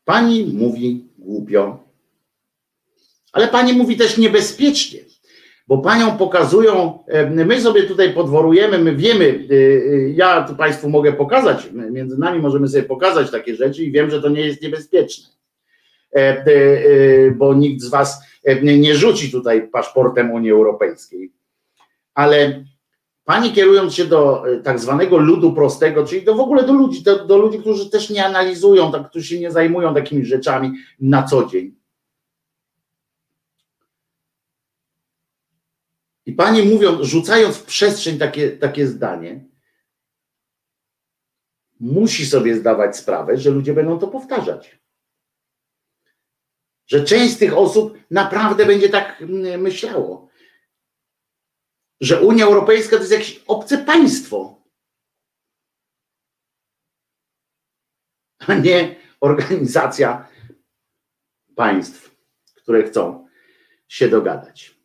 Pani 0.05 0.45
mówi 0.45 1.07
głupio, 1.17 1.83
ale 3.31 3.47
pani 3.47 3.73
mówi 3.73 3.97
też 3.97 4.17
niebezpiecznie, 4.17 4.99
bo 5.69 5.77
panią 5.77 6.17
pokazują, 6.17 7.03
e, 7.07 7.45
my 7.45 7.61
sobie 7.61 7.83
tutaj 7.83 8.13
podworujemy, 8.13 8.79
my 8.79 8.95
wiemy, 8.95 9.47
e, 9.51 9.55
e, 9.55 10.09
ja 10.09 10.43
tu 10.43 10.55
państwu 10.55 10.89
mogę 10.89 11.13
pokazać, 11.13 11.69
między 11.73 12.17
nami 12.17 12.39
możemy 12.39 12.67
sobie 12.67 12.83
pokazać 12.83 13.31
takie 13.31 13.55
rzeczy 13.55 13.83
i 13.83 13.91
wiem, 13.91 14.09
że 14.09 14.21
to 14.21 14.29
nie 14.29 14.41
jest 14.41 14.61
niebezpieczne, 14.61 15.29
bo 17.35 17.53
nikt 17.53 17.81
z 17.81 17.89
was 17.89 18.21
nie 18.63 18.95
rzuci 18.95 19.31
tutaj 19.31 19.67
paszportem 19.67 20.31
Unii 20.31 20.51
Europejskiej, 20.51 21.31
ale 22.13 22.63
Pani 23.25 23.51
kierując 23.51 23.93
się 23.93 24.05
do 24.05 24.43
tak 24.63 24.79
zwanego 24.79 25.17
ludu 25.17 25.53
prostego, 25.53 26.05
czyli 26.05 26.21
do 26.21 26.35
w 26.35 26.39
ogóle 26.39 26.63
do 26.63 26.73
ludzi, 26.73 27.03
do, 27.03 27.25
do 27.25 27.37
ludzi, 27.37 27.59
którzy 27.59 27.89
też 27.89 28.09
nie 28.09 28.25
analizują, 28.25 28.91
tak, 28.91 29.09
którzy 29.09 29.27
się 29.27 29.39
nie 29.39 29.51
zajmują 29.51 29.93
takimi 29.93 30.25
rzeczami 30.25 30.71
na 30.99 31.23
co 31.23 31.45
dzień. 31.45 31.78
I 36.39 36.41
pani 36.41 36.61
mówiąc, 36.63 37.07
rzucając 37.07 37.57
w 37.57 37.65
przestrzeń 37.65 38.17
takie, 38.17 38.51
takie 38.51 38.87
zdanie, 38.87 39.45
musi 41.79 42.25
sobie 42.25 42.55
zdawać 42.55 42.97
sprawę, 42.97 43.37
że 43.37 43.49
ludzie 43.49 43.73
będą 43.73 43.99
to 43.99 44.07
powtarzać. 44.07 44.79
Że 46.87 47.03
część 47.03 47.33
z 47.33 47.37
tych 47.37 47.57
osób 47.57 47.97
naprawdę 48.11 48.65
będzie 48.65 48.89
tak 48.89 49.21
mm, 49.21 49.61
myślało 49.61 50.29
że 52.01 52.21
Unia 52.21 52.45
Europejska 52.45 52.95
to 52.95 53.01
jest 53.01 53.11
jakieś 53.11 53.43
obce 53.47 53.77
państwo, 53.77 54.63
a 58.39 58.53
nie 58.53 58.95
organizacja 59.21 60.27
państw, 61.55 62.15
które 62.55 62.83
chcą 62.83 63.27
się 63.87 64.09
dogadać. 64.09 64.78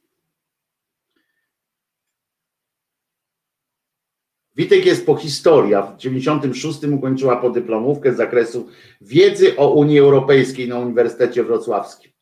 Witek 4.57 4.87
jest 4.87 5.07
po 5.07 5.17
historii, 5.17 5.75
a 5.75 5.83
w 5.83 5.97
96 5.97 6.85
ukończyła 6.85 7.37
podyplomówkę 7.37 8.13
z 8.13 8.17
zakresu 8.17 8.69
wiedzy 9.01 9.57
o 9.57 9.71
Unii 9.71 9.99
Europejskiej 9.99 10.69
na 10.69 10.79
Uniwersytecie 10.79 11.45
Wrocławskim. 11.45 12.13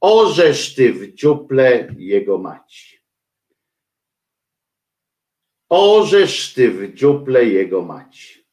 Orzesz 0.00 0.74
ty 0.74 0.92
w 0.92 1.14
dziuple 1.14 1.88
jego 1.98 2.38
maci. 2.38 2.98
Orzesz 5.68 6.54
ty 6.54 6.70
w 6.70 6.94
dziuple 6.94 7.44
jego 7.44 7.82
maci. 7.82 8.46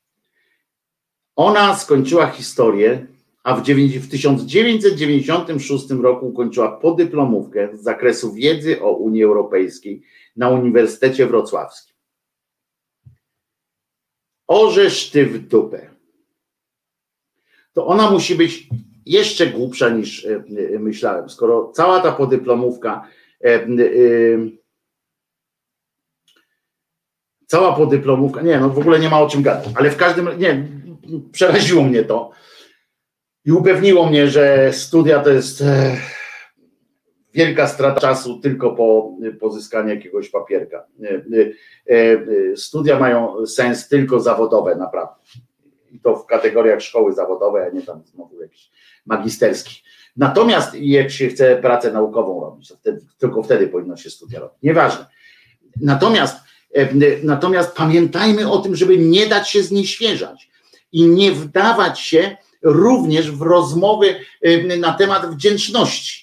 Ona 1.35 1.75
skończyła 1.75 2.27
historię, 2.27 3.07
a 3.43 3.55
w, 3.55 3.63
w 3.99 4.09
1996 4.09 5.89
roku 5.89 6.27
ukończyła 6.27 6.77
podyplomówkę 6.77 7.77
z 7.77 7.84
zakresu 7.84 8.34
wiedzy 8.34 8.81
o 8.81 8.91
Unii 8.91 9.23
Europejskiej 9.23 10.01
na 10.35 10.49
Uniwersytecie 10.49 11.27
Wrocławskim. 11.27 11.93
Orzesz 14.48 15.10
ty 15.10 15.26
w 15.26 15.48
dupę. 15.48 15.90
To 17.74 17.88
ona 17.88 18.11
musi 18.11 18.36
być 18.36 18.68
jeszcze 19.06 19.48
głupsza 19.48 19.90
niż 19.90 20.26
e, 20.26 20.44
e, 20.76 20.80
myślałem, 20.80 21.30
skoro 21.30 21.72
cała 21.76 21.99
ta 21.99 22.11
podyplomówka 22.11 23.07
e, 23.44 23.68
cała 27.48 27.76
podyplomówka, 27.76 28.41
nie, 28.41 28.60
no 28.60 28.70
w 28.70 28.80
ogóle 28.80 28.99
nie 28.99 29.10
ma 29.10 29.22
o 29.22 29.30
czym 29.30 29.41
gadać, 29.41 29.70
ale 29.76 29.90
w 29.90 29.98
każdym, 29.98 30.30
nie, 30.40 30.68
przeraziło 31.32 31.84
mnie 31.84 32.03
to 32.03 32.32
i 33.45 33.52
upewniło 33.52 34.06
mnie, 34.06 34.28
że 34.28 34.74
studia 34.74 35.20
to 35.20 35.30
jest 35.30 35.64
wielka 37.34 37.68
strata 37.68 38.01
czasu 38.01 38.39
tylko 38.39 38.72
po 38.76 39.18
pozyskaniu 39.39 39.89
jakiegoś 39.89 40.30
papierka. 40.30 40.88
E, 41.03 41.10
e, 41.10 41.95
e, 42.51 42.57
Studia 42.57 42.99
mają 42.99 43.45
sens 43.45 43.88
tylko 43.88 44.19
zawodowe, 44.19 44.76
naprawdę. 44.76 45.15
I 45.91 45.99
to 45.99 46.15
w 46.15 46.26
kategoriach 46.26 46.81
szkoły 46.81 47.14
zawodowej, 47.14 47.68
a 47.68 47.69
nie 47.69 47.81
tam 47.81 48.03
znowu 48.05 48.41
jakiś 48.41 48.72
magisterski. 49.05 49.84
Natomiast 50.18 50.76
jak 50.76 51.11
się 51.11 51.27
chce 51.27 51.57
pracę 51.57 51.91
naukową 51.91 52.41
robić, 52.41 52.68
to 52.69 52.76
wtedy, 52.76 53.01
tylko 53.18 53.43
wtedy 53.43 53.68
powinno 53.68 53.97
się 53.97 54.10
studia 54.10 54.39
robić. 54.39 54.57
Nieważne. 54.64 55.05
Natomiast 55.81 56.43
Natomiast 57.23 57.76
pamiętajmy 57.76 58.51
o 58.51 58.57
tym, 58.57 58.76
żeby 58.76 58.97
nie 58.97 59.27
dać 59.27 59.49
się 59.49 59.64
znieświeżać 59.64 60.49
i 60.91 61.05
nie 61.05 61.31
wdawać 61.31 61.99
się 61.99 62.38
również 62.61 63.31
w 63.31 63.41
rozmowy 63.41 64.15
na 64.80 64.93
temat 64.93 65.35
wdzięczności. 65.35 66.22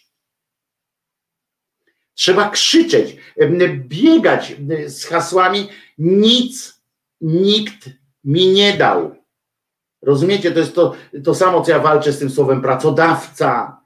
Trzeba 2.20 2.50
krzyczeć, 2.50 3.16
e, 3.36 3.48
biegać 3.68 4.56
z 4.86 5.04
hasłami 5.04 5.68
nic 5.98 6.80
nikt 7.20 7.90
mi 8.24 8.46
nie 8.46 8.72
dał. 8.76 9.16
Rozumiecie? 10.02 10.52
To 10.52 10.58
jest 10.58 10.74
to, 10.74 10.94
to 11.24 11.34
samo, 11.34 11.62
co 11.62 11.70
ja 11.70 11.78
walczę 11.78 12.12
z 12.12 12.18
tym 12.18 12.30
słowem 12.30 12.62
pracodawca. 12.62 13.80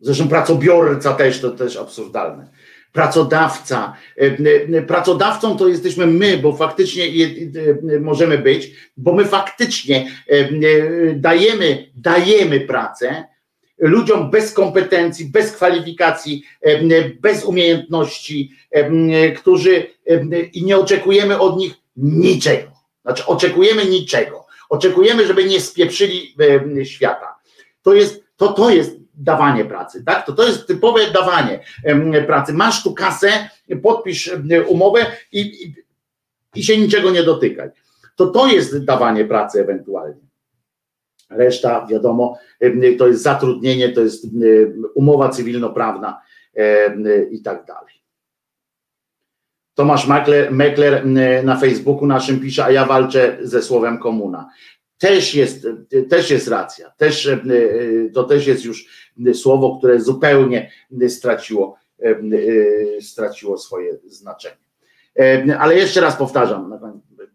Zresztą 0.00 0.28
pracobiorca 0.28 1.14
też, 1.14 1.40
to 1.40 1.50
też 1.50 1.76
absurdalne 1.76 2.50
pracodawca. 2.92 3.96
E, 4.18 4.22
e, 4.78 4.82
Pracodawcą 4.82 5.56
to 5.56 5.68
jesteśmy 5.68 6.06
my, 6.06 6.38
bo 6.38 6.56
faktycznie 6.56 7.08
je- 7.08 7.50
e, 7.96 8.00
możemy 8.00 8.38
być, 8.38 8.70
bo 8.96 9.12
my 9.12 9.24
faktycznie 9.24 10.10
e, 10.28 10.32
e, 10.32 10.48
dajemy, 11.14 11.90
dajemy 11.94 12.60
pracę 12.60 13.35
ludziom 13.78 14.30
bez 14.30 14.52
kompetencji, 14.52 15.24
bez 15.24 15.52
kwalifikacji, 15.52 16.42
bez 17.20 17.44
umiejętności, 17.44 18.52
którzy 19.36 19.86
i 20.52 20.64
nie 20.64 20.78
oczekujemy 20.78 21.38
od 21.40 21.56
nich 21.56 21.74
niczego. 21.96 22.68
Znaczy 23.02 23.26
oczekujemy 23.26 23.84
niczego. 23.84 24.46
Oczekujemy, 24.68 25.26
żeby 25.26 25.44
nie 25.44 25.60
spieprzyli 25.60 26.34
świata. 26.84 27.34
To 27.82 27.94
jest, 27.94 28.24
to, 28.36 28.52
to 28.52 28.70
jest 28.70 28.96
dawanie 29.14 29.64
pracy, 29.64 30.04
tak? 30.04 30.26
To, 30.26 30.32
to 30.32 30.46
jest 30.46 30.66
typowe 30.66 31.10
dawanie 31.10 31.60
pracy. 32.26 32.52
Masz 32.52 32.82
tu 32.82 32.94
kasę, 32.94 33.50
podpisz 33.82 34.30
umowę 34.66 35.06
i, 35.32 35.40
i, 35.40 35.74
i 36.54 36.64
się 36.64 36.78
niczego 36.78 37.10
nie 37.10 37.22
dotykaj. 37.22 37.70
To 38.16 38.26
to 38.26 38.46
jest 38.46 38.84
dawanie 38.84 39.24
pracy 39.24 39.60
ewentualnie. 39.60 40.25
Reszta, 41.30 41.86
wiadomo, 41.86 42.38
em, 42.60 42.80
to 42.98 43.08
jest 43.08 43.22
zatrudnienie, 43.22 43.88
to 43.88 44.00
jest 44.00 44.24
em, 44.24 44.84
umowa 44.94 45.28
cywilnoprawna 45.28 46.20
em, 46.54 47.04
i 47.30 47.42
tak 47.42 47.64
dalej. 47.64 47.94
Tomasz 49.74 50.06
Makler, 50.06 50.52
Mekler 50.52 51.06
na 51.44 51.56
Facebooku 51.56 52.06
naszym 52.06 52.40
pisze, 52.40 52.64
a 52.64 52.70
ja 52.70 52.84
walczę 52.84 53.38
ze 53.42 53.62
słowem 53.62 53.98
komuna. 53.98 54.50
Też 54.98 55.34
jest, 55.34 55.66
też 56.08 56.30
jest 56.30 56.48
racja. 56.48 56.90
Też, 56.90 57.30
to 58.14 58.24
też 58.24 58.46
jest 58.46 58.64
już 58.64 58.86
słowo, 59.34 59.78
które 59.78 60.00
zupełnie 60.00 60.70
straciło, 61.08 61.76
straciło 63.00 63.58
swoje 63.58 63.98
znaczenie. 64.06 64.56
Ale 65.58 65.74
jeszcze 65.74 66.00
raz 66.00 66.16
powtarzam, 66.16 66.78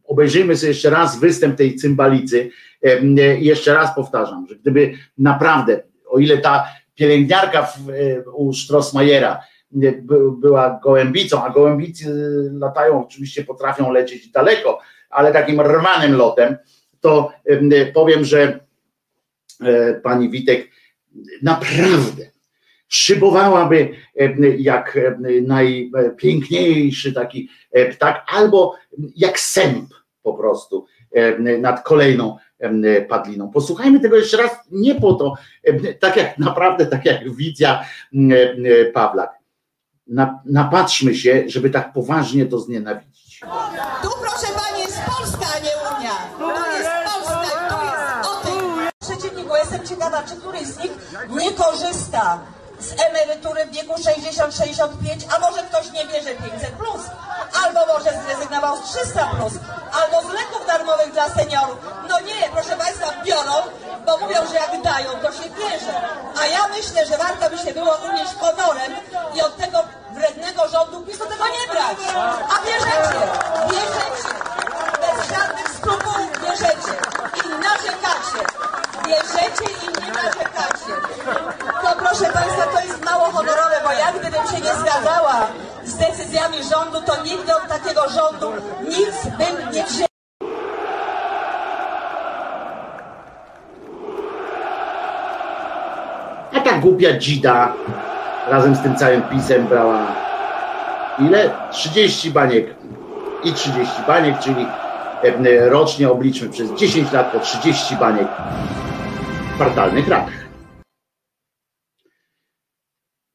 obejrzyjmy 0.04 0.58
sobie 0.58 0.70
jeszcze 0.70 0.90
raz 0.90 1.20
występ 1.20 1.58
tej 1.58 1.76
cymbalicy. 1.76 2.50
I 2.84 3.46
Jeszcze 3.46 3.74
raz 3.74 3.96
powtarzam, 3.96 4.48
że 4.50 4.56
gdyby 4.56 4.94
naprawdę, 5.18 5.84
o 6.10 6.20
ile 6.20 6.38
ta 6.38 6.68
pielęgniarka 6.96 7.64
w, 7.64 7.90
e, 7.90 8.30
u 8.32 8.54
Strossmayera 8.54 9.40
by- 9.72 10.32
była 10.40 10.80
gołębicą, 10.84 11.44
a 11.44 11.50
gołębicy 11.50 12.06
latają, 12.54 13.06
oczywiście 13.06 13.44
potrafią 13.44 13.92
lecieć 13.92 14.30
daleko, 14.32 14.80
ale 15.10 15.34
takim 15.34 15.62
rwanym 15.62 16.14
lotem, 16.16 16.58
to 17.02 17.32
e, 17.46 17.86
powiem, 17.86 18.26
że 18.26 18.60
e, 19.64 19.94
pani 19.94 20.30
Witek 20.30 20.70
naprawdę 21.42 22.24
szybowałaby 22.88 23.90
e, 24.20 24.34
jak 24.58 24.98
e, 24.98 25.18
najpiękniejszy 25.42 27.14
taki 27.14 27.50
e, 27.72 27.86
ptak, 27.86 28.26
albo 28.28 28.76
jak 29.16 29.40
sęp 29.40 29.90
po 30.24 30.34
prostu. 30.34 30.86
e, 31.01 31.01
nad 31.60 31.84
kolejną 31.84 32.38
padliną. 33.10 33.52
Posłuchajmy 33.52 34.00
tego 34.00 34.16
jeszcze 34.16 34.38
raz, 34.38 34.52
nie 34.72 34.96
po 34.96 35.14
to, 35.14 35.34
tak 36.00 36.18
jak 36.18 36.38
naprawdę, 36.38 36.86
tak 36.86 37.06
jak 37.06 37.22
e, 38.14 38.86
Pawlak. 38.86 39.42
Na, 40.08 40.40
napatrzmy 40.46 41.16
się, 41.16 41.44
żeby 41.48 41.70
tak 41.70 41.94
poważnie 41.94 42.46
to 42.46 42.60
znienawidzić. 42.60 43.40
Tu 44.02 44.10
proszę 44.22 44.48
pani 44.56 44.84
jest 44.84 45.02
Polska, 45.18 45.46
a 45.56 45.60
nie 45.60 45.98
Unia. 45.98 46.12
To 46.40 46.78
jest 46.78 46.90
Polska 47.14 47.46
i 47.46 47.70
to 47.70 47.84
jest 47.84 48.30
o 48.30 48.46
tym 48.46 48.90
przeciwniku. 49.02 49.56
Jestem 49.56 49.88
ciekawa, 49.88 50.24
czy 50.24 50.36
któryś 50.36 50.62
z 50.62 50.84
nich 50.84 50.92
nie 51.30 51.52
korzysta 51.52 52.40
z 52.82 53.02
emerytury 53.02 53.66
w 53.66 53.72
wieku 53.72 53.94
60-65, 53.94 54.88
a 55.36 55.40
może 55.40 55.64
ktoś 55.64 55.92
nie 55.92 56.06
bierze 56.06 56.36
500 56.36 56.70
plus, 56.72 57.02
albo 57.64 57.94
może 57.94 58.12
zrezygnował 58.26 58.78
z 58.78 58.90
300 58.90 59.26
plus, 59.26 59.54
albo 60.02 60.30
z 60.30 60.34
leków 60.34 60.68
darmowych 60.68 61.12
dla 61.12 61.30
seniorów. 61.30 61.78
No 62.10 62.20
nie, 62.20 62.50
proszę 62.54 62.78
Państwa, 62.78 63.08
biorą, 63.26 63.54
bo 64.06 64.18
mówią, 64.18 64.48
że 64.48 64.56
jak 64.56 64.82
dają, 64.82 65.10
to 65.12 65.32
się 65.32 65.50
bierze. 65.50 65.94
A 66.42 66.46
ja 66.46 66.68
myślę, 66.68 67.06
że 67.06 67.18
warto 67.18 67.50
by 67.50 67.58
się 67.58 67.74
było 67.74 67.98
unieść 68.10 68.34
honorem 68.40 68.92
i 69.36 69.42
od 69.42 69.58
tego 69.58 69.84
wrednego 70.12 70.68
rządu 70.68 71.02
PiSu 71.02 71.26
tego 71.26 71.46
nie 71.48 71.74
brać. 71.74 71.98
A 72.54 72.66
bierzecie, 72.66 73.22
bierzecie, 73.70 74.30
bez 75.02 75.38
żadnych 75.38 75.70
skrupułów 75.78 76.42
bierzecie 76.42 76.94
i 77.46 77.50
narzekacie. 77.50 78.42
Bierzecie 79.06 79.66
i 79.84 80.02
nie 80.02 80.12
narzekacie. 80.12 81.41
Proszę 82.02 82.34
Państwa, 82.34 82.64
to 82.74 82.86
jest 82.86 83.06
mało 83.06 83.24
honorowe, 83.24 83.76
bo 83.84 83.92
ja 83.92 84.12
gdybym 84.12 84.48
się 84.48 84.62
nie 84.66 84.76
zgadzała 84.76 85.48
z 85.84 85.98
decyzjami 85.98 86.58
rządu, 86.58 87.02
to 87.06 87.24
nigdy 87.24 87.56
od 87.56 87.68
takiego 87.68 88.02
rządu 88.10 88.62
nic 88.84 89.26
bym 89.38 89.74
nie 89.74 89.84
wzięła. 89.84 90.08
A 96.54 96.60
ta 96.60 96.78
głupia 96.78 97.18
dzida 97.18 97.74
razem 98.48 98.76
z 98.76 98.82
tym 98.82 98.96
całym 98.96 99.22
pisem 99.22 99.68
brała 99.68 100.08
ile? 101.20 101.50
30 101.72 102.32
baniek 102.32 102.66
i 103.44 103.54
30 103.54 103.94
baniek, 104.08 104.40
czyli 104.40 104.68
rocznie 105.70 106.12
obliczmy 106.12 106.50
przez 106.50 106.72
10 106.72 107.12
lat 107.12 107.32
po 107.32 107.40
30 107.40 107.96
baniek 107.96 108.28
kwartalnych 109.56 110.08
ratach. 110.08 110.41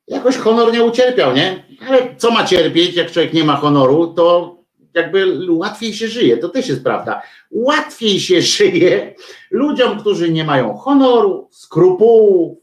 Jakoś 0.08 0.36
honor 0.36 0.72
nie 0.72 0.84
ucierpiał, 0.84 1.34
nie? 1.34 1.64
Ale 1.88 2.14
co 2.16 2.30
ma 2.30 2.44
cierpieć, 2.44 2.96
jak 2.96 3.10
człowiek 3.10 3.32
nie 3.32 3.44
ma 3.44 3.56
honoru, 3.56 4.06
to 4.06 4.56
jakby 4.94 5.52
łatwiej 5.52 5.94
się 5.94 6.08
żyje, 6.08 6.36
to 6.36 6.48
też 6.48 6.68
jest 6.68 6.84
prawda. 6.84 7.22
Łatwiej 7.50 8.20
się 8.20 8.42
żyje 8.56 9.14
ludziom, 9.50 10.00
którzy 10.00 10.30
nie 10.30 10.44
mają 10.44 10.76
honoru, 10.76 11.48
skrupułów, 11.50 12.58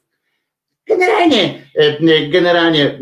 generalnie, 0.88 1.62
e, 1.76 2.28
generalnie 2.28 2.86
e, 2.86 3.00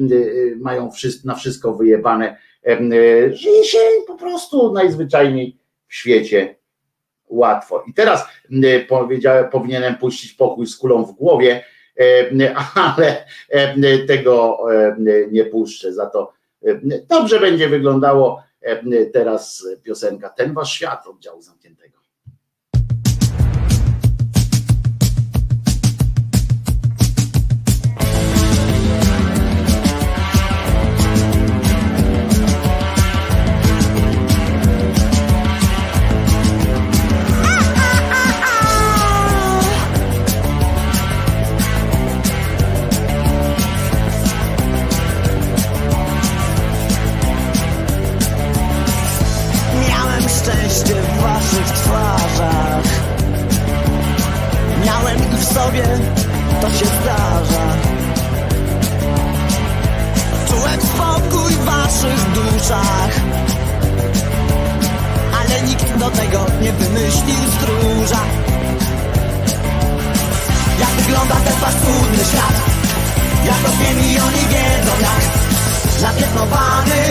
mają 0.59 0.89
na 1.25 1.35
wszystko 1.35 1.73
wyjebane. 1.73 2.37
E, 2.67 2.79
Żyje 3.33 3.63
się 3.63 3.77
po 4.07 4.15
prostu 4.15 4.73
najzwyczajniej 4.73 5.57
w 5.87 5.95
świecie 5.95 6.55
łatwo. 7.27 7.83
I 7.87 7.93
teraz 7.93 8.25
powiedziałem, 8.87 9.49
powinienem 9.49 9.95
puścić 9.95 10.33
pokój 10.33 10.67
z 10.67 10.77
kulą 10.77 11.05
w 11.05 11.11
głowie, 11.11 11.63
ale 12.75 13.25
tego 14.07 14.59
nie 15.31 15.45
puszczę. 15.45 15.93
Za 15.93 16.05
to 16.05 16.33
dobrze 17.09 17.39
będzie 17.39 17.69
wyglądało 17.69 18.43
teraz 19.13 19.67
piosenka 19.83 20.29
Ten 20.29 20.53
wasz 20.53 20.73
świat 20.73 21.07
oddziału 21.07 21.41
zamkniętego. 21.41 21.60
Sobie, 55.53 55.83
to 56.61 56.69
się 56.69 56.85
zdarza. 56.85 57.65
Czułem 60.47 60.81
spokój 60.81 61.51
w 61.53 61.63
waszych 61.65 62.31
duszach 62.33 63.13
Ale 65.39 65.61
nikt 65.61 65.97
do 65.97 66.09
tego 66.09 66.45
nie 66.61 66.71
wymyślił 66.71 67.41
stróża. 67.57 68.23
Jak 70.79 70.89
wygląda 70.89 71.35
ten 71.35 71.53
paskudny 71.61 72.23
świat? 72.31 72.57
Jak 73.45 73.57
to 73.57 73.71
wiem 73.79 73.99
i 73.99 74.19
oni 74.19 74.43
wiedzą 74.53 74.93
jak 75.01 75.41
Napiętnowany 76.01 77.01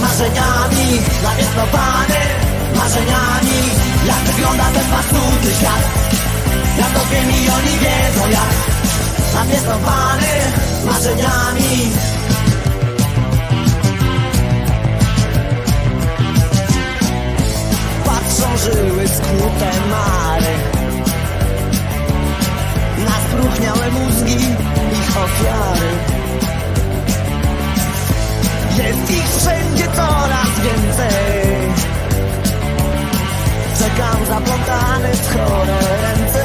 marzeniami 0.00 1.00
Napiętnowany 1.22 2.20
marzeniami. 2.76 3.60
Jak 4.06 4.18
wygląda 4.18 4.64
ten 4.64 4.86
paskudny 4.90 5.54
świat 5.58 6.09
Ja 6.78 6.86
to 6.94 7.00
wiem 7.10 7.30
i 7.30 7.50
oni 7.50 7.78
wiedzą 7.78 8.30
jak 8.30 8.70
Napiętnowany 9.34 10.26
marzeniami. 10.84 11.90
Patrzą 18.04 18.56
żyły 18.58 19.08
skute 19.08 19.70
mary. 19.90 20.54
Na 23.04 23.16
spróchniałe 23.28 23.90
mózgi 23.90 24.36
ich 24.92 25.16
ofiary. 25.24 25.90
Jest 28.76 29.10
ich 29.10 29.28
wszędzie 29.28 29.84
coraz 29.96 30.50
więcej. 30.64 31.70
Czekam 33.78 34.26
zaplątany 34.26 35.14
w 35.14 35.32
chore 35.32 35.78
ręce 36.02 36.39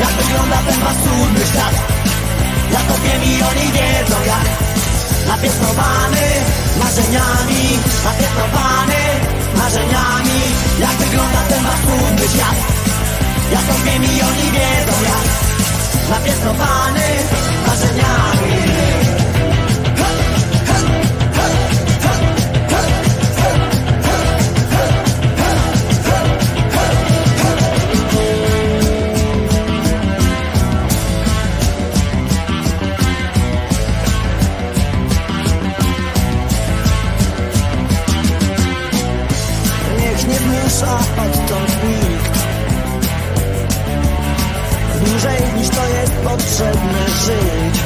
Jak 0.00 0.08
wygląda 0.08 0.56
ten 0.56 0.80
paskudny 0.80 1.46
świat? 1.50 1.74
Ja 2.72 2.80
to 2.88 2.94
wiem 3.02 3.22
i 3.24 3.42
oni 3.42 3.66
wiedzą 3.72 4.16
jak 4.26 4.46
Napiętnowany 5.28 6.26
marzeniami 6.80 7.62
Napiętnowany 8.04 9.00
marzeniami. 9.56 10.40
Jak 10.80 10.90
wygląda 10.90 11.40
ten 11.48 11.64
paskudny 11.64 12.28
świat? 12.28 12.58
Ja 13.52 13.58
to 13.58 13.74
wiem 13.84 14.04
i 14.04 14.22
oni 14.22 14.46
wiedzą 14.56 14.96
jak 15.10 15.26
Napiętnowany 16.10 17.06
marzeniami 17.66 18.65
Zmusza 40.76 40.94
odtąd 40.94 41.84
nikt 41.84 42.38
Dłużej 45.04 45.40
niż 45.56 45.68
to 45.68 45.88
jest 45.88 46.12
potrzebne 46.12 47.02
żyć. 47.24 47.80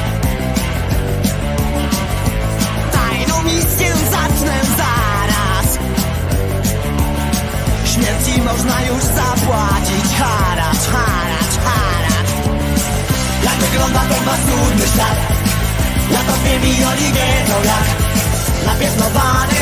Tajną 2.91 3.43
misję 3.43 3.93
zacznę 4.11 4.55
zaraz. 4.77 5.79
Śmierci 7.93 8.41
można 8.41 8.81
już 8.81 9.03
zapłacić. 9.03 10.07
Haracz, 10.19 10.85
haracz, 10.93 11.55
haracz. 11.65 12.31
Jak 13.43 13.53
wygląda 13.53 13.99
ten 13.99 14.23
paskudny 14.25 14.87
świat? 14.93 15.17
Ja 16.11 16.19
to 16.19 16.33
wiem 16.43 16.63
i 16.65 16.83
oni 16.83 17.07
wiedzą 17.13 17.55
jak. 17.65 17.87
Napiętnowany 18.65 19.61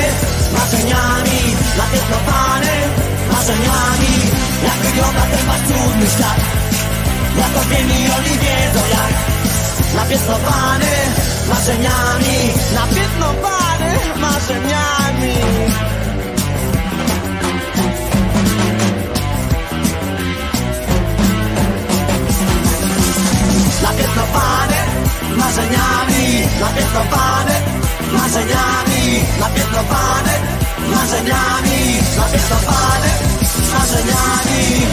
marzeniami 0.54 1.56
Napiętnowany 1.78 2.99
marzeniami 3.32 4.14
Jak 4.64 4.78
wygląda 4.86 5.22
ten 5.22 5.48
wasz 5.48 5.64
cudny 5.68 6.08
świat 6.16 6.40
Ja 7.38 7.46
to 7.54 7.62
wiem 7.70 7.88
i 7.90 8.02
oni 8.18 8.34
wiedzą 8.44 8.82
jak 8.96 9.14
Napiętnowany 9.96 10.92
marzeniami 11.50 12.38
Napiętnowany 12.74 13.92
marzeniami 14.20 15.34
Napiętnowany 23.84 24.80
marzeniami 25.38 26.48
Napiętnowany 26.62 27.56
marzeniami 28.14 29.24
Napiętnowany 29.40 30.34
marzeniami 30.90 32.00
Napiętnowany 32.18 33.10
marzeniami 33.74 34.88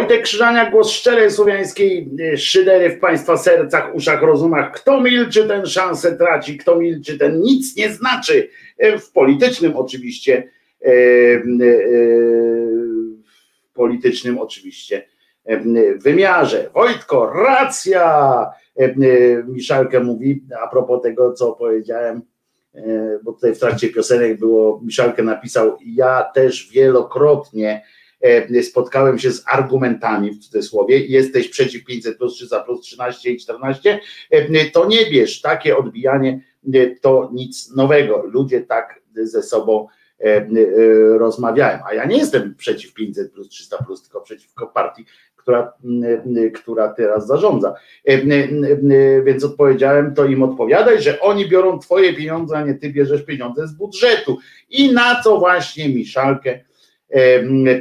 Wojtek 0.00 0.22
Krzyżania, 0.22 0.70
głos 0.70 0.90
szczerej 0.90 1.30
słowiańskiej 1.30 2.10
y, 2.20 2.38
szydery 2.38 2.90
w 2.90 3.00
Państwa 3.00 3.36
sercach, 3.36 3.94
uszach, 3.94 4.22
rozumach. 4.22 4.72
Kto 4.72 5.00
milczy, 5.00 5.48
ten 5.48 5.66
szansę 5.66 6.16
traci, 6.16 6.58
kto 6.58 6.76
milczy, 6.76 7.18
ten 7.18 7.40
nic 7.40 7.76
nie 7.76 7.90
znaczy. 7.90 8.48
Y, 8.84 8.98
W 8.98 9.12
politycznym 9.12 9.76
oczywiście, 9.76 10.48
y, 10.86 11.42
w 13.70 13.72
politycznym 13.74 14.38
oczywiście 14.38 15.06
wymiarze. 15.96 16.70
Wojtko, 16.74 17.32
racja! 17.32 18.46
Miszalkę 19.46 20.00
mówi, 20.00 20.44
a 20.62 20.68
propos 20.68 21.02
tego, 21.02 21.32
co 21.32 21.52
powiedziałem, 21.52 22.22
bo 23.22 23.32
tutaj 23.32 23.54
w 23.54 23.58
trakcie 23.58 23.88
piosenek 23.88 24.38
było, 24.38 24.80
Miszalkę 24.84 25.22
napisał, 25.22 25.78
ja 25.86 26.30
też 26.34 26.70
wielokrotnie 26.72 27.82
spotkałem 28.62 29.18
się 29.18 29.32
z 29.32 29.42
argumentami 29.46 30.30
w 30.30 30.38
cudzysłowie, 30.38 30.98
jesteś 30.98 31.48
przeciw 31.48 31.84
500 31.84 32.18
plus, 32.18 32.38
czy 32.38 32.46
za 32.46 32.60
plus 32.60 32.80
13 32.80 33.30
i 33.30 33.38
14, 33.38 34.00
e, 34.30 34.70
to 34.70 34.86
nie 34.86 35.10
bierz, 35.10 35.40
takie 35.40 35.76
odbijanie 35.76 36.40
e, 36.74 36.96
to 36.96 37.30
nic 37.32 37.70
nowego. 37.76 38.22
Ludzie 38.26 38.60
tak 38.60 39.00
ze 39.14 39.42
sobą 39.42 39.86
e, 40.20 40.24
e, 40.24 40.48
rozmawiałem. 41.18 41.80
A 41.90 41.94
ja 41.94 42.04
nie 42.04 42.16
jestem 42.16 42.54
przeciw 42.54 42.94
500 42.94 43.32
plus 43.32 43.48
300 43.48 43.84
plus, 43.84 44.02
tylko 44.02 44.20
przeciwko 44.20 44.66
partii, 44.66 45.04
która, 45.36 45.72
która 46.54 46.88
teraz 46.88 47.26
zarządza. 47.26 47.74
Więc 49.24 49.44
odpowiedziałem, 49.44 50.14
to 50.14 50.24
im 50.24 50.42
odpowiadaj, 50.42 51.02
że 51.02 51.20
oni 51.20 51.48
biorą 51.48 51.78
twoje 51.78 52.14
pieniądze, 52.14 52.56
a 52.56 52.64
nie 52.64 52.74
ty 52.74 52.92
bierzesz 52.92 53.22
pieniądze 53.22 53.66
z 53.66 53.72
budżetu. 53.72 54.38
I 54.70 54.92
na 54.92 55.22
co 55.22 55.38
właśnie 55.38 55.88
Miszalkę 55.88 56.60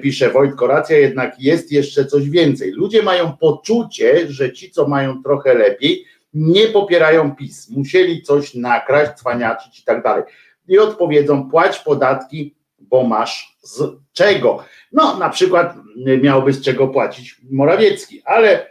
pisze 0.02 0.30
Wojtko, 0.30 0.68
racja 0.68 0.98
jednak 0.98 1.40
jest 1.40 1.72
jeszcze 1.72 2.06
coś 2.06 2.30
więcej. 2.30 2.72
Ludzie 2.72 3.04
mają 3.04 3.38
poczucie, 3.38 4.28
że 4.28 4.54
ci, 4.54 4.72
co 4.72 4.88
mają 4.88 5.24
trochę 5.24 5.54
lepiej, 5.54 6.06
nie 6.34 6.68
popierają 6.68 7.36
PiS. 7.36 7.70
Musieli 7.70 8.22
coś 8.22 8.54
nakraść, 8.54 9.12
cwaniaczyć 9.12 9.80
i 9.80 9.84
tak 9.84 10.04
dalej. 10.04 10.24
I 10.68 10.80
odpowiedzą, 10.80 11.50
płać 11.50 11.80
podatki, 11.80 12.56
bo 12.80 13.04
masz 13.04 13.58
z 13.62 13.84
czego. 14.14 14.64
No, 14.92 15.18
na 15.18 15.30
przykład 15.30 15.76
miałby 16.22 16.54
z 16.54 16.62
czego 16.62 16.88
płacić 16.88 17.42
Morawiecki, 17.52 18.22
ale 18.26 18.68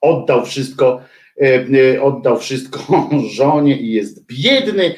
oddał 0.00 0.44
wszystko, 0.44 1.00
oddał 2.02 2.38
wszystko 2.38 3.08
żonie 3.36 3.80
i 3.80 3.92
jest 3.92 4.26
biedny 4.26 4.94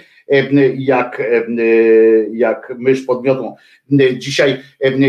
jak, 0.77 1.23
jak 2.33 2.73
mysz 2.79 3.03
pod 3.03 3.25
miotłą. 3.25 3.57
Dzisiaj 4.19 4.63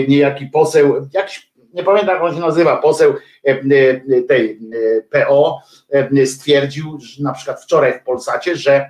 niejaki 0.08 0.46
poseł, 0.46 1.08
jakiś, 1.14 1.52
nie 1.74 1.84
pamiętam 1.84 2.16
jak 2.16 2.24
on 2.24 2.36
się 2.36 2.40
nazywa, 2.40 2.78
poseł 2.78 3.14
tej 4.28 4.60
PO 5.12 5.62
stwierdził, 6.26 7.00
że 7.00 7.24
na 7.24 7.34
przykład 7.34 7.64
wczoraj 7.64 7.94
w 7.94 8.04
Polsacie, 8.04 8.56
że 8.56 8.90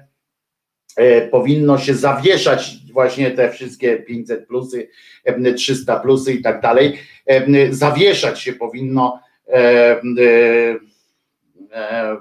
powinno 1.31 1.77
się 1.77 1.93
zawieszać 1.93 2.75
właśnie 2.93 3.31
te 3.31 3.51
wszystkie 3.51 3.97
500 3.97 4.47
plusy, 4.47 4.87
300 5.55 5.99
plusy 5.99 6.33
i 6.33 6.41
tak 6.41 6.61
dalej, 6.61 6.99
zawieszać 7.71 8.39
się 8.39 8.53
powinno 8.53 9.19
E, 9.47 10.01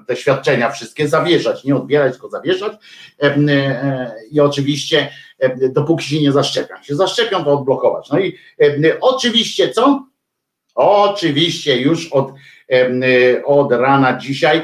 te 0.07 0.15
świadczenia 0.15 0.69
wszystkie 0.69 1.07
zawieszać, 1.07 1.63
nie 1.63 1.75
odbierać, 1.75 2.13
tylko 2.13 2.29
zawieszać 2.29 2.73
e, 3.23 3.25
e, 3.25 4.15
i 4.31 4.39
oczywiście 4.39 5.09
dopóki 5.69 6.05
się 6.05 6.21
nie 6.21 6.31
zaszczepią. 6.31 6.75
się 6.83 6.95
zaszczepią, 6.95 7.43
to 7.43 7.59
odblokować. 7.59 8.09
No 8.11 8.19
i 8.19 8.37
oczywiście 9.01 9.69
co? 9.69 10.07
Oczywiście 10.75 11.77
już 11.77 12.07
od, 12.07 12.33
od 13.45 13.71
rana 13.71 14.17
dzisiaj, 14.17 14.61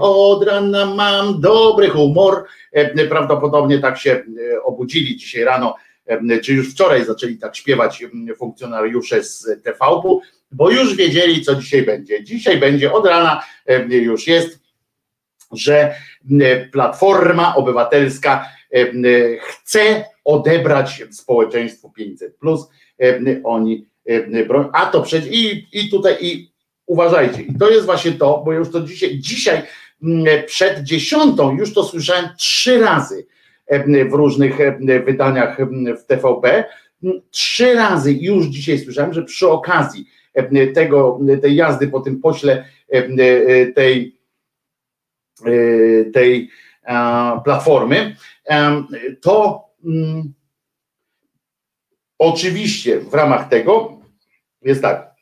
od 0.00 0.44
rana 0.44 0.86
mam 0.86 1.40
dobry 1.40 1.88
humor, 1.88 2.44
prawdopodobnie 3.08 3.78
tak 3.78 3.98
się 3.98 4.22
obudzili 4.64 5.16
dzisiaj 5.16 5.44
rano, 5.44 5.74
czy 6.42 6.52
już 6.52 6.70
wczoraj 6.70 7.04
zaczęli 7.04 7.38
tak 7.38 7.56
śpiewać 7.56 8.04
funkcjonariusze 8.38 9.24
z 9.24 9.62
TVP, 9.62 10.08
bo 10.52 10.70
już 10.70 10.96
wiedzieli, 10.96 11.42
co 11.42 11.54
dzisiaj 11.54 11.82
będzie. 11.82 12.24
Dzisiaj 12.24 12.58
będzie 12.58 12.92
od 12.92 13.06
rana, 13.06 13.42
już 13.88 14.26
jest, 14.26 14.58
że 15.52 15.94
Platforma 16.72 17.56
Obywatelska 17.56 18.48
chce 19.40 20.04
odebrać 20.24 21.02
społeczeństwu 21.10 21.90
500. 21.90 22.38
Oni 23.44 23.86
a 24.72 24.86
to 24.86 25.02
przecież 25.02 25.30
i, 25.32 25.66
i 25.72 25.90
tutaj 25.90 26.16
i 26.20 26.52
uważajcie, 26.86 27.42
i 27.42 27.58
to 27.58 27.70
jest 27.70 27.86
właśnie 27.86 28.12
to, 28.12 28.42
bo 28.44 28.52
już 28.52 28.70
to 28.70 28.80
dzisiaj, 28.80 29.18
dzisiaj 29.18 29.62
przed 30.46 30.82
dziesiątą 30.82 31.56
już 31.56 31.74
to 31.74 31.84
słyszałem 31.84 32.28
trzy 32.38 32.78
razy 32.78 33.26
w 34.10 34.12
różnych 34.12 34.58
wydaniach 35.04 35.58
w 36.02 36.06
TVP. 36.06 36.64
Trzy 37.30 37.74
razy 37.74 38.12
już 38.12 38.46
dzisiaj 38.46 38.78
słyszałem, 38.78 39.12
że 39.12 39.22
przy 39.22 39.48
okazji 39.48 40.06
tego, 40.74 41.20
tej 41.42 41.56
jazdy 41.56 41.88
po 41.88 42.00
tym 42.00 42.20
pośle 42.20 42.64
tej, 43.74 44.18
tej 46.12 46.50
platformy, 47.44 48.16
to 49.20 49.64
mm, 49.84 50.34
oczywiście 52.18 53.00
w 53.00 53.14
ramach 53.14 53.48
tego 53.48 54.00
jest 54.62 54.82
tak, 54.82 55.14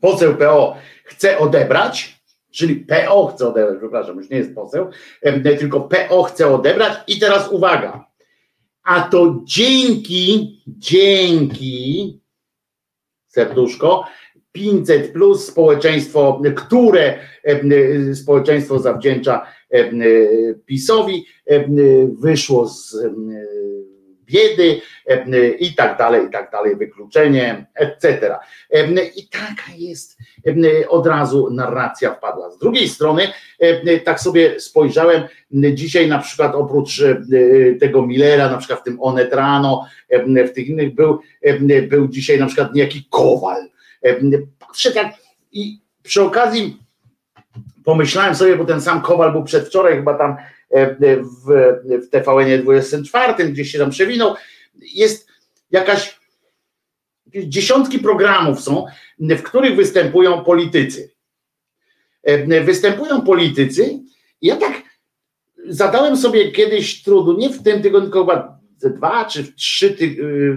poseł 0.00 0.36
PO 0.36 0.76
chce 1.04 1.38
odebrać, 1.38 2.21
czyli 2.52 2.76
PO 2.76 3.26
chce 3.26 3.48
odebrać, 3.48 3.78
przepraszam, 3.78 4.16
już 4.16 4.30
nie 4.30 4.36
jest 4.36 4.54
poseł, 4.54 4.90
tylko 5.58 5.80
PO 5.80 6.22
chce 6.22 6.54
odebrać 6.54 6.92
i 7.06 7.18
teraz 7.18 7.48
uwaga, 7.52 8.06
a 8.82 9.00
to 9.00 9.40
dzięki, 9.44 10.62
dzięki 10.66 12.20
serduszko, 13.28 14.04
500 14.52 15.12
plus 15.12 15.46
społeczeństwo, 15.46 16.42
które 16.56 17.18
społeczeństwo 18.14 18.78
zawdzięcza 18.78 19.46
PiSowi, 20.66 21.26
wyszło 22.12 22.68
z 22.68 22.96
biedy 24.32 24.80
i 25.58 25.74
tak 25.74 25.98
dalej, 25.98 26.26
i 26.26 26.30
tak 26.30 26.50
dalej, 26.50 26.76
wykluczenie, 26.76 27.66
etc. 27.74 28.36
I 29.16 29.28
taka 29.28 29.72
jest 29.76 30.18
od 30.88 31.06
razu 31.06 31.50
narracja 31.50 32.14
wpadła. 32.14 32.50
Z 32.50 32.58
drugiej 32.58 32.88
strony, 32.88 33.28
tak 34.04 34.20
sobie 34.20 34.60
spojrzałem 34.60 35.22
dzisiaj 35.74 36.08
na 36.08 36.18
przykład 36.18 36.54
oprócz 36.54 37.02
tego 37.80 38.06
Millera, 38.06 38.48
na 38.48 38.58
przykład 38.58 38.80
w 38.80 38.84
tym 38.84 38.98
Onet 39.00 39.34
Rano, 39.34 39.86
w 40.48 40.50
tych 40.54 40.68
innych 40.68 40.94
był, 40.94 41.20
był 41.88 42.08
dzisiaj 42.08 42.38
na 42.38 42.46
przykład 42.46 42.74
niejaki 42.74 43.06
Kowal, 43.10 43.68
Patrzę 44.58 44.90
tak 44.90 45.06
i 45.52 45.80
przy 46.02 46.22
okazji 46.22 46.78
pomyślałem 47.84 48.34
sobie, 48.34 48.56
bo 48.56 48.64
ten 48.64 48.80
sam 48.80 49.02
Kowal 49.02 49.32
był 49.32 49.44
przedwczoraj 49.44 49.96
chyba 49.96 50.14
tam 50.14 50.36
w, 50.72 51.46
w 51.88 52.10
TVN 52.10 52.62
24, 52.62 53.48
gdzieś 53.48 53.70
się 53.70 53.78
tam 53.78 53.90
przewinął, 53.90 54.34
jest 54.74 55.28
jakaś 55.70 56.20
dziesiątki 57.34 57.98
programów 57.98 58.60
są, 58.60 58.86
w 59.18 59.42
których 59.42 59.76
występują 59.76 60.44
politycy. 60.44 61.10
Występują 62.64 63.20
politycy 63.20 64.00
i 64.40 64.46
ja 64.46 64.56
tak 64.56 64.82
zadałem 65.68 66.16
sobie 66.16 66.52
kiedyś 66.52 67.02
trudu, 67.02 67.38
nie 67.38 67.50
w 67.50 67.62
tym 67.62 67.82
tygodniu, 67.82 68.10
tylko 68.10 68.20
chyba 68.20 68.58
dwa 68.82 69.24
czy 69.24 69.52
trzy, 69.52 69.96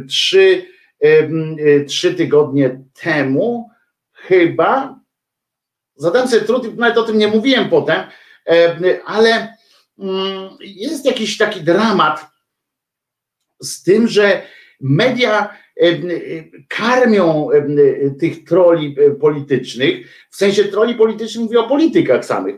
trzy 0.10 0.66
Y, 1.04 1.86
trzy 1.88 2.14
tygodnie 2.14 2.82
temu, 3.02 3.70
chyba, 4.12 5.00
zadałem 5.96 6.28
sobie 6.28 6.42
trud, 6.42 6.78
nawet 6.78 6.98
o 6.98 7.04
tym 7.04 7.18
nie 7.18 7.28
mówiłem 7.28 7.70
potem, 7.70 8.02
ale 9.06 9.30
mm, 9.30 9.55
jest 10.60 11.06
jakiś 11.06 11.38
taki 11.38 11.62
dramat 11.62 12.26
z 13.62 13.84
tym, 13.84 14.08
że 14.08 14.42
media 14.82 15.58
karmią 16.68 17.50
tych 18.20 18.44
troli 18.44 18.96
politycznych, 19.22 20.08
w 20.30 20.36
sensie 20.36 20.64
troli 20.64 20.96
politycznych 20.96 21.46
mówię 21.46 21.60
o 21.60 21.68
politykach 21.70 22.26
samych 22.26 22.56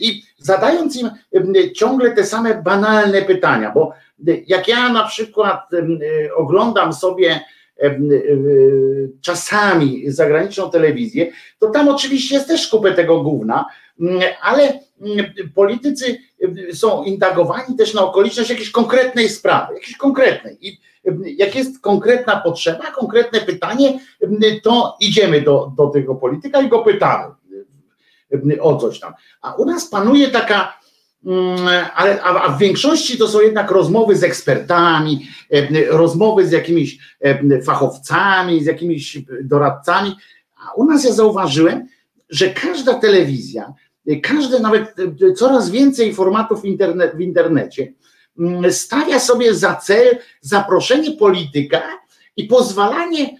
i 0.00 0.22
zadając 0.38 0.96
im 0.96 1.10
ciągle 1.74 2.10
te 2.10 2.24
same 2.24 2.62
banalne 2.62 3.22
pytania, 3.22 3.72
bo 3.74 3.92
jak 4.46 4.68
ja 4.68 4.92
na 4.92 5.06
przykład 5.06 5.70
oglądam 6.36 6.92
sobie 6.92 7.40
czasami 9.20 10.10
zagraniczną 10.10 10.70
telewizję, 10.70 11.32
to 11.58 11.70
tam 11.70 11.88
oczywiście 11.88 12.34
jest 12.34 12.48
też 12.48 12.68
kupę 12.68 12.92
tego 12.94 13.22
gówna, 13.22 13.66
ale 14.42 14.80
politycy 15.54 16.18
są 16.72 17.04
indagowani 17.04 17.76
też 17.76 17.94
na 17.94 18.02
okoliczność 18.02 18.50
jakiejś 18.50 18.70
konkretnej 18.70 19.28
sprawy, 19.28 19.74
jakiejś 19.74 19.96
konkretnej. 19.96 20.58
I 20.68 20.80
jak 21.36 21.54
jest 21.54 21.80
konkretna 21.80 22.40
potrzeba, 22.40 22.90
konkretne 22.90 23.40
pytanie, 23.40 24.00
to 24.62 24.96
idziemy 25.00 25.42
do, 25.42 25.72
do 25.76 25.86
tego 25.86 26.14
polityka 26.14 26.62
i 26.62 26.68
go 26.68 26.78
pytamy 26.78 27.34
o 28.60 28.76
coś 28.76 29.00
tam. 29.00 29.12
A 29.42 29.54
u 29.54 29.64
nas 29.64 29.88
panuje 29.88 30.28
taka, 30.28 30.76
Mm, 31.26 31.68
ale, 31.94 32.22
a, 32.22 32.48
w 32.48 32.58
większości 32.58 33.18
to 33.18 33.28
są 33.28 33.40
jednak 33.40 33.70
rozmowy 33.70 34.16
z 34.16 34.24
ekspertami, 34.24 35.26
rozmowy 35.90 36.46
z 36.46 36.52
jakimiś 36.52 36.98
fachowcami, 37.64 38.64
z 38.64 38.66
jakimiś 38.66 39.18
doradcami. 39.42 40.16
A 40.56 40.74
u 40.74 40.84
nas 40.84 41.04
ja 41.04 41.12
zauważyłem, 41.12 41.86
że 42.30 42.50
każda 42.50 42.94
telewizja, 42.94 43.72
każde 44.22 44.60
nawet 44.60 44.94
e, 45.30 45.32
coraz 45.32 45.70
więcej 45.70 46.14
formatów 46.14 46.64
internet, 46.64 47.16
w 47.16 47.20
internecie 47.20 47.92
mm, 48.38 48.72
stawia 48.72 49.20
sobie 49.20 49.54
za 49.54 49.74
cel 49.74 50.18
zaproszenie 50.40 51.12
polityka 51.12 51.82
i 52.36 52.44
pozwalanie 52.44 53.36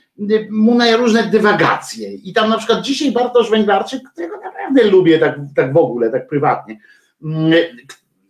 mu 0.50 0.74
na 0.74 0.96
różne 0.96 1.22
dywagacje. 1.22 2.14
I 2.14 2.32
tam 2.32 2.50
na 2.50 2.58
przykład 2.58 2.82
dzisiaj 2.82 3.12
Bartosz 3.12 3.50
Węglarczyk, 3.50 4.02
którego 4.12 4.36
naprawdę 4.36 4.84
lubię 4.84 5.18
tak, 5.18 5.38
tak 5.56 5.72
w 5.72 5.76
ogóle, 5.76 6.10
tak 6.10 6.28
prywatnie, 6.28 6.80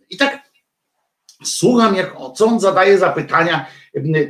i 0.09 0.17
tak 0.17 0.39
słucham, 1.43 1.95
jak 1.95 2.15
co 2.35 2.45
on 2.45 2.59
zadaje 2.59 2.97
zapytania 2.97 3.65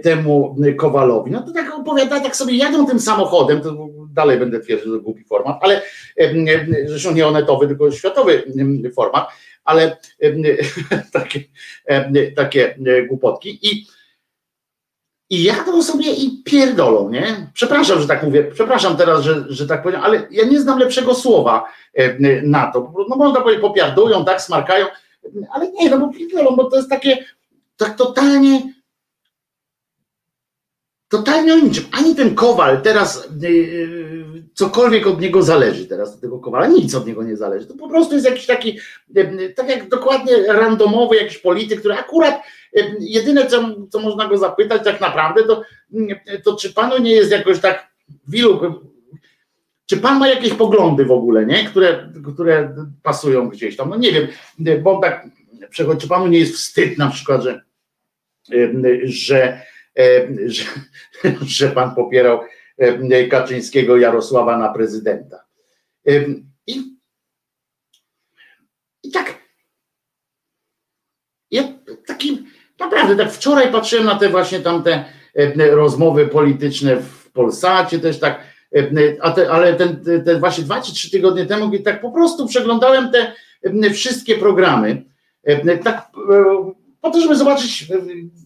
temu 0.04 0.56
Kowalowi. 0.78 1.32
No 1.32 1.42
to 1.42 1.52
tak 1.52 1.74
opowiada, 1.74 2.20
tak 2.20 2.36
sobie 2.36 2.58
jadą 2.58 2.86
tym 2.86 3.00
samochodem, 3.00 3.62
to 3.62 3.88
dalej 4.18 4.40
będę 4.40 4.60
twierdził, 4.60 4.94
że 4.94 5.00
głupi 5.00 5.24
format, 5.24 5.58
ale 5.62 5.82
zresztą 6.86 7.14
nie 7.14 7.28
onetowy, 7.28 7.68
tylko 7.68 7.92
światowy 7.92 8.44
format, 8.96 9.30
ale 9.64 9.98
takie, 11.14 11.40
takie 12.36 12.76
głupotki 13.08 13.60
i 13.62 13.88
i 15.30 15.44
jadą 15.44 15.84
sobie 15.84 16.12
i 16.12 16.44
pierdolą, 16.44 17.10
nie? 17.10 17.50
Przepraszam, 17.54 18.02
że 18.02 18.08
tak 18.08 18.24
mówię, 18.24 18.44
przepraszam 18.54 18.98
teraz, 18.98 19.24
że, 19.24 19.46
że 19.50 19.68
tak 19.68 19.84
powiem, 19.84 20.02
ale 20.04 20.28
ja 20.32 20.46
nie 20.46 20.60
znam 20.60 20.80
lepszego 20.80 21.16
słowa 21.16 21.66
na 22.44 22.72
to. 22.72 22.94
No 23.10 23.16
można 23.16 23.42
powiedzieć, 23.42 23.62
popiardują, 23.62 24.26
tak, 24.26 24.42
smarkają, 24.42 24.86
ale 25.52 25.72
nie, 25.72 25.90
no 25.90 26.00
bo 26.00 26.14
pierdolą, 26.14 26.56
bo 26.56 26.64
to 26.64 26.78
jest 26.78 26.90
takie, 26.90 27.26
tak 27.78 27.96
totalnie, 27.96 28.74
totalnie 31.10 31.54
o 31.54 31.58
niczym. 31.58 31.84
Ani 31.92 32.16
ten 32.16 32.36
Kowal 32.36 32.82
teraz, 32.82 33.30
yy, 33.42 34.44
cokolwiek 34.54 35.08
od 35.08 35.22
niego 35.22 35.44
zależy 35.44 35.86
teraz, 35.86 36.16
od 36.16 36.22
tego 36.22 36.40
Kowala, 36.40 36.68
nic 36.68 36.96
od 36.96 37.08
niego 37.08 37.24
nie 37.24 37.38
zależy. 37.38 37.68
To 37.68 37.74
po 37.74 37.90
prostu 37.90 38.14
jest 38.14 38.26
jakiś 38.26 38.46
taki, 38.46 38.80
yy, 39.16 39.54
tak 39.56 39.70
jak 39.70 39.90
dokładnie 39.90 40.34
randomowy 40.48 41.16
jakiś 41.16 41.38
polityk, 41.38 41.80
który 41.80 41.94
akurat 41.94 42.42
yy, 42.74 42.84
jedyne, 43.00 43.48
co, 43.48 43.76
co 43.90 44.00
można 44.00 44.28
go 44.28 44.38
zapytać 44.38 44.84
tak 44.84 45.02
naprawdę, 45.02 45.44
to, 45.44 45.64
yy, 45.92 46.42
to 46.44 46.56
czy 46.56 46.74
panu 46.74 46.98
nie 46.98 47.12
jest 47.12 47.32
jakoś 47.32 47.60
tak, 47.60 47.88
wilu, 48.28 48.82
czy 49.86 49.98
pan 49.98 50.20
ma 50.20 50.28
jakieś 50.28 50.54
poglądy 50.54 51.06
w 51.06 51.12
ogóle, 51.12 51.46
nie? 51.46 51.66
Które, 51.66 52.10
które 52.34 52.76
pasują 53.04 53.50
gdzieś 53.50 53.76
tam? 53.76 53.90
No 53.90 53.96
nie 53.96 54.12
wiem, 54.12 54.28
bo 54.84 55.00
tak 55.00 55.28
czy 56.00 56.08
panu 56.08 56.28
nie 56.28 56.40
jest 56.40 56.56
wstyd 56.56 56.98
na 56.98 57.10
przykład, 57.10 57.44
że, 57.44 57.62
że, 59.04 59.62
że, 60.46 60.64
że 61.58 61.70
pan 61.70 61.96
popierał 61.96 62.40
Kaczyńskiego 63.30 63.98
Jarosława 63.98 64.58
na 64.58 64.74
prezydenta. 64.74 65.44
I, 66.68 66.98
i 69.04 69.12
tak 69.12 69.38
ja 71.52 71.64
taki 72.06 72.48
naprawdę 72.80 73.16
tak 73.16 73.34
wczoraj 73.34 73.72
patrzyłem 73.72 74.06
na 74.06 74.16
te 74.16 74.30
właśnie 74.30 74.60
tamte 74.60 75.06
rozmowy 75.72 76.28
polityczne 76.28 76.98
w 76.98 77.32
Polsacie 77.32 78.00
też 78.00 78.20
tak 78.20 78.40
te, 79.36 79.52
ale 79.52 79.74
ten, 79.76 80.04
ten 80.26 80.40
właśnie 80.40 80.64
dwa 80.64 80.82
czy 80.82 80.94
trzy 80.94 81.12
tygodnie 81.12 81.46
temu, 81.46 81.70
gdy 81.70 81.80
tak 81.80 82.02
po 82.02 82.12
prostu 82.12 82.48
przeglądałem 82.48 83.12
te 83.12 83.34
wszystkie 83.94 84.38
programy, 84.38 85.04
tak 85.84 86.12
po 87.08 87.14
to, 87.14 87.22
żeby 87.22 87.36
zobaczyć, 87.36 87.88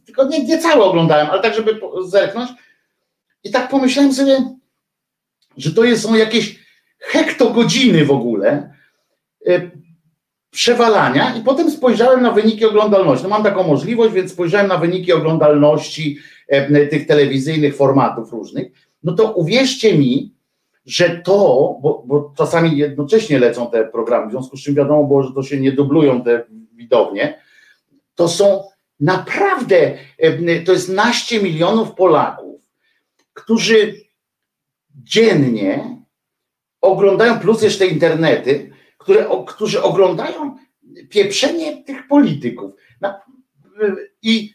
tylko 0.06 0.28
nie, 0.28 0.44
nie 0.44 0.60
całe 0.60 0.84
oglądałem, 0.84 1.28
ale 1.28 1.42
tak, 1.42 1.56
żeby 1.56 1.80
zerknąć. 2.06 2.50
I 3.44 3.52
tak 3.52 3.70
pomyślałem 3.70 4.14
sobie, 4.14 4.56
że 5.58 5.74
to 5.74 5.82
są 5.96 6.16
jakieś 6.16 6.60
hektogodziny 7.00 8.06
w 8.06 8.12
ogóle 8.12 8.74
przewalania 10.52 11.36
i 11.36 11.42
potem 11.44 11.72
spojrzałem 11.72 12.22
na 12.22 12.32
wyniki 12.32 12.66
oglądalności. 12.66 13.24
No 13.24 13.30
mam 13.30 13.44
taką 13.44 13.64
możliwość, 13.64 14.14
więc 14.14 14.32
spojrzałem 14.32 14.68
na 14.68 14.78
wyniki 14.78 15.14
oglądalności 15.14 16.20
tych 16.90 17.08
telewizyjnych 17.08 17.76
formatów 17.76 18.32
różnych 18.32 18.72
no 19.04 19.14
to 19.14 19.34
uwierzcie 19.34 19.98
mi, 19.98 20.34
że 20.86 21.10
to, 21.10 21.34
bo, 21.82 22.04
bo, 22.06 22.34
czasami 22.38 22.78
jednocześnie 22.78 23.40
lecą 23.40 23.72
te 23.72 23.88
programy, 23.88 24.28
w 24.28 24.32
związku 24.32 24.58
z 24.58 24.64
czym 24.64 24.76
wiadomo 24.76 25.04
było, 25.04 25.24
że 25.24 25.34
to 25.34 25.44
się 25.44 25.60
nie 25.60 25.72
dublują 25.72 26.24
te 26.24 26.44
widownie, 26.74 27.41
to 28.22 28.28
są 28.28 28.64
naprawdę, 29.00 29.98
to 30.66 30.72
jest 30.72 30.90
naście 30.90 31.42
milionów 31.42 31.96
Polaków, 31.96 32.62
którzy 33.34 34.02
dziennie 35.04 35.98
oglądają, 36.82 37.40
plus 37.40 37.62
jeszcze 37.62 37.88
internety, 37.88 38.72
które, 38.98 39.26
którzy 39.48 39.84
oglądają 39.84 40.58
pieprzenie 41.10 41.84
tych 41.84 42.08
polityków. 42.08 42.72
I, 44.22 44.54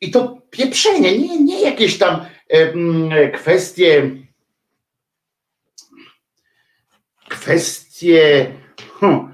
i 0.00 0.10
to 0.10 0.38
pieprzenie, 0.50 1.18
nie, 1.18 1.40
nie 1.40 1.60
jakieś 1.60 1.98
tam 1.98 2.26
kwestie 3.34 4.10
kwestie 7.28 8.52
hmm, 9.00 9.32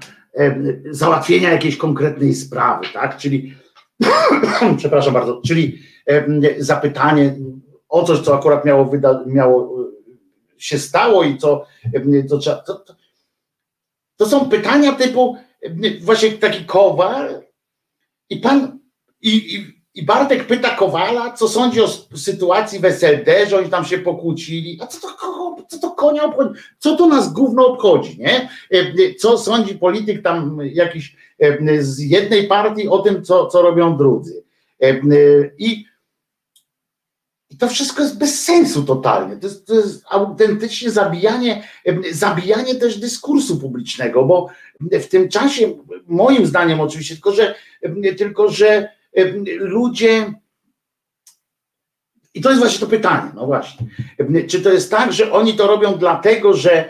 załatwienia 0.89 1.51
jakiejś 1.51 1.77
konkretnej 1.77 2.35
sprawy, 2.35 2.87
tak? 2.93 3.17
Czyli 3.17 3.58
przepraszam 4.77 5.13
bardzo, 5.13 5.41
czyli 5.47 5.79
zapytanie 6.57 7.35
o 7.89 8.03
coś, 8.03 8.19
co 8.19 8.35
akurat 8.37 8.65
miało, 8.65 8.85
wyda, 8.85 9.23
miało 9.25 9.79
się 10.57 10.79
stało 10.79 11.23
i 11.23 11.37
co, 11.37 11.65
to, 12.29 12.37
to, 12.37 12.75
to, 12.75 12.95
to 14.15 14.25
są 14.25 14.49
pytania 14.49 14.91
typu 14.91 15.37
właśnie 16.01 16.31
taki 16.31 16.65
kowal 16.65 17.43
i 18.29 18.37
pan 18.37 18.79
i, 19.21 19.55
i 19.55 19.78
i 19.99 20.05
Bartek 20.05 20.47
pyta 20.47 20.69
Kowala, 20.69 21.33
co 21.33 21.47
sądzi 21.47 21.81
o 21.81 21.87
sytuacji 22.15 22.79
w 22.79 22.85
SLD, 22.85 23.47
że 23.47 23.57
oni 23.57 23.69
tam 23.69 23.85
się 23.85 23.97
pokłócili. 23.97 24.79
A 24.81 24.87
co 24.87 24.99
to, 25.01 25.07
co 25.67 25.79
to 25.79 25.91
konia 25.91 26.23
obchodzi? 26.23 26.61
Co 26.79 26.95
to 26.95 27.07
nas 27.07 27.33
gówno 27.33 27.67
obchodzi, 27.67 28.17
nie? 28.19 28.49
E, 28.71 29.15
co 29.19 29.37
sądzi 29.37 29.75
polityk 29.75 30.23
tam 30.23 30.59
jakiś 30.63 31.15
e, 31.39 31.83
z 31.83 31.99
jednej 31.99 32.47
partii 32.47 32.87
o 32.87 32.99
tym, 32.99 33.23
co, 33.23 33.47
co 33.47 33.61
robią 33.61 33.97
drudzy. 33.97 34.43
E, 34.81 34.99
I, 35.57 35.85
I 37.49 37.57
to 37.57 37.67
wszystko 37.67 38.03
jest 38.03 38.17
bez 38.17 38.43
sensu 38.43 38.83
totalnie. 38.83 39.37
To 39.37 39.47
jest, 39.47 39.67
to 39.67 39.75
jest 39.75 40.03
autentycznie 40.09 40.91
zabijanie, 40.91 41.63
zabijanie 42.11 42.75
też 42.75 42.99
dyskursu 42.99 43.59
publicznego, 43.59 44.25
bo 44.25 44.49
w 44.79 45.07
tym 45.07 45.29
czasie, 45.29 45.77
moim 46.07 46.45
zdaniem 46.45 46.81
oczywiście, 46.81 47.15
tylko 47.15 47.31
że, 47.31 47.55
tylko 48.17 48.49
że 48.49 48.98
ludzie. 49.59 50.33
I 52.33 52.41
to 52.41 52.49
jest 52.49 52.61
właśnie 52.61 52.79
to 52.79 52.87
pytanie, 52.87 53.31
no 53.35 53.45
właśnie. 53.45 53.87
Czy 54.47 54.61
to 54.61 54.73
jest 54.73 54.91
tak, 54.91 55.13
że 55.13 55.31
oni 55.31 55.53
to 55.53 55.67
robią 55.67 55.97
dlatego, 55.97 56.53
że, 56.53 56.89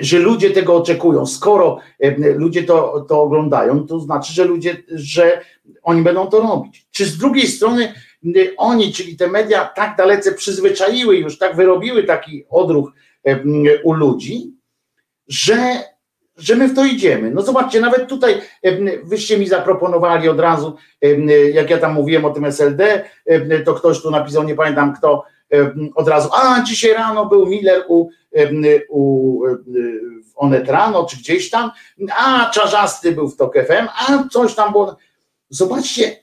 że 0.00 0.18
ludzie 0.18 0.50
tego 0.50 0.76
oczekują? 0.76 1.26
Skoro 1.26 1.78
ludzie 2.18 2.62
to, 2.62 3.06
to 3.08 3.22
oglądają, 3.22 3.86
to 3.86 4.00
znaczy, 4.00 4.32
że 4.32 4.44
ludzie, 4.44 4.82
że 4.88 5.40
oni 5.82 6.02
będą 6.02 6.26
to 6.26 6.40
robić. 6.40 6.86
Czy 6.90 7.06
z 7.06 7.18
drugiej 7.18 7.46
strony 7.46 7.94
oni, 8.56 8.92
czyli 8.92 9.16
te 9.16 9.28
media 9.28 9.64
tak 9.64 9.96
dalece 9.96 10.32
przyzwyczaiły 10.32 11.16
już, 11.16 11.38
tak 11.38 11.56
wyrobiły 11.56 12.04
taki 12.04 12.44
odruch 12.48 12.92
u 13.84 13.92
ludzi, 13.92 14.52
że 15.28 15.82
że 16.36 16.56
my 16.56 16.68
w 16.68 16.74
to 16.74 16.84
idziemy. 16.84 17.30
No 17.30 17.42
zobaczcie, 17.42 17.80
nawet 17.80 18.08
tutaj 18.08 18.40
wyście 19.04 19.38
mi 19.38 19.48
zaproponowali 19.48 20.28
od 20.28 20.40
razu, 20.40 20.76
jak 21.52 21.70
ja 21.70 21.78
tam 21.78 21.94
mówiłem 21.94 22.24
o 22.24 22.30
tym 22.30 22.44
SLD, 22.44 23.04
to 23.64 23.74
ktoś 23.74 24.02
tu 24.02 24.10
napisał, 24.10 24.44
nie 24.44 24.54
pamiętam 24.54 24.94
kto, 24.94 25.24
od 25.94 26.08
razu, 26.08 26.28
a 26.32 26.62
dzisiaj 26.62 26.92
rano 26.92 27.26
był 27.26 27.46
Miller 27.46 27.84
u, 27.88 28.08
u 28.88 29.40
Onet 30.36 30.68
rano, 30.68 31.04
czy 31.04 31.16
gdzieś 31.16 31.50
tam, 31.50 31.70
a 32.16 32.50
Czarzasty 32.50 33.12
był 33.12 33.28
w 33.28 33.36
TOK 33.36 33.54
FM, 33.54 33.88
a 33.98 34.28
coś 34.28 34.54
tam 34.54 34.72
było. 34.72 34.96
Zobaczcie, 35.48 36.20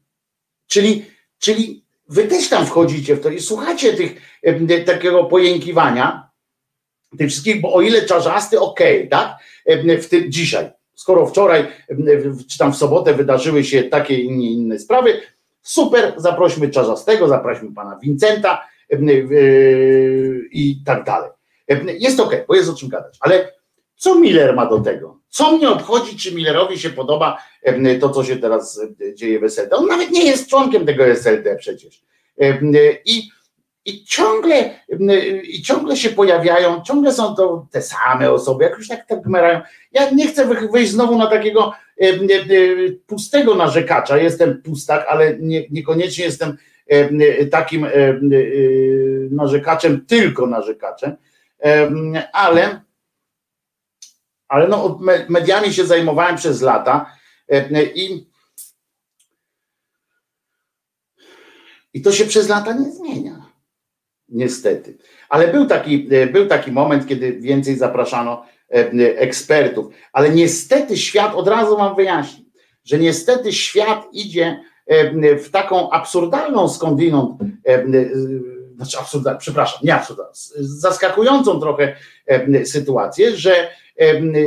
czyli, 0.72 1.04
czyli 1.38 1.84
wy 2.08 2.24
też 2.24 2.48
tam 2.48 2.66
wchodzicie 2.66 3.16
w 3.16 3.20
to 3.20 3.30
i 3.30 3.40
słuchacie 3.40 3.92
tych 3.92 4.40
takiego 4.86 5.24
pojękiwania, 5.24 6.30
tych 7.18 7.30
wszystkich, 7.30 7.60
bo 7.60 7.74
o 7.74 7.80
ile 7.80 8.02
czarzasty, 8.02 8.60
okej, 8.60 8.96
okay, 8.96 9.08
tak? 9.08 9.36
W 10.02 10.08
tym 10.08 10.32
dzisiaj, 10.32 10.70
skoro 10.94 11.26
wczoraj, 11.26 11.66
czy 12.48 12.58
tam 12.58 12.72
w 12.72 12.76
sobotę 12.76 13.14
wydarzyły 13.14 13.64
się 13.64 13.82
takie 13.82 14.14
i 14.14 14.26
inne, 14.26 14.44
inne 14.44 14.78
sprawy, 14.78 15.20
super, 15.62 16.14
zaprośmy 16.16 16.68
czarzastego, 16.68 17.28
zaprośmy 17.28 17.74
pana 17.74 17.98
Vincenta 18.02 18.68
i 20.52 20.76
tak 20.86 21.04
dalej. 21.04 21.30
Jest 21.98 22.20
okay, 22.20 22.44
bo 22.48 22.54
jest 22.54 22.70
o 22.70 22.74
czym 22.74 22.88
gadać, 22.88 23.16
ale 23.20 23.52
co 23.96 24.14
Miller 24.14 24.56
ma 24.56 24.66
do 24.66 24.80
tego? 24.80 25.18
Co 25.28 25.56
mnie 25.56 25.68
obchodzi, 25.68 26.16
czy 26.16 26.34
Millerowi 26.34 26.78
się 26.78 26.90
podoba 26.90 27.38
to, 28.00 28.10
co 28.10 28.24
się 28.24 28.36
teraz 28.36 28.80
dzieje 29.14 29.40
w 29.40 29.44
SLD? 29.44 29.76
On 29.76 29.86
nawet 29.86 30.10
nie 30.10 30.24
jest 30.24 30.48
członkiem 30.48 30.86
tego 30.86 31.06
SLD 31.06 31.56
przecież. 31.56 32.04
I 33.04 33.28
i 33.84 34.04
ciągle, 34.04 34.80
I 35.42 35.62
ciągle 35.62 35.96
się 35.96 36.10
pojawiają, 36.10 36.82
ciągle 36.82 37.12
są 37.12 37.34
to 37.34 37.66
te 37.70 37.82
same 37.82 38.32
osoby, 38.32 38.64
jak 38.64 38.78
już 38.78 38.88
tak, 38.88 39.06
tak 39.06 39.22
gmerają. 39.22 39.60
Ja 39.92 40.10
nie 40.10 40.26
chcę 40.26 40.68
wyjść 40.72 40.92
znowu 40.92 41.18
na 41.18 41.26
takiego 41.26 41.72
pustego 43.06 43.54
narzekacza. 43.54 44.18
Jestem 44.18 44.62
pustak, 44.62 45.06
ale 45.08 45.36
nie, 45.38 45.68
niekoniecznie 45.70 46.24
jestem 46.24 46.56
takim 47.50 47.86
narzekaczem, 49.30 50.06
tylko 50.06 50.46
narzekaczem, 50.46 51.16
ale, 52.32 52.80
ale 54.48 54.68
no, 54.68 55.00
mediami 55.28 55.72
się 55.72 55.86
zajmowałem 55.86 56.36
przez 56.36 56.62
lata 56.62 57.16
i 57.94 58.26
I 61.94 62.02
to 62.02 62.12
się 62.12 62.24
przez 62.24 62.48
lata 62.48 62.72
nie 62.72 62.90
zmienia. 62.92 63.43
Niestety. 64.34 64.96
Ale 65.28 65.48
był 65.48 65.66
taki, 65.66 66.08
był 66.32 66.46
taki 66.46 66.72
moment, 66.72 67.06
kiedy 67.06 67.32
więcej 67.32 67.76
zapraszano 67.76 68.44
ekspertów. 69.16 69.86
Ale 70.12 70.30
niestety 70.30 70.96
świat, 70.96 71.34
od 71.34 71.48
razu 71.48 71.78
mam 71.78 71.96
wyjaśnić, 71.96 72.46
że 72.84 72.98
niestety 72.98 73.52
świat 73.52 74.06
idzie 74.12 74.60
w 75.44 75.50
taką 75.50 75.90
absurdalną 75.90 76.68
skądinąd, 76.68 77.40
znaczy 78.76 78.98
absurdalną, 78.98 79.38
przepraszam, 79.38 79.80
nie 79.82 79.94
absurdalną, 79.94 80.32
zaskakującą 80.60 81.60
trochę 81.60 81.96
sytuację, 82.64 83.36
że 83.36 83.68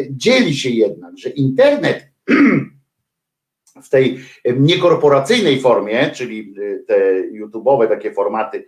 dzieli 0.09 0.55
się 0.55 0.69
jednak, 0.69 1.17
że 1.17 1.29
internet 1.29 2.07
w 3.83 3.89
tej 3.89 4.19
niekorporacyjnej 4.57 5.61
formie, 5.61 6.11
czyli 6.11 6.53
te 6.87 7.23
YouTube'owe 7.31 7.87
takie 7.87 8.13
formaty 8.13 8.65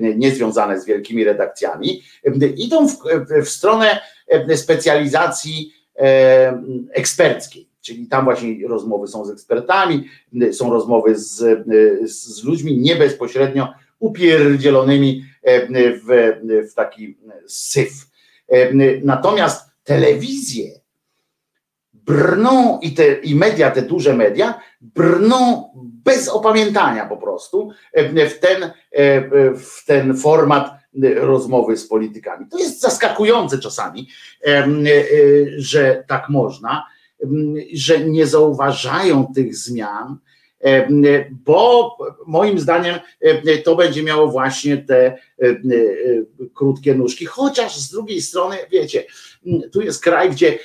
niezwiązane 0.00 0.80
z 0.80 0.86
wielkimi 0.86 1.24
redakcjami, 1.24 2.02
idą 2.56 2.88
w, 2.88 2.96
w 3.44 3.48
stronę 3.48 4.00
specjalizacji 4.56 5.72
eksperckiej. 6.92 7.68
Czyli 7.80 8.06
tam 8.06 8.24
właśnie 8.24 8.68
rozmowy 8.68 9.06
są 9.08 9.24
z 9.24 9.30
ekspertami, 9.30 10.08
są 10.52 10.70
rozmowy 10.70 11.18
z, 11.18 11.36
z 12.10 12.44
ludźmi 12.44 12.78
nie 12.78 12.96
bezpośrednio 12.96 13.68
upierdzielonymi 13.98 15.24
w, 15.76 16.32
w 16.70 16.74
taki 16.74 17.16
syf. 17.46 17.92
Natomiast 19.02 19.70
telewizje 19.84 20.81
brną 22.06 22.78
i, 22.82 22.92
te, 22.92 23.14
i 23.14 23.34
media, 23.34 23.70
te 23.70 23.82
duże 23.82 24.14
media, 24.14 24.60
brną 24.80 25.70
bez 26.04 26.28
opamiętania 26.28 27.06
po 27.06 27.16
prostu 27.16 27.70
w 28.14 28.38
ten, 28.38 28.70
w 29.56 29.84
ten 29.86 30.16
format 30.16 30.70
rozmowy 31.16 31.76
z 31.76 31.88
politykami. 31.88 32.46
To 32.50 32.58
jest 32.58 32.80
zaskakujące 32.80 33.58
czasami, 33.58 34.08
że 35.56 36.04
tak 36.08 36.28
można, 36.28 36.86
że 37.74 38.00
nie 38.00 38.26
zauważają 38.26 39.32
tych 39.34 39.56
zmian, 39.56 40.18
bo 41.30 41.96
moim 42.26 42.58
zdaniem 42.58 42.94
to 43.64 43.76
będzie 43.76 44.02
miało 44.02 44.28
właśnie 44.28 44.76
te 44.76 45.18
krótkie 46.54 46.94
nóżki, 46.94 47.26
chociaż 47.26 47.76
z 47.78 47.90
drugiej 47.90 48.22
strony, 48.22 48.56
wiecie, 48.70 49.04
tu 49.72 49.80
jest 49.80 50.02
kraj, 50.02 50.30
gdzie 50.30 50.58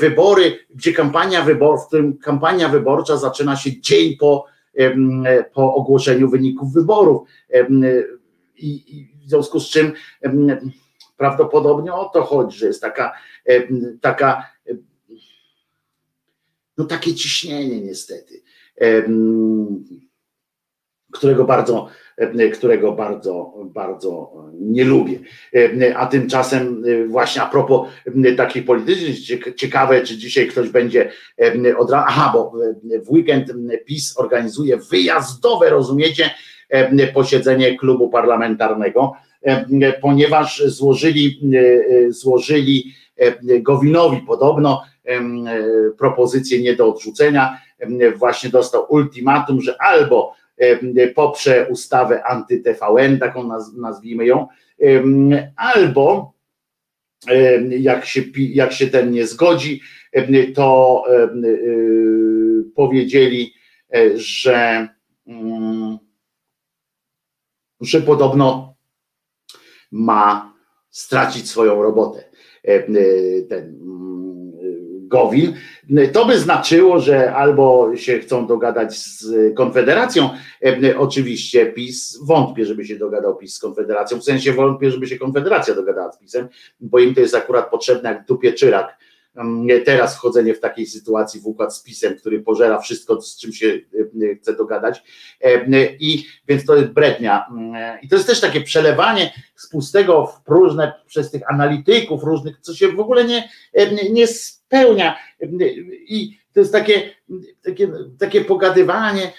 wybory, 0.00 0.58
gdzie 0.70 0.92
kampania 0.92 1.42
wyborcza, 1.42 1.84
w 1.84 1.86
którym 1.86 2.18
kampania 2.18 2.68
wyborcza 2.68 3.16
zaczyna 3.16 3.56
się 3.56 3.80
dzień 3.80 4.16
po, 4.16 4.46
po 5.54 5.74
ogłoszeniu 5.74 6.30
wyników 6.30 6.72
wyborów. 6.72 7.28
I 8.56 9.08
w 9.26 9.28
związku 9.28 9.60
z 9.60 9.70
czym 9.70 9.92
prawdopodobnie 11.16 11.94
o 11.94 12.04
to 12.04 12.22
chodzi, 12.22 12.58
że 12.58 12.66
jest 12.66 12.82
taka, 12.82 13.12
taka 14.00 14.46
no 16.78 16.84
takie 16.84 17.14
ciśnienie 17.14 17.80
niestety, 17.80 18.42
którego 21.12 21.44
bardzo, 21.44 21.88
którego 22.52 22.92
bardzo, 22.92 23.54
bardzo 23.64 24.32
nie 24.60 24.84
lubię. 24.84 25.18
A 25.96 26.06
tymczasem 26.06 26.84
właśnie 27.08 27.42
a 27.42 27.46
propos 27.46 27.88
takiej 28.36 28.62
politycznej, 28.62 29.14
ciekawe, 29.56 30.02
czy 30.02 30.16
dzisiaj 30.16 30.46
ktoś 30.46 30.68
będzie 30.68 31.12
od 31.78 31.90
razu, 31.90 32.04
aha, 32.08 32.30
bo 32.34 32.52
w 33.04 33.10
weekend 33.10 33.52
PiS 33.86 34.18
organizuje 34.18 34.76
wyjazdowe, 34.76 35.70
rozumiecie, 35.70 36.30
posiedzenie 37.14 37.78
klubu 37.78 38.08
parlamentarnego, 38.08 39.12
ponieważ 40.00 40.62
złożyli, 40.66 41.40
złożyli 42.08 42.94
Gowinowi 43.42 44.20
podobno 44.26 44.82
propozycję 45.98 46.62
nie 46.62 46.76
do 46.76 46.88
odrzucenia, 46.88 47.58
właśnie 48.16 48.50
dostał 48.50 48.86
ultimatum, 48.88 49.60
że 49.60 49.82
albo 49.82 50.32
poprze 51.14 51.68
ustawę 51.70 52.22
anty-TVN, 52.22 53.18
taką 53.18 53.48
nazwijmy 53.76 54.26
ją, 54.26 54.46
albo 55.56 56.32
jak 57.68 58.04
się, 58.04 58.22
jak 58.36 58.72
się 58.72 58.86
ten 58.86 59.10
nie 59.10 59.26
zgodzi, 59.26 59.80
to 60.54 61.04
powiedzieli, 62.74 63.54
że, 64.14 64.88
że 67.80 68.00
podobno 68.00 68.74
ma 69.90 70.54
stracić 70.90 71.50
swoją 71.50 71.82
robotę. 71.82 72.24
Ten 73.48 73.78
Gowin, 75.12 75.54
to 76.12 76.24
by 76.24 76.38
znaczyło, 76.38 77.00
że 77.00 77.34
albo 77.34 77.96
się 77.96 78.18
chcą 78.18 78.46
dogadać 78.46 78.96
z 78.96 79.26
Konfederacją, 79.54 80.30
oczywiście 80.98 81.66
PiS, 81.66 82.18
wątpię, 82.22 82.66
żeby 82.66 82.84
się 82.84 82.96
dogadał 82.96 83.36
PiS 83.36 83.54
z 83.54 83.58
Konfederacją, 83.58 84.18
w 84.18 84.24
sensie 84.24 84.52
wątpię, 84.52 84.90
żeby 84.90 85.06
się 85.06 85.18
Konfederacja 85.18 85.74
dogadała 85.74 86.12
z 86.12 86.18
PiSem, 86.18 86.48
bo 86.80 86.98
im 86.98 87.14
to 87.14 87.20
jest 87.20 87.34
akurat 87.34 87.70
potrzebne 87.70 88.08
jak 88.08 88.26
dupie 88.26 88.52
czyrak, 88.52 88.98
teraz 89.84 90.16
wchodzenie 90.16 90.54
w 90.54 90.60
takiej 90.60 90.86
sytuacji 90.86 91.40
w 91.40 91.46
układ 91.46 91.76
z 91.76 91.82
PiSem, 91.82 92.16
który 92.18 92.40
pożera 92.40 92.78
wszystko, 92.78 93.20
z 93.20 93.38
czym 93.38 93.52
się 93.52 93.80
chce 94.40 94.56
dogadać. 94.56 95.02
I 96.00 96.26
więc 96.48 96.64
to 96.64 96.76
jest 96.76 96.88
brednia. 96.88 97.46
I 98.02 98.08
to 98.08 98.16
jest 98.16 98.28
też 98.28 98.40
takie 98.40 98.60
przelewanie 98.60 99.32
z 99.56 99.68
pustego 99.68 100.26
w 100.26 100.44
próżne 100.44 100.92
przez 101.06 101.30
tych 101.30 101.50
analityków 101.50 102.24
różnych, 102.24 102.60
co 102.60 102.74
się 102.74 102.88
w 102.88 103.00
ogóle 103.00 103.24
nie, 103.24 103.48
nie 104.10 104.26
spełnia. 104.26 105.16
I 106.08 106.38
to 106.52 106.60
jest 106.60 106.72
takie, 106.72 107.10
takie, 107.64 107.92
takie 108.18 108.40
pogadywanie, 108.40 109.32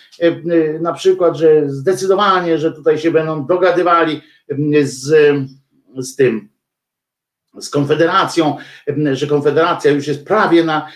na 0.81 0.93
przykład, 0.93 1.37
że 1.37 1.69
zdecydowanie, 1.69 2.57
że 2.57 2.71
tutaj 2.71 2.97
się 2.97 3.11
będą 3.11 3.45
dogadywali 3.45 4.21
z, 4.83 5.15
z 5.97 6.15
tym 6.15 6.52
z 7.59 7.69
Konfederacją, 7.69 8.57
że 9.11 9.27
Konfederacja 9.27 9.91
już 9.91 10.07
jest 10.07 10.25
prawie 10.25 10.63
na, 10.63 10.87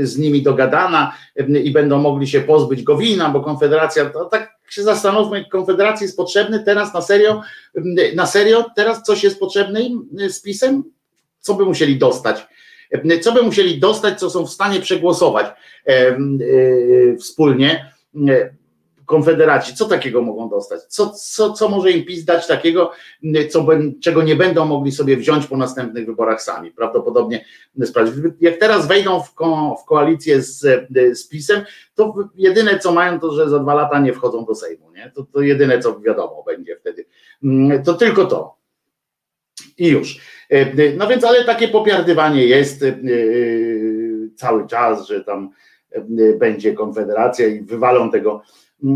z 0.00 0.18
nimi 0.18 0.42
dogadana 0.42 1.12
i 1.64 1.70
będą 1.70 1.98
mogli 1.98 2.28
się 2.28 2.40
pozbyć 2.40 2.82
Gowina, 2.82 3.28
bo 3.28 3.40
Konfederacja, 3.40 4.10
tak 4.30 4.52
się 4.68 4.82
zastanówmy, 4.82 5.44
Konfederacji 5.44 6.04
jest 6.04 6.16
potrzebny 6.16 6.64
teraz 6.64 6.94
na 6.94 7.02
serio, 7.02 7.42
na 8.14 8.26
serio 8.26 8.64
teraz 8.76 9.02
coś 9.02 9.24
jest 9.24 9.40
potrzebne 9.40 9.82
im 9.82 10.08
z 10.28 10.42
PiSem? 10.42 10.84
Co 11.40 11.54
by 11.54 11.64
musieli 11.64 11.98
dostać? 11.98 12.46
Co 13.22 13.32
by 13.32 13.42
musieli 13.42 13.80
dostać, 13.80 14.20
co 14.20 14.30
są 14.30 14.46
w 14.46 14.50
stanie 14.50 14.80
przegłosować 14.80 15.46
wspólnie? 17.20 17.92
Konfederaci, 19.12 19.74
co 19.74 19.84
takiego 19.84 20.22
mogą 20.22 20.48
dostać? 20.48 20.82
Co, 20.82 21.10
co, 21.10 21.52
co 21.52 21.68
może 21.68 21.90
im 21.90 22.04
PiS 22.04 22.24
dać 22.24 22.46
takiego, 22.46 22.90
co, 23.50 23.66
czego 24.02 24.22
nie 24.22 24.36
będą 24.36 24.64
mogli 24.64 24.92
sobie 24.92 25.16
wziąć 25.16 25.46
po 25.46 25.56
następnych 25.56 26.06
wyborach 26.06 26.42
sami? 26.42 26.70
Prawdopodobnie 26.70 27.44
Jak 28.40 28.56
teraz 28.56 28.86
wejdą 28.86 29.20
w, 29.20 29.34
ko, 29.34 29.76
w 29.82 29.88
koalicję 29.88 30.42
z, 30.42 30.60
z 31.18 31.28
PiSem, 31.28 31.64
to 31.94 32.14
jedyne 32.34 32.78
co 32.78 32.92
mają, 32.92 33.20
to 33.20 33.32
że 33.32 33.48
za 33.48 33.58
dwa 33.58 33.74
lata 33.74 33.98
nie 33.98 34.12
wchodzą 34.12 34.44
do 34.44 34.54
Sejmu. 34.54 34.92
Nie? 34.92 35.12
To, 35.14 35.26
to 35.32 35.40
jedyne 35.40 35.78
co 35.78 36.00
wiadomo 36.00 36.42
będzie 36.46 36.76
wtedy. 36.76 37.04
To 37.84 37.94
tylko 37.94 38.24
to. 38.24 38.56
I 39.78 39.88
już. 39.88 40.20
No 40.96 41.06
więc, 41.08 41.24
ale 41.24 41.44
takie 41.44 41.68
popiardywanie 41.68 42.46
jest 42.46 42.84
cały 44.36 44.66
czas, 44.66 45.06
że 45.06 45.24
tam 45.24 45.50
będzie 46.38 46.72
konfederacja 46.72 47.46
i 47.46 47.62
wywalą 47.62 48.10
tego 48.10 48.42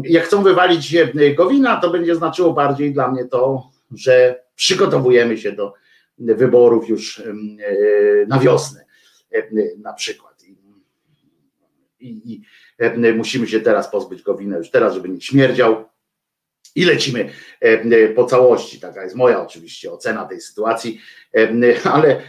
jak 0.05 0.25
chcą 0.25 0.43
wywalić 0.43 0.97
Gowina, 1.37 1.77
to 1.77 1.91
będzie 1.91 2.15
znaczyło 2.15 2.53
bardziej 2.53 2.93
dla 2.93 3.11
mnie 3.11 3.25
to, 3.25 3.71
że 3.95 4.43
przygotowujemy 4.55 5.39
się 5.39 5.53
do 5.53 5.75
wyborów 6.19 6.89
już 6.89 7.23
na 8.29 8.39
wiosnę 8.39 8.85
na 9.79 9.93
przykład. 9.93 10.45
I, 12.01 12.33
i, 12.33 12.43
i 13.11 13.13
musimy 13.15 13.47
się 13.47 13.61
teraz 13.61 13.91
pozbyć 13.91 14.23
Gowina, 14.23 14.57
już 14.57 14.71
teraz, 14.71 14.95
żeby 14.95 15.09
nie 15.09 15.21
śmierdział. 15.21 15.85
I 16.77 16.85
lecimy 16.85 17.31
po 18.15 18.25
całości. 18.25 18.81
Taka 18.81 19.05
jest 19.05 19.17
moja 19.17 19.43
oczywiście 19.43 19.93
ocena 19.93 20.25
tej 20.25 20.41
sytuacji, 20.41 21.01
ale, 21.85 22.21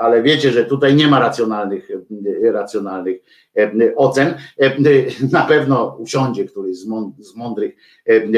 ale 0.00 0.22
wiecie, 0.22 0.50
że 0.50 0.64
tutaj 0.64 0.94
nie 0.94 1.08
ma 1.08 1.20
racjonalnych, 1.20 1.88
racjonalnych 2.52 3.16
ocen. 3.96 4.34
Na 5.32 5.42
pewno 5.42 5.96
usiądzie 5.98 6.44
któryś 6.44 6.76
z 7.18 7.34
mądrych 7.36 7.76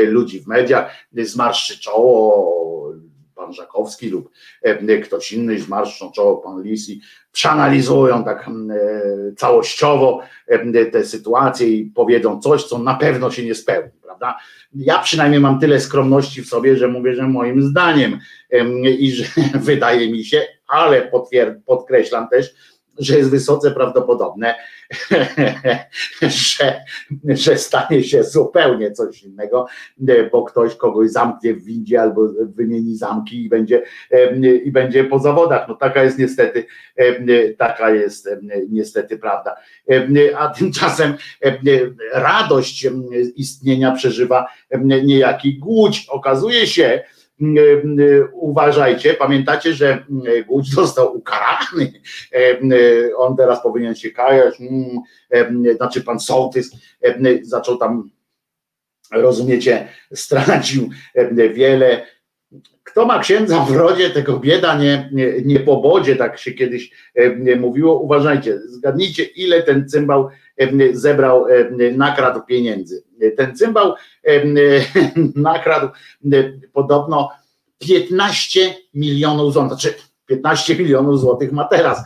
ludzi 0.06 0.40
w 0.40 0.46
mediach, 0.46 0.92
zmarszczy 1.12 1.80
czoło, 1.80 2.77
pan 3.38 3.52
Żakowski 3.52 4.08
lub 4.08 4.30
ktoś 5.04 5.32
inny, 5.32 5.58
zmarszczą 5.58 6.12
czoło 6.12 6.36
pan 6.36 6.62
Lisi, 6.62 7.00
przeanalizują 7.32 8.24
tak 8.24 8.50
całościowo 9.36 10.20
te 10.92 11.04
sytuacje 11.04 11.68
i 11.68 11.84
powiedzą 11.84 12.40
coś, 12.40 12.64
co 12.64 12.78
na 12.78 12.94
pewno 12.94 13.30
się 13.30 13.44
nie 13.44 13.54
spełni, 13.54 14.00
prawda? 14.02 14.38
Ja 14.74 14.98
przynajmniej 14.98 15.40
mam 15.40 15.60
tyle 15.60 15.80
skromności 15.80 16.42
w 16.42 16.48
sobie, 16.48 16.76
że 16.76 16.88
mówię, 16.88 17.14
że 17.14 17.28
moim 17.28 17.62
zdaniem 17.62 18.18
i 18.98 19.10
że 19.10 19.24
wydaje 19.70 20.12
mi 20.12 20.24
się, 20.24 20.46
ale 20.66 21.10
podkreślam 21.66 22.28
też, 22.28 22.54
że 22.98 23.16
jest 23.16 23.30
wysoce 23.30 23.70
prawdopodobne, 23.70 24.54
że, 26.22 26.80
że 27.24 27.58
stanie 27.58 28.04
się 28.04 28.24
zupełnie 28.24 28.92
coś 28.92 29.22
innego, 29.22 29.66
bo 30.32 30.42
ktoś 30.42 30.74
kogoś 30.74 31.10
zamknie 31.10 31.54
w 31.54 31.64
windzie 31.64 32.02
albo 32.02 32.28
wymieni 32.38 32.96
zamki 32.96 33.44
i 33.44 33.48
będzie, 33.48 33.82
i 34.64 34.72
będzie 34.72 35.04
po 35.04 35.18
zawodach. 35.18 35.68
No 35.68 35.74
taka 35.74 36.02
jest 36.02 36.18
niestety, 36.18 36.66
taka 37.58 37.90
jest 37.90 38.28
niestety 38.68 39.18
prawda. 39.18 39.56
A 40.38 40.48
tymczasem 40.48 41.14
radość 42.12 42.86
istnienia 43.36 43.92
przeżywa 43.92 44.46
niejaki 45.04 45.58
Głódź. 45.58 46.06
Okazuje 46.08 46.66
się, 46.66 47.02
uważajcie, 48.32 49.14
pamiętacie, 49.14 49.72
że 49.72 50.04
Głódź 50.46 50.70
został 50.74 51.16
ukarany, 51.16 51.92
on 53.16 53.36
teraz 53.36 53.62
powinien 53.62 53.94
się 53.94 54.10
kajać, 54.10 54.54
znaczy 55.76 56.02
pan 56.04 56.20
sołtys 56.20 56.70
zaczął 57.42 57.76
tam, 57.76 58.10
rozumiecie, 59.12 59.88
stracił 60.14 60.90
wiele, 61.54 62.06
kto 62.84 63.06
ma 63.06 63.18
księdza 63.18 63.64
w 63.64 63.76
rodzie, 63.76 64.10
tego 64.10 64.38
bieda 64.38 64.78
nie, 64.78 65.08
nie, 65.12 65.32
nie 65.44 65.60
pobodzie, 65.60 66.16
tak 66.16 66.38
się 66.38 66.52
kiedyś 66.52 66.90
mówiło. 67.60 68.00
Uważajcie, 68.00 68.58
zgadnijcie, 68.58 69.24
ile 69.24 69.62
ten 69.62 69.88
cymbał 69.88 70.28
zebrał, 70.92 71.46
nakradł 71.96 72.40
pieniędzy. 72.42 73.04
Ten 73.36 73.56
cymbał 73.56 73.94
nakradł 75.34 75.88
podobno 76.72 77.30
15 77.78 78.74
milionów 78.94 79.52
złotych, 79.52 79.68
znaczy 79.68 79.94
15 80.26 80.76
milionów 80.76 81.20
złotych 81.20 81.52
ma 81.52 81.64
teraz. 81.64 82.04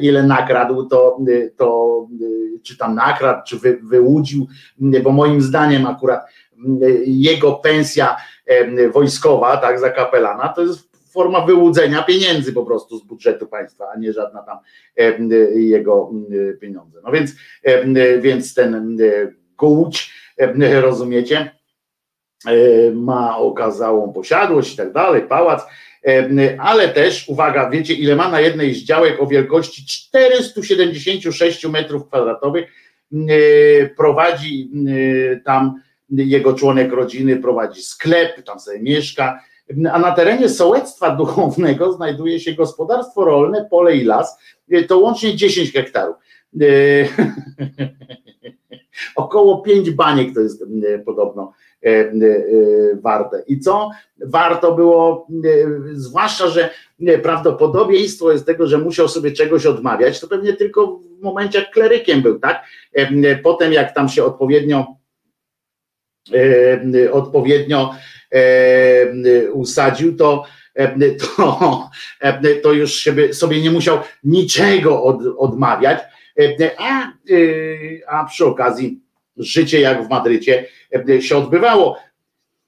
Ile 0.00 0.22
nakradł, 0.22 0.86
to, 0.86 1.18
to 1.56 1.96
czy 2.62 2.76
tam 2.76 2.94
nakradł, 2.94 3.40
czy 3.46 3.58
wy, 3.58 3.78
wyłudził, 3.82 4.46
bo 5.02 5.12
moim 5.12 5.40
zdaniem 5.40 5.86
akurat 5.86 6.20
jego 7.06 7.52
pensja 7.52 8.16
wojskowa, 8.92 9.56
tak, 9.56 9.80
za 9.80 9.90
kapelana, 9.90 10.48
to 10.48 10.62
jest 10.62 10.85
forma 11.16 11.46
wyłudzenia 11.46 12.02
pieniędzy 12.02 12.52
po 12.52 12.66
prostu 12.66 12.98
z 12.98 13.04
budżetu 13.04 13.46
państwa, 13.46 13.84
a 13.94 13.98
nie 13.98 14.12
żadna 14.12 14.42
tam 14.42 14.58
jego 15.54 16.10
pieniądze. 16.60 17.00
No 17.04 17.12
więc, 17.12 17.30
więc 18.20 18.54
ten 18.54 18.98
Gułć, 19.58 20.14
rozumiecie, 20.80 21.50
ma 22.94 23.38
okazałą 23.38 24.12
posiadłość 24.12 24.74
i 24.74 24.76
tak 24.76 24.92
dalej, 24.92 25.22
pałac, 25.22 25.62
ale 26.58 26.88
też, 26.88 27.28
uwaga, 27.28 27.70
wiecie 27.70 27.94
ile 27.94 28.16
ma 28.16 28.28
na 28.28 28.40
jednej 28.40 28.74
z 28.74 28.84
działek 28.84 29.22
o 29.22 29.26
wielkości 29.26 29.86
476 29.86 31.66
metrów 31.66 32.08
kwadratowych, 32.08 32.72
prowadzi 33.96 34.70
tam 35.44 35.80
jego 36.10 36.54
członek 36.54 36.92
rodziny, 36.92 37.36
prowadzi 37.36 37.82
sklep, 37.82 38.42
tam 38.42 38.60
sobie 38.60 38.80
mieszka, 38.80 39.40
a 39.92 39.98
na 39.98 40.12
terenie 40.12 40.48
sołectwa 40.48 41.10
duchownego 41.10 41.92
znajduje 41.96 42.40
się 42.40 42.52
gospodarstwo 42.52 43.24
rolne, 43.24 43.66
pole 43.70 43.96
i 43.96 44.04
las, 44.04 44.38
to 44.88 44.98
łącznie 44.98 45.36
10 45.36 45.72
hektarów. 45.72 46.16
Około 49.16 49.62
5 49.62 49.90
baniek 49.90 50.34
to 50.34 50.40
jest 50.40 50.64
podobno 51.04 51.52
warte. 53.02 53.42
I 53.46 53.60
co 53.60 53.90
warto 54.26 54.74
było, 54.74 55.26
zwłaszcza, 55.92 56.48
że 56.48 56.70
prawdopodobieństwo 57.22 58.32
jest 58.32 58.46
tego, 58.46 58.66
że 58.66 58.78
musiał 58.78 59.08
sobie 59.08 59.32
czegoś 59.32 59.66
odmawiać, 59.66 60.20
to 60.20 60.28
pewnie 60.28 60.52
tylko 60.52 61.00
w 61.18 61.22
momencie 61.22 61.58
jak 61.58 61.70
klerykiem 61.70 62.22
był, 62.22 62.38
tak? 62.38 62.64
Potem 63.42 63.72
jak 63.72 63.94
tam 63.94 64.08
się 64.08 64.24
odpowiednio 64.24 64.86
odpowiednio 67.12 67.94
usadził, 69.52 70.16
to, 70.16 70.44
to, 71.20 71.90
to 72.62 72.72
już 72.72 73.02
sobie, 73.02 73.34
sobie 73.34 73.62
nie 73.62 73.70
musiał 73.70 73.98
niczego 74.24 75.02
od, 75.02 75.20
odmawiać, 75.38 75.98
a, 76.78 77.12
a 78.08 78.24
przy 78.24 78.46
okazji 78.46 79.00
życie 79.36 79.80
jak 79.80 80.06
w 80.06 80.10
Madrycie 80.10 80.66
się 81.20 81.36
odbywało. 81.36 81.98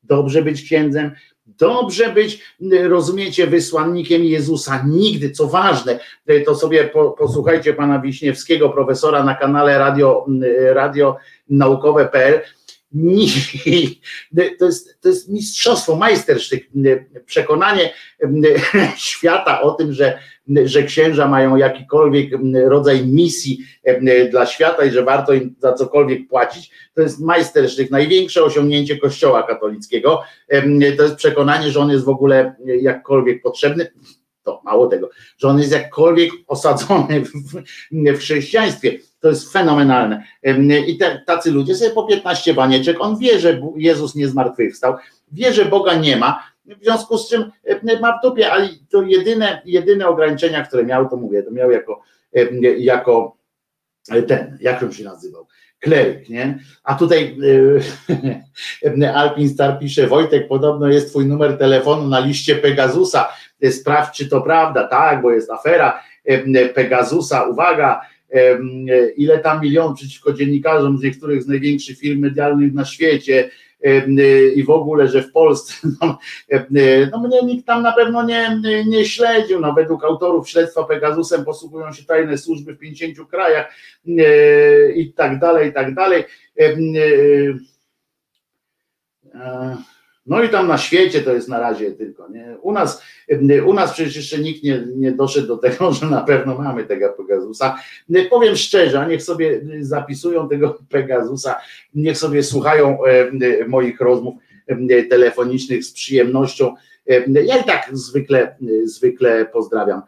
Dobrze 0.02 0.42
być 0.42 0.62
księdzem, 0.62 1.12
dobrze 1.46 2.12
być, 2.12 2.56
rozumiecie, 2.82 3.46
wysłannikiem 3.46 4.24
Jezusa. 4.24 4.84
Nigdy, 4.86 5.30
co 5.30 5.46
ważne, 5.46 5.98
to 6.46 6.54
sobie 6.54 6.84
po, 6.84 7.10
posłuchajcie 7.10 7.74
pana 7.74 8.00
Wiśniewskiego, 8.00 8.70
profesora 8.70 9.24
na 9.24 9.34
kanale 9.34 9.78
radio, 9.78 10.26
radio 10.72 11.16
naukowe.pl 11.48 12.40
to 14.58 14.64
jest, 14.64 15.00
to 15.00 15.08
jest 15.08 15.28
mistrzostwo, 15.28 15.96
majstersztyk, 15.96 16.68
przekonanie 17.26 17.90
świata 18.96 19.60
o 19.62 19.70
tym, 19.70 19.92
że, 19.92 20.18
że 20.64 20.82
księża 20.82 21.28
mają 21.28 21.56
jakikolwiek 21.56 22.30
rodzaj 22.66 23.06
misji 23.06 23.58
dla 24.30 24.46
świata 24.46 24.84
i 24.84 24.90
że 24.90 25.04
warto 25.04 25.32
im 25.32 25.54
za 25.58 25.72
cokolwiek 25.72 26.28
płacić, 26.28 26.70
to 26.94 27.02
jest 27.02 27.20
majstersztyk, 27.20 27.90
największe 27.90 28.44
osiągnięcie 28.44 28.98
Kościoła 28.98 29.42
katolickiego, 29.42 30.22
to 30.96 31.02
jest 31.02 31.16
przekonanie, 31.16 31.70
że 31.70 31.80
on 31.80 31.90
jest 31.90 32.04
w 32.04 32.08
ogóle 32.08 32.54
jakkolwiek 32.80 33.42
potrzebny, 33.42 33.90
to 34.48 34.60
mało 34.64 34.86
tego, 34.86 35.10
że 35.38 35.48
on 35.48 35.58
jest 35.58 35.72
jakkolwiek 35.72 36.30
osadzony 36.46 37.20
w, 37.24 37.32
w 37.92 38.18
chrześcijaństwie 38.18 38.98
to 39.20 39.28
jest 39.28 39.52
fenomenalne. 39.52 40.24
I 40.86 40.98
te, 40.98 41.22
tacy 41.26 41.50
ludzie 41.50 41.74
sobie 41.74 41.90
po 41.90 42.06
15 42.06 42.54
banieczek, 42.54 42.96
on 43.00 43.18
wie, 43.18 43.40
że 43.40 43.60
Jezus 43.76 44.14
nie 44.14 44.28
zmartwychwstał, 44.28 44.94
wie, 45.32 45.52
że 45.52 45.64
Boga 45.64 45.94
nie 45.94 46.16
ma, 46.16 46.42
w 46.64 46.84
związku 46.84 47.18
z 47.18 47.28
czym 47.28 47.50
ma 48.00 48.18
w 48.18 48.22
dupie, 48.22 48.52
ale 48.52 48.68
to 48.90 49.02
jedyne, 49.02 49.62
jedyne 49.64 50.08
ograniczenia, 50.08 50.64
które 50.64 50.84
miał, 50.84 51.08
to 51.08 51.16
mówię, 51.16 51.42
to 51.42 51.50
miał 51.50 51.70
jako, 51.70 52.02
jako 52.78 53.36
ten, 54.26 54.58
jak 54.60 54.82
on 54.82 54.92
się 54.92 55.04
nazywał, 55.04 55.46
kleryk, 55.80 56.28
nie? 56.28 56.58
A 56.84 56.94
tutaj 56.94 57.36
Alpin 59.14 59.48
Star 59.48 59.78
pisze, 59.78 60.06
Wojtek, 60.06 60.48
podobno 60.48 60.88
jest 60.88 61.10
twój 61.10 61.26
numer 61.26 61.58
telefonu 61.58 62.08
na 62.08 62.18
liście 62.18 62.56
Pegasusa, 62.56 63.28
sprawdź, 63.70 64.16
czy 64.16 64.28
to 64.28 64.40
prawda, 64.40 64.88
tak, 64.88 65.22
bo 65.22 65.30
jest 65.30 65.50
afera 65.50 66.02
Pegasusa, 66.74 67.46
uwaga, 67.46 68.00
ile 69.16 69.38
tam 69.38 69.62
milionów 69.62 69.96
przeciwko 69.96 70.32
dziennikarzom 70.32 70.98
z 70.98 71.02
niektórych 71.02 71.42
z 71.42 71.48
największych 71.48 71.98
firm 71.98 72.20
medialnych 72.20 72.74
na 72.74 72.84
świecie 72.84 73.50
i 74.54 74.64
w 74.64 74.70
ogóle, 74.70 75.08
że 75.08 75.22
w 75.22 75.32
Polsce, 75.32 75.74
no, 76.02 76.18
no 77.12 77.18
mnie 77.20 77.42
nikt 77.42 77.66
tam 77.66 77.82
na 77.82 77.92
pewno 77.92 78.22
nie, 78.22 78.60
nie 78.86 79.04
śledził, 79.04 79.60
no 79.60 79.72
według 79.72 80.04
autorów 80.04 80.50
śledztwa 80.50 80.84
Pegasusem 80.84 81.44
posługują 81.44 81.92
się 81.92 82.04
tajne 82.04 82.38
służby 82.38 82.74
w 82.74 82.78
50 82.78 83.28
krajach 83.30 83.74
i 84.94 85.12
tak 85.16 85.38
dalej, 85.38 85.70
i 85.70 85.72
tak 85.72 85.94
dalej. 85.94 86.24
No 90.28 90.42
i 90.42 90.48
tam 90.48 90.68
na 90.68 90.78
świecie 90.78 91.20
to 91.20 91.34
jest 91.34 91.48
na 91.48 91.60
razie 91.60 91.92
tylko. 91.92 92.28
Nie? 92.28 92.56
U, 92.62 92.72
nas, 92.72 93.02
u 93.66 93.74
nas 93.74 93.92
przecież 93.92 94.16
jeszcze 94.16 94.38
nikt 94.38 94.62
nie, 94.62 94.84
nie 94.96 95.12
doszedł 95.12 95.46
do 95.46 95.56
tego, 95.56 95.92
że 95.92 96.06
na 96.06 96.20
pewno 96.22 96.58
mamy 96.58 96.84
tego 96.84 97.08
Pegasusa. 97.08 97.78
Powiem 98.30 98.56
szczerze, 98.56 99.06
niech 99.08 99.22
sobie 99.22 99.60
zapisują 99.80 100.48
tego 100.48 100.78
Pegasusa, 100.88 101.56
niech 101.94 102.18
sobie 102.18 102.42
słuchają 102.42 102.98
moich 103.68 104.00
rozmów 104.00 104.34
telefonicznych 105.10 105.84
z 105.84 105.92
przyjemnością. 105.92 106.74
Ja 107.44 107.58
i 107.58 107.64
tak 107.64 107.88
zwykle, 107.92 108.56
zwykle 108.84 109.46
pozdrawiam 109.46 110.02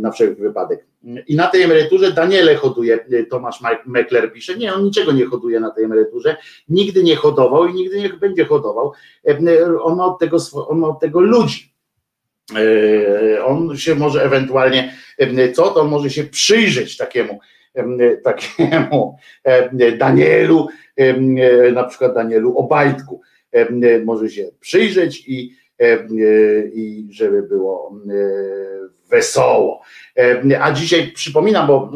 na 0.00 0.10
wszelki 0.10 0.42
wypadek. 0.42 0.86
I 1.26 1.36
na 1.36 1.46
tej 1.46 1.62
emeryturze 1.62 2.12
Daniele 2.12 2.54
hoduje, 2.54 3.06
Tomasz 3.30 3.60
Mekler 3.86 4.32
pisze, 4.32 4.56
nie, 4.56 4.74
on 4.74 4.84
niczego 4.84 5.12
nie 5.12 5.26
hoduje 5.26 5.60
na 5.60 5.70
tej 5.70 5.84
emeryturze, 5.84 6.36
nigdy 6.68 7.02
nie 7.02 7.16
hodował 7.16 7.66
i 7.66 7.74
nigdy 7.74 8.00
nie 8.00 8.08
będzie 8.08 8.44
hodował, 8.44 8.92
on 9.82 9.96
ma 9.96 10.06
od 10.06 10.18
tego, 10.18 10.36
on 10.68 10.78
ma 10.78 10.88
od 10.88 11.00
tego 11.00 11.20
ludzi. 11.20 11.74
On 13.44 13.76
się 13.76 13.94
może 13.94 14.22
ewentualnie, 14.22 14.94
co? 15.54 15.62
To 15.68 15.80
on 15.80 15.88
może 15.88 16.10
się 16.10 16.24
przyjrzeć 16.24 16.96
takiemu, 16.96 17.38
takiemu 18.24 19.16
Danielu, 19.98 20.68
na 21.74 21.84
przykład 21.84 22.14
Danielu 22.14 22.58
Obajtku, 22.58 23.20
może 24.04 24.28
się 24.28 24.48
przyjrzeć 24.60 25.28
i 25.28 25.64
i 26.74 27.08
żeby 27.10 27.42
było 27.42 28.00
wesoło. 29.14 29.82
A 30.60 30.72
dzisiaj 30.72 31.12
przypominam, 31.12 31.66
bo 31.66 31.92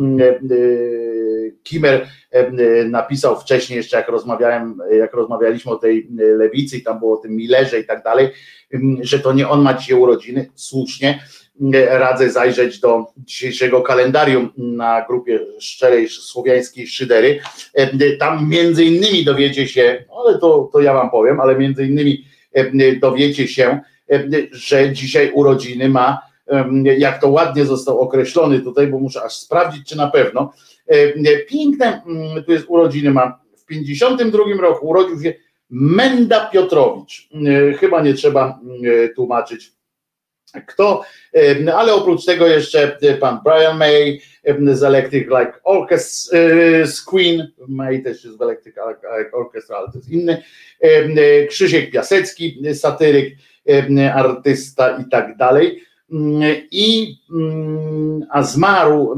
Kimer 1.62 2.06
napisał 2.86 3.40
wcześniej, 3.40 3.76
jeszcze 3.76 3.96
jak 3.96 4.08
rozmawiałem, 4.08 4.78
jak 4.98 5.12
rozmawialiśmy 5.14 5.72
o 5.72 5.76
tej 5.76 6.08
lewicy 6.16 6.76
i 6.76 6.82
tam 6.82 6.98
było 6.98 7.18
o 7.18 7.22
tym 7.22 7.36
Millerze 7.36 7.80
i 7.80 7.84
tak 7.84 8.02
dalej, 8.02 8.28
że 9.00 9.18
to 9.18 9.32
nie 9.32 9.48
on 9.48 9.62
ma 9.62 9.74
dzisiaj 9.74 9.98
urodziny, 9.98 10.50
słusznie, 10.54 11.22
radzę 11.88 12.30
zajrzeć 12.30 12.80
do 12.80 13.06
dzisiejszego 13.16 13.82
kalendarium 13.82 14.52
na 14.56 15.04
grupie 15.08 15.40
szczerej 15.60 16.08
słowiańskiej 16.08 16.86
szydery. 16.86 17.40
Tam 18.18 18.48
między 18.48 18.84
innymi 18.84 19.24
dowiecie 19.24 19.68
się, 19.68 20.04
ale 20.24 20.38
to, 20.38 20.70
to 20.72 20.80
ja 20.80 20.94
wam 20.94 21.10
powiem, 21.10 21.40
ale 21.40 21.58
między 21.58 21.86
innymi 21.86 22.24
dowiecie 23.00 23.48
się, 23.48 23.80
że 24.52 24.92
dzisiaj 24.92 25.30
urodziny 25.34 25.88
ma, 25.88 26.27
jak 26.98 27.20
to 27.20 27.28
ładnie 27.28 27.64
został 27.64 28.00
określony 28.00 28.60
tutaj, 28.60 28.86
bo 28.86 28.98
muszę 28.98 29.22
aż 29.22 29.32
sprawdzić, 29.32 29.88
czy 29.88 29.96
na 29.96 30.10
pewno. 30.10 30.52
Piękne, 31.48 32.02
tu 32.46 32.52
jest 32.52 32.64
urodziny 32.68 33.10
ma 33.10 33.40
w 33.56 33.64
52 33.64 34.44
roku 34.60 34.88
urodził 34.88 35.22
się 35.22 35.34
Menda 35.70 36.50
Piotrowicz. 36.52 37.28
Chyba 37.78 38.02
nie 38.02 38.14
trzeba 38.14 38.60
tłumaczyć 39.16 39.72
kto, 40.66 41.02
ale 41.74 41.94
oprócz 41.94 42.24
tego 42.24 42.46
jeszcze 42.46 42.98
pan 43.20 43.40
Brian 43.44 43.78
May 43.78 44.20
z 44.72 44.82
Electric 44.82 45.26
Like 45.26 45.52
Orchestra, 45.64 46.38
z 46.86 47.02
Queen, 47.02 47.48
May 47.68 48.02
też 48.02 48.24
jest 48.24 48.38
w 48.38 48.42
Electric 48.42 48.76
Like 49.18 49.36
Orchestra, 49.36 49.76
ale 49.76 49.86
to 49.86 49.98
jest 49.98 50.10
inny, 50.10 50.42
Krzysiek 51.48 51.90
Piasecki, 51.90 52.62
satyryk, 52.74 53.34
artysta 54.14 54.98
i 55.06 55.10
tak 55.10 55.36
dalej. 55.36 55.82
I 56.70 57.16
a 58.30 58.42
zmarł, 58.42 59.14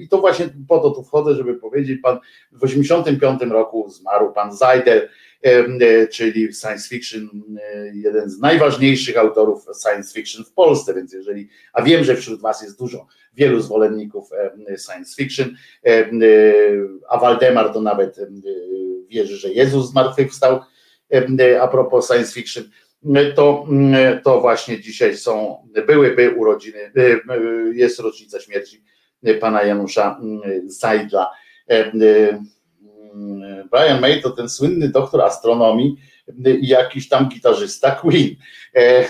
i 0.00 0.08
to 0.08 0.20
właśnie 0.20 0.48
po 0.68 0.78
to 0.78 0.90
tu 0.90 1.04
wchodzę, 1.04 1.34
żeby 1.34 1.54
powiedzieć, 1.54 2.00
pan 2.02 2.18
w 2.52 2.64
85 2.64 3.42
roku 3.42 3.90
zmarł 3.90 4.32
pan 4.32 4.56
Zajdel, 4.56 5.08
E, 5.42 6.08
czyli 6.08 6.54
science 6.54 6.88
fiction, 6.88 7.28
e, 7.62 7.92
jeden 7.94 8.30
z 8.30 8.38
najważniejszych 8.38 9.18
autorów 9.18 9.66
science 9.82 10.14
fiction 10.14 10.44
w 10.44 10.52
Polsce, 10.52 10.94
więc 10.94 11.12
jeżeli, 11.12 11.48
a 11.72 11.82
wiem, 11.82 12.04
że 12.04 12.16
wśród 12.16 12.40
Was 12.40 12.62
jest 12.62 12.78
dużo, 12.78 13.06
wielu 13.34 13.60
zwolenników 13.60 14.30
e, 14.32 14.78
science 14.78 15.16
fiction, 15.16 15.56
a 17.08 17.18
Waldemar 17.18 17.72
to 17.72 17.80
nawet 17.80 18.16
wierzy, 19.08 19.36
że 19.36 19.52
Jezus 19.52 19.90
zmartwychwstał, 19.90 20.60
a 21.60 21.68
propos 21.68 22.06
science 22.06 22.32
fiction, 22.32 22.64
to, 23.34 23.66
to 24.24 24.40
właśnie 24.40 24.80
dzisiaj 24.80 25.16
są, 25.16 25.66
byłyby 25.86 26.30
urodziny, 26.30 26.92
jest 27.72 28.00
rocznica 28.00 28.40
śmierci 28.40 28.84
pana 29.40 29.62
Janusza 29.62 30.20
Zajdla 30.66 31.30
Brian 33.70 34.00
May 34.00 34.22
to 34.22 34.30
ten 34.30 34.48
słynny 34.48 34.88
doktor 34.88 35.22
astronomii 35.22 35.96
i 36.60 36.68
jakiś 36.68 37.08
tam 37.08 37.28
gitarzysta 37.28 37.90
Queen. 37.90 38.36
E, 38.76 39.04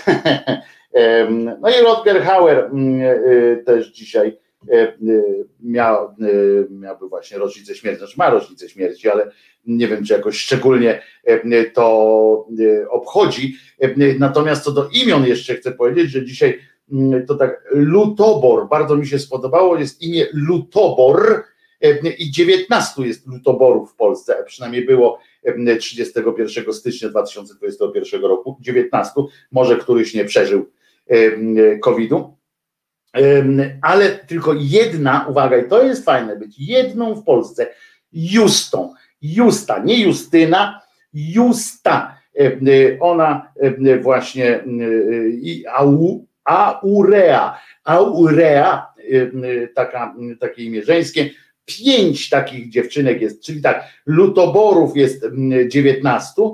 no 1.59 1.69
i 1.69 1.81
Rodger 1.81 2.21
Hauer 2.23 2.57
mm, 2.57 3.01
e, 3.01 3.55
też 3.57 3.91
dzisiaj 3.91 4.27
e, 4.27 4.33
miał, 5.59 6.15
miałby 6.69 7.09
właśnie 7.09 7.37
rocznicę 7.37 7.75
śmierci, 7.75 7.99
znaczy 7.99 8.13
ma 8.17 8.29
rocznicę 8.29 8.69
śmierci, 8.69 9.09
ale 9.09 9.31
nie 9.65 9.87
wiem, 9.87 10.05
czy 10.05 10.13
jakoś 10.13 10.37
szczególnie 10.37 11.01
to 11.73 12.47
obchodzi. 12.89 13.55
Natomiast 14.19 14.63
co 14.63 14.71
do 14.71 14.89
imion 15.03 15.25
jeszcze 15.25 15.55
chcę 15.55 15.71
powiedzieć, 15.71 16.11
że 16.11 16.25
dzisiaj 16.25 16.59
mm, 16.91 17.25
to 17.25 17.35
tak 17.35 17.63
Lutobor, 17.71 18.69
bardzo 18.69 18.95
mi 18.95 19.07
się 19.07 19.19
spodobało, 19.19 19.77
jest 19.77 20.01
imię 20.01 20.25
Lutobor, 20.33 21.43
i 22.17 22.31
19 22.31 23.01
jest 23.01 23.27
lutoborów 23.27 23.91
w 23.91 23.95
Polsce, 23.95 24.43
przynajmniej 24.45 24.85
było 24.85 25.19
31 25.79 26.73
stycznia 26.73 27.09
2021 27.09 28.21
roku, 28.21 28.57
19, 28.59 29.11
może 29.51 29.77
któryś 29.77 30.13
nie 30.13 30.25
przeżył 30.25 30.71
COVID-u, 31.81 32.37
ale 33.81 34.09
tylko 34.09 34.53
jedna, 34.57 35.25
uwaga, 35.29 35.57
i 35.57 35.69
to 35.69 35.83
jest 35.83 36.05
fajne 36.05 36.35
być, 36.35 36.59
jedną 36.59 37.15
w 37.15 37.23
Polsce, 37.23 37.67
Justą, 38.13 38.93
Justa, 39.21 39.79
nie 39.83 40.03
Justyna, 40.03 40.81
Justa, 41.13 42.17
ona 42.99 43.53
właśnie 44.01 44.63
i 45.41 45.65
Aurea, 46.45 47.59
Aurea, 47.83 48.93
taka, 49.75 50.15
takie 50.39 50.63
imię 50.63 50.83
żeńskie, 50.83 51.29
pięć 51.65 52.29
takich 52.29 52.69
dziewczynek 52.69 53.21
jest, 53.21 53.43
czyli 53.43 53.61
tak, 53.61 53.83
lutoborów 54.05 54.97
jest 54.97 55.25
19, 55.67 56.41
mm, 56.41 56.53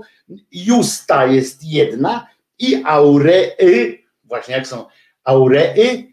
Justa 0.52 1.26
jest 1.26 1.64
jedna 1.64 2.28
i 2.60 2.82
Aurei, 2.86 4.06
właśnie 4.24 4.56
jak 4.56 4.68
są 4.68 4.86
Aurei, 5.24 6.09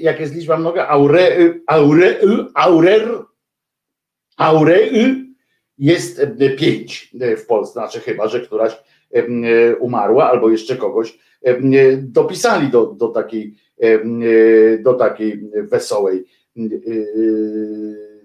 jak 0.00 0.20
jest 0.20 0.34
liczba 0.34 0.56
mnoga, 0.56 0.88
Aurei, 0.88 1.60
Aurei, 1.66 2.14
Aurer, 2.54 3.18
Aurei 4.36 5.26
jest 5.78 6.20
pięć 6.58 7.14
w 7.36 7.46
Polsce, 7.46 7.72
znaczy 7.72 8.00
chyba, 8.00 8.28
że 8.28 8.40
któraś 8.40 8.76
umarła 9.80 10.30
albo 10.30 10.50
jeszcze 10.50 10.76
kogoś 10.76 11.18
dopisali 11.98 12.68
do, 12.68 12.86
do 12.86 13.08
takiej 13.08 13.54
do 14.80 14.94
takiej 14.94 15.50
wesołej 15.62 16.24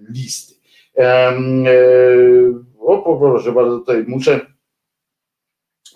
listy. 0.09 0.55
O, 2.79 3.17
proszę 3.19 3.51
bardzo, 3.51 3.79
tutaj 3.79 4.03
muszę. 4.07 4.50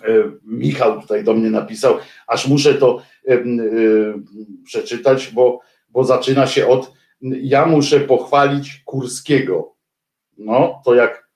E, 0.03 0.31
Michał 0.43 1.01
tutaj 1.01 1.23
do 1.23 1.33
mnie 1.33 1.49
napisał, 1.49 1.97
aż 2.27 2.47
muszę 2.47 2.73
to 2.73 3.01
e, 3.27 3.43
przeczytać, 4.63 5.31
bo, 5.33 5.59
bo 5.89 6.03
zaczyna 6.03 6.47
się 6.47 6.67
od 6.67 6.95
ja 7.21 7.65
muszę 7.65 7.99
pochwalić 7.99 8.81
Kurskiego. 8.85 9.75
No, 10.37 10.81
to 10.85 10.95
jak, 10.95 11.29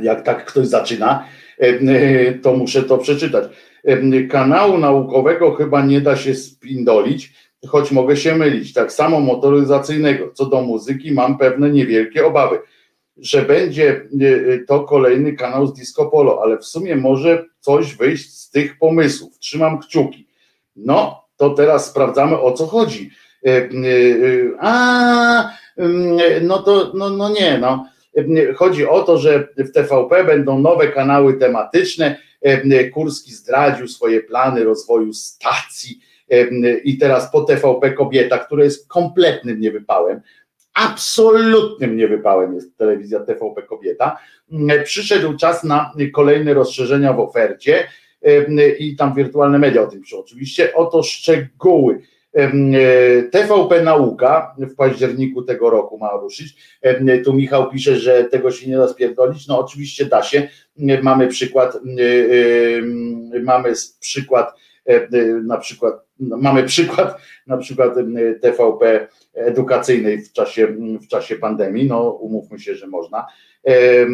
jak 0.00 0.22
tak 0.22 0.44
ktoś 0.44 0.66
zaczyna, 0.66 1.26
to 2.42 2.52
muszę 2.56 2.82
to 2.82 2.98
przeczytać. 2.98 3.50
Kanału 4.30 4.78
naukowego 4.78 5.54
chyba 5.54 5.84
nie 5.84 6.00
da 6.00 6.16
się 6.16 6.34
spindolić, 6.34 7.32
choć 7.66 7.92
mogę 7.92 8.16
się 8.16 8.34
mylić. 8.34 8.72
Tak 8.72 8.92
samo 8.92 9.20
motoryzacyjnego. 9.20 10.32
Co 10.32 10.46
do 10.46 10.62
muzyki 10.62 11.12
mam 11.12 11.38
pewne 11.38 11.70
niewielkie 11.70 12.26
obawy, 12.26 12.58
że 13.20 13.42
będzie 13.42 13.90
e, 13.90 14.52
e, 14.52 14.58
to 14.58 14.80
kolejny 14.80 15.32
kanał 15.32 15.66
z 15.66 15.74
Disco 15.74 16.06
Polo, 16.06 16.40
ale 16.42 16.58
w 16.58 16.64
sumie 16.64 16.96
może 16.96 17.44
coś 17.60 17.94
wyjść 17.94 18.38
z 18.38 18.50
tych 18.50 18.78
pomysłów. 18.78 19.38
Trzymam 19.38 19.78
kciuki. 19.78 20.26
No, 20.76 21.24
to 21.36 21.50
teraz 21.50 21.90
sprawdzamy 21.90 22.40
o 22.40 22.52
co 22.52 22.66
chodzi. 22.66 23.10
E, 23.46 23.68
a, 24.60 25.50
no 26.42 26.62
to, 26.62 26.92
no, 26.94 27.10
no 27.10 27.28
nie, 27.28 27.58
no. 27.58 27.86
Chodzi 28.56 28.86
o 28.86 29.02
to, 29.02 29.18
że 29.18 29.48
w 29.56 29.72
TVP 29.72 30.24
będą 30.24 30.58
nowe 30.58 30.88
kanały 30.88 31.34
tematyczne. 31.34 32.16
Kurski 32.92 33.32
zdradził 33.32 33.88
swoje 33.88 34.20
plany 34.20 34.64
rozwoju 34.64 35.12
stacji 35.12 36.00
i 36.84 36.98
teraz 36.98 37.32
po 37.32 37.40
TVP 37.40 37.92
Kobieta, 37.92 38.38
która 38.38 38.64
jest 38.64 38.88
kompletnym 38.88 39.60
niewypałem, 39.60 40.20
absolutnym 40.80 41.96
niewypałem 41.96 42.54
jest 42.54 42.76
telewizja 42.76 43.20
TVP 43.20 43.62
Kobieta. 43.62 44.16
Przyszedł 44.84 45.36
czas 45.36 45.64
na 45.64 45.92
kolejne 46.14 46.54
rozszerzenia 46.54 47.12
w 47.12 47.20
ofercie 47.20 47.84
i 48.78 48.96
tam 48.96 49.14
wirtualne 49.14 49.58
media 49.58 49.82
o 49.82 49.86
tym 49.86 50.00
piszą. 50.00 50.18
Oczywiście 50.18 50.74
oto 50.74 51.02
szczegóły. 51.02 52.00
TVP 53.30 53.82
Nauka 53.82 54.54
w 54.58 54.74
październiku 54.74 55.42
tego 55.42 55.70
roku 55.70 55.98
ma 55.98 56.10
ruszyć. 56.12 56.56
Tu 57.24 57.34
Michał 57.34 57.70
pisze, 57.70 57.96
że 57.96 58.24
tego 58.24 58.50
się 58.50 58.70
nie 58.70 58.76
da 58.76 58.88
spierdolić. 58.88 59.48
No 59.48 59.58
oczywiście 59.58 60.04
da 60.04 60.22
się. 60.22 60.48
Mamy 61.02 61.28
przykład, 61.28 61.78
mamy 63.42 63.72
przykład 64.00 64.54
na 65.42 65.56
przykład 65.56 65.94
no, 66.20 66.36
mamy 66.36 66.62
przykład 66.64 67.20
na 67.46 67.56
przykład 67.56 67.94
TVP 68.40 69.08
edukacyjnej 69.34 70.22
w 70.22 70.32
czasie, 70.32 70.66
w 71.02 71.06
czasie 71.08 71.36
pandemii, 71.36 71.88
no 71.88 72.10
umówmy 72.10 72.58
się, 72.58 72.74
że 72.74 72.86
można. 72.86 73.26
E, 73.66 74.06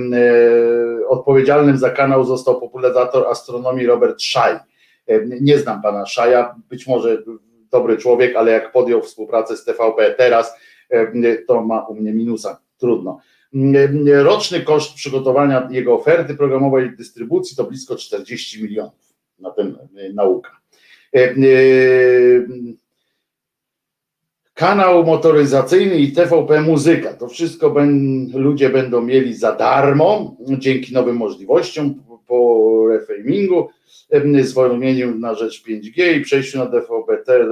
odpowiedzialnym 1.09 1.79
za 1.79 1.91
kanał 1.91 2.25
został 2.25 2.61
popularyzator 2.61 3.27
astronomii 3.27 3.87
Robert 3.87 4.23
Szaj. 4.23 4.59
Nie 5.41 5.59
znam 5.59 5.83
pana 5.83 6.07
Szaja, 6.07 6.55
być 6.69 6.87
może 6.87 7.23
dobry 7.71 7.97
człowiek, 7.97 8.37
ale 8.37 8.53
jak 8.53 8.73
podjął 8.73 9.03
współpracę 9.03 9.57
z 9.57 9.65
TVP 9.65 10.15
teraz, 10.19 10.55
to 11.47 11.63
ma 11.63 11.87
u 11.87 11.95
mnie 11.95 12.13
minusa. 12.13 12.61
Trudno. 12.79 13.21
Roczny 14.23 14.61
koszt 14.61 14.95
przygotowania 14.95 15.69
jego 15.71 15.95
oferty 15.95 16.35
programowej 16.35 16.97
dystrybucji 16.97 17.57
to 17.57 17.65
blisko 17.65 17.97
40 17.97 18.63
milionów 18.63 19.15
na 19.39 19.51
tę 19.51 19.73
naukę. 20.15 20.51
E, 21.15 21.19
e, 21.19 21.35
kanał 24.55 25.05
motoryzacyjny 25.05 25.97
i 25.97 26.13
TVP 26.13 26.61
Muzyka. 26.61 27.15
To 27.15 27.29
wszystko 27.29 27.71
ben, 27.71 28.27
ludzie 28.35 28.71
będą 28.71 29.03
mieli 29.03 29.35
za 29.35 29.53
darmo 29.53 30.37
dzięki 30.41 30.95
nowym 30.95 31.17
możliwościom 31.17 31.95
po 32.27 32.85
reframingu, 32.89 33.69
em, 34.11 34.45
zwolnieniu 34.45 35.15
na 35.15 35.35
rzecz 35.35 35.63
5G 35.63 36.17
i 36.17 36.21
przejściu 36.21 36.59
na 36.59 36.67
DVB-T, 36.67 37.47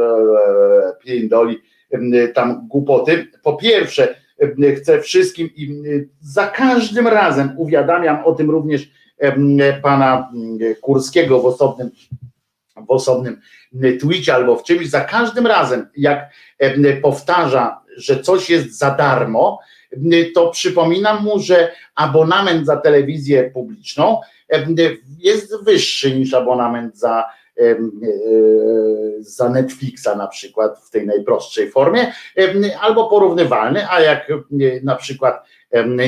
piędoli 1.05 1.59
em, 1.91 2.13
tam 2.35 2.69
głupoty. 2.69 3.27
Po 3.43 3.57
pierwsze, 3.57 4.15
chcę 4.77 5.01
wszystkim 5.01 5.51
i 5.57 5.83
za 6.21 6.47
każdym 6.47 7.09
razem 7.09 7.51
uwiadamiam 7.57 8.25
o 8.25 8.33
tym 8.33 8.51
również 8.51 8.91
pana 9.83 10.33
Kurskiego 10.81 11.41
w 11.41 11.47
osobnym 11.47 11.91
w 12.77 12.91
osobnym 12.91 13.41
tweetie 14.01 14.35
albo 14.35 14.57
w 14.57 14.65
czymś, 14.65 14.89
za 14.89 15.01
każdym 15.01 15.47
razem, 15.47 15.89
jak 15.97 16.31
em, 16.59 16.85
powtarza, 17.03 17.81
że 17.97 18.21
coś 18.21 18.51
jest 18.51 18.79
za 18.79 18.91
darmo, 18.91 19.59
to 20.35 20.51
przypominam 20.51 21.25
mu, 21.25 21.39
że 21.39 21.73
abonament 21.95 22.67
za 22.67 22.77
telewizję 22.77 23.51
publiczną 23.51 24.21
em, 24.49 24.75
jest 25.19 25.65
wyższy 25.65 26.19
niż 26.19 26.35
abonament 26.35 26.99
za, 26.99 27.25
e, 27.59 27.77
za 29.19 29.49
Netflixa 29.49 30.09
na 30.17 30.27
przykład 30.27 30.79
w 30.79 30.91
tej 30.91 31.07
najprostszej 31.07 31.71
formie, 31.71 32.13
albo 32.81 33.09
porównywalny, 33.09 33.91
a 33.91 34.01
jak 34.01 34.33
na 34.83 34.97
przykład 34.97 35.47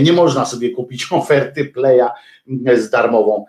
nie 0.00 0.12
można 0.12 0.44
sobie 0.44 0.70
kupić 0.70 1.06
oferty 1.12 1.64
Playa 1.64 2.08
z 2.76 2.90
darmową 2.90 3.44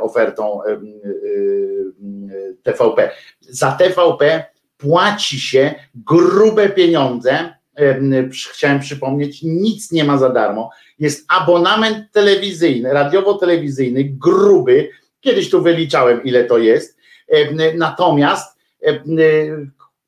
ofertą 0.00 0.62
em, 0.62 1.00
e, 1.04 2.54
TVP. 2.62 3.10
Za 3.40 3.72
TVP 3.72 4.44
płaci 4.76 5.40
się 5.40 5.74
grube 5.94 6.68
pieniądze. 6.68 7.54
Chciałem 8.52 8.80
przypomnieć, 8.80 9.42
nic 9.42 9.92
nie 9.92 10.04
ma 10.04 10.18
za 10.18 10.30
darmo. 10.30 10.70
Jest 10.98 11.24
abonament 11.28 12.12
telewizyjny, 12.12 12.92
radiowo-telewizyjny, 12.92 14.04
gruby. 14.04 14.90
Kiedyś 15.20 15.50
tu 15.50 15.62
wyliczałem, 15.62 16.24
ile 16.24 16.44
to 16.44 16.58
jest. 16.58 16.98
Natomiast 17.74 18.58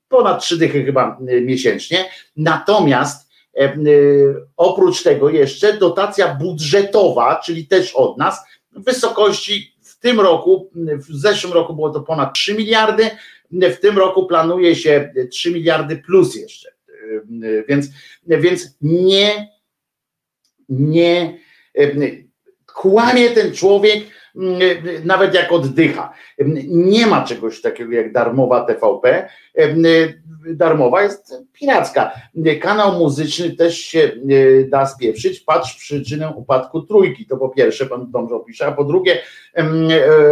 ponad 0.08 0.42
trzy 0.42 0.58
dychy 0.58 0.84
chyba 0.84 1.18
miesięcznie. 1.20 2.04
Natomiast 2.36 3.28
oprócz 4.56 5.02
tego 5.02 5.30
jeszcze 5.30 5.78
dotacja 5.78 6.34
budżetowa, 6.34 7.40
czyli 7.44 7.66
też 7.66 7.94
od 7.94 8.18
nas, 8.18 8.40
wysokości 8.72 9.74
w 9.82 9.98
tym 9.98 10.20
roku, 10.20 10.70
w 10.96 11.16
zeszłym 11.16 11.52
roku 11.52 11.74
było 11.74 11.90
to 11.90 12.00
ponad 12.00 12.34
3 12.34 12.54
miliardy, 12.54 13.10
w 13.50 13.76
tym 13.76 13.98
roku 13.98 14.26
planuje 14.26 14.76
się 14.76 15.12
3 15.30 15.50
miliardy 15.50 15.96
plus 15.96 16.34
jeszcze. 16.34 16.72
Więc, 17.68 17.88
więc 18.26 18.76
nie, 18.80 19.48
nie 20.68 21.38
kłamie 22.66 23.30
ten 23.30 23.54
człowiek, 23.54 24.04
nawet 25.04 25.34
jak 25.34 25.52
oddycha. 25.52 26.12
Nie 26.68 27.06
ma 27.06 27.24
czegoś 27.24 27.60
takiego 27.60 27.92
jak 27.92 28.12
darmowa 28.12 28.64
TVP. 28.64 29.28
Darmowa 30.46 31.02
jest 31.02 31.34
piracka. 31.52 32.12
Kanał 32.60 32.98
muzyczny 32.98 33.56
też 33.56 33.78
się 33.78 34.00
e, 34.00 34.64
da 34.64 34.86
spieprzyć. 34.86 35.40
Patrz 35.40 35.74
przyczynę 35.76 36.28
upadku 36.30 36.82
trójki. 36.82 37.26
To 37.26 37.36
po 37.36 37.48
pierwsze, 37.48 37.86
pan 37.86 38.10
dobrze 38.10 38.34
opisze, 38.34 38.66
a 38.66 38.72
po 38.72 38.84
drugie, 38.84 39.18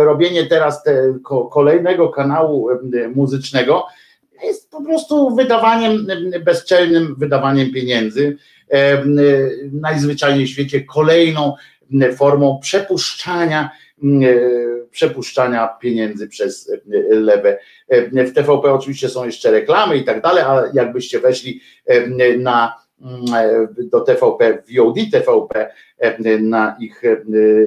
robienie 0.04 0.46
teraz 0.46 0.82
te, 0.82 1.14
ko, 1.22 1.44
kolejnego 1.44 2.08
kanału 2.08 2.68
muzycznego 3.14 3.86
jest 4.42 4.70
po 4.70 4.82
prostu 4.82 5.36
wydawaniem, 5.36 6.06
em, 6.10 6.44
bezczelnym 6.44 7.14
wydawaniem 7.18 7.72
pieniędzy. 7.72 8.36
E, 8.70 9.04
Najzwyczajniej 9.72 10.46
w 10.46 10.50
świecie 10.50 10.84
kolejną 10.84 11.54
formą 12.16 12.58
przepuszczania 12.62 13.70
przepuszczania 14.90 15.68
pieniędzy 15.80 16.28
przez 16.28 16.70
e, 16.70 17.14
lewe. 17.14 17.58
E, 17.88 18.24
W 18.26 18.34
TVP 18.34 18.72
oczywiście 18.72 19.08
są 19.08 19.24
jeszcze 19.24 19.50
reklamy 19.50 19.96
i 19.96 20.04
tak 20.04 20.22
dalej, 20.22 20.44
a 20.44 20.62
jakbyście 20.74 21.20
weszli 21.20 21.60
e, 21.86 22.36
na 22.36 22.76
mm, 23.00 23.24
e, 23.34 23.68
do 23.84 24.00
TVP, 24.00 24.62
VOD 24.76 24.96
TVP, 25.12 25.70
e, 25.98 26.38
na 26.38 26.76
ich 26.80 27.04
e, 27.04 27.22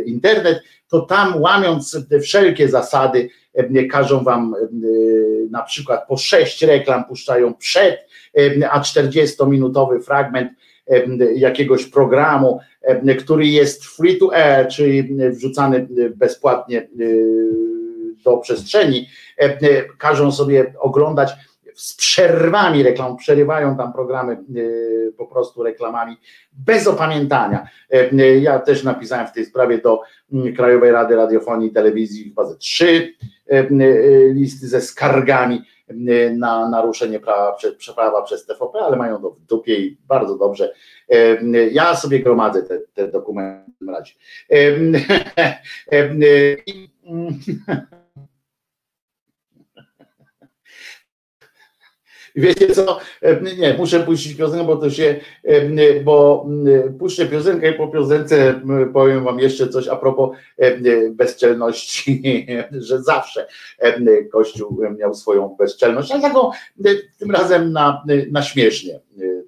internet, 0.05 0.59
to 0.89 1.01
tam 1.01 1.41
łamiąc 1.41 1.97
wszelkie 2.21 2.69
zasady, 2.69 3.29
e, 3.53 3.83
każą 3.83 4.23
wam 4.23 4.55
e, 4.55 4.67
na 5.51 5.63
przykład 5.63 6.07
po 6.07 6.17
sześć 6.17 6.61
reklam 6.63 7.05
puszczają 7.05 7.53
przed, 7.53 8.07
e, 8.37 8.71
a 8.71 8.79
40-minutowy 8.79 10.03
fragment 10.03 10.51
e, 10.87 11.03
jakiegoś 11.33 11.85
programu, 11.85 12.59
e, 12.59 12.72
który 13.19 13.47
jest 13.47 13.85
free 13.85 14.17
to 14.17 14.35
air, 14.35 14.67
czyli 14.67 15.17
wrzucany 15.31 15.87
bezpłatnie 16.15 16.81
e, 16.81 16.87
do 18.23 18.37
przestrzeni, 18.37 19.07
e, 19.39 19.43
e, 19.43 19.57
każą 19.97 20.31
sobie 20.31 20.73
oglądać 20.79 21.29
z 21.75 21.95
przerwami 21.95 22.83
reklam, 22.83 23.17
przerywają 23.17 23.77
tam 23.77 23.93
programy 23.93 24.33
e, 24.33 24.37
po 25.17 25.27
prostu 25.27 25.63
reklamami 25.63 26.17
bez 26.65 26.87
opamiętania. 26.87 27.67
E, 27.93 28.11
e, 28.11 28.37
Ja 28.37 28.59
też 28.59 28.83
napisałem 28.83 29.27
w 29.27 29.31
tej 29.31 29.45
sprawie 29.45 29.77
do 29.77 30.01
mm, 30.33 30.55
Krajowej 30.55 30.91
Rady 30.91 31.15
Radiofonii 31.15 31.69
i 31.69 31.73
Telewizji 31.73 32.23
chyba 32.23 32.45
ze 32.45 32.55
trzy 32.55 33.13
e, 33.51 33.59
e, 33.59 33.67
listy 34.33 34.67
ze 34.67 34.81
skargami 34.81 35.55
e, 35.55 35.82
na 36.33 36.69
naruszenie 36.69 37.19
prawa, 37.19 37.57
prawa 37.95 38.21
przez 38.21 38.45
TVP, 38.45 38.79
ale 38.79 38.97
mają 38.97 39.21
to 39.21 39.31
w 39.31 39.39
dupie 39.39 39.75
i 39.79 39.97
bardzo 40.07 40.37
dobrze. 40.37 40.73
E, 41.09 41.37
Ja 41.71 41.95
sobie 41.95 42.19
gromadzę 42.19 42.63
te, 42.63 42.79
te 42.93 43.07
dokumenty 43.07 43.71
w 43.75 43.79
tym 43.79 43.89
razie. 43.89 44.13
E, 44.51 44.55
e, 45.91 46.09
i, 46.65 46.89
mm, 47.05 47.39
Wiecie 52.35 52.67
co? 52.67 52.99
E, 53.21 53.41
Nie, 53.41 53.73
muszę 53.73 53.99
puścić 53.99 54.37
piosenkę, 54.37 54.65
bo 54.65 54.75
to 54.75 54.89
się, 54.89 55.19
e, 55.43 56.01
bo 56.01 56.45
mm, 56.47 56.97
puszczę 56.97 57.25
piosenkę 57.25 57.71
i 57.71 57.73
po 57.73 57.87
piosence 57.87 58.61
powiem 58.93 59.23
wam 59.23 59.39
jeszcze 59.39 59.67
coś 59.67 59.87
a 59.87 59.95
propos 59.95 60.37
e, 60.57 61.09
bezczelności, 61.09 62.47
że 62.71 63.01
zawsze 63.01 63.47
e, 63.79 64.23
Kościół 64.23 64.81
miał 64.97 65.13
swoją 65.13 65.55
bezczelność, 65.59 66.11
ale 66.11 66.21
taką 66.21 66.51
e, 66.51 66.89
tym 67.19 67.31
razem 67.31 67.71
na, 67.71 68.03
na 68.31 68.41
śmiesznie 68.41 68.95
e, 68.95 68.99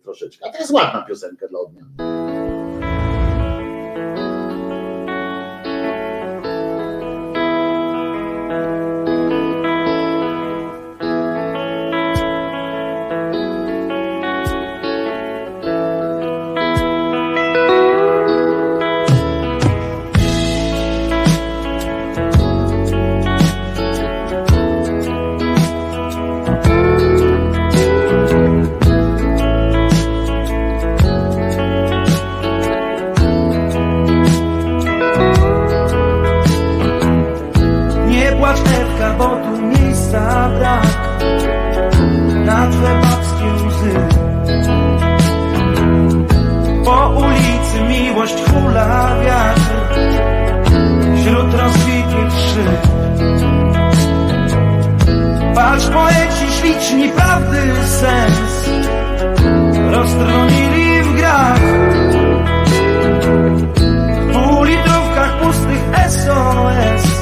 troszeczkę. 0.03 0.45
A 0.45 0.51
to 0.51 0.57
jest 0.57 0.71
ładna 0.71 1.05
piosenka 1.07 1.47
dla 1.47 1.59
odmiany. 1.59 2.54
Miłość 48.25 48.49
hula 48.49 49.15
wiatr 49.25 49.99
Wśród 51.15 51.53
rozbitych 51.53 52.39
szyb 52.39 52.87
Patrz 55.55 55.87
poeci 55.87 56.53
śliczni 56.59 57.09
prawdy 57.09 57.57
sens. 57.85 58.69
Roztronili 59.91 61.03
w 61.03 61.15
grach. 61.15 61.59
W 64.21 64.33
półlitrówkach 64.33 65.39
pustych 65.41 65.83
SOS 66.09 67.14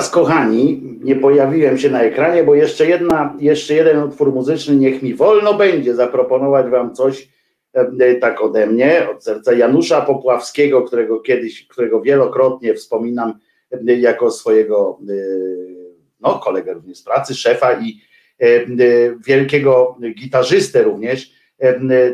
teraz, 0.00 0.12
kochani, 0.12 0.82
nie 1.02 1.16
pojawiłem 1.16 1.78
się 1.78 1.90
na 1.90 2.02
ekranie, 2.02 2.44
bo 2.44 2.54
jeszcze 2.54 2.86
jedna, 2.86 3.36
jeszcze 3.38 3.74
jeden 3.74 4.02
utwór 4.02 4.32
muzyczny, 4.32 4.76
niech 4.76 5.02
mi 5.02 5.14
wolno 5.14 5.54
będzie 5.54 5.94
zaproponować 5.94 6.70
wam 6.70 6.94
coś 6.94 7.28
e, 7.72 8.14
tak 8.14 8.42
ode 8.42 8.66
mnie, 8.66 9.08
od 9.10 9.24
serca 9.24 9.52
Janusza 9.52 10.00
Popławskiego, 10.00 10.82
którego 10.82 11.20
kiedyś, 11.20 11.66
którego 11.66 12.00
wielokrotnie 12.00 12.74
wspominam 12.74 13.34
e, 13.72 13.94
jako 13.94 14.30
swojego 14.30 14.98
e, 15.08 15.12
no, 16.20 16.38
kolegę 16.38 16.74
również 16.74 16.98
z 16.98 17.04
pracy, 17.04 17.34
szefa 17.34 17.72
i 17.72 18.00
wielkiego 19.26 19.96
gitarzystę 20.14 20.82
również, 20.82 21.32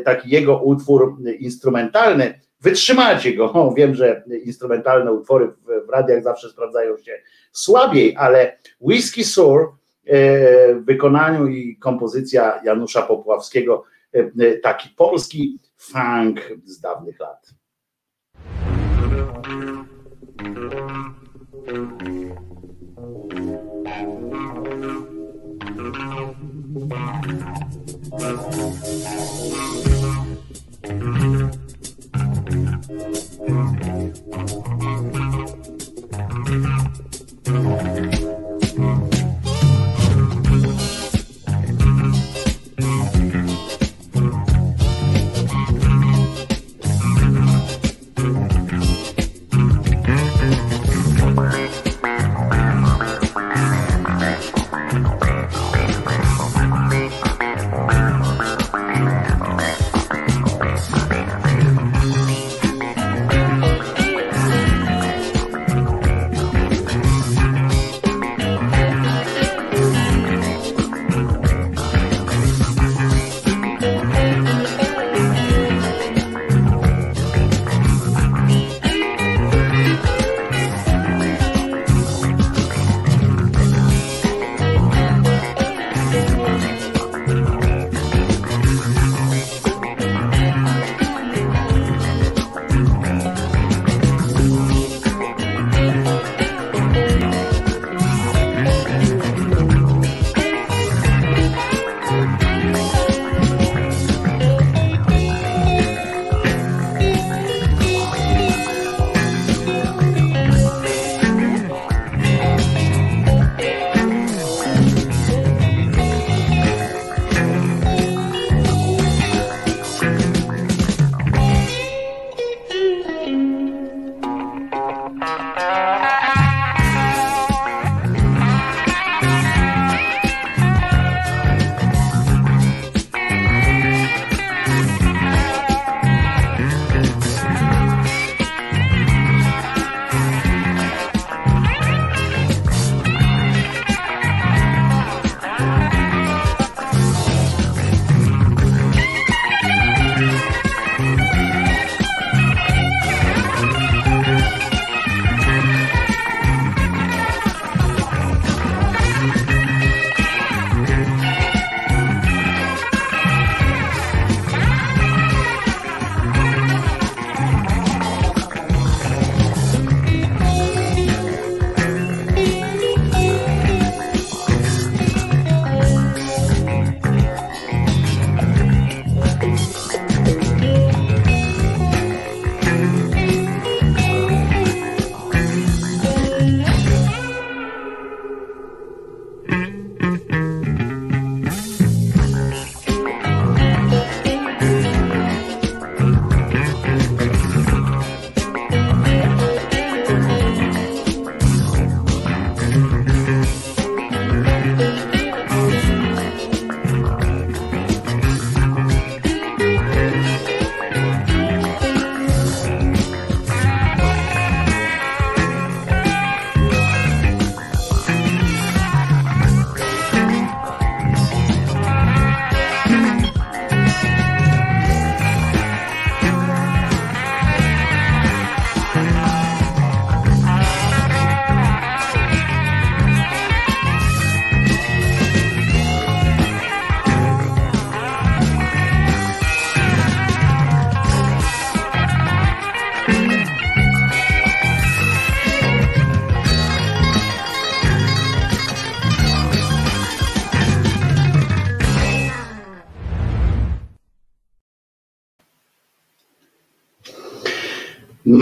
taki 0.05 0.29
jego 0.29 0.57
utwór 0.57 1.17
instrumentalny, 1.39 2.39
wytrzymacie 2.61 3.33
go, 3.33 3.73
wiem, 3.77 3.95
że 3.95 4.23
instrumentalne 4.43 5.11
utwory 5.11 5.51
radiach 5.97 6.23
zawsze 6.23 6.49
sprawdzają 6.49 6.97
się 6.97 7.21
słabiej, 7.51 8.15
ale 8.17 8.57
Whisky 8.81 9.23
Sour 9.23 9.75
w 10.75 10.81
wykonaniu 10.85 11.47
i 11.47 11.77
kompozycja 11.77 12.61
Janusza 12.63 13.01
Popławskiego, 13.01 13.83
taki 14.63 14.89
polski 14.89 15.59
funk 15.77 16.39
z 16.65 16.79
dawnych 16.79 17.19
lat. 17.19 17.49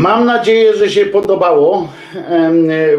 Mam 0.06 0.25
nadzieję, 0.25 0.75
że 0.75 0.90
się 0.90 1.06
podobało. 1.06 1.90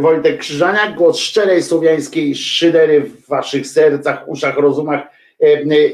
Wojtek 0.01 0.39
Krzyżaniak, 0.39 0.94
głos 0.94 1.18
szczerej 1.18 1.62
słowiańskiej 1.62 2.35
szydery 2.35 3.01
w 3.01 3.28
waszych 3.28 3.67
sercach, 3.67 4.28
uszach, 4.28 4.57
rozumach 4.57 5.01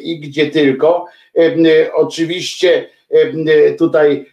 i 0.02 0.20
gdzie 0.20 0.50
tylko. 0.50 1.06
Oczywiście 1.94 2.88
tutaj 3.78 4.26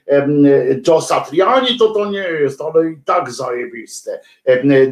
Joe 0.88 1.02
Satriani 1.02 1.78
to 1.80 1.94
to 1.94 2.12
nie 2.12 2.28
jest, 2.42 2.62
ale 2.62 2.92
i 2.92 2.98
tak 3.06 3.32
zajebiste. 3.32 4.20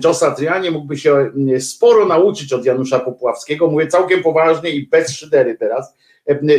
Joe 0.04 0.14
Satriani 0.14 0.72
mógłby 0.72 0.98
się 0.98 1.32
sporo 1.60 2.06
nauczyć 2.06 2.54
od 2.54 2.66
Janusza 2.66 3.00
Popławskiego. 3.00 3.68
Mówię 3.68 3.88
całkiem 3.88 4.24
poważnie 4.24 4.70
i 4.70 4.88
bez 4.88 5.12
szydery 5.12 5.58
teraz. 5.60 5.94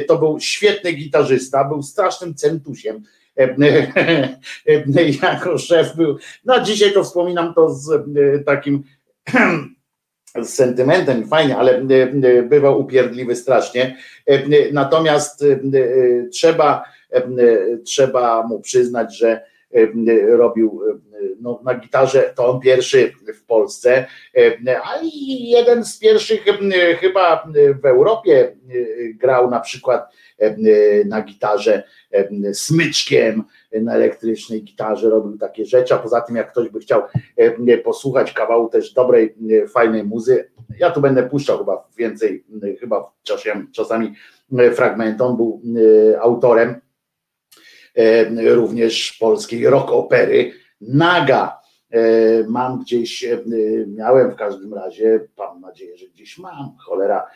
To 0.07 0.19
był 0.19 0.41
świetny 0.41 0.93
gitarzysta, 0.93 1.65
był 1.65 1.83
strasznym 1.83 2.35
centusiem 2.35 3.03
jako 5.23 5.59
szef 5.59 5.97
był. 5.97 6.19
No 6.45 6.61
dzisiaj 6.61 6.93
to 6.93 7.05
wspominam 7.05 7.55
to 7.55 7.71
z 7.71 7.91
e, 7.91 8.39
takim 8.47 8.83
z 10.43 10.49
sentymentem, 10.49 11.29
fajnie, 11.29 11.57
ale 11.57 11.79
e, 11.79 12.43
bywał 12.43 12.81
upierdliwy 12.81 13.37
strasznie. 13.37 13.97
E, 14.27 14.73
Natomiast 14.73 15.45
trzeba, 16.33 16.85
trzeba 17.85 18.47
mu 18.47 18.61
przyznać, 18.61 19.19
że 19.19 19.43
robił 20.29 20.83
no, 21.41 21.61
na 21.65 21.75
gitarze, 21.75 22.33
to 22.37 22.49
on 22.49 22.61
pierwszy 22.61 23.13
w 23.35 23.47
Polsce, 23.47 24.07
a 24.85 25.01
i 25.03 25.49
jeden 25.51 25.85
z 25.85 25.99
pierwszych 25.99 26.45
chyba 27.01 27.49
w 27.83 27.87
Europie 27.87 28.57
grał 29.15 29.51
na 29.51 29.61
przykład 29.61 30.13
na 31.07 31.23
gitarze 31.23 31.83
smyczkiem, 32.53 33.45
na 33.83 33.95
elektrycznej 33.95 34.63
gitarze, 34.63 35.11
robił 35.11 35.39
takie 35.39 35.65
rzeczy, 35.65 35.95
a 35.95 35.99
poza 35.99 36.21
tym 36.21 36.37
jak 36.37 36.51
ktoś 36.51 36.69
by 36.69 36.81
chciał 36.81 37.03
posłuchać 37.85 38.33
kawału 38.33 38.69
też 38.69 38.93
dobrej, 38.93 39.35
fajnej 39.69 40.05
muzy, 40.05 40.51
ja 40.79 40.91
tu 40.91 41.01
będę 41.01 41.23
puszczał 41.23 41.59
chyba 41.59 41.89
więcej, 41.97 42.45
chyba 42.81 43.13
czasami, 43.23 43.67
czasami 43.73 44.15
fragment, 44.75 45.21
on 45.21 45.37
był 45.37 45.63
autorem 46.21 46.81
również 48.37 49.17
polskiej 49.21 49.67
rock 49.67 49.91
opery 49.91 50.53
Naga. 50.81 51.59
Mam 52.49 52.81
gdzieś, 52.81 53.27
miałem 53.87 54.31
w 54.31 54.37
każdym 54.37 54.75
razie, 54.75 55.21
mam 55.39 55.61
nadzieję, 55.61 55.97
że 55.97 56.07
gdzieś 56.07 56.39
mam, 56.39 56.77
cholera, 56.79 57.27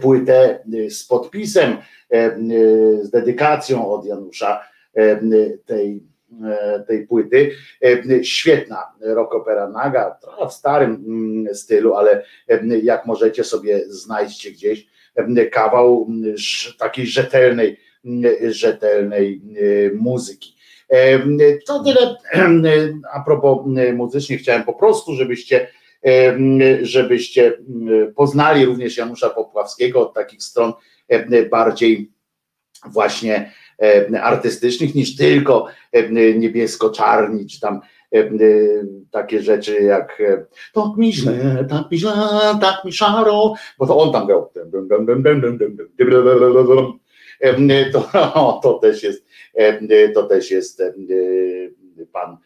płytę 0.00 0.64
z 0.88 1.04
podpisem, 1.04 1.76
z 3.02 3.10
dedykacją 3.10 3.90
od 3.90 4.06
Janusza 4.06 4.62
tej, 5.66 6.02
tej 6.86 7.06
płyty. 7.06 7.50
Świetna 8.22 8.92
rock 9.00 9.34
opera 9.34 9.68
Naga, 9.68 10.18
trochę 10.22 10.48
w 10.48 10.52
starym 10.52 11.48
stylu, 11.52 11.94
ale 11.94 12.24
jak 12.82 13.06
możecie 13.06 13.44
sobie 13.44 13.80
znajdźcie 13.86 14.50
gdzieś 14.50 14.86
kawał 15.52 16.08
takiej 16.78 17.06
rzetelnej 17.06 17.80
rzetelnej 18.42 19.42
muzyki. 19.94 20.56
To 21.66 21.84
tyle 21.84 22.16
a 23.12 23.20
propos 23.20 23.66
muzycznie. 23.92 24.36
Chciałem 24.36 24.64
po 24.64 24.74
prostu, 24.74 25.14
żebyście, 25.14 25.68
żebyście 26.82 27.58
poznali 28.16 28.64
również 28.64 28.96
Janusza 28.96 29.30
Popławskiego 29.30 30.00
od 30.00 30.14
takich 30.14 30.42
stron 30.42 30.72
bardziej 31.50 32.12
właśnie 32.86 33.52
artystycznych 34.22 34.94
niż 34.94 35.16
tylko 35.16 35.66
niebiesko-czarni, 36.36 37.46
czy 37.46 37.60
tam 37.60 37.80
takie 39.10 39.42
rzeczy 39.42 39.82
jak 39.82 40.22
tak 40.74 40.96
mi 40.96 41.12
źle, 41.12 41.66
tak 41.70 41.90
mi 41.90 41.98
źle, 41.98 42.12
tak 42.60 42.84
mi 42.84 42.92
szaro, 42.92 43.54
bo 43.78 43.86
to 43.86 43.98
on 43.98 44.12
tam 44.12 44.26
grał 44.26 44.50
to, 47.92 48.60
to 48.62 48.74
też 48.74 49.02
jest, 49.02 49.26
to 50.14 50.22
też 50.22 50.50
jest 50.50 50.82
pan, 52.12 52.36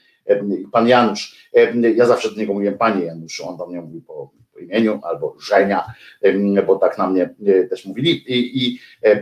pan 0.73 0.89
Janusz. 0.89 1.51
Ja 1.95 2.07
zawsze 2.07 2.31
do 2.31 2.37
niego 2.37 2.53
mówiłem 2.53 2.79
panie 2.79 3.05
Januszu, 3.05 3.49
on 3.49 3.57
do 3.57 3.67
mnie 3.67 3.81
mówił 3.81 4.03
po, 4.03 4.31
po 4.57 4.61
imieniu 4.63 5.01
albo 5.03 5.37
Żenia, 5.41 5.85
bo 6.67 6.77
tak 6.77 6.99
na 6.99 7.11
mnie 7.11 7.35
też 7.71 7.87
mówili, 7.87 8.11
I, 8.11 8.65
i, 8.65 8.79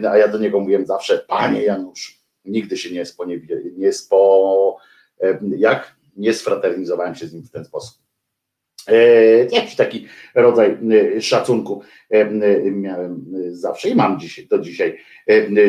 a 0.08 0.16
ja 0.16 0.28
do 0.28 0.38
niego 0.38 0.60
mówiłem 0.60 0.86
zawsze 0.86 1.18
panie 1.28 1.62
Janusz. 1.62 2.20
Nigdy 2.44 2.76
się 2.76 2.94
nie 2.94 3.04
spo, 3.04 3.24
nie 3.76 3.92
spo 3.92 4.76
jak? 5.56 5.96
Nie 6.16 6.34
sfraternizowałem 6.34 7.14
się 7.14 7.26
z 7.26 7.34
nim 7.34 7.42
w 7.42 7.50
ten 7.50 7.64
sposób. 7.64 8.04
Jakiś 9.50 9.76
taki 9.76 10.06
rodzaj 10.34 10.78
szacunku 11.20 11.82
miałem 12.72 13.24
zawsze 13.50 13.88
i 13.88 13.94
mam 13.94 14.20
dzisiaj, 14.20 14.46
do 14.46 14.58
dzisiaj 14.58 14.98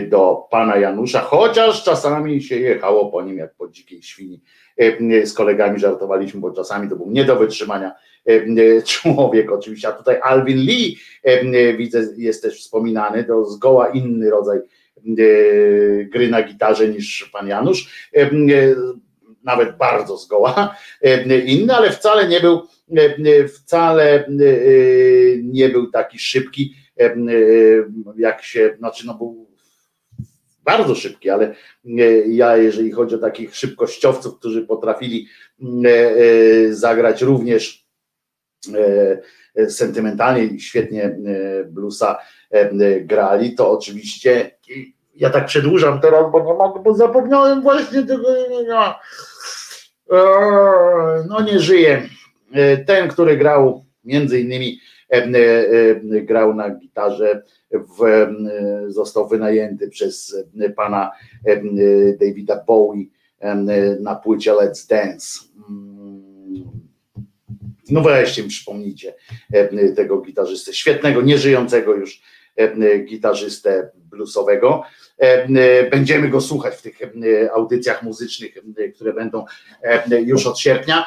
do 0.10 0.48
pana 0.52 0.78
Janusza, 0.78 1.20
chociaż 1.20 1.84
czasami 1.84 2.44
się 2.44 2.56
jechało 2.56 3.12
po 3.12 3.22
nim 3.22 3.38
jak 3.38 3.56
po 3.56 3.68
dzikiej 3.68 4.04
świni. 4.04 4.42
Z 5.24 5.34
kolegami 5.34 5.80
żartowaliśmy, 5.80 6.42
bo 6.42 6.52
czasami 6.52 6.90
to 6.90 6.96
był 6.96 7.12
nie 7.12 7.26
do 7.26 7.36
wytrzymania 7.36 7.96
człowiek 8.86 9.52
oczywiście, 9.52 9.88
a 9.88 9.92
tutaj 9.92 10.20
Alvin 10.24 10.58
Lee 10.58 10.98
widzę 11.78 12.08
jest 12.18 12.44
też 12.44 12.60
wspominany, 12.60 13.24
to 13.24 13.46
zgoła 13.46 13.90
inny 13.90 14.30
rodzaj 14.30 14.60
gry 16.12 16.30
na 16.30 16.44
gitarze 16.44 16.88
niż 16.88 17.30
pan 17.34 17.48
Janusz, 17.48 18.10
nawet 19.44 19.78
bardzo 19.78 20.18
zgoła 20.18 20.76
inny, 21.46 21.76
ale 21.76 21.92
wcale 21.92 22.28
nie 22.28 22.42
był 22.42 22.62
wcale 23.48 24.26
nie 25.44 25.70
był 25.70 25.92
taki 25.92 26.20
szybki, 26.20 26.76
jak 28.18 28.44
się, 28.44 28.76
znaczy 28.78 29.08
no 29.08 29.14
był 29.14 29.50
bardzo 30.64 30.96
szybki, 30.96 31.30
ale 31.30 31.56
ja 32.28 32.58
jeżeli 32.58 32.92
chodzi 32.92 33.16
o 33.16 33.18
takich 33.18 33.56
szybkościowców, 33.56 34.40
którzy 34.40 34.62
potrafili 34.62 35.28
zagrać 36.70 37.22
również 37.22 37.85
sentymentalnie 39.70 40.44
i 40.44 40.60
świetnie 40.60 41.18
bluesa 41.68 42.18
grali, 43.02 43.56
to 43.56 43.72
oczywiście 43.72 44.52
ja 45.16 45.30
tak 45.30 45.46
przedłużam 45.46 46.02
teraz, 46.02 46.32
bo 46.32 46.40
nie 46.40 46.54
mogę, 46.54 46.84
bo 46.84 46.96
zapomniałem 46.96 47.62
właśnie 47.62 48.04
tego 48.04 48.28
no 51.30 51.42
nie 51.42 51.60
żyje. 51.60 52.10
Ten, 52.86 53.10
który 53.10 53.38
grał 53.38 53.86
między 54.04 54.40
innymi 54.40 54.80
grał 56.22 56.54
na 56.54 56.70
gitarze, 56.70 57.42
w, 57.72 58.28
został 58.88 59.28
wynajęty 59.28 59.90
przez 59.90 60.36
pana 60.76 61.12
Davida 62.20 62.64
Bowie 62.68 63.06
na 64.00 64.16
płycie 64.16 64.52
Let's 64.52 64.90
Dance. 64.90 65.40
No 67.90 68.02
weźcie 68.02 68.44
mi 68.44 68.50
przypomnijcie 68.50 69.14
tego 69.96 70.22
gitarzystę, 70.22 70.74
świetnego, 70.74 71.22
nieżyjącego 71.22 71.96
już 71.96 72.22
gitarzystę 73.06 73.92
bluesowego. 73.96 74.84
Będziemy 75.92 76.30
go 76.30 76.42
słuchać 76.42 76.76
w 76.76 76.82
tych 76.82 77.00
audycjach 77.54 78.04
muzycznych, 78.04 78.54
które 78.96 79.14
będą 79.14 79.46
już 80.26 80.48
od 80.48 80.60
sierpnia. 80.60 81.06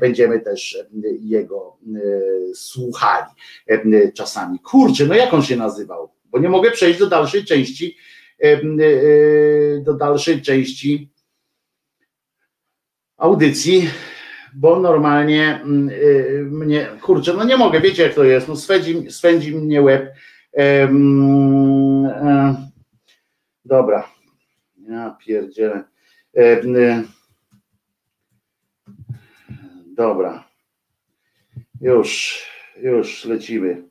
Będziemy 0.00 0.40
też 0.40 0.78
jego 1.20 1.78
słuchali 2.54 3.32
czasami. 4.14 4.58
Kurczę, 4.58 5.06
no 5.06 5.14
jak 5.14 5.34
on 5.34 5.42
się 5.42 5.56
nazywał? 5.56 6.12
Bo 6.24 6.38
nie 6.38 6.48
mogę 6.48 6.70
przejść 6.70 6.98
do 6.98 7.06
dalszej 7.06 7.44
części 7.44 7.96
do 9.80 9.94
dalszej 9.94 10.42
części 10.42 11.10
audycji, 13.16 13.90
bo 14.54 14.80
normalnie 14.80 15.60
mnie, 16.50 16.86
kurczę, 17.02 17.34
no 17.34 17.44
nie 17.44 17.56
mogę, 17.56 17.80
wiecie 17.80 18.02
jak 18.02 18.14
to 18.14 18.24
jest, 18.24 18.48
no 18.48 18.56
swędzi, 18.56 19.10
swędzi 19.10 19.56
mnie 19.56 19.82
łeb. 19.82 20.14
Dobra. 23.64 24.08
Ja 24.78 25.16
pierdzielę. 25.26 25.84
Dobra. 29.86 30.44
Już, 31.80 32.42
już 32.82 33.24
lecimy. 33.24 33.82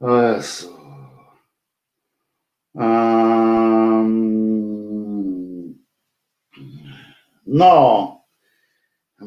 O 0.00 0.22
Jezu. 0.22 0.68
Um, 2.74 4.14
no. 7.46 8.13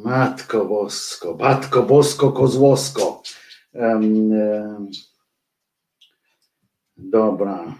Matko 0.03 0.65
Bosko, 0.65 1.37
Matko 1.39 1.83
Bosko, 1.83 2.31
Kozłosko. 2.31 3.21
Um, 3.73 4.89
dobra. 6.97 7.75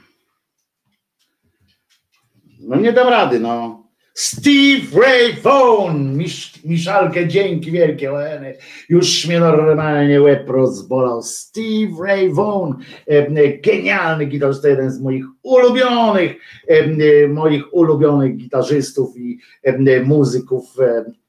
No 2.59 2.75
nie 2.75 2.93
dam 2.93 3.07
rady, 3.07 3.39
no. 3.39 3.86
Steve 4.17 5.01
Ray 5.01 5.33
Vaughan, 5.33 6.17
Misz, 6.17 6.53
Miszalkę, 6.65 7.27
dzięki 7.27 7.71
wielkie, 7.71 8.11
Łeny. 8.11 8.57
już 8.89 9.27
mnie 9.27 9.39
normalnie 9.39 10.21
łeb 10.21 10.49
rozbolał. 10.49 11.21
Steve 11.23 12.07
Ray 12.07 12.33
Vaughan, 12.33 12.79
e, 13.07 13.57
genialny 13.57 14.25
gitarzysta, 14.25 14.67
jeden 14.69 14.91
z 14.91 15.01
moich 15.01 15.25
ulubionych, 15.43 16.35
e, 16.67 17.27
moich 17.27 17.73
ulubionych 17.73 18.37
gitarzystów 18.37 19.17
i 19.17 19.39
e, 19.63 20.03
muzyków 20.03 20.75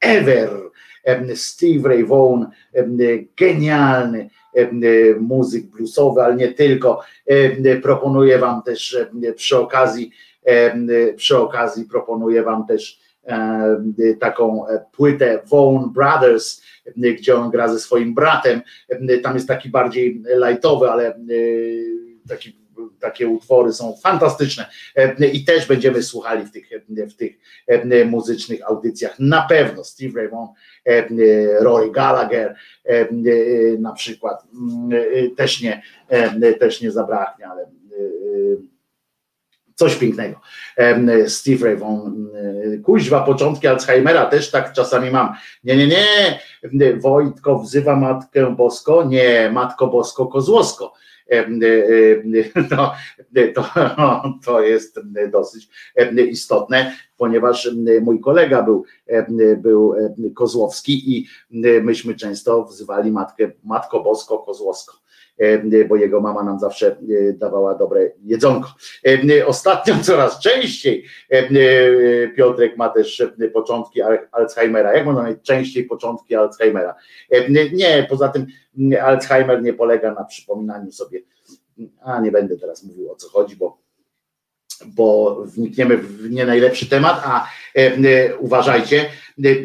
ever. 0.01 0.51
Steve 1.35 1.89
Ray 1.89 2.05
Vaughan, 2.05 2.51
genialny 3.37 4.31
muzyk 5.21 5.67
bluesowy, 5.67 6.23
ale 6.23 6.37
nie 6.37 6.49
tylko. 6.49 7.01
Proponuję 7.83 8.39
wam 8.39 8.63
też 8.63 8.99
przy 9.37 9.59
okazji 9.59 10.11
przy 11.17 11.39
okazji 11.39 11.85
proponuję 11.85 12.43
Wam 12.43 12.67
też 12.67 13.01
taką 14.21 14.65
płytę 14.93 15.41
Vaughan 15.51 15.93
Brothers, 15.93 16.63
gdzie 16.97 17.37
on 17.37 17.51
gra 17.51 17.69
ze 17.69 17.81
swoim 17.81 18.15
bratem. 18.15 18.61
Tam 19.23 19.35
jest 19.35 19.49
taki 19.49 19.69
bardziej 19.69 20.23
lightowy, 20.47 20.91
ale 20.91 21.19
taki, 22.29 22.59
takie 23.01 23.29
utwory 23.29 23.73
są 23.73 23.97
fantastyczne 24.03 24.67
i 25.33 25.45
też 25.45 25.67
będziemy 25.67 26.03
słuchali 26.03 26.45
w 26.47 26.53
tych, 26.53 26.69
w 26.89 27.15
tych 27.15 27.39
muzycznych 28.07 28.61
audycjach. 28.67 29.19
Na 29.19 29.43
pewno 29.43 29.85
Steve 29.85 30.21
Ray 30.21 30.29
Vaughan, 30.29 30.55
Rory 31.61 31.91
Gallagher 31.91 32.55
na 33.79 33.93
przykład 33.93 34.43
też 35.37 35.63
nie, 35.63 35.83
też 36.61 36.81
nie 36.83 36.91
zabraknie, 36.91 37.49
ale 37.49 37.71
Coś 39.79 39.97
pięknego. 39.97 40.41
Steve 41.27 41.67
Ray 41.67 41.77
Vaughan, 41.77 42.29
kuźwa, 42.85 43.21
początki 43.21 43.67
Alzheimera, 43.67 44.27
też 44.27 44.51
tak 44.51 44.73
czasami 44.73 45.11
mam. 45.11 45.35
Nie, 45.65 45.77
nie, 45.77 45.87
nie, 45.87 46.99
Wojtko 47.01 47.59
wzywa 47.59 47.97
Matkę 47.97 48.57
Bosko, 48.57 49.05
nie, 49.05 49.51
Matko 49.53 49.87
Bosko 49.87 50.27
Kozłowsko. 50.27 50.93
No, 52.71 52.93
to, 53.55 53.65
to 54.45 54.61
jest 54.61 55.01
dosyć 55.33 55.69
istotne, 56.31 56.93
ponieważ 57.17 57.71
mój 58.03 58.21
kolega 58.21 58.63
był, 58.63 58.85
był 59.57 59.95
Kozłowski 60.35 61.17
i 61.17 61.29
myśmy 61.83 62.15
często 62.15 62.65
wzywali 62.65 63.13
matkę, 63.13 63.51
Matko 63.65 64.01
Bosko 64.01 64.39
Kozłowsko 64.39 64.98
bo 65.89 65.97
jego 65.97 66.21
mama 66.21 66.43
nam 66.43 66.59
zawsze 66.59 66.97
dawała 67.35 67.75
dobre 67.75 68.11
jedzonko. 68.25 68.69
Ostatnio 69.47 69.95
coraz 70.03 70.41
częściej 70.41 71.05
Piotrek 72.37 72.77
ma 72.77 72.89
też 72.89 73.23
początki 73.53 74.01
Alzheimera. 74.33 74.95
Jak 74.95 75.07
można 75.07 75.23
mieć 75.23 75.43
częściej 75.43 75.85
początki 75.85 76.35
Alzheimera? 76.35 76.95
Nie, 77.73 78.07
poza 78.11 78.29
tym 78.29 78.47
Alzheimer 79.03 79.63
nie 79.63 79.73
polega 79.73 80.15
na 80.15 80.25
przypominaniu 80.25 80.93
sobie, 80.93 81.21
a 82.03 82.21
nie 82.21 82.33
będę 82.33 82.57
teraz 82.57 82.85
mówił 82.85 83.13
o 83.13 83.17
co 83.17 83.29
chodzi, 83.29 83.57
bo 83.57 83.88
bo 84.87 85.37
wnikniemy 85.45 85.97
w 85.97 86.31
nie 86.31 86.47
najlepszy 86.47 86.87
temat, 86.87 87.23
a 87.25 87.49
e, 87.75 88.37
uważajcie, 88.37 89.07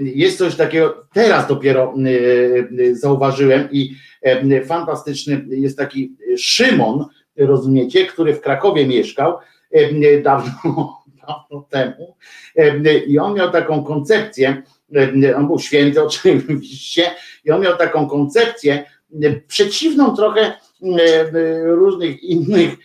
jest 0.01 0.37
coś 0.37 0.55
takiego, 0.55 1.07
teraz 1.13 1.47
dopiero 1.47 1.93
e, 1.93 2.95
zauważyłem 2.95 3.67
i 3.71 3.95
e, 4.21 4.65
fantastyczny 4.65 5.45
jest 5.49 5.77
taki 5.77 6.15
Szymon, 6.37 7.05
rozumiecie, 7.37 8.05
który 8.05 8.33
w 8.33 8.41
Krakowie 8.41 8.87
mieszkał 8.87 9.37
e, 9.71 10.21
dawno, 10.21 11.03
dawno 11.27 11.67
temu 11.69 12.15
e, 12.55 12.97
i 12.97 13.19
on 13.19 13.33
miał 13.33 13.51
taką 13.51 13.83
koncepcję, 13.83 14.63
e, 15.23 15.35
on 15.35 15.47
był 15.47 15.59
święty 15.59 16.03
oczywiście 16.03 17.11
i 17.45 17.51
on 17.51 17.61
miał 17.61 17.77
taką 17.77 18.07
koncepcję 18.07 18.85
przeciwną 19.47 20.15
trochę 20.15 20.53
różnych 21.63 22.23
innych 22.23 22.75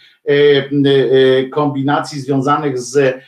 kombinacji 1.53 2.21
związanych 2.21 2.79
z 2.79 3.23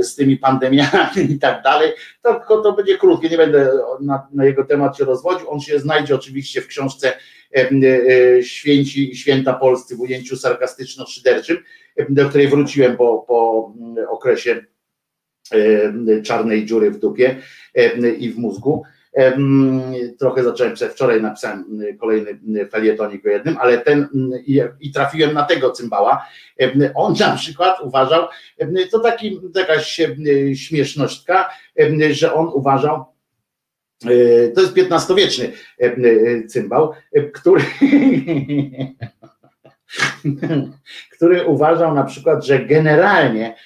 z 0.00 0.14
tymi 0.14 0.36
pandemiami 0.36 1.32
i 1.32 1.38
tak 1.38 1.62
dalej, 1.62 1.92
to 2.22 2.40
to 2.62 2.72
będzie 2.72 2.98
krótkie, 2.98 3.28
nie 3.28 3.36
będę 3.36 3.70
na, 4.00 4.28
na, 4.32 4.44
jego 4.44 4.64
temat 4.64 4.96
się 4.96 5.04
rozwodził, 5.04 5.50
on 5.50 5.60
się 5.60 5.78
znajdzie 5.78 6.14
oczywiście 6.14 6.60
w 6.60 6.66
książce 6.66 7.12
Święci 8.42 9.12
i 9.12 9.16
Święta 9.16 9.54
Polscy 9.54 9.96
w 9.96 10.00
ujęciu 10.00 10.36
sarkastyczno-szyderczym, 10.36 11.56
do 12.08 12.28
której 12.28 12.48
wróciłem 12.48 12.96
po, 12.96 13.24
po 13.28 13.72
okresie 14.10 14.64
czarnej 16.24 16.66
dziury 16.66 16.90
w 16.90 16.98
dupie 16.98 17.36
i 18.18 18.30
w 18.30 18.38
mózgu, 18.38 18.82
Trochę 20.18 20.44
zacząłem, 20.44 20.76
wczoraj 20.76 21.22
napisałem 21.22 21.64
kolejny 22.00 22.66
felietonik 22.70 23.26
o 23.26 23.28
jednym, 23.28 23.56
ale 23.60 23.78
ten 23.78 24.08
i, 24.80 24.92
trafiłem 24.92 25.34
na 25.34 25.44
tego 25.44 25.70
cymbała. 25.70 26.26
On 26.94 27.14
na 27.20 27.36
przykład 27.36 27.80
uważał, 27.80 28.28
to 28.90 28.98
taki, 28.98 29.40
jakaś 29.54 30.00
śmiesznośtka, 30.54 31.50
że 32.10 32.34
on 32.34 32.50
uważał, 32.54 33.04
to 34.54 34.60
jest 34.60 34.74
XV-wieczny 34.78 35.52
cymbał, 36.48 36.92
który, 37.32 37.62
który 41.16 41.46
uważał 41.46 41.94
na 41.94 42.04
przykład, 42.04 42.46
że 42.46 42.66
generalnie, 42.66 43.56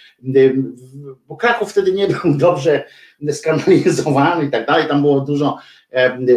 bo 1.29 1.37
Kraków 1.37 1.71
wtedy 1.71 1.93
nie 1.93 2.09
był 2.09 2.35
dobrze 2.49 2.85
skandalizowany 3.31 4.45
i 4.45 4.51
tak 4.51 4.67
dalej. 4.67 4.89
Tam 4.89 5.01
było 5.01 5.21
dużo 5.21 5.59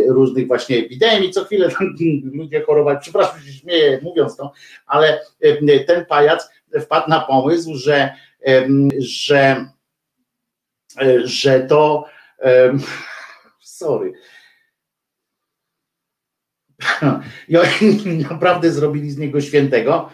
różnych 0.07 0.47
właśnie 0.47 0.77
epidemii, 0.77 1.31
co 1.31 1.45
chwilę 1.45 1.69
tam 1.69 1.95
ludzie 2.33 2.61
chorowali. 2.61 2.97
Przepraszam, 3.01 3.39
że 3.39 3.45
się 3.45 3.59
śmieję 3.59 3.99
mówiąc 4.03 4.37
to, 4.37 4.51
ale 4.85 5.21
ten 5.87 6.05
pajac 6.05 6.49
wpadł 6.81 7.09
na 7.09 7.19
pomysł, 7.19 7.75
że, 7.75 8.13
że, 8.97 9.65
że 11.23 11.59
to 11.59 12.05
sorry. 13.59 14.13
I 17.49 17.57
oni 17.57 18.25
naprawdę 18.29 18.71
zrobili 18.71 19.11
z 19.11 19.17
niego 19.17 19.41
świętego, 19.41 20.09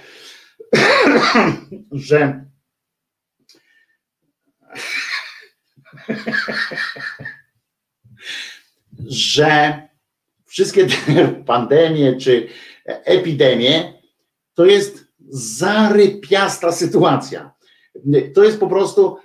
że 1.91 2.45
że 9.09 9.81
wszystkie 10.45 10.85
te 10.85 11.27
pandemie 11.27 12.15
czy 12.15 12.47
epidemie 12.85 13.93
to 14.53 14.65
jest 14.65 15.05
zarypiasta 15.29 16.71
sytuacja. 16.71 17.51
To 18.33 18.43
jest 18.43 18.59
po 18.59 18.67
prostu, 18.67 19.17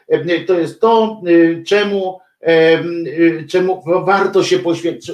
to 0.47 0.59
jest 0.59 0.81
to, 0.81 1.23
czemu, 1.67 2.21
czemu 3.49 3.83
warto 4.05 4.45
się 4.45 4.59
poświęcić, 4.59 5.13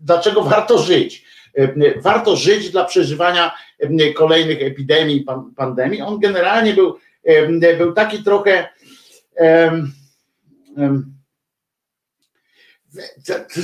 dlaczego 0.00 0.42
warto 0.42 0.78
żyć. 0.78 1.25
Warto 2.02 2.36
żyć 2.36 2.70
dla 2.70 2.84
przeżywania 2.84 3.54
kolejnych 4.14 4.62
epidemii, 4.62 5.26
pandemii. 5.56 6.02
On 6.02 6.20
generalnie 6.20 6.74
był, 6.74 6.96
był 7.78 7.92
taki 7.92 8.22
trochę 8.22 8.68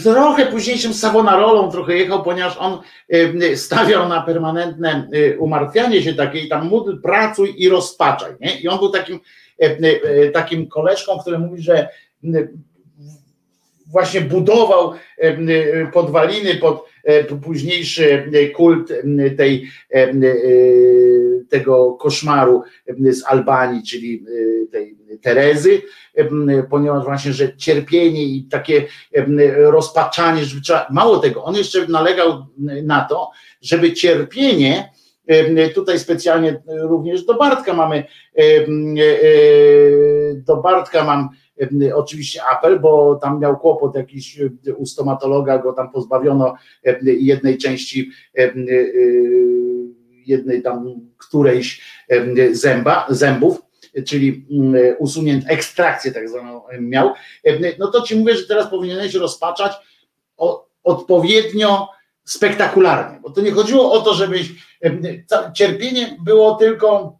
trochę 0.03 0.47
późniejszym 0.47 0.95
Savonarolą 0.95 1.71
trochę 1.71 1.95
jechał, 1.95 2.23
ponieważ 2.23 2.57
on 2.57 2.79
stawiał 3.57 4.09
na 4.09 4.23
permanentne 4.23 5.09
umartwianie 5.39 6.03
się 6.03 6.15
takie 6.15 6.39
i 6.39 6.49
tam 6.49 6.69
módl, 6.69 7.01
pracuj 7.03 7.55
i 7.57 7.69
rozpaczaj. 7.69 8.33
Nie? 8.41 8.61
I 8.61 8.69
on 8.69 8.79
był 8.79 8.91
takim, 8.91 9.21
takim 10.33 10.69
koleżką, 10.69 11.19
który 11.19 11.39
mówi, 11.39 11.63
że 11.63 11.89
właśnie 13.87 14.21
budował 14.21 14.93
podwaliny 15.93 16.55
pod 16.55 16.92
późniejszy 17.45 18.31
kult 18.55 18.93
tej, 19.37 19.69
tego 21.49 21.93
koszmaru 21.93 22.63
z 23.11 23.25
Albanii, 23.27 23.83
czyli 23.83 24.25
tej 24.73 24.97
Terezy, 25.23 25.83
ponieważ 26.71 27.05
właśnie, 27.05 27.33
że 27.33 27.57
cierpienie 27.57 28.23
i 28.25 28.45
takie 28.51 28.87
rozpaczanie, 29.57 30.45
że 30.45 30.61
trzeba, 30.61 30.87
mało 30.91 31.19
tego, 31.19 31.45
on 31.45 31.55
jeszcze 31.55 31.87
nalegał 31.87 32.47
na 32.83 33.05
to, 33.05 33.31
żeby 33.61 33.93
cierpienie, 33.93 34.93
tutaj 35.75 35.99
specjalnie 35.99 36.63
również 36.67 37.25
do 37.25 37.35
Bartka 37.35 37.75
mamy, 37.75 38.05
do 40.35 40.57
Bartka 40.57 41.05
mam 41.05 41.29
oczywiście 41.95 42.41
apel, 42.45 42.81
bo 42.81 43.15
tam 43.15 43.41
miał 43.41 43.59
kłopot 43.59 43.95
jakiś 43.95 44.41
u 44.77 44.87
stomatologa, 44.87 45.59
go 45.59 45.73
tam 45.73 45.93
pozbawiono 45.93 46.57
jednej 47.05 47.59
części, 47.59 48.11
jednej 50.27 50.63
tam 50.63 51.01
którejś 51.19 51.83
zęba, 52.53 53.07
zębów, 53.09 53.63
czyli 54.07 54.47
usunięć 54.99 55.45
ekstrakcję 55.49 56.13
tak 56.13 56.29
zwaną 56.29 56.63
miał, 56.81 57.13
no 57.79 57.91
to 57.91 58.03
ci 58.03 58.17
mówię, 58.17 58.37
że 58.37 58.47
teraz 58.47 58.71
powinieneś 58.71 59.15
rozpaczać 59.15 59.73
odpowiednio 60.85 61.89
spektakularnie, 62.25 63.21
bo 63.23 63.31
to 63.31 63.41
nie 63.41 63.51
chodziło 63.51 63.93
o 63.93 64.01
to, 64.01 64.15
żebyś 64.15 64.51
cierpienie 65.55 66.17
było 66.25 66.55
tylko 66.55 67.19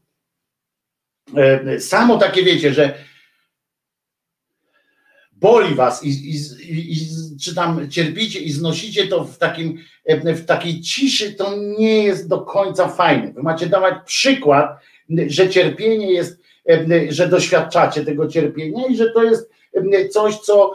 samo 1.79 2.19
takie, 2.19 2.43
wiecie, 2.43 2.75
że 2.75 2.95
boli 5.43 5.75
was 5.75 6.05
i, 6.05 6.09
i, 6.09 6.37
i, 6.93 6.97
czy 7.41 7.55
tam 7.55 7.91
cierpicie 7.91 8.41
i 8.41 8.51
znosicie 8.51 9.07
to 9.07 9.25
w, 9.25 9.39
takim, 9.39 9.79
w 10.25 10.45
takiej 10.45 10.81
ciszy, 10.81 11.33
to 11.33 11.57
nie 11.79 12.03
jest 12.03 12.29
do 12.29 12.41
końca 12.41 12.89
fajne. 12.89 13.33
Wy 13.33 13.43
macie 13.43 13.67
dawać 13.67 13.95
przykład, 14.07 14.79
że 15.27 15.49
cierpienie 15.49 16.13
jest, 16.13 16.41
że 17.09 17.29
doświadczacie 17.29 18.05
tego 18.05 18.29
cierpienia 18.29 18.87
i 18.87 18.97
że 18.97 19.11
to 19.11 19.23
jest 19.23 19.51
coś, 20.11 20.37
co, 20.37 20.75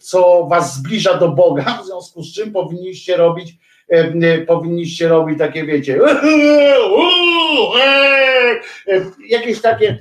co 0.00 0.46
was 0.50 0.76
zbliża 0.76 1.18
do 1.18 1.28
Boga, 1.28 1.78
w 1.82 1.86
związku 1.86 2.22
z 2.22 2.34
czym 2.34 2.52
powinniście 2.52 3.16
robić 3.16 3.54
powinniście 4.46 5.08
robić 5.08 5.38
takie, 5.38 5.64
wiecie, 5.64 5.98
jakieś 9.28 9.60
takie 9.60 9.98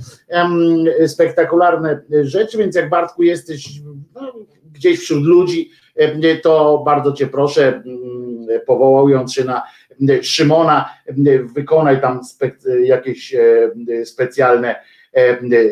spektakularne 1.07 2.01
rzeczy, 2.21 2.57
więc 2.57 2.75
jak 2.75 2.89
Bartku 2.89 3.23
jesteś 3.23 3.69
no, 4.15 4.33
gdzieś 4.73 4.99
wśród 4.99 5.23
ludzi, 5.23 5.71
to 6.41 6.81
bardzo 6.85 7.11
cię 7.11 7.27
proszę, 7.27 7.83
powołując 8.65 9.33
się 9.33 9.43
na 9.43 9.63
Szymona, 10.21 10.89
wykonaj 11.55 12.01
tam 12.01 12.21
jakieś 12.83 13.35
specjalne 14.05 14.75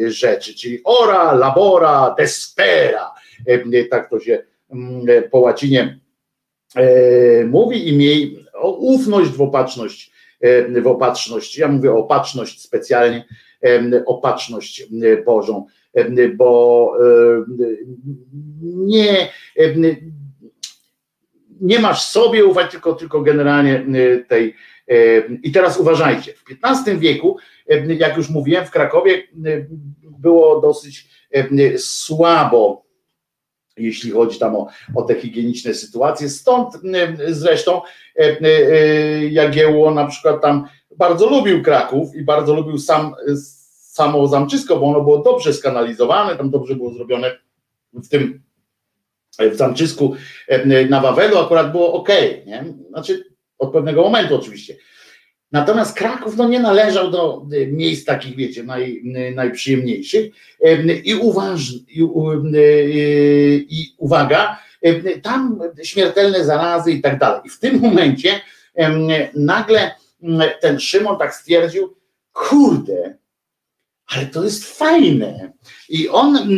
rzeczy, 0.07 0.55
czyli 0.55 0.81
ora, 0.83 1.33
labora, 1.33 2.15
despera, 2.17 3.11
tak 3.91 4.09
to 4.09 4.19
się 4.19 4.43
po 5.31 5.39
łacinie 5.39 5.99
mówi 7.45 7.87
i 7.89 7.97
miej 7.97 8.45
ufność 8.63 9.31
w 9.31 9.41
opatrzność, 9.41 10.11
w 10.81 10.87
opatrzność. 10.87 11.57
Ja 11.57 11.67
mówię 11.67 11.93
opatrzność 11.93 12.61
specjalnie, 12.61 13.25
opatrzność 14.05 14.87
Bożą, 15.25 15.65
bo 16.35 16.91
nie, 18.63 19.29
nie 21.61 21.79
masz 21.79 22.01
sobie 22.01 22.45
ufać, 22.45 22.71
tylko, 22.71 22.93
tylko 22.93 23.21
generalnie 23.21 23.85
tej. 24.27 24.53
I 25.43 25.51
teraz 25.51 25.79
uważajcie, 25.79 26.33
w 26.33 26.43
XV 26.63 26.97
wieku, 26.97 27.37
jak 27.97 28.17
już 28.17 28.29
mówiłem, 28.29 28.65
w 28.65 28.71
Krakowie 28.71 29.23
było 30.19 30.61
dosyć 30.61 31.07
słabo 31.77 32.84
jeśli 33.77 34.11
chodzi 34.11 34.39
tam 34.39 34.55
o, 34.55 34.67
o 34.95 35.01
te 35.01 35.15
higieniczne 35.15 35.73
sytuacje. 35.73 36.29
Stąd 36.29 36.73
zresztą 37.27 37.81
Jagiełło 39.29 39.91
na 39.91 40.07
przykład 40.07 40.41
tam 40.41 40.67
bardzo 40.97 41.29
lubił 41.29 41.63
Kraków 41.63 42.15
i 42.15 42.23
bardzo 42.23 42.55
lubił 42.55 42.77
sam, 42.77 43.15
samo 43.77 44.27
Zamczysko, 44.27 44.77
bo 44.77 44.85
ono 44.85 45.01
było 45.01 45.17
dobrze 45.17 45.53
skanalizowane, 45.53 46.35
tam 46.35 46.49
dobrze 46.49 46.75
było 46.75 46.93
zrobione 46.93 47.31
w 47.93 48.07
tym 48.07 48.45
w 49.39 49.55
Zamczysku 49.55 50.15
na 50.89 51.01
Wawelu 51.01 51.37
akurat 51.37 51.71
było 51.71 51.93
ok, 51.93 52.09
nie? 52.45 52.65
Znaczy 52.89 53.23
od 53.57 53.71
pewnego 53.71 54.01
momentu 54.01 54.35
oczywiście. 54.35 54.75
Natomiast 55.55 55.97
Kraków 55.97 56.37
no, 56.37 56.47
nie 56.47 56.59
należał 56.59 57.11
do 57.11 57.45
y, 57.53 57.67
miejsc 57.67 58.05
takich, 58.05 58.35
wiecie, 58.35 58.63
naj, 58.63 59.01
y, 59.31 59.35
najprzyjemniejszych. 59.35 60.33
I, 61.03 61.15
uważ, 61.15 61.73
i, 61.73 62.03
y, 62.55 63.65
i 63.69 63.95
uwaga, 63.97 64.59
tam 65.21 65.59
śmiertelne 65.83 66.45
zarazy 66.45 66.91
i 66.91 67.01
tak 67.01 67.19
dalej. 67.19 67.41
I 67.45 67.49
w 67.49 67.59
tym 67.59 67.79
momencie 67.79 68.41
nagle 69.35 69.95
ten 70.61 70.79
Szymon 70.79 71.17
tak 71.17 71.35
stwierdził, 71.35 71.95
kurde, 72.33 73.17
ale 74.07 74.25
to 74.25 74.43
jest 74.43 74.77
fajne. 74.77 75.51
I 75.89 76.09
on 76.09 76.57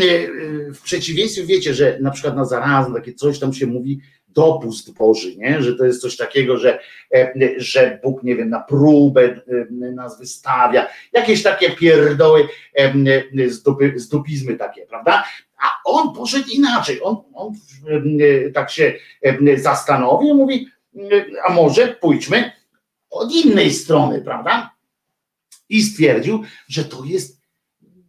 w 0.73 0.81
przeciwieństwie, 0.81 1.45
wiecie, 1.45 1.73
że 1.73 1.97
na 2.01 2.11
przykład 2.11 2.35
na 2.35 2.45
zarazę 2.45 2.93
takie 2.93 3.13
coś 3.13 3.39
tam 3.39 3.53
się 3.53 3.67
mówi, 3.67 3.99
dopust 4.37 4.93
Boży, 4.93 5.35
nie? 5.35 5.61
że 5.61 5.75
to 5.75 5.85
jest 5.85 6.01
coś 6.01 6.17
takiego, 6.17 6.57
że, 6.57 6.79
e, 7.13 7.33
że 7.57 7.99
Bóg, 8.03 8.23
nie 8.23 8.35
wiem, 8.35 8.49
na 8.49 8.59
próbę 8.59 9.21
e, 9.21 9.41
nas 9.91 10.19
wystawia, 10.19 10.87
jakieś 11.13 11.43
takie 11.43 11.69
pierdoły, 11.69 12.47
e, 12.75 12.93
zdupizmy 13.95 14.55
takie, 14.55 14.85
prawda? 14.85 15.23
A 15.57 15.65
on 15.85 16.13
poszedł 16.15 16.49
inaczej, 16.53 17.01
on, 17.03 17.17
on 17.33 17.53
tak 18.53 18.71
się 18.71 18.93
zastanowił, 19.55 20.35
mówi, 20.35 20.67
a 21.47 21.53
może 21.53 21.87
pójdźmy 21.87 22.51
od 23.09 23.31
innej 23.31 23.71
strony, 23.71 24.21
prawda? 24.21 24.71
I 25.69 25.81
stwierdził, 25.81 26.43
że 26.67 26.85
to 26.85 27.03
jest 27.05 27.41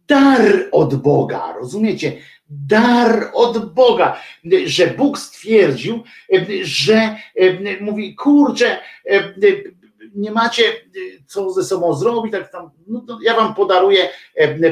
dar 0.07 0.41
od 0.71 0.95
Boga, 0.95 1.53
rozumiecie? 1.59 2.17
Dar 2.49 3.29
od 3.33 3.73
Boga, 3.73 4.17
że 4.65 4.87
Bóg 4.87 5.19
stwierdził, 5.19 6.03
że 6.61 7.15
mówi, 7.81 8.15
kurczę, 8.15 8.79
nie 10.15 10.31
macie 10.31 10.63
co 11.25 11.51
ze 11.51 11.63
sobą 11.63 11.93
zrobić, 11.93 12.31
tak 12.31 12.51
tam, 12.51 12.69
no 12.87 13.19
ja 13.23 13.35
wam 13.35 13.55
podaruję, 13.55 14.09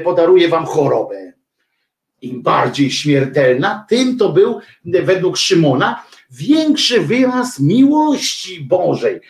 podaruję 0.03 0.47
wam 0.47 0.65
chorobę. 0.65 1.33
Im 2.21 2.41
bardziej 2.41 2.91
śmiertelna, 2.91 3.85
tym 3.89 4.17
to 4.17 4.29
był 4.29 4.59
według 4.85 5.37
Szymona 5.37 6.03
większy 6.31 7.01
wyraz 7.01 7.59
miłości 7.59 8.61
Bożej. 8.61 9.21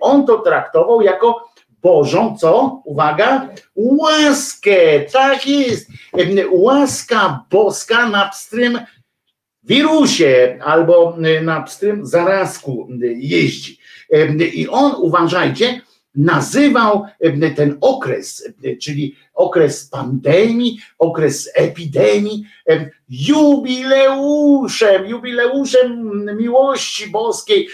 On 0.00 0.26
to 0.26 0.38
traktował 0.38 1.02
jako 1.02 1.51
Bożą, 1.82 2.36
co? 2.40 2.82
Uwaga, 2.84 3.48
łaskę, 3.76 5.00
tak 5.12 5.46
jest. 5.46 5.90
Łaska 6.50 7.44
boska 7.50 8.08
na 8.08 8.28
pstrym 8.28 8.78
wirusie 9.62 10.58
albo 10.64 11.16
na 11.42 11.62
pstrym 11.62 12.06
zarazku 12.06 12.88
jeździ. 13.16 13.78
I 14.52 14.68
on, 14.68 14.92
uważajcie, 14.98 15.80
nazywał 16.14 17.06
ten 17.56 17.78
okres, 17.80 18.52
czyli 18.80 19.16
okres 19.34 19.88
pandemii, 19.88 20.78
okres 20.98 21.50
epidemii, 21.54 22.44
jubileuszem, 23.08 25.06
jubileuszem 25.06 26.24
miłości 26.38 27.10
boskiej, 27.10 27.68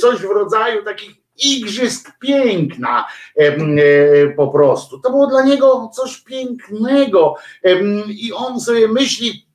coś 0.00 0.18
w 0.18 0.30
rodzaju 0.30 0.84
takich 0.84 1.25
igrzysk 1.44 2.18
piękna 2.18 3.06
e, 3.36 4.26
po 4.36 4.48
prostu. 4.48 4.98
To 4.98 5.10
było 5.10 5.26
dla 5.26 5.44
niego 5.44 5.90
coś 5.94 6.20
pięknego 6.20 7.34
i 8.08 8.32
on 8.32 8.60
sobie 8.60 8.88
myśli 8.88 9.46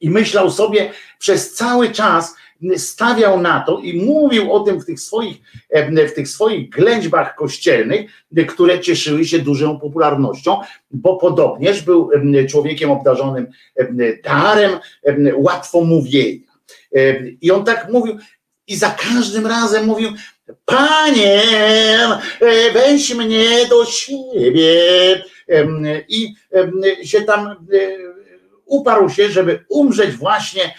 i 0.00 0.10
myślał 0.10 0.50
sobie 0.50 0.90
przez 1.18 1.54
cały 1.54 1.90
czas, 1.90 2.34
stawiał 2.76 3.40
na 3.40 3.60
to 3.60 3.78
i 3.78 4.04
mówił 4.04 4.52
o 4.52 4.60
tym 4.60 4.80
w 4.80 4.84
tych 4.84 5.00
swoich, 5.00 5.36
w 6.08 6.12
tych 6.12 6.28
swoich 6.28 6.70
ględźbach 6.70 7.34
kościelnych, 7.34 8.10
które 8.48 8.80
cieszyły 8.80 9.24
się 9.24 9.38
dużą 9.38 9.80
popularnością, 9.80 10.56
bo 10.90 11.16
podobnież 11.16 11.82
był 11.82 12.10
człowiekiem 12.48 12.90
obdarzonym 12.90 13.46
darem 14.24 14.72
łatwomówienia. 15.34 16.48
I 17.40 17.50
on 17.50 17.64
tak 17.64 17.92
mówił, 17.92 18.16
i 18.68 18.76
za 18.76 18.90
każdym 18.90 19.46
razem 19.46 19.86
mówił, 19.86 20.10
Panie, 20.64 21.42
e, 22.40 22.72
weź 22.74 23.14
mnie 23.14 23.66
do 23.70 23.84
siebie. 23.84 25.24
I 26.08 26.34
się 27.02 27.22
tam 27.22 27.46
e, 27.46 27.54
uparł 28.64 29.10
się, 29.10 29.28
żeby 29.28 29.64
umrzeć 29.68 30.10
właśnie 30.10 30.74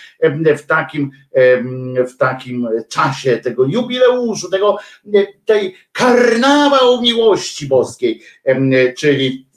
w 0.57 0.65
takim, 0.65 1.11
w 2.07 2.17
takim 2.17 2.67
czasie 2.89 3.37
tego 3.37 3.65
jubileuszu, 3.65 4.49
tego, 4.49 4.77
tej 5.45 5.75
karnawał 5.91 7.01
miłości 7.01 7.67
boskiej, 7.67 8.21
czyli, 8.97 9.47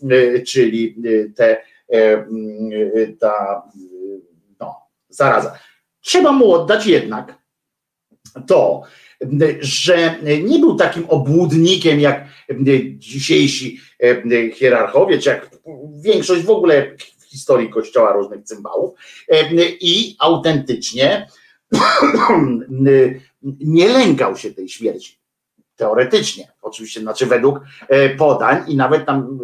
czyli 0.46 0.96
te, 1.36 1.62
ta 3.20 3.62
no, 4.60 4.76
zaraza. 5.08 5.58
Trzeba 6.00 6.32
mu 6.32 6.52
oddać 6.52 6.86
jednak 6.86 7.41
to, 8.46 8.82
że 9.60 10.14
nie 10.42 10.58
był 10.58 10.76
takim 10.76 11.04
obłudnikiem 11.08 12.00
jak 12.00 12.24
dzisiejsi 12.96 13.80
hierarchowie, 14.54 15.18
czy 15.18 15.28
jak 15.28 15.50
większość 16.00 16.42
w 16.42 16.50
ogóle 16.50 16.96
w 17.18 17.24
historii 17.24 17.70
kościoła 17.70 18.12
różnych 18.12 18.44
cymbałów 18.44 18.98
i 19.80 20.16
autentycznie 20.18 21.26
nie 23.60 23.88
lękał 23.88 24.36
się 24.36 24.50
tej 24.50 24.68
śmierci. 24.68 25.18
Teoretycznie, 25.76 26.52
oczywiście, 26.62 27.00
znaczy 27.00 27.26
według 27.26 27.60
podań 28.18 28.64
i 28.68 28.76
nawet 28.76 29.06
tam 29.06 29.38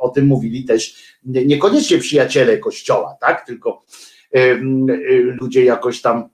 o 0.00 0.08
tym 0.08 0.26
mówili 0.26 0.64
też 0.64 1.14
niekoniecznie 1.24 1.98
przyjaciele 1.98 2.58
kościoła, 2.58 3.16
tak? 3.20 3.46
Tylko 3.46 3.84
ludzie 5.40 5.64
jakoś 5.64 6.00
tam 6.00 6.28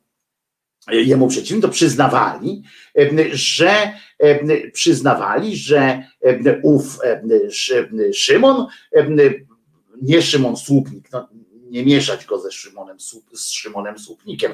jemu 0.92 1.28
przeciwni, 1.28 1.62
to 1.62 1.68
przyznawali, 1.68 2.62
że 3.32 3.92
przyznawali, 4.72 5.56
że 5.56 6.02
ów 6.62 6.98
Szymon, 8.14 8.66
nie 10.02 10.22
Szymon 10.22 10.56
Słupnik, 10.56 11.08
no, 11.12 11.28
nie 11.70 11.84
mieszać 11.84 12.24
go 12.24 12.40
ze 12.40 12.52
Szymonem, 12.52 12.96
z 13.32 13.50
Szymonem 13.50 13.98
Słupnikiem. 13.98 14.52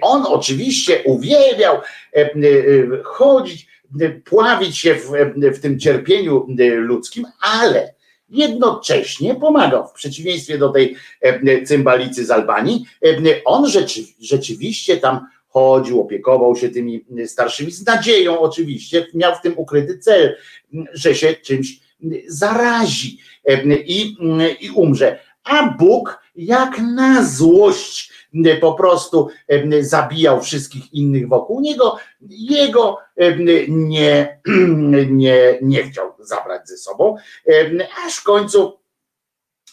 On 0.00 0.22
oczywiście 0.26 1.02
uwielbiał 1.04 1.80
chodzić, 3.04 3.68
pławić 4.24 4.78
się 4.78 4.94
w, 4.94 5.10
w 5.56 5.60
tym 5.60 5.78
cierpieniu 5.78 6.46
ludzkim, 6.76 7.24
ale 7.40 7.94
jednocześnie 8.28 9.34
pomagał, 9.34 9.88
w 9.88 9.92
przeciwieństwie 9.92 10.58
do 10.58 10.68
tej 10.68 10.96
cymbalicy 11.66 12.24
z 12.24 12.30
Albanii, 12.30 12.86
on 13.44 13.68
rzeczy, 13.68 14.00
rzeczywiście 14.20 14.96
tam 14.96 15.26
chodził, 15.48 16.00
opiekował 16.00 16.56
się 16.56 16.68
tymi 16.68 17.04
starszymi, 17.26 17.70
z 17.70 17.86
nadzieją 17.86 18.40
oczywiście, 18.40 19.06
miał 19.14 19.34
w 19.34 19.40
tym 19.40 19.52
ukryty 19.56 19.98
cel, 19.98 20.36
że 20.92 21.14
się 21.14 21.34
czymś 21.34 21.80
zarazi 22.26 23.18
i, 23.86 24.16
i 24.60 24.70
umrze. 24.70 25.18
A 25.44 25.70
Bóg 25.70 26.22
jak 26.36 26.78
na 26.78 27.24
złość 27.24 28.12
po 28.60 28.74
prostu 28.74 29.28
zabijał 29.80 30.42
wszystkich 30.42 30.94
innych 30.94 31.28
wokół 31.28 31.60
niego, 31.60 31.96
jego 32.28 32.98
nie, 33.68 34.40
nie, 35.10 35.58
nie 35.62 35.82
chciał 35.82 36.12
zabrać 36.18 36.68
ze 36.68 36.76
sobą, 36.76 37.16
aż 38.06 38.16
w 38.16 38.24
końcu 38.24 38.78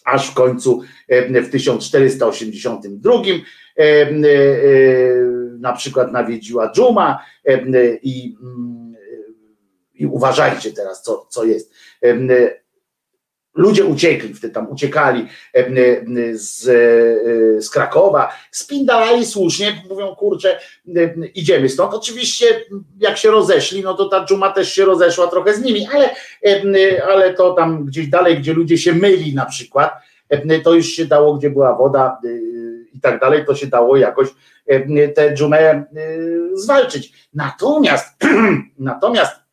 aż 0.06 0.32
w 0.32 0.34
końcu 0.34 0.82
w 1.10 1.50
1482 1.52 3.22
na 5.60 5.74
przykład 5.74 6.12
nawiedziła 6.12 6.72
dżuma 6.72 7.20
i, 8.04 8.38
i 9.94 10.06
uważajcie 10.06 10.74
teraz, 10.74 11.02
co, 11.02 11.26
co 11.30 11.44
jest. 11.44 11.74
Ludzie 13.56 13.86
uciekli 13.86 14.34
wtedy 14.34 14.54
tam, 14.54 14.72
uciekali 14.72 15.28
z, 16.34 16.64
z 17.66 17.70
Krakowa, 17.70 18.34
spindalali 18.52 19.26
słusznie, 19.26 19.84
mówią 19.90 20.16
kurczę, 20.16 20.60
idziemy 21.36 21.70
stąd. 21.70 21.94
Oczywiście 21.94 22.46
jak 23.00 23.18
się 23.18 23.32
rozeszli, 23.32 23.84
no 23.84 23.94
to 23.94 24.06
ta 24.06 24.26
dżuma 24.26 24.52
też 24.52 24.74
się 24.74 24.86
rozeszła 24.86 25.28
trochę 25.28 25.54
z 25.54 25.62
nimi, 25.62 25.88
ale, 25.94 26.10
ale 27.08 27.34
to 27.34 27.54
tam 27.54 27.86
gdzieś 27.86 28.08
dalej, 28.08 28.40
gdzie 28.40 28.54
ludzie 28.54 28.78
się 28.78 28.94
myli 28.94 29.36
na 29.36 29.46
przykład, 29.46 29.94
to 30.64 30.74
już 30.74 30.86
się 30.86 31.06
dało, 31.06 31.34
gdzie 31.34 31.50
była 31.50 31.78
woda 31.78 32.18
i 32.94 33.02
tak 33.02 33.20
dalej, 33.20 33.46
to 33.46 33.56
się 33.56 33.68
dało 33.68 33.98
jakoś 33.98 34.28
tę 35.16 35.34
dżumę 35.34 35.84
zwalczyć. 36.54 37.30
Natomiast, 37.34 38.24
natomiast 38.80 39.45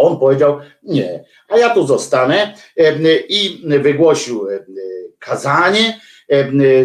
on 0.00 0.18
powiedział 0.18 0.58
nie, 0.82 1.24
a 1.48 1.58
ja 1.58 1.74
tu 1.74 1.86
zostanę 1.86 2.54
i 3.28 3.62
wygłosił 3.80 4.46
kazanie 5.18 6.00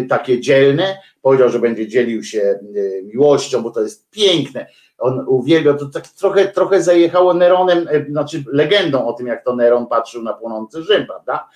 takie 0.08 0.40
dzielne, 0.40 0.98
powiedział, 1.22 1.48
że 1.48 1.58
będzie 1.58 1.88
dzielił 1.88 2.22
się 2.22 2.58
miłością, 3.04 3.62
bo 3.62 3.70
to 3.70 3.82
jest 3.82 4.10
piękne. 4.10 4.66
On 4.98 5.24
uwielbiał, 5.28 5.78
to 5.78 5.86
tak 5.86 6.08
trochę, 6.08 6.48
trochę 6.48 6.82
zajechało 6.82 7.34
Neronem, 7.34 7.88
znaczy 8.08 8.44
legendą 8.52 9.06
o 9.06 9.12
tym, 9.12 9.26
jak 9.26 9.44
to 9.44 9.56
Neron 9.56 9.86
patrzył 9.86 10.22
na 10.22 10.32
płonący 10.32 10.82
Rzym, 10.82 11.06
prawda? 11.06 11.48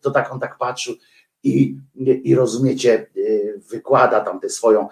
To 0.00 0.10
tak 0.10 0.32
on 0.32 0.40
tak 0.40 0.58
patrzył 0.58 0.94
i, 1.42 1.76
i 2.24 2.34
rozumiecie, 2.34 3.06
wykłada 3.70 4.20
tam 4.20 4.40
tę 4.40 4.48
swoją 4.48 4.88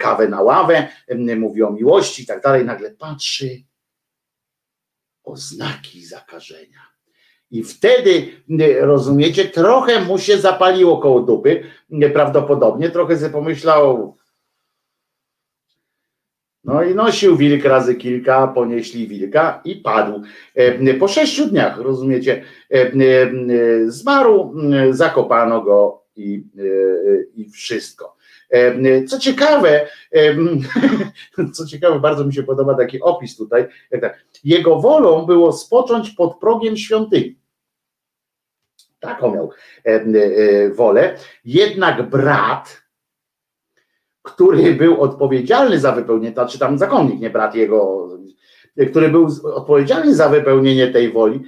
kawę 0.00 0.28
na 0.28 0.42
ławę, 0.42 0.88
mówi 1.36 1.62
o 1.62 1.70
miłości 1.70 2.22
i 2.22 2.26
tak 2.26 2.42
dalej, 2.42 2.64
nagle 2.64 2.90
patrzy, 2.90 3.62
oznaki 5.30 6.04
zakażenia. 6.04 6.80
I 7.50 7.62
wtedy, 7.62 8.28
rozumiecie, 8.80 9.44
trochę 9.44 10.00
mu 10.00 10.18
się 10.18 10.38
zapaliło 10.38 10.98
koło 10.98 11.20
dupy, 11.20 11.62
prawdopodobnie, 12.12 12.90
trochę 12.90 13.18
sobie 13.18 13.30
pomyślał, 13.30 14.16
no 16.64 16.82
i 16.82 16.94
nosił 16.94 17.36
wilk 17.36 17.64
razy 17.64 17.94
kilka, 17.94 18.48
ponieśli 18.48 19.08
wilka 19.08 19.60
i 19.64 19.76
padł. 19.76 20.22
Po 21.00 21.08
sześciu 21.08 21.46
dniach, 21.46 21.78
rozumiecie, 21.78 22.44
zmarł, 23.86 24.54
zakopano 24.90 25.62
go 25.62 26.04
i, 26.16 26.44
i 27.34 27.50
wszystko. 27.50 28.16
Co 29.08 29.18
ciekawe, 29.18 29.86
co 31.54 31.66
ciekawe, 31.66 32.00
bardzo 32.00 32.24
mi 32.24 32.34
się 32.34 32.42
podoba 32.42 32.74
taki 32.74 33.00
opis 33.00 33.36
tutaj. 33.36 33.66
Jego 34.44 34.80
wolą 34.80 35.26
było 35.26 35.52
spocząć 35.52 36.10
pod 36.10 36.38
progiem 36.38 36.76
świątyni. 36.76 37.38
Taką 39.00 39.34
miał 39.34 39.50
wolę. 40.74 41.16
Jednak 41.44 42.10
brat, 42.10 42.82
który 44.22 44.74
był 44.74 45.00
odpowiedzialny 45.00 45.78
za 45.78 45.92
wypełnienie, 45.92 46.34
znaczy 46.34 46.58
tam 46.58 46.78
zakonnik, 46.78 47.20
nie 47.20 47.30
brat 47.30 47.54
jego, 47.54 48.08
który 48.90 49.08
był 49.08 49.28
odpowiedzialny 49.54 50.14
za 50.14 50.28
wypełnienie 50.28 50.86
tej 50.86 51.12
woli, 51.12 51.42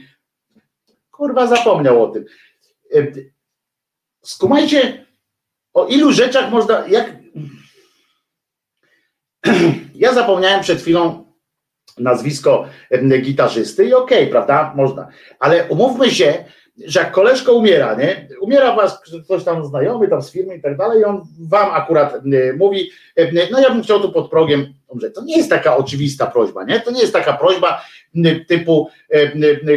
kurwa 1.11 1.47
zapomniał 1.47 2.03
o 2.03 2.09
tym. 2.09 2.25
Skumajcie, 4.23 5.02
o 5.75 5.87
ilu 5.87 6.13
rzeczach 6.13 6.51
można, 6.51 6.85
jak 6.89 7.17
ja 9.95 10.15
zapomniałem 10.15 10.61
przed 10.61 10.81
chwilą 10.81 11.33
nazwisko 11.99 12.67
gitarzysty 13.23 13.85
i 13.85 13.95
okej, 13.95 14.19
okay, 14.19 14.31
prawda, 14.31 14.73
można, 14.77 15.09
ale 15.39 15.69
umówmy 15.69 16.11
się, 16.11 16.45
że 16.87 17.01
jak 17.01 17.13
koleżko 17.13 17.53
umiera, 17.53 17.95
nie, 17.95 18.29
umiera 18.41 18.77
was 18.77 19.01
ktoś 19.25 19.45
tam 19.45 19.67
znajomy, 19.67 20.09
tam 20.09 20.23
z 20.23 20.31
firmy 20.31 20.57
i 20.57 20.63
tak 20.63 20.77
dalej 20.77 21.01
i 21.01 21.05
on 21.05 21.23
wam 21.41 21.71
akurat 21.71 22.15
mówi, 22.59 22.91
no 23.53 23.61
ja 23.61 23.71
bym 23.71 23.83
chciał 23.83 24.01
tu 24.01 24.13
pod 24.13 24.31
progiem 24.31 24.75
umrzeć. 24.89 25.15
To 25.15 25.25
nie 25.25 25.37
jest 25.37 25.51
taka 25.51 25.77
oczywista 25.77 26.27
prośba, 26.27 26.65
nie, 26.65 26.81
to 26.81 26.91
nie 26.91 27.01
jest 27.01 27.13
taka 27.13 27.33
prośba 27.33 27.85
typu 28.49 28.91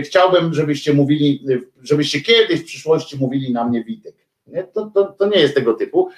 chciałbym, 0.03 0.53
żebyście 0.53 0.93
mówili, 0.93 1.45
żebyście 1.83 2.21
kiedyś 2.21 2.61
w 2.61 2.65
przyszłości 2.65 3.17
mówili 3.17 3.53
na 3.53 3.67
mnie 3.67 3.83
Witek? 3.83 4.24
To, 4.73 4.91
to, 4.93 5.03
to, 5.05 5.27
nie 5.27 5.39
jest 5.39 5.55
tego 5.55 5.73
typu. 5.73 6.09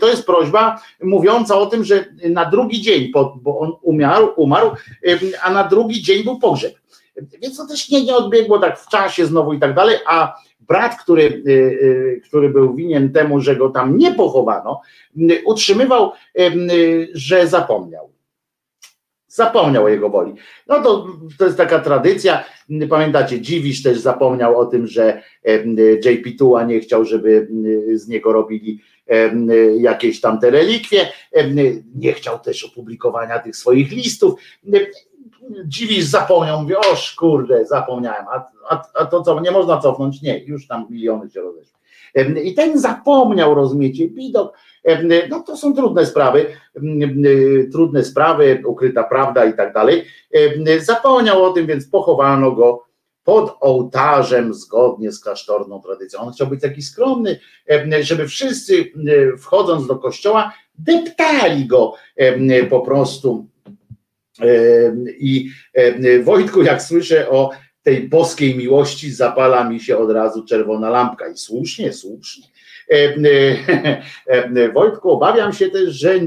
To 0.00 0.08
jest 0.08 0.26
prośba 0.26 0.80
mówiąca 1.02 1.58
o 1.58 1.66
tym, 1.66 1.84
że 1.84 2.04
na 2.30 2.50
drugi 2.50 2.82
dzień, 2.82 3.12
bo 3.12 3.58
on 3.58 3.72
umarł, 3.82 4.28
umarł 4.36 4.70
a 5.42 5.52
na 5.52 5.64
drugi 5.64 6.02
dzień 6.02 6.24
był 6.24 6.38
pogrzeb. 6.38 6.74
Więc 7.42 7.56
to 7.56 7.66
też 7.66 7.90
nie, 7.90 8.04
nie 8.04 8.16
odbiegło 8.16 8.58
tak 8.58 8.80
w 8.80 8.88
czasie 8.88 9.26
znowu 9.26 9.52
i 9.52 9.58
tak 9.58 9.74
dalej, 9.74 9.96
a 10.06 10.34
brat, 10.60 11.02
który, 11.02 11.22
y, 11.22 11.50
y, 11.50 12.20
który 12.24 12.48
był 12.48 12.74
winien 12.74 13.12
temu, 13.12 13.40
że 13.40 13.56
go 13.56 13.70
tam 13.70 13.98
nie 13.98 14.14
pochowano, 14.14 14.80
utrzymywał, 15.44 16.12
że 17.12 17.48
zapomniał 17.48 18.13
zapomniał 19.34 19.84
o 19.84 19.88
jego 19.88 20.10
woli. 20.10 20.34
No 20.68 20.82
to, 20.82 21.06
to 21.38 21.44
jest 21.44 21.56
taka 21.56 21.78
tradycja. 21.78 22.44
Pamiętacie, 22.90 23.40
Dziwisz 23.40 23.82
też 23.82 23.98
zapomniał 23.98 24.58
o 24.58 24.66
tym, 24.66 24.86
że 24.86 25.22
JP 26.04 26.38
Tua 26.38 26.64
nie 26.64 26.80
chciał, 26.80 27.04
żeby 27.04 27.48
z 27.94 28.08
niego 28.08 28.32
robili 28.32 28.80
jakieś 29.78 30.20
tam 30.20 30.40
te 30.40 30.50
relikwie. 30.50 31.08
Nie 31.94 32.12
chciał 32.12 32.38
też 32.38 32.64
opublikowania 32.64 33.38
tych 33.38 33.56
swoich 33.56 33.92
listów. 33.92 34.40
Dziwisz 35.64 36.04
zapomniał, 36.04 36.62
mówi, 36.62 36.76
o 36.76 36.82
kurde, 37.18 37.66
zapomniałem, 37.66 38.26
a, 38.28 38.44
a, 38.68 38.82
a 38.94 39.06
to 39.06 39.22
co, 39.22 39.40
nie 39.40 39.50
można 39.50 39.80
cofnąć? 39.80 40.22
Nie, 40.22 40.44
już 40.44 40.66
tam 40.66 40.86
miliony 40.90 41.30
się 41.30 41.40
rozeszły. 41.40 41.78
I 42.44 42.54
ten 42.54 42.78
zapomniał, 42.78 43.54
rozumiecie, 43.54 44.08
widok, 44.08 44.58
no 45.28 45.40
to 45.40 45.56
są 45.56 45.74
trudne 45.74 46.06
sprawy, 46.06 46.46
trudne 47.72 48.04
sprawy, 48.04 48.62
ukryta 48.66 49.04
prawda 49.04 49.44
i 49.44 49.54
tak 49.54 49.72
dalej. 49.72 50.04
Zapomniał 50.80 51.44
o 51.44 51.50
tym, 51.50 51.66
więc 51.66 51.88
pochowano 51.88 52.52
go 52.52 52.84
pod 53.24 53.56
ołtarzem 53.60 54.54
zgodnie 54.54 55.12
z 55.12 55.20
klasztorną 55.20 55.80
tradycją. 55.80 56.20
On 56.20 56.32
chciał 56.32 56.46
być 56.46 56.60
taki 56.60 56.82
skromny, 56.82 57.38
żeby 58.00 58.28
wszyscy 58.28 58.92
wchodząc 59.38 59.86
do 59.86 59.96
kościoła 59.98 60.52
deptali 60.78 61.66
go 61.66 61.94
po 62.70 62.80
prostu. 62.80 63.46
I 65.18 65.50
Wojtku, 66.24 66.62
jak 66.62 66.82
słyszę 66.82 67.30
o 67.30 67.50
tej 67.84 68.08
boskiej 68.08 68.56
miłości, 68.56 69.12
zapala 69.12 69.64
mi 69.64 69.80
się 69.80 69.96
od 69.96 70.10
razu 70.10 70.44
czerwona 70.44 70.90
lampka 70.90 71.28
i 71.28 71.36
słusznie, 71.36 71.92
słusznie 71.92 72.46
Wojtku, 74.74 75.10
obawiam 75.10 75.52
się 75.52 75.70
też, 75.70 75.94
że 75.94 76.20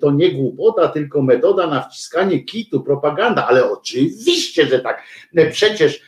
to 0.00 0.10
nie 0.10 0.32
głupota, 0.32 0.88
tylko 0.88 1.22
metoda 1.22 1.66
na 1.66 1.82
wciskanie 1.82 2.44
kitu, 2.44 2.80
propaganda, 2.80 3.46
ale 3.46 3.70
oczywiście, 3.70 4.66
że 4.66 4.78
tak. 4.78 5.02
Przecież 5.50 6.02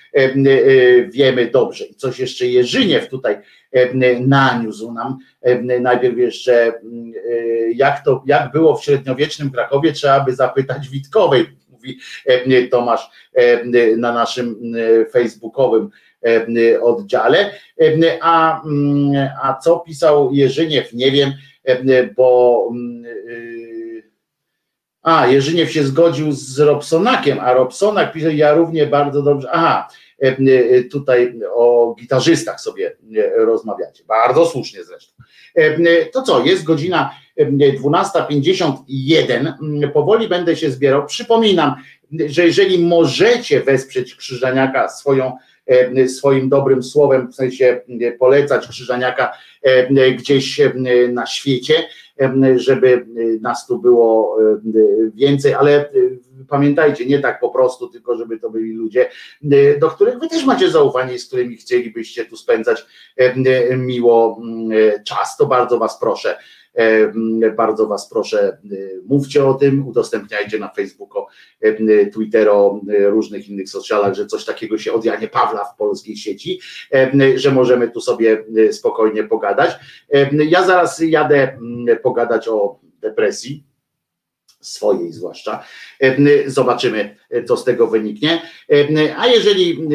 wiemy 1.08 1.50
dobrze. 1.50 1.84
I 1.84 1.94
coś 1.94 2.18
jeszcze 2.18 2.46
Jerzyniew 2.46 3.08
tutaj 3.08 3.36
naniósł 4.20 4.92
nam. 4.92 5.18
Najpierw 5.80 6.18
jeszcze, 6.18 6.72
jak 7.74 8.04
to, 8.04 8.22
jak 8.26 8.52
było 8.52 8.76
w 8.76 8.84
średniowiecznym 8.84 9.50
Krakowie, 9.50 9.92
trzeba 9.92 10.20
by 10.20 10.34
zapytać 10.34 10.88
Witkowej, 10.88 11.46
mówi 11.82 12.68
Tomasz 12.68 13.10
na 13.96 14.12
naszym 14.12 14.56
facebookowym 15.12 15.90
oddziale. 16.82 17.50
A, 18.20 18.62
a 19.42 19.58
co 19.58 19.78
pisał 19.78 20.32
Jerzyniew, 20.32 20.92
nie 20.92 21.10
wiem, 21.10 21.32
bo 22.16 22.68
a, 25.02 25.26
Jerzyniew 25.26 25.72
się 25.72 25.84
zgodził 25.84 26.32
z 26.32 26.60
Robsonakiem, 26.60 27.40
a 27.40 27.52
Robsonak 27.52 28.12
pisze, 28.12 28.34
ja 28.34 28.54
równie 28.54 28.86
bardzo 28.86 29.22
dobrze, 29.22 29.48
aha, 29.52 29.88
tutaj 30.91 31.39
o 31.55 31.94
gitarzystach 32.01 32.60
sobie 32.60 32.97
rozmawiacie, 33.36 34.05
bardzo 34.05 34.47
słusznie 34.47 34.84
zresztą. 34.84 35.15
To 36.12 36.23
co, 36.23 36.44
jest 36.44 36.65
godzina 36.65 37.15
12.51, 37.39 39.52
powoli 39.92 40.28
będę 40.28 40.57
się 40.57 40.70
zbierał, 40.70 41.07
przypominam, 41.07 41.75
że 42.26 42.47
jeżeli 42.47 42.84
możecie 42.84 43.60
wesprzeć 43.60 44.15
Krzyżaniaka 44.15 44.89
swoją 44.89 45.33
E, 45.67 46.09
swoim 46.09 46.49
dobrym 46.49 46.83
słowem, 46.83 47.33
w 47.33 47.34
sensie 47.34 47.81
e, 48.01 48.12
polecać 48.12 48.68
Krzyżaniaka 48.68 49.33
e, 49.62 50.12
gdzieś 50.12 50.60
na 51.09 51.26
świecie, 51.26 51.75
żeby 52.57 53.07
nas 53.41 53.67
tu 53.67 53.78
było 53.78 54.39
więcej, 55.15 55.55
ale 55.55 55.91
pamiętajcie, 56.48 57.06
nie 57.06 57.18
tak 57.18 57.40
po 57.40 57.50
prostu, 57.50 57.88
tylko 57.88 58.16
żeby 58.16 58.38
to 58.38 58.50
byli 58.50 58.72
ludzie, 58.72 59.10
do 59.80 59.90
których 59.90 60.18
wy 60.18 60.28
też 60.28 60.44
macie 60.44 60.70
zaufanie, 60.70 61.18
z 61.18 61.26
którymi 61.26 61.56
chcielibyście 61.56 62.24
tu 62.24 62.36
spędzać 62.36 62.86
miło 63.76 64.40
czas, 65.04 65.36
to 65.36 65.46
bardzo 65.46 65.78
was 65.78 66.00
proszę 66.00 66.36
bardzo 67.56 67.86
Was 67.86 68.08
proszę, 68.08 68.58
mówcie 69.06 69.44
o 69.44 69.54
tym, 69.54 69.88
udostępniajcie 69.88 70.58
na 70.58 70.68
Facebooku, 70.68 71.24
Twittero, 72.12 72.80
różnych 73.04 73.48
innych 73.48 73.68
socialach, 73.68 74.14
że 74.14 74.26
coś 74.26 74.44
takiego 74.44 74.78
się 74.78 74.92
od 74.92 75.04
Janie 75.04 75.28
Pawla 75.28 75.64
w 75.64 75.76
polskiej 75.76 76.16
sieci, 76.16 76.60
że 77.34 77.50
możemy 77.50 77.90
tu 77.90 78.00
sobie 78.00 78.44
spokojnie 78.70 79.24
pogadać. 79.24 79.70
Ja 80.32 80.64
zaraz 80.64 81.00
jadę 81.00 81.58
pogadać 82.02 82.48
o 82.48 82.80
depresji, 83.00 83.64
swojej 84.62 85.12
zwłaszcza. 85.12 85.65
Zobaczymy, 86.47 87.16
co 87.47 87.57
z 87.57 87.65
tego 87.65 87.86
wyniknie. 87.86 88.42
A 89.16 89.26
jeżeli 89.26 89.89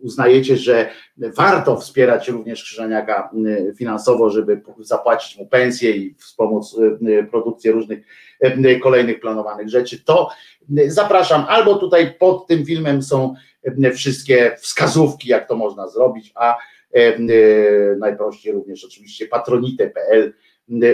uznajecie, 0.00 0.56
że 0.56 0.90
warto 1.16 1.76
wspierać 1.76 2.28
również 2.28 2.62
Krzyżaniaka 2.62 3.30
finansowo, 3.76 4.30
żeby 4.30 4.60
zapłacić 4.80 5.38
mu 5.38 5.46
pensję 5.46 5.90
i 5.90 6.14
wspomóc 6.14 6.76
y, 7.02 7.26
produkcję 7.30 7.72
różnych 7.72 7.98
kolejnych 8.82 9.20
planowanych 9.20 9.68
rzeczy, 9.68 10.04
to 10.04 10.30
zapraszam 10.86 11.44
albo 11.48 11.74
tutaj 11.74 12.14
pod 12.14 12.46
tym 12.46 12.66
filmem 12.66 13.02
są 13.02 13.34
wszystkie 13.94 14.56
wskazówki, 14.60 15.28
jak 15.28 15.48
to 15.48 15.56
można 15.56 15.88
zrobić, 15.88 16.32
a 16.34 16.56
najprościej 17.98 18.52
również 18.52 18.84
oczywiście 18.84 19.26
patronite.pl 19.26 20.32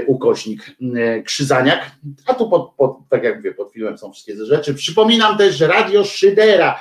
ukośnik 0.06 0.76
Krzyzaniak, 1.24 1.90
a 2.26 2.34
tu 2.34 2.50
pod, 2.50 2.74
pod, 2.74 2.96
tak 3.08 3.24
jak 3.24 3.36
mówię, 3.36 3.54
pod 3.54 3.72
filmem 3.72 3.98
są 3.98 4.12
wszystkie 4.12 4.36
te 4.36 4.46
rzeczy. 4.46 4.74
Przypominam 4.74 5.38
też, 5.38 5.56
że 5.56 5.66
Radio 5.66 6.04
Szydera 6.04 6.80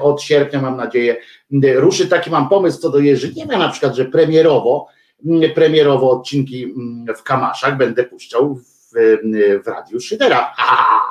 od 0.00 0.22
sierpnia, 0.22 0.62
mam 0.62 0.76
nadzieję, 0.76 1.16
ruszy. 1.74 2.08
Taki 2.08 2.30
mam 2.30 2.48
pomysł 2.48 2.80
co 2.80 2.90
do 2.90 2.98
Jerzyniewa, 2.98 3.58
na 3.58 3.68
przykład, 3.68 3.94
że 3.94 4.04
premierowo, 4.04 4.86
premierowo 5.54 6.10
odcinki 6.10 6.74
w 7.16 7.22
Kamaszach 7.22 7.76
będę 7.76 8.04
puszczał 8.04 8.54
w, 8.54 8.92
w 9.64 9.66
Radiu 9.66 10.00
Szydera. 10.00 10.54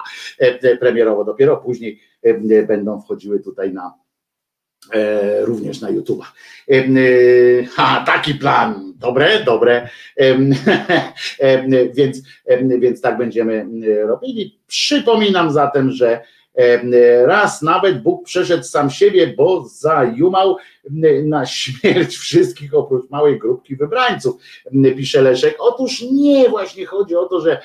Premierowo 0.79 1.25
dopiero 1.25 1.57
później 1.57 1.99
będą 2.67 3.01
wchodziły 3.01 3.39
tutaj 3.39 3.73
na 3.73 3.93
E, 3.93 4.08
również 5.45 5.81
na 5.81 5.89
YouTube. 5.89 6.23
E, 6.69 6.83
ha, 7.75 8.03
taki 8.05 8.33
plan. 8.35 8.93
Dobre, 8.95 9.43
dobre. 9.43 9.89
E, 10.19 10.37
więc, 11.95 12.21
więc 12.79 13.01
tak 13.01 13.17
będziemy 13.17 13.65
robili. 14.07 14.59
Przypominam 14.67 15.51
zatem, 15.51 15.91
że 15.91 16.21
raz 17.25 17.61
nawet 17.61 18.01
Bóg 18.01 18.25
przeszedł 18.25 18.63
sam 18.63 18.89
siebie, 18.89 19.33
bo 19.37 19.65
zajumał 19.67 20.57
na 21.23 21.45
śmierć 21.45 22.17
wszystkich 22.17 22.73
oprócz 22.73 23.09
małej 23.09 23.39
grupki 23.39 23.75
wybrańców, 23.75 24.41
pisze 24.97 25.21
Leszek. 25.21 25.55
Otóż 25.59 26.01
nie, 26.11 26.49
właśnie 26.49 26.85
chodzi 26.85 27.15
o 27.15 27.25
to, 27.25 27.41
że 27.41 27.61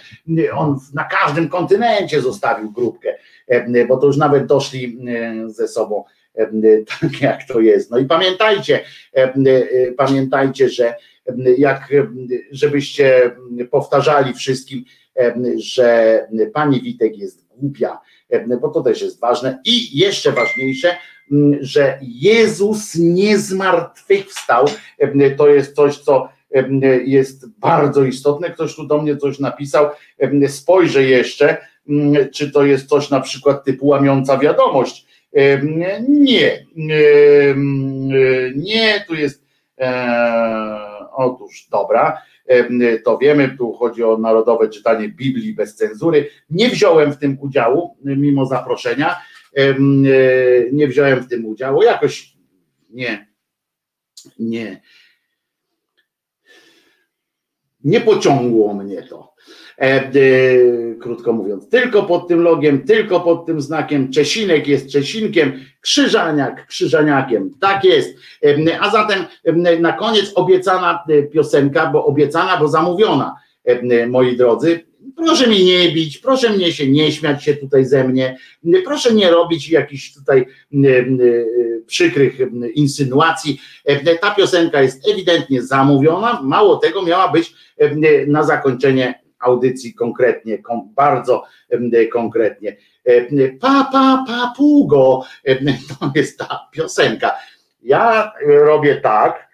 on 0.57 0.79
na 0.95 1.05
każdym 1.05 1.49
kontynencie 1.49 2.21
zostawił 2.21 2.73
grupkę, 2.73 3.15
bo 3.89 3.97
to 3.97 4.07
już 4.07 4.17
nawet 4.17 4.47
doszli 4.47 4.99
ze 5.47 5.69
sobą 5.69 6.05
tak 7.01 7.21
jak 7.21 7.45
to 7.49 7.61
jest. 7.61 7.91
No 7.91 7.99
i 7.99 8.05
pamiętajcie, 8.05 8.81
pamiętajcie, 9.97 10.69
że 10.69 10.95
jak 11.59 11.93
żebyście 12.51 13.37
powtarzali 13.71 14.35
wszystkim, 14.35 14.85
że 15.57 16.21
pani 16.55 16.83
Witek 16.83 17.19
jest 17.19 17.47
głupia, 17.57 18.01
bo 18.61 18.69
to 18.69 18.83
też 18.83 19.03
jest 19.03 19.21
ważne 19.21 19.61
i 19.65 19.99
jeszcze 19.99 20.33
ważniejsze, 20.33 20.97
że 21.61 21.99
Jezus 22.03 22.95
nie 22.95 23.39
zmartwychwstał. 23.39 24.67
To 25.37 25.49
jest 25.49 25.75
coś, 25.75 25.99
co 25.99 26.29
jest 27.05 27.59
bardzo 27.59 28.05
istotne. 28.05 28.51
Ktoś 28.51 28.77
tu 28.77 28.87
do 28.87 29.03
mnie 29.03 29.17
coś 29.17 29.39
napisał. 29.39 29.87
Spojrzę 30.49 31.03
jeszcze, 31.03 31.57
czy 32.33 32.53
to 32.53 32.65
jest 32.65 32.89
coś 32.89 33.11
na 33.11 33.21
przykład 33.21 33.65
typu 33.65 33.87
łamiąca 33.87 34.39
wiadomość 34.39 35.07
nie, 36.09 36.67
nie, 38.55 39.05
tu 39.07 39.15
jest, 39.15 39.45
e, 39.79 41.09
otóż 41.13 41.69
dobra, 41.71 42.23
to 43.05 43.19
wiemy, 43.19 43.57
tu 43.59 43.73
chodzi 43.73 44.03
o 44.03 44.19
narodowe 44.19 44.69
czytanie 44.69 45.09
Biblii 45.09 45.55
bez 45.55 45.77
cenzury. 45.77 46.31
Nie 46.51 46.69
wziąłem 46.69 47.13
w 47.13 47.19
tym 47.19 47.39
udziału, 47.41 47.97
mimo 48.05 48.47
zaproszenia, 48.47 49.17
e, 49.57 49.75
nie 50.73 50.89
wziąłem 50.89 51.21
w 51.21 51.29
tym 51.29 51.47
udziału, 51.47 51.83
jakoś 51.83 52.37
nie, 52.91 53.29
nie, 54.39 54.81
nie 57.85 58.01
pociągło 58.01 58.75
mnie 58.75 59.03
to. 59.03 59.34
E, 59.79 59.85
e, 59.85 60.11
krótko 61.01 61.33
mówiąc, 61.33 61.69
tylko 61.69 62.03
pod 62.03 62.29
tym 62.29 62.41
logiem, 62.41 62.83
tylko 62.83 63.21
pod 63.21 63.47
tym 63.47 63.61
znakiem. 63.61 64.13
Czesinek 64.13 64.69
jest 64.69 64.91
Czesinkiem, 64.91 65.53
Krzyżaniak 65.81 66.67
Krzyżaniakiem. 66.67 67.51
Tak 67.61 67.85
jest. 67.85 68.19
E, 68.45 68.81
a 68.81 68.91
zatem 68.91 69.25
na 69.81 69.93
koniec 69.93 70.33
obiecana 70.35 71.05
piosenka, 71.33 71.87
bo 71.87 72.07
obiecana, 72.07 72.57
bo 72.57 72.69
zamówiona, 72.69 73.35
moi 74.09 74.37
drodzy. 74.37 74.81
Proszę 75.17 75.47
mnie 75.47 75.65
nie 75.65 75.93
bić, 75.93 76.19
proszę 76.19 76.51
mnie 76.51 76.73
się 76.73 76.89
nie 76.89 77.13
śmiać 77.13 77.45
się 77.45 77.55
tutaj 77.55 77.85
ze 77.85 78.05
mnie, 78.05 78.37
proszę 78.85 79.15
nie 79.15 79.31
robić 79.31 79.71
jakichś 79.71 80.15
tutaj 80.15 80.47
przykrych 81.87 82.39
insynuacji. 82.75 83.61
Ta 84.21 84.31
piosenka 84.31 84.83
jest 84.83 85.09
ewidentnie 85.09 85.63
zamówiona, 85.63 86.41
mało 86.43 86.77
tego 86.77 87.03
miała 87.03 87.29
być 87.29 87.55
na 88.27 88.43
zakończenie 88.43 89.24
audycji 89.45 89.95
konkretnie, 89.95 90.59
bardzo 90.95 91.45
konkretnie. 92.13 92.77
Pa, 93.61 93.89
pa, 93.93 94.25
papugo, 94.27 95.23
to 96.01 96.13
jest 96.15 96.39
ta 96.39 96.69
piosenka. 96.73 97.35
Ja 97.83 98.33
robię 98.47 99.01
tak, 99.01 99.49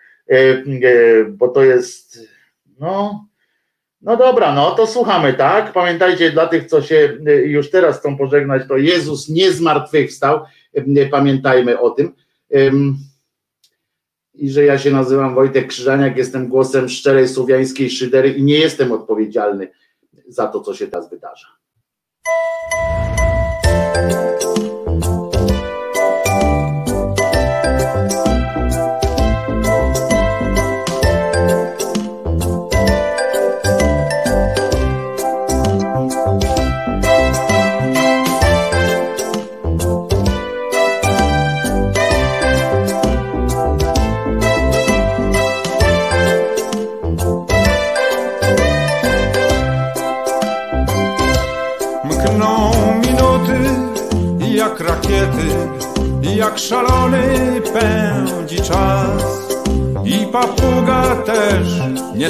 bo 1.31 1.49
to 1.49 1.65
jest, 1.65 2.28
no, 2.78 3.27
no 4.02 4.17
dobra, 4.17 4.55
no 4.55 4.70
to 4.70 4.86
słuchamy, 4.86 5.35
tak? 5.35 5.73
Pamiętajcie, 5.73 6.31
dla 6.31 6.47
tych, 6.47 6.67
co 6.67 6.83
się 6.83 7.19
już 7.44 7.70
teraz 7.70 7.99
chcą 7.99 8.19
pożegnać, 8.19 8.62
to 8.69 8.77
Jezus 8.77 9.28
nie 9.28 9.52
zmartwychwstał, 9.52 10.41
pamiętajmy 11.10 11.81
o 11.81 11.91
tym 11.91 12.12
i 14.35 14.51
że 14.51 14.65
ja 14.65 14.78
się 14.78 14.91
nazywam 14.91 15.35
Wojtek 15.35 15.67
Krzyżaniak, 15.67 16.17
jestem 16.17 16.49
głosem 16.49 16.89
szczerej 16.89 17.28
słowiańskiej 17.28 17.91
szydery 17.91 18.33
i 18.33 18.43
nie 18.43 18.59
jestem 18.59 18.93
odpowiedzialny 18.93 19.69
za 20.31 20.47
to, 20.47 20.60
co 20.60 20.75
się 20.75 20.86
teraz 20.89 21.10
wydarza. 21.10 21.47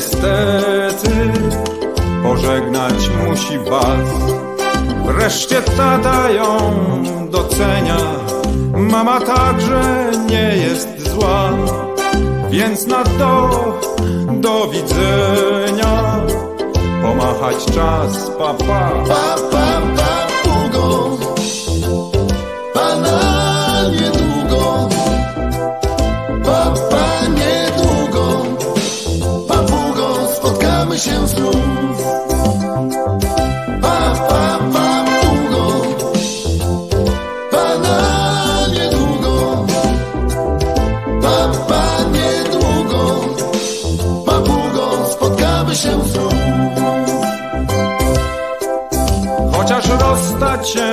Niestety 0.01 1.33
pożegnać 2.23 2.95
musi 3.29 3.59
was. 3.59 4.09
Wreszcie 5.05 5.63
tata 5.63 6.31
ją 6.31 6.57
docenia, 7.31 7.97
mama 8.75 9.21
także 9.21 10.11
nie 10.31 10.57
jest 10.57 11.11
zła, 11.11 11.51
więc 12.51 12.87
na 12.87 13.05
do, 13.05 13.51
do 14.33 14.69
widzenia, 14.69 16.21
pomachać 17.03 17.65
czas, 17.65 18.31
papa. 18.39 18.91
Pa, 19.09 19.37
pa, 19.51 19.81
papugo, 19.97 21.19
pana 22.75 23.30
się 31.01 31.29
znów. 31.29 31.57
Pa, 33.83 34.15
pa, 34.29 34.59
papugo, 34.73 35.65
pana 37.51 37.99
niedługo, 38.75 39.67
papa 41.23 41.85
niedługo, 42.13 43.21
papugo, 44.27 45.07
spotkamy 45.13 45.75
się 45.77 45.91
znów. 46.05 46.35
Chociaż 49.53 49.89
rozstać 49.89 50.71
się 50.71 50.91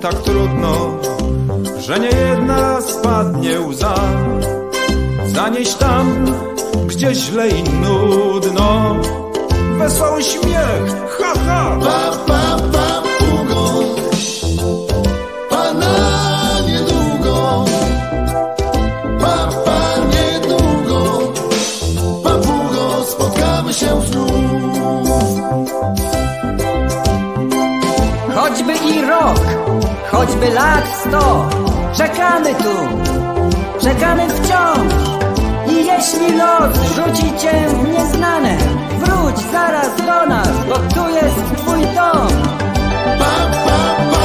tak 0.00 0.14
trudno, 0.14 0.98
że 1.78 2.00
nie 2.00 2.08
jedna 2.08 2.80
spadnie 2.80 3.60
łza. 3.60 3.94
Zanieś 5.26 5.74
tam, 5.74 6.24
gdzie 6.86 7.14
źle 7.14 7.48
i 7.48 7.62
nudno, 7.62 8.96
wesoły 9.82 10.22
śmiech, 10.22 10.86
ha, 11.18 11.32
ha. 11.46 11.78
Pa, 11.84 12.00
pa, 12.26 12.42
papugo, 12.74 13.62
pana 15.50 15.94
niedługo, 16.68 17.64
papa 19.20 19.80
niedługo, 20.14 20.98
papugo, 22.24 23.04
spotkamy 23.04 23.72
się 23.74 24.02
znów. 24.02 24.32
Choćby 28.34 28.72
i 28.72 29.00
rok, 29.00 29.40
choćby 30.10 30.50
lat 30.50 30.84
sto, 31.00 31.48
czekamy 31.96 32.54
tu, 32.54 32.76
czekamy 33.80 34.28
wciąż. 34.28 34.92
I 35.72 35.86
jeśli 35.86 36.36
los 36.36 36.74
rzuci 36.94 37.38
cię 37.38 37.52
w 37.68 37.88
nieznane, 37.88 38.56
wróć 39.04 39.36
zaraz 39.52 39.96
do 39.96 40.26
nas, 40.26 40.48
bo 40.68 40.74
tu 40.74 41.08
jest 41.08 41.56
twój 41.56 41.80
dom. 41.80 42.28
Pa, 43.04 43.24
pa, 43.24 43.34
papugo, 43.64 44.21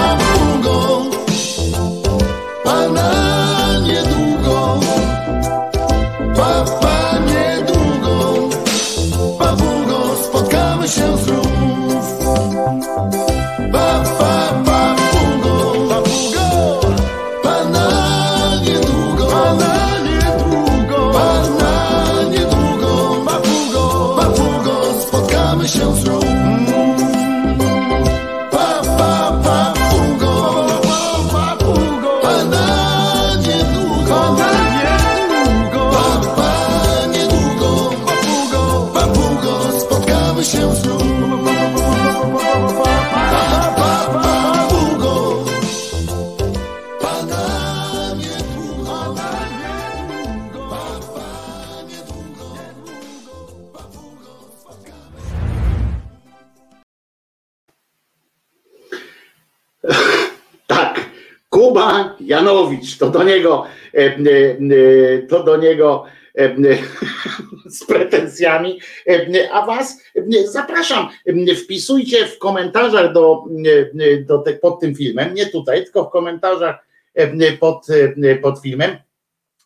niego, 63.47 63.65
e, 63.93 63.99
e, 63.99 64.57
e, 65.15 65.27
to 65.27 65.43
do 65.43 65.57
niego 65.57 66.05
z 67.65 67.85
pretensjami, 67.85 68.79
a 69.51 69.65
was 69.65 70.01
zapraszam, 70.45 71.09
wpisujcie 71.63 72.25
w 72.25 72.37
komentarzach 72.37 73.13
do, 73.13 73.43
do 74.25 74.37
te, 74.37 74.53
pod 74.53 74.79
tym 74.79 74.95
filmem, 74.95 75.33
nie 75.33 75.45
tutaj, 75.45 75.83
tylko 75.83 76.03
w 76.03 76.11
komentarzach 76.11 76.87
pod, 77.59 77.87
pod 78.41 78.61
filmem, 78.61 78.97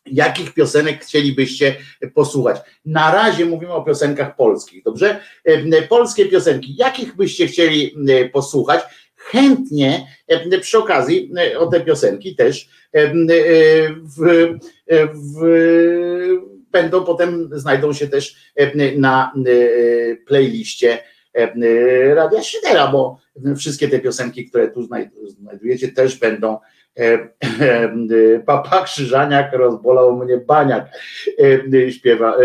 jakich 0.06 0.54
piosenek 0.54 1.04
chcielibyście 1.04 1.76
posłuchać. 2.14 2.60
Na 2.84 3.14
razie 3.14 3.44
mówimy 3.44 3.72
o 3.72 3.82
piosenkach 3.82 4.36
polskich, 4.36 4.84
dobrze? 4.84 5.20
Polskie 5.88 6.26
piosenki, 6.26 6.76
jakich 6.76 7.16
byście 7.16 7.46
chcieli 7.46 7.96
posłuchać? 8.32 8.80
Chętnie 9.30 10.06
e, 10.28 10.58
przy 10.58 10.78
okazji 10.78 11.32
e, 11.36 11.58
o 11.58 11.66
te 11.66 11.80
piosenki 11.80 12.36
też 12.36 12.68
e, 12.92 13.12
w, 14.18 14.48
w, 15.14 15.40
będą 16.70 17.04
potem, 17.04 17.50
znajdą 17.52 17.92
się 17.92 18.08
też 18.08 18.52
na 18.96 19.32
playliście 20.26 20.98
Radia 22.14 22.42
Szydera, 22.42 22.88
bo 22.92 23.18
wszystkie 23.56 23.88
te 23.88 23.98
piosenki, 23.98 24.48
które 24.48 24.70
tu 24.70 24.80
znaj- 24.80 25.10
znajdujecie 25.26 25.88
też 25.88 26.16
będą 26.16 26.58
Papa 28.46 28.84
Krzyżaniak 28.84 29.52
rozbolał 29.52 30.16
mnie 30.16 30.38
baniak 30.38 30.86
e, 31.74 31.90
śpiewa, 31.90 32.36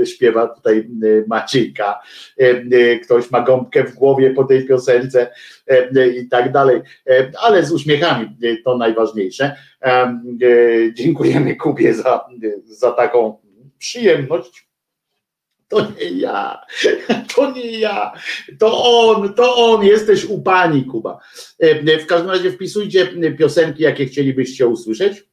e, 0.00 0.06
śpiewa 0.06 0.48
tutaj 0.48 0.78
e, 0.78 0.84
Maciejka 1.26 2.00
E, 2.36 2.98
ktoś 2.98 3.30
ma 3.30 3.40
gąbkę 3.40 3.84
w 3.84 3.94
głowie 3.94 4.30
po 4.30 4.44
tej 4.44 4.66
piosence 4.66 5.30
e, 5.66 6.08
i 6.08 6.28
tak 6.28 6.52
dalej, 6.52 6.80
E, 7.10 7.32
ale 7.42 7.64
z 7.64 7.72
uśmiechami 7.72 8.24
e, 8.24 8.56
to 8.64 8.76
najważniejsze. 8.76 9.56
E, 9.82 9.88
e, 9.88 10.18
Dziękujemy 10.94 11.56
Kubie 11.56 11.94
za, 11.94 12.26
za 12.64 12.92
taką 12.92 13.38
przyjemność. 13.78 14.65
To 15.68 15.80
nie 15.80 16.10
ja, 16.10 16.60
to 17.34 17.52
nie 17.52 17.78
ja, 17.78 18.12
to 18.58 18.84
on, 18.84 19.34
to 19.34 19.56
on, 19.56 19.84
jesteś 19.86 20.24
u 20.24 20.42
pani 20.42 20.84
Kuba. 20.84 21.18
E, 21.58 21.98
W 21.98 22.06
każdym 22.06 22.30
razie 22.30 22.50
wpisujcie 22.50 23.06
piosenki, 23.38 23.82
jakie 23.82 24.06
chcielibyście 24.06 24.66
usłyszeć 24.68 25.28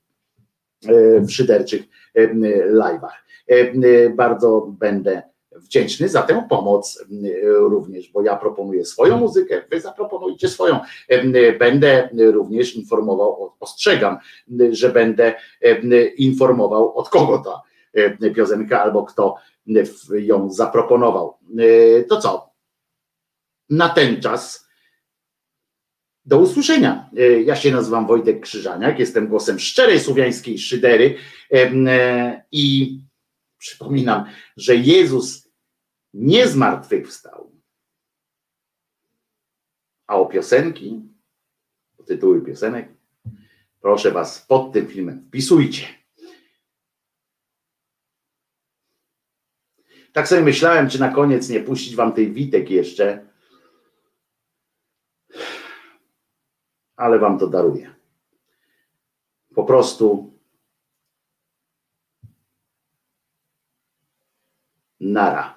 e, 0.88 1.20
w 1.20 1.32
szyderczych 1.32 1.84
e, 2.16 2.28
live'ach. 2.74 3.18
E, 3.48 4.10
Bardzo 4.10 4.68
będę 4.80 5.22
wdzięczny 5.52 6.10
za 6.10 6.22
tę 6.22 6.46
pomoc 6.50 7.02
e, 7.02 7.06
również, 7.50 8.10
bo 8.12 8.22
ja 8.22 8.36
proponuję 8.36 8.86
swoją 8.86 9.18
muzykę, 9.18 9.64
wy 9.72 9.82
zaproponujcie 9.82 10.48
swoją. 10.50 10.80
E, 11.10 11.54
Będę 11.54 12.10
również 12.14 12.76
informował, 12.76 13.54
ostrzegam, 13.60 14.18
że 14.72 14.90
będę 14.90 15.34
e, 15.62 16.06
informował 16.06 16.98
od 16.98 17.10
kogo 17.10 17.38
ta 17.38 17.62
e, 17.94 18.30
piosenka 18.32 18.82
albo 18.82 19.04
kto 19.04 19.36
ją 20.20 20.50
zaproponował. 20.52 21.38
E, 21.60 22.04
To 22.04 22.22
co? 22.22 22.54
Na 23.70 23.90
ten 23.90 24.22
czas 24.22 24.68
do 26.26 26.38
usłyszenia. 26.40 27.10
E, 27.18 27.42
Ja 27.42 27.56
się 27.56 27.72
nazywam 27.72 28.08
Wojtek 28.08 28.42
Krzyżaniak, 28.42 29.00
jestem 29.00 29.28
głosem 29.28 29.60
szczerej 29.60 30.00
słowiańskiej 30.00 30.60
szydery 30.60 31.16
e, 31.52 32.44
i 32.52 32.98
przypominam, 33.58 34.26
że 34.58 34.76
Jezus 34.76 35.50
nie 36.14 36.48
zmartwychwstał. 36.48 37.52
A 40.08 40.16
o 40.16 40.26
piosenki, 40.26 41.02
o 41.98 42.04
tytuły 42.04 42.42
piosenek, 42.42 42.90
proszę 43.82 44.12
Was 44.12 44.46
pod 44.46 44.74
tym 44.74 44.88
filmem 44.88 45.26
wpisujcie. 45.28 46.03
Tak 50.14 50.28
sobie 50.28 50.42
myślałem, 50.42 50.90
czy 50.90 51.00
na 51.00 51.10
koniec 51.10 51.50
nie 51.50 51.60
puścić 51.60 51.96
Wam 51.96 52.14
tej 52.14 52.34
Witek 52.34 52.70
jeszcze, 52.70 53.28
ale 56.96 57.20
Wam 57.20 57.40
to 57.40 57.48
daruję. 57.48 57.96
Po 59.56 59.64
prostu 59.64 60.34
nara. 65.00 65.53